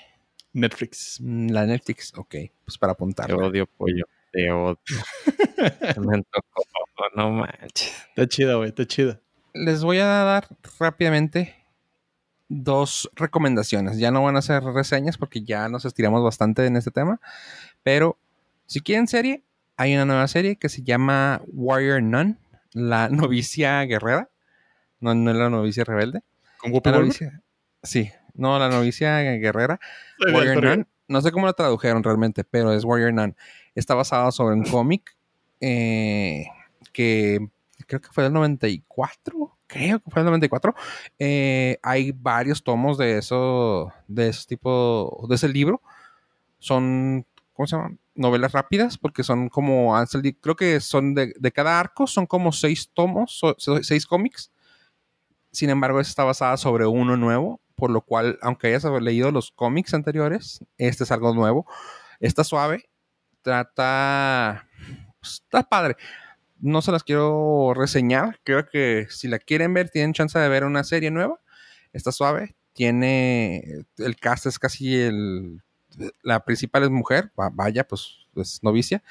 Netflix. 0.54 1.18
Mm, 1.22 1.50
La 1.50 1.66
Netflix. 1.66 2.14
Ok, 2.16 2.36
pues 2.66 2.78
para 2.78 2.94
Te 2.94 2.98
apuntarla. 2.98 3.36
odio, 3.36 3.66
pollo. 3.66 4.06
Te 4.32 4.52
odio. 4.52 4.78
Me 6.02 6.16
antojó. 6.16 6.64
No 7.16 7.32
manches. 7.32 7.92
Está 8.10 8.28
chida, 8.28 8.56
güey, 8.56 8.70
está 8.70 8.86
chida. 8.86 9.20
Les 9.54 9.84
voy 9.84 9.98
a 10.00 10.06
dar 10.06 10.48
rápidamente 10.80 11.56
dos 12.50 13.10
recomendaciones. 13.16 13.98
Ya 13.98 14.12
no 14.12 14.24
van 14.24 14.36
a 14.36 14.42
ser 14.42 14.64
reseñas 14.64 15.18
porque 15.18 15.44
ya 15.44 15.70
nos 15.70 15.86
estiramos 15.86 16.24
bastante 16.24 16.66
en 16.66 16.76
este 16.76 16.92
tema. 16.92 17.20
Pero 17.84 18.18
si 18.68 18.80
quieren 18.82 19.08
serie, 19.08 19.44
hay 19.78 19.94
una 19.94 20.06
nueva 20.06 20.28
serie 20.28 20.58
que 20.58 20.70
se 20.70 20.84
llama 20.84 21.42
Warrior 21.48 22.02
Nun, 22.02 22.38
la 22.74 23.10
novicia 23.10 23.82
guerrera. 23.84 24.30
No, 25.00 25.14
no 25.14 25.32
es 25.32 25.38
la 25.38 25.50
novicia 25.50 25.84
rebelde. 25.84 26.22
¿Con 26.58 26.72
Whoopi 26.72 26.90
La 26.90 27.00
novicia. 27.00 27.42
Sí, 27.82 28.12
no, 28.34 28.58
la 28.58 28.70
novicia 28.70 29.20
guerrera. 29.22 29.80
Warrior. 30.34 30.64
Nun. 30.64 30.88
No 31.08 31.22
sé 31.22 31.32
cómo 31.32 31.46
lo 31.46 31.54
tradujeron 31.54 32.04
realmente, 32.04 32.44
pero 32.44 32.72
es 32.74 32.86
Warrior 32.86 33.14
Nun. 33.14 33.36
Está 33.76 33.96
basado 33.96 34.32
sobre 34.32 34.56
un 34.56 34.64
cómic 34.64 35.18
eh, 35.60 36.46
que 36.92 37.40
creo 37.88 38.02
que 38.02 38.10
fue 38.10 38.24
del 38.24 38.34
94. 38.34 39.58
Creo 39.68 40.00
que 40.00 40.12
fue 40.12 40.22
del 40.22 40.26
94. 40.28 40.76
Eh, 41.20 41.78
hay 41.82 42.12
varios 42.12 42.64
tomos 42.64 42.98
de 42.98 43.18
eso, 43.18 43.92
de 44.08 44.30
ese 44.30 44.48
tipo, 44.48 45.26
de 45.28 45.36
ese 45.36 45.50
libro. 45.50 45.82
Son, 46.60 47.26
¿cómo 47.54 47.68
se 47.68 47.76
llaman? 47.76 48.00
Novelas 48.16 48.52
rápidas, 48.52 48.98
porque 48.98 49.24
son 49.24 49.50
como, 49.50 49.96
creo 50.42 50.56
que 50.56 50.80
son 50.80 51.14
de, 51.16 51.34
de 51.40 51.52
cada 51.52 51.80
arco, 51.80 52.08
son 52.08 52.26
como 52.26 52.52
seis 52.52 52.90
tomos, 52.94 53.38
so- 53.38 53.56
seis 53.82 54.06
cómics. 54.06 54.52
Sin 55.52 55.70
embargo, 55.70 56.00
está 56.00 56.24
basada 56.24 56.58
sobre 56.58 56.86
uno 56.86 57.16
nuevo, 57.16 57.62
por 57.76 57.92
lo 57.92 58.02
cual, 58.02 58.40
aunque 58.42 58.68
hayas 58.68 58.84
leído 59.02 59.32
los 59.32 59.52
cómics 59.52 59.94
anteriores, 59.94 60.66
este 60.78 61.04
es 61.04 61.12
algo 61.12 61.34
nuevo. 61.34 61.68
Está 62.20 62.44
suave, 62.44 62.90
trata... 63.42 64.68
pues, 65.20 65.34
está 65.44 65.64
padre. 65.64 65.96
No 66.60 66.82
se 66.82 66.92
las 66.92 67.04
quiero 67.04 67.74
reseñar. 67.76 68.40
Creo 68.44 68.68
que 68.68 69.08
si 69.10 69.28
la 69.28 69.38
quieren 69.38 69.74
ver, 69.74 69.90
tienen 69.90 70.14
chance 70.14 70.40
de 70.40 70.48
ver 70.50 70.64
una 70.64 70.84
serie 70.84 71.12
nueva. 71.12 71.40
Está 71.92 72.12
suave. 72.12 72.56
Tiene... 72.74 73.86
El 73.98 74.16
cast 74.16 74.46
es 74.46 74.58
casi 74.58 74.96
el... 74.96 75.62
La 76.22 76.44
principal 76.44 76.84
es 76.84 76.90
mujer. 76.90 77.32
va- 77.40 77.50
Vaya, 77.50 77.88
pues 77.88 78.28
es 78.36 78.62
novicia. 78.64 79.04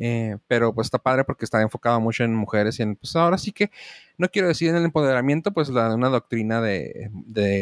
Eh, 0.00 0.36
pero 0.46 0.72
pues 0.72 0.86
está 0.86 0.98
padre 0.98 1.24
porque 1.24 1.44
está 1.44 1.60
enfocado 1.60 2.00
mucho 2.00 2.22
en 2.22 2.32
mujeres 2.34 2.78
y 2.78 2.82
en... 2.84 2.94
Pues 2.94 3.16
ahora 3.16 3.36
sí 3.36 3.50
que 3.50 3.72
no 4.16 4.28
quiero 4.28 4.46
decir 4.46 4.68
en 4.70 4.76
el 4.76 4.84
empoderamiento, 4.84 5.52
pues 5.52 5.68
la, 5.70 5.92
una 5.92 6.08
doctrina 6.08 6.60
de, 6.60 7.10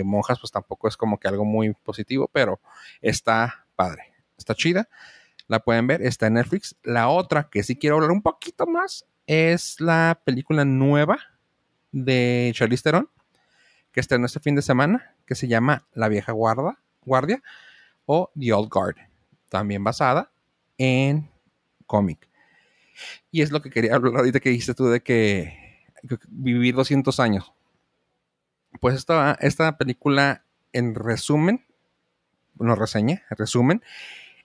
monjas, 0.04 0.38
pues 0.38 0.52
tampoco 0.52 0.86
es 0.86 0.98
como 0.98 1.18
que 1.18 1.28
algo 1.28 1.46
muy 1.46 1.72
positivo, 1.72 2.28
pero 2.30 2.60
está 3.00 3.66
padre, 3.74 4.12
está 4.36 4.54
chida, 4.54 4.86
la 5.48 5.60
pueden 5.60 5.86
ver, 5.86 6.02
está 6.02 6.26
en 6.26 6.34
Netflix. 6.34 6.76
La 6.82 7.08
otra 7.08 7.48
que 7.50 7.62
sí 7.62 7.76
quiero 7.76 7.96
hablar 7.96 8.10
un 8.10 8.20
poquito 8.22 8.66
más 8.66 9.06
es 9.26 9.80
la 9.80 10.20
película 10.22 10.66
nueva 10.66 11.18
de 11.90 12.52
Charlize 12.54 12.82
Theron, 12.82 13.08
que 13.92 14.00
estrenó 14.00 14.26
este 14.26 14.40
fin 14.40 14.54
de 14.56 14.60
semana, 14.62 15.14
que 15.24 15.34
se 15.34 15.48
llama 15.48 15.86
La 15.94 16.08
vieja 16.08 16.32
guarda, 16.32 16.78
guardia 17.02 17.42
o 18.06 18.30
The 18.38 18.52
Old 18.52 18.70
Guard, 18.70 18.96
también 19.48 19.84
basada 19.84 20.30
en 20.78 21.30
cómic. 21.86 22.28
Y 23.30 23.42
es 23.42 23.50
lo 23.50 23.60
que 23.60 23.70
quería 23.70 23.94
hablar 23.94 24.16
ahorita 24.16 24.40
que 24.40 24.50
dijiste 24.50 24.74
tú 24.74 24.86
de 24.86 25.02
que 25.02 25.66
vivir 26.28 26.74
200 26.74 27.20
años. 27.20 27.52
Pues 28.80 28.94
esta, 28.94 29.36
esta 29.40 29.76
película, 29.76 30.44
en 30.72 30.94
resumen, 30.94 31.64
no 32.54 32.74
reseña, 32.74 33.24
en 33.30 33.36
resumen, 33.36 33.82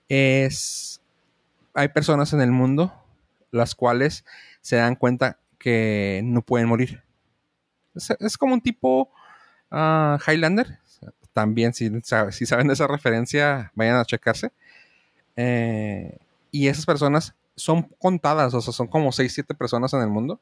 es. 0.08 1.00
Hay 1.74 1.88
personas 1.88 2.32
en 2.34 2.42
el 2.42 2.50
mundo 2.50 2.92
las 3.50 3.74
cuales 3.74 4.24
se 4.60 4.76
dan 4.76 4.96
cuenta 4.96 5.38
que 5.58 6.20
no 6.24 6.42
pueden 6.42 6.68
morir. 6.68 7.02
Es, 7.94 8.10
es 8.10 8.36
como 8.36 8.54
un 8.54 8.60
tipo 8.60 9.10
ah, 9.70 10.18
Highlander. 10.26 10.80
También, 11.32 11.72
si, 11.72 11.90
si 12.30 12.46
saben 12.46 12.68
de 12.68 12.74
esa 12.74 12.86
referencia, 12.86 13.72
vayan 13.74 13.96
a 13.96 14.04
checarse. 14.04 14.52
Eh, 15.36 16.18
y 16.50 16.68
esas 16.68 16.86
personas 16.86 17.34
son 17.56 17.82
contadas, 17.98 18.54
o 18.54 18.60
sea, 18.60 18.72
son 18.72 18.86
como 18.86 19.12
6, 19.12 19.32
7 19.32 19.54
personas 19.54 19.92
en 19.94 20.00
el 20.00 20.08
mundo 20.08 20.40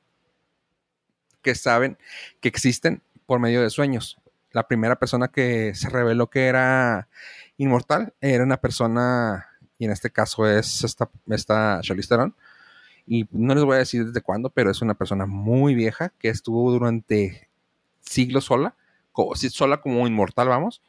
que 1.42 1.54
saben 1.54 1.96
que 2.40 2.48
existen 2.48 3.02
por 3.26 3.40
medio 3.40 3.62
de 3.62 3.70
sueños. 3.70 4.18
La 4.52 4.66
primera 4.66 4.96
persona 4.96 5.28
que 5.28 5.74
se 5.74 5.88
reveló 5.88 6.28
que 6.28 6.46
era 6.46 7.08
inmortal 7.56 8.14
era 8.20 8.44
una 8.44 8.58
persona, 8.58 9.46
y 9.78 9.84
en 9.84 9.92
este 9.92 10.10
caso 10.10 10.46
es 10.46 10.84
esta, 10.84 11.08
esta 11.28 11.80
Charlize 11.82 12.14
y 13.06 13.26
no 13.32 13.54
les 13.54 13.64
voy 13.64 13.76
a 13.76 13.78
decir 13.78 14.06
desde 14.06 14.20
cuándo, 14.20 14.50
pero 14.50 14.70
es 14.70 14.82
una 14.82 14.94
persona 14.94 15.26
muy 15.26 15.74
vieja 15.74 16.12
que 16.18 16.28
estuvo 16.28 16.70
durante 16.70 17.48
siglos 18.00 18.44
sola, 18.44 18.76
sola 19.50 19.80
como 19.80 20.06
inmortal, 20.06 20.48
vamos. 20.48 20.82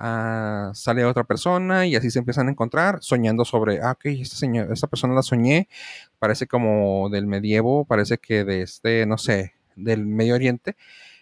Ah, 0.00 0.70
sale 0.74 1.04
otra 1.04 1.24
persona 1.24 1.86
y 1.86 1.96
así 1.96 2.10
se 2.10 2.20
empiezan 2.20 2.46
a 2.46 2.52
encontrar 2.52 2.98
soñando 3.02 3.44
sobre, 3.44 3.80
ah, 3.82 3.92
ok, 3.92 4.06
esta, 4.06 4.36
señora, 4.36 4.72
esta 4.72 4.86
persona 4.86 5.12
la 5.12 5.22
soñé, 5.22 5.68
parece 6.20 6.46
como 6.46 7.08
del 7.10 7.26
medievo, 7.26 7.84
parece 7.84 8.18
que 8.18 8.44
de 8.44 8.62
este, 8.62 9.06
no 9.06 9.18
sé, 9.18 9.54
del 9.74 10.06
Medio 10.06 10.36
Oriente, 10.36 10.76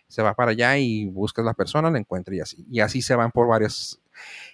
se 0.08 0.22
va 0.22 0.34
para 0.34 0.52
allá 0.52 0.76
y 0.78 1.06
buscas 1.06 1.44
la 1.44 1.54
persona, 1.54 1.90
la 1.90 1.98
encuentras 1.98 2.36
y 2.36 2.40
así. 2.40 2.66
Y 2.70 2.80
así 2.80 3.02
se 3.02 3.14
van 3.14 3.32
por 3.32 3.48
varios. 3.48 4.00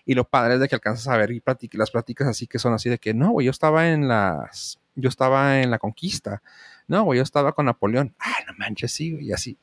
Y 0.05 0.15
lo 0.15 0.25
padre 0.25 0.55
es 0.55 0.61
de 0.61 0.69
que 0.69 0.77
alcanzas 0.77 1.09
a 1.09 1.17
ver 1.17 1.31
y 1.33 1.43
las 1.73 1.91
pláticas 1.91 2.29
así 2.29 2.47
que 2.47 2.59
son 2.59 2.75
así 2.75 2.89
de 2.91 2.99
que, 2.99 3.15
no, 3.15 3.41
yo 3.41 3.51
estaba 3.51 3.91
en 3.91 4.09
las, 4.09 4.79
yo 4.95 5.09
estaba 5.09 5.61
en 5.63 5.71
la 5.71 5.79
conquista, 5.79 6.43
no, 6.89 7.13
yo 7.15 7.23
estaba 7.23 7.53
con 7.53 7.67
Napoleón, 7.67 8.15
ah, 8.19 8.39
no 8.47 8.55
manches, 8.57 8.93
sí, 8.93 9.17
y 9.21 9.33
así. 9.33 9.59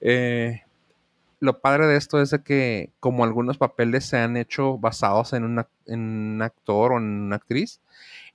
Eh, 0.00 0.62
lo 1.40 1.60
padre 1.60 1.86
de 1.86 1.96
esto 1.96 2.20
es 2.20 2.30
de 2.30 2.42
que 2.42 2.92
como 3.00 3.24
algunos 3.24 3.56
papeles 3.56 4.04
se 4.04 4.18
han 4.18 4.36
hecho 4.36 4.78
basados 4.78 5.32
en, 5.32 5.44
un 5.44 6.42
actor 6.42 6.92
o 6.92 6.98
en 6.98 7.04
una 7.04 7.36
actriz, 7.36 7.80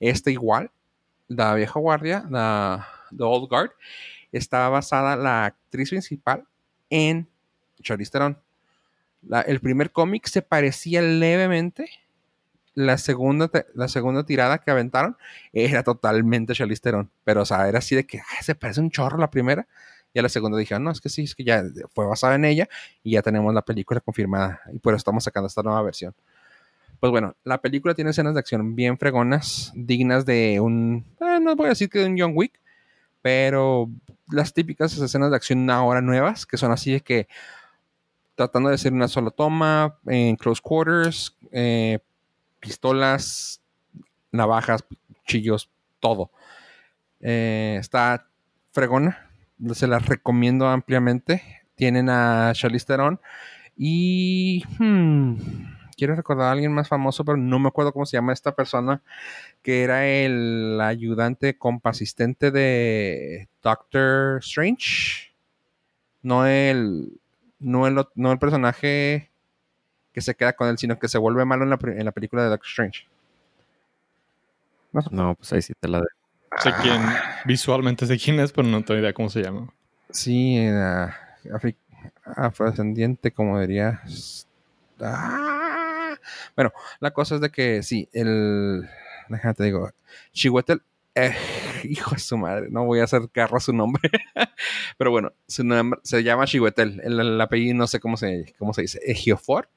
este 0.00 0.32
igual, 0.32 0.72
la 1.28 1.54
vieja 1.54 1.78
guardia, 1.78 2.26
la 2.28 2.86
The 3.16 3.22
Old 3.22 3.48
Guard, 3.48 3.70
está 4.32 4.68
basada 4.68 5.16
la 5.16 5.46
actriz 5.46 5.90
principal 5.90 6.44
en 6.90 7.28
Charlize 7.80 8.10
Theron. 8.10 8.38
El 9.46 9.60
primer 9.60 9.92
cómic 9.92 10.26
se 10.26 10.42
parecía 10.42 11.00
levemente. 11.00 11.88
La 12.74 12.98
segunda, 12.98 13.50
la 13.74 13.88
segunda 13.88 14.26
tirada 14.26 14.58
que 14.58 14.70
aventaron 14.70 15.16
era 15.52 15.82
totalmente 15.82 16.54
Charlize 16.54 16.82
Theron. 16.82 17.10
Pero, 17.24 17.42
o 17.42 17.44
sea, 17.46 17.68
era 17.68 17.78
así 17.78 17.94
de 17.94 18.06
que 18.06 18.18
"Ah, 18.18 18.42
se 18.42 18.54
parece 18.54 18.80
un 18.80 18.90
chorro 18.90 19.16
la 19.16 19.30
primera. 19.30 19.66
Y 20.16 20.18
a 20.18 20.22
la 20.22 20.30
segunda 20.30 20.56
dijeron, 20.56 20.82
no, 20.82 20.90
es 20.90 21.02
que 21.02 21.10
sí, 21.10 21.24
es 21.24 21.34
que 21.34 21.44
ya 21.44 21.62
fue 21.94 22.06
basada 22.06 22.36
en 22.36 22.46
ella 22.46 22.70
y 23.02 23.10
ya 23.10 23.20
tenemos 23.20 23.52
la 23.52 23.60
película 23.60 24.00
confirmada. 24.00 24.62
Y 24.72 24.78
por 24.78 24.94
eso 24.94 24.96
estamos 24.96 25.22
sacando 25.22 25.46
esta 25.46 25.62
nueva 25.62 25.82
versión. 25.82 26.14
Pues 27.00 27.10
bueno, 27.10 27.36
la 27.44 27.60
película 27.60 27.92
tiene 27.92 28.12
escenas 28.12 28.32
de 28.32 28.40
acción 28.40 28.74
bien 28.74 28.96
fregonas, 28.96 29.72
dignas 29.74 30.24
de 30.24 30.58
un, 30.58 31.04
eh, 31.20 31.38
no 31.38 31.54
voy 31.54 31.66
a 31.66 31.68
decir 31.68 31.90
que 31.90 31.98
de 31.98 32.06
un 32.06 32.18
John 32.18 32.32
Wick, 32.34 32.58
pero 33.20 33.90
las 34.30 34.54
típicas 34.54 34.96
escenas 34.96 35.28
de 35.28 35.36
acción 35.36 35.68
ahora 35.68 36.00
nuevas, 36.00 36.46
que 36.46 36.56
son 36.56 36.72
así 36.72 36.92
de 36.92 37.02
que 37.02 37.28
tratando 38.36 38.70
de 38.70 38.76
hacer 38.76 38.94
una 38.94 39.08
sola 39.08 39.30
toma, 39.30 39.98
en 40.06 40.36
close 40.36 40.62
quarters, 40.62 41.36
eh, 41.52 41.98
pistolas, 42.58 43.60
navajas, 44.32 44.82
cuchillos, 45.18 45.68
todo. 46.00 46.30
Eh, 47.20 47.76
está 47.78 48.26
fregona, 48.72 49.25
se 49.72 49.86
las 49.86 50.06
recomiendo 50.06 50.68
ampliamente. 50.68 51.62
Tienen 51.74 52.08
a 52.08 52.52
Charlize 52.54 52.86
Theron 52.86 53.20
y 53.76 54.64
hmm, 54.78 55.34
quiero 55.96 56.14
recordar 56.14 56.48
a 56.48 56.52
alguien 56.52 56.72
más 56.72 56.88
famoso, 56.88 57.24
pero 57.24 57.36
no 57.36 57.58
me 57.58 57.68
acuerdo 57.68 57.92
cómo 57.92 58.06
se 58.06 58.16
llama 58.16 58.32
esta 58.32 58.54
persona, 58.54 59.02
que 59.62 59.82
era 59.82 60.06
el 60.06 60.80
ayudante 60.80 61.58
compasistente 61.58 62.50
de 62.50 63.48
Doctor 63.62 64.38
Strange. 64.38 65.34
No 66.22 66.46
el, 66.46 67.20
no 67.58 67.86
el, 67.86 68.04
no 68.14 68.32
el 68.32 68.38
personaje 68.38 69.30
que 70.12 70.20
se 70.22 70.34
queda 70.34 70.54
con 70.54 70.68
él, 70.68 70.78
sino 70.78 70.98
que 70.98 71.08
se 71.08 71.18
vuelve 71.18 71.44
malo 71.44 71.64
en 71.64 71.70
la, 71.70 71.78
en 71.82 72.04
la 72.04 72.12
película 72.12 72.42
de 72.42 72.48
Doctor 72.48 72.68
Strange. 72.68 73.06
No, 75.10 75.34
pues 75.34 75.52
ahí 75.52 75.62
sí 75.62 75.74
te 75.78 75.88
la 75.88 76.00
de. 76.00 76.06
Sé 76.62 76.72
quién, 76.82 77.02
visualmente 77.44 78.06
sé 78.06 78.18
quién 78.18 78.40
es, 78.40 78.52
pero 78.52 78.66
no 78.66 78.82
tengo 78.82 79.00
idea 79.00 79.12
cómo 79.12 79.28
se 79.28 79.42
llama. 79.42 79.72
Sí, 80.10 80.58
uh, 80.68 81.10
afrodescendiente, 82.24 83.32
como 83.32 83.60
diría. 83.60 84.00
Ah. 85.00 86.16
Bueno, 86.54 86.72
la 87.00 87.10
cosa 87.12 87.36
es 87.36 87.40
de 87.40 87.50
que 87.50 87.82
sí, 87.82 88.08
el. 88.12 88.88
Déjate 89.28 89.64
digo. 89.64 89.90
Chihuetel. 90.32 90.82
Eh, 91.14 91.34
hijo 91.84 92.14
de 92.14 92.20
su 92.20 92.36
madre, 92.36 92.68
no 92.70 92.84
voy 92.84 93.00
a 93.00 93.04
hacer 93.04 93.22
carro 93.32 93.56
a 93.56 93.60
su 93.60 93.72
nombre. 93.72 94.10
Pero 94.98 95.10
bueno, 95.10 95.32
su 95.48 95.64
nombre 95.64 95.98
se 96.02 96.22
llama 96.22 96.46
Chihuetel. 96.46 97.00
El, 97.02 97.20
el, 97.20 97.40
apellido 97.40 97.74
no 97.74 97.86
sé 97.86 98.00
cómo 98.00 98.16
se, 98.16 98.54
cómo 98.58 98.74
se 98.74 98.82
dice. 98.82 99.00
Ejiofor. 99.04 99.68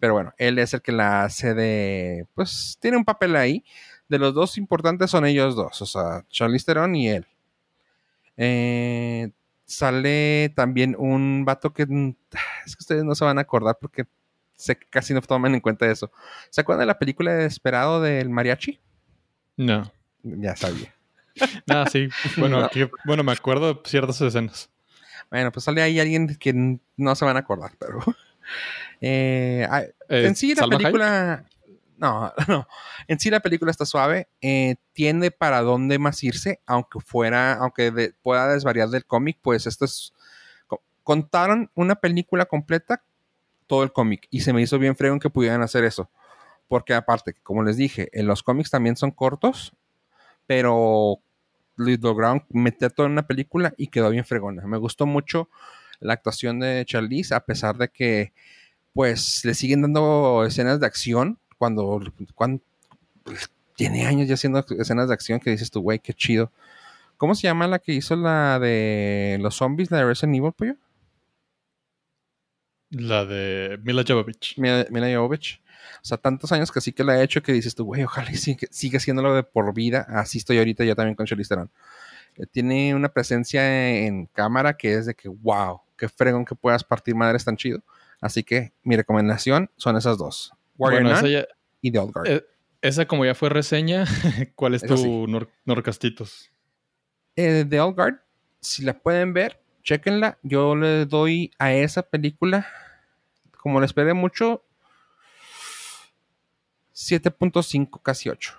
Pero 0.00 0.14
bueno, 0.14 0.34
él 0.38 0.58
es 0.58 0.74
el 0.74 0.82
que 0.82 0.92
la 0.92 1.24
hace 1.24 1.54
de. 1.54 2.26
Pues 2.34 2.76
tiene 2.80 2.96
un 2.96 3.04
papel 3.04 3.36
ahí. 3.36 3.64
De 4.12 4.18
los 4.18 4.34
dos 4.34 4.58
importantes 4.58 5.10
son 5.10 5.24
ellos 5.24 5.56
dos, 5.56 5.80
o 5.80 5.86
sea, 5.86 6.22
Charlize 6.28 6.66
Theron 6.66 6.94
y 6.94 7.08
él. 7.08 7.26
Eh, 8.36 9.30
sale 9.64 10.52
también 10.54 10.94
un 10.98 11.46
vato 11.46 11.72
que 11.72 11.86
mm, 11.86 12.14
es 12.66 12.76
que 12.76 12.82
ustedes 12.82 13.04
no 13.04 13.14
se 13.14 13.24
van 13.24 13.38
a 13.38 13.40
acordar 13.40 13.78
porque 13.80 14.04
sé 14.54 14.76
que 14.76 14.86
casi 14.90 15.14
no 15.14 15.22
toman 15.22 15.54
en 15.54 15.62
cuenta 15.62 15.90
eso. 15.90 16.12
¿Se 16.50 16.60
acuerdan 16.60 16.80
de 16.82 16.88
la 16.88 16.98
película 16.98 17.32
de 17.32 17.44
Desesperado 17.44 18.02
del 18.02 18.28
mariachi? 18.28 18.78
No. 19.56 19.90
Ya 20.22 20.56
sabía. 20.56 20.94
Ah, 21.70 21.86
sí. 21.90 22.10
Bueno, 22.36 22.60
no. 22.60 22.68
que, 22.68 22.90
bueno, 23.06 23.24
me 23.24 23.32
acuerdo 23.32 23.72
de 23.72 23.80
ciertas 23.86 24.20
escenas. 24.20 24.68
Bueno, 25.30 25.50
pues 25.50 25.64
sale 25.64 25.80
ahí 25.80 25.98
alguien 25.98 26.36
que 26.36 26.78
no 26.98 27.14
se 27.14 27.24
van 27.24 27.36
a 27.38 27.40
acordar, 27.40 27.72
pero. 27.78 28.00
Eh, 29.04 29.66
eh, 30.08 30.26
en 30.26 30.36
sí, 30.36 30.54
la 30.54 30.60
¿Salma 30.60 30.78
película. 30.78 31.32
Hayek? 31.32 31.46
No, 32.02 32.32
no. 32.48 32.66
En 33.06 33.20
sí 33.20 33.30
la 33.30 33.38
película 33.38 33.70
está 33.70 33.86
suave. 33.86 34.26
Eh, 34.40 34.74
tiene 34.92 35.30
para 35.30 35.62
dónde 35.62 36.00
más 36.00 36.22
irse, 36.24 36.60
aunque 36.66 36.98
fuera, 36.98 37.54
aunque 37.54 37.92
de, 37.92 38.12
pueda 38.22 38.52
desvariar 38.52 38.88
del 38.88 39.06
cómic, 39.06 39.38
pues 39.40 39.66
esto 39.68 39.84
es. 39.84 40.12
Contaron 41.04 41.70
una 41.74 41.94
película 41.94 42.46
completa, 42.46 43.02
todo 43.68 43.84
el 43.84 43.92
cómic, 43.92 44.26
y 44.30 44.40
se 44.40 44.52
me 44.52 44.62
hizo 44.62 44.78
bien 44.78 44.96
fregón 44.96 45.20
que 45.20 45.30
pudieran 45.30 45.62
hacer 45.62 45.84
eso. 45.84 46.10
Porque 46.68 46.94
aparte, 46.94 47.34
como 47.42 47.62
les 47.62 47.76
dije, 47.76 48.08
en 48.12 48.26
los 48.26 48.42
cómics 48.42 48.70
también 48.70 48.96
son 48.96 49.12
cortos, 49.12 49.72
pero 50.46 51.20
lograron 51.76 52.44
meter 52.50 52.92
todo 52.92 53.06
en 53.06 53.12
una 53.12 53.26
película 53.26 53.74
y 53.76 53.88
quedó 53.88 54.10
bien 54.10 54.24
fregona. 54.24 54.66
Me 54.66 54.76
gustó 54.76 55.06
mucho 55.06 55.48
la 56.00 56.14
actuación 56.14 56.60
de 56.60 56.84
Charlize, 56.84 57.34
a 57.34 57.44
pesar 57.44 57.76
de 57.78 57.88
que, 57.88 58.32
pues, 58.92 59.44
le 59.44 59.54
siguen 59.54 59.82
dando 59.82 60.44
escenas 60.44 60.80
de 60.80 60.86
acción 60.86 61.38
cuando, 61.62 62.00
cuando 62.34 62.60
pues, 63.22 63.48
tiene 63.76 64.04
años 64.04 64.26
ya 64.26 64.34
haciendo 64.34 64.64
escenas 64.80 65.06
de 65.06 65.14
acción 65.14 65.38
que 65.38 65.50
dices 65.50 65.70
tú, 65.70 65.80
güey, 65.80 66.00
qué 66.00 66.12
chido. 66.12 66.50
¿Cómo 67.16 67.36
se 67.36 67.42
llama 67.42 67.68
la 67.68 67.78
que 67.78 67.92
hizo 67.92 68.16
la 68.16 68.58
de 68.58 69.38
los 69.40 69.54
zombies, 69.54 69.88
la 69.92 69.98
de 69.98 70.06
Resident 70.06 70.38
Evil, 70.38 70.50
pollo? 70.50 70.74
La 72.90 73.24
de 73.24 73.78
Mila 73.84 74.02
Jovovich. 74.04 74.58
Mila, 74.58 74.86
Mila 74.90 75.06
Jovovich. 75.14 75.62
O 75.98 76.04
sea, 76.04 76.18
tantos 76.18 76.50
años 76.50 76.72
que 76.72 76.80
sí 76.80 76.92
que 76.92 77.04
la 77.04 77.20
he 77.20 77.22
hecho 77.22 77.44
que 77.44 77.52
dices 77.52 77.76
tú, 77.76 77.84
güey, 77.84 78.02
ojalá 78.02 78.32
siga, 78.34 78.66
siga 78.72 78.96
haciéndolo 78.96 79.32
de 79.32 79.44
por 79.44 79.72
vida. 79.72 80.04
Así 80.08 80.38
estoy 80.38 80.58
ahorita 80.58 80.82
yo 80.82 80.96
también 80.96 81.14
con 81.14 81.26
Charlize 81.26 81.50
Theron. 81.50 81.70
Eh, 82.38 82.46
tiene 82.50 82.92
una 82.96 83.08
presencia 83.08 83.88
en 84.04 84.26
cámara 84.26 84.76
que 84.76 84.94
es 84.94 85.06
de 85.06 85.14
que, 85.14 85.28
wow, 85.28 85.80
qué 85.96 86.08
fregón 86.08 86.44
que 86.44 86.56
puedas 86.56 86.82
partir 86.82 87.14
madres 87.14 87.44
tan 87.44 87.56
chido. 87.56 87.84
Así 88.20 88.42
que 88.42 88.72
mi 88.82 88.96
recomendación 88.96 89.70
son 89.76 89.96
esas 89.96 90.18
dos. 90.18 90.52
Warrior 90.82 91.02
Bueno, 91.02 91.16
Nun 91.20 91.26
esa, 91.26 91.40
ya- 91.40 91.48
y 91.80 91.90
The 91.92 91.98
Old 91.98 92.12
Guard. 92.12 92.26
eh, 92.28 92.44
esa 92.82 93.06
como 93.06 93.24
ya 93.24 93.34
fue 93.34 93.48
reseña, 93.48 94.04
¿cuál 94.56 94.74
es 94.74 94.82
Eso 94.82 94.94
tu 94.94 95.00
sí. 95.02 95.08
nor- 95.08 95.48
Norcastitos? 95.64 96.50
Eh, 97.36 97.64
The 97.68 97.80
Old 97.80 97.94
Guard, 97.96 98.20
si 98.60 98.82
la 98.82 98.98
pueden 98.98 99.32
ver, 99.32 99.60
chequenla. 99.82 100.38
Yo 100.42 100.74
le 100.76 101.06
doy 101.06 101.50
a 101.58 101.72
esa 101.72 102.02
película, 102.02 102.66
como 103.58 103.78
la 103.80 103.86
esperé 103.86 104.12
mucho, 104.14 104.64
7.5, 106.94 108.00
casi 108.02 108.28
8. 108.28 108.54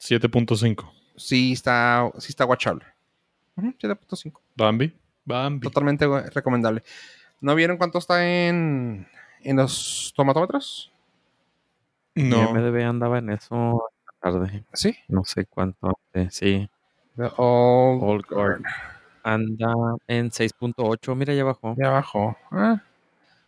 7.5. 0.00 0.90
Sí 1.16 1.52
está, 1.52 2.10
sí 2.18 2.28
está 2.30 2.44
watchable. 2.44 2.84
Ujú, 3.56 3.74
7.5. 3.80 4.40
Bambi. 4.56 4.92
Bambi. 5.24 5.64
Totalmente 5.66 6.06
recomendable. 6.30 6.82
¿No 7.40 7.54
vieron 7.54 7.76
cuánto 7.76 7.98
está 7.98 8.26
en, 8.26 9.06
en 9.42 9.56
los 9.56 10.12
tomatómetros? 10.16 10.90
No. 12.14 12.52
Mi 12.52 12.60
MDB 12.60 12.84
andaba 12.84 13.18
en 13.18 13.30
eso 13.30 13.88
tarde. 14.20 14.64
Sí. 14.72 14.96
No 15.08 15.24
sé 15.24 15.46
cuánto. 15.46 15.98
eh, 16.12 16.28
sí. 16.30 16.68
The 17.16 17.30
Old, 17.36 18.02
Old 18.02 18.26
Guard. 18.28 18.62
Anda 19.22 19.72
en 20.06 20.30
6.8. 20.30 21.14
Mira, 21.14 21.34
ya 21.34 21.44
bajó. 21.44 21.74
Ya 21.78 21.88
abajo. 21.88 22.36
Ah, 22.50 22.82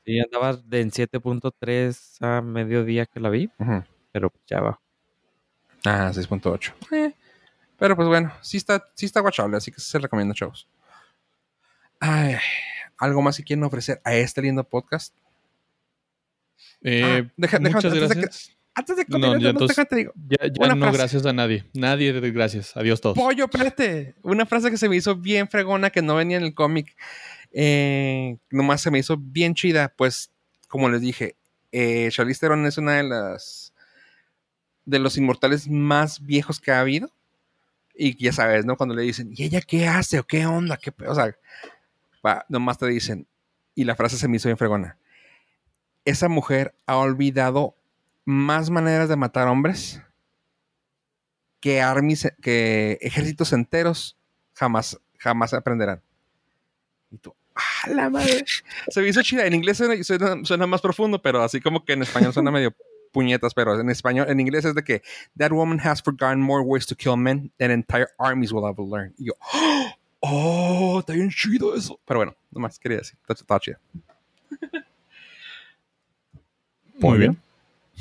Sí, 0.04 0.18
andaba 0.18 0.54
de 0.56 0.80
en 0.80 0.90
7.3 0.90 2.16
a 2.22 2.40
mediodía 2.40 3.06
que 3.06 3.20
la 3.20 3.28
vi, 3.28 3.50
ujú. 3.58 3.84
pero 4.12 4.30
pues 4.30 4.42
ya 4.46 4.60
bajó. 4.60 4.80
Ah, 5.84 6.10
6.8. 6.12 6.72
Eh, 6.92 7.12
pero 7.78 7.94
pues 7.96 8.08
bueno, 8.08 8.32
sí 8.40 8.56
está, 8.56 8.84
sí 8.94 9.06
está 9.06 9.20
watchable, 9.22 9.56
así 9.56 9.70
que 9.70 9.80
se 9.80 9.98
recomienda, 9.98 10.34
chavos. 10.34 10.66
Ay, 12.00 12.36
¿Algo 12.98 13.22
más 13.22 13.36
que 13.36 13.44
quieren 13.44 13.64
ofrecer 13.64 14.00
a 14.04 14.14
este 14.14 14.42
lindo 14.42 14.64
podcast? 14.64 15.14
Eh, 16.82 17.02
Ah, 17.04 17.30
deja- 17.36 17.58
déjame- 17.58 17.70
muchas 17.74 17.84
antes 17.92 18.08
de 18.08 18.14
que- 18.14 18.20
gracias. 18.22 18.56
Antes 18.72 18.96
de 18.96 19.02
No, 19.02 19.08
continuar, 19.10 19.38
ya 19.38 19.44
no, 19.44 19.50
entonces- 19.50 19.76
déjate 19.76 19.96
digo. 19.96 20.12
Ya, 20.28 20.38
ya 20.46 20.74
no 20.74 20.80
frase. 20.80 20.96
gracias 20.98 21.26
a 21.26 21.32
nadie. 21.32 21.64
Nadie 21.74 22.12
de 22.12 22.30
gracias. 22.30 22.76
Adiós 22.76 23.00
todos. 23.00 23.16
Pollo, 23.18 23.44
espérate. 23.44 24.14
Una 24.22 24.46
frase 24.46 24.70
que 24.70 24.76
se 24.78 24.88
me 24.88 24.96
hizo 24.96 25.16
bien 25.16 25.48
fregona, 25.48 25.90
que 25.90 26.02
no 26.02 26.14
venía 26.14 26.36
en 26.38 26.44
el 26.44 26.54
cómic. 26.54 26.96
Eh, 27.52 28.36
nomás 28.50 28.80
se 28.80 28.90
me 28.90 29.00
hizo 29.00 29.16
bien 29.18 29.54
chida. 29.54 29.92
Pues, 29.96 30.30
como 30.68 30.88
les 30.88 31.00
dije, 31.00 31.34
eh, 31.72 32.08
Charlize 32.12 32.40
Theron 32.40 32.64
es 32.64 32.78
una 32.78 32.96
de 32.96 33.02
las 33.02 33.72
de 34.86 34.98
los 34.98 35.16
inmortales 35.16 35.68
más 35.68 36.24
viejos 36.24 36.58
que 36.60 36.70
ha 36.70 36.80
habido. 36.80 37.12
Y 37.94 38.16
ya 38.22 38.32
sabes, 38.32 38.64
¿no? 38.64 38.76
Cuando 38.76 38.94
le 38.94 39.02
dicen, 39.02 39.30
¿y 39.36 39.44
ella 39.44 39.60
qué 39.60 39.86
hace? 39.88 40.18
¿O 40.20 40.24
qué 40.26 40.46
onda? 40.46 40.76
¿Qué 40.78 40.90
pe-?" 40.92 41.06
o 41.08 41.14
sea, 41.14 41.36
va, 42.24 42.46
nomás 42.48 42.78
te 42.78 42.86
dicen, 42.86 43.26
y 43.74 43.84
la 43.84 43.94
frase 43.94 44.16
se 44.16 44.26
me 44.28 44.36
hizo 44.38 44.48
bien 44.48 44.56
fregona. 44.56 44.96
Esa 46.10 46.28
mujer 46.28 46.74
ha 46.86 46.96
olvidado 46.96 47.76
más 48.24 48.68
maneras 48.68 49.08
de 49.08 49.14
matar 49.14 49.46
hombres 49.46 50.02
que 51.60 51.80
armies, 51.80 52.32
que 52.42 52.98
ejércitos 53.00 53.52
enteros 53.52 54.16
jamás, 54.54 54.98
jamás 55.18 55.54
aprenderán. 55.54 56.00
Y 57.12 57.18
tú, 57.18 57.32
¡ah, 57.54 57.88
la 57.90 58.10
madre! 58.10 58.44
Se 58.88 59.00
me 59.00 59.08
hizo 59.08 59.22
chida. 59.22 59.46
En 59.46 59.54
inglés 59.54 59.76
suena, 59.76 60.02
suena- 60.02 60.44
suena 60.44 60.66
más 60.66 60.80
profundo, 60.80 61.22
pero 61.22 61.42
así 61.44 61.60
como 61.60 61.84
que 61.84 61.92
en 61.92 62.02
español 62.02 62.32
suena 62.32 62.50
medio 62.50 62.74
puñetas, 63.12 63.54
pero 63.54 63.78
en 63.78 63.88
español, 63.90 64.26
en 64.28 64.40
inglés 64.40 64.64
es 64.64 64.74
de 64.74 64.82
que 64.82 65.02
That 65.38 65.52
woman 65.52 65.78
has 65.84 66.02
forgotten 66.02 66.40
more 66.40 66.62
ways 66.64 66.86
to 66.86 66.96
kill 66.96 67.16
men 67.16 67.52
than 67.58 67.70
entire 67.70 68.08
armies 68.18 68.52
will 68.52 68.64
ever 68.66 68.84
learn. 68.84 69.14
Y 69.16 69.26
yo, 69.26 69.34
¡oh! 70.20 70.98
Está 71.00 71.12
bien 71.12 71.30
chido 71.30 71.76
eso. 71.76 72.00
Pero 72.04 72.18
bueno, 72.20 72.34
nomás 72.50 72.78
quería 72.80 72.98
decir, 72.98 73.16
está, 73.28 73.60
chido. 73.60 73.78
Muy 77.00 77.18
bien. 77.18 77.38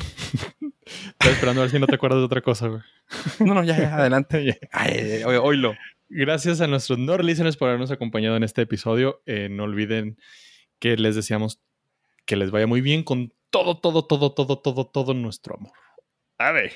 Estoy 1.20 1.32
esperando 1.32 1.62
a 1.62 1.64
ver 1.66 1.72
si 1.72 1.80
no 1.80 1.88
te 1.88 1.96
acuerdas 1.96 2.20
de 2.20 2.26
otra 2.26 2.42
cosa, 2.42 2.68
güey. 2.68 2.82
No, 3.40 3.54
no, 3.54 3.64
ya, 3.64 3.78
ya, 3.78 3.96
adelante. 3.96 4.44
Ya. 4.46 4.58
Ay, 4.72 5.24
oí- 5.26 5.38
oílo. 5.42 5.74
Gracias 6.10 6.62
a 6.62 6.68
nuestros 6.68 6.98
Nord 6.98 7.24
listeners 7.24 7.58
por 7.58 7.68
habernos 7.70 7.92
acompañado 7.92 8.36
en 8.36 8.44
este 8.44 8.62
episodio. 8.64 9.22
Eh, 9.26 9.48
no 9.50 9.64
olviden 9.66 10.18
que 10.80 10.98
les 10.98 11.16
deseamos 11.16 11.60
que 12.26 12.36
les 12.36 12.52
vaya 12.52 12.68
muy 12.68 12.82
bien 12.82 13.04
con 13.04 13.34
todo, 13.50 13.80
todo, 13.80 14.06
todo, 14.06 14.34
todo, 14.34 14.60
todo, 14.60 14.86
todo 14.88 15.14
nuestro 15.14 15.56
amor. 15.56 15.74
A 16.38 16.52
ver. 16.52 16.72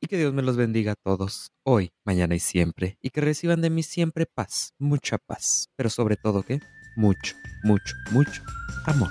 Y 0.00 0.06
que 0.06 0.16
Dios 0.16 0.32
me 0.32 0.42
los 0.42 0.56
bendiga 0.56 0.92
a 0.92 0.96
todos, 0.96 1.52
hoy, 1.62 1.92
mañana 2.04 2.34
y 2.34 2.40
siempre, 2.40 2.98
y 3.00 3.10
que 3.10 3.20
reciban 3.20 3.60
de 3.60 3.70
mí 3.70 3.84
siempre 3.84 4.26
paz, 4.26 4.74
mucha 4.78 5.18
paz, 5.18 5.68
pero 5.76 5.90
sobre 5.90 6.16
todo 6.16 6.42
que 6.42 6.58
mucho, 6.96 7.34
mucho, 7.62 7.94
mucho 8.10 8.42
amor. 8.86 9.10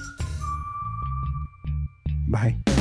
Bye. 2.32 2.81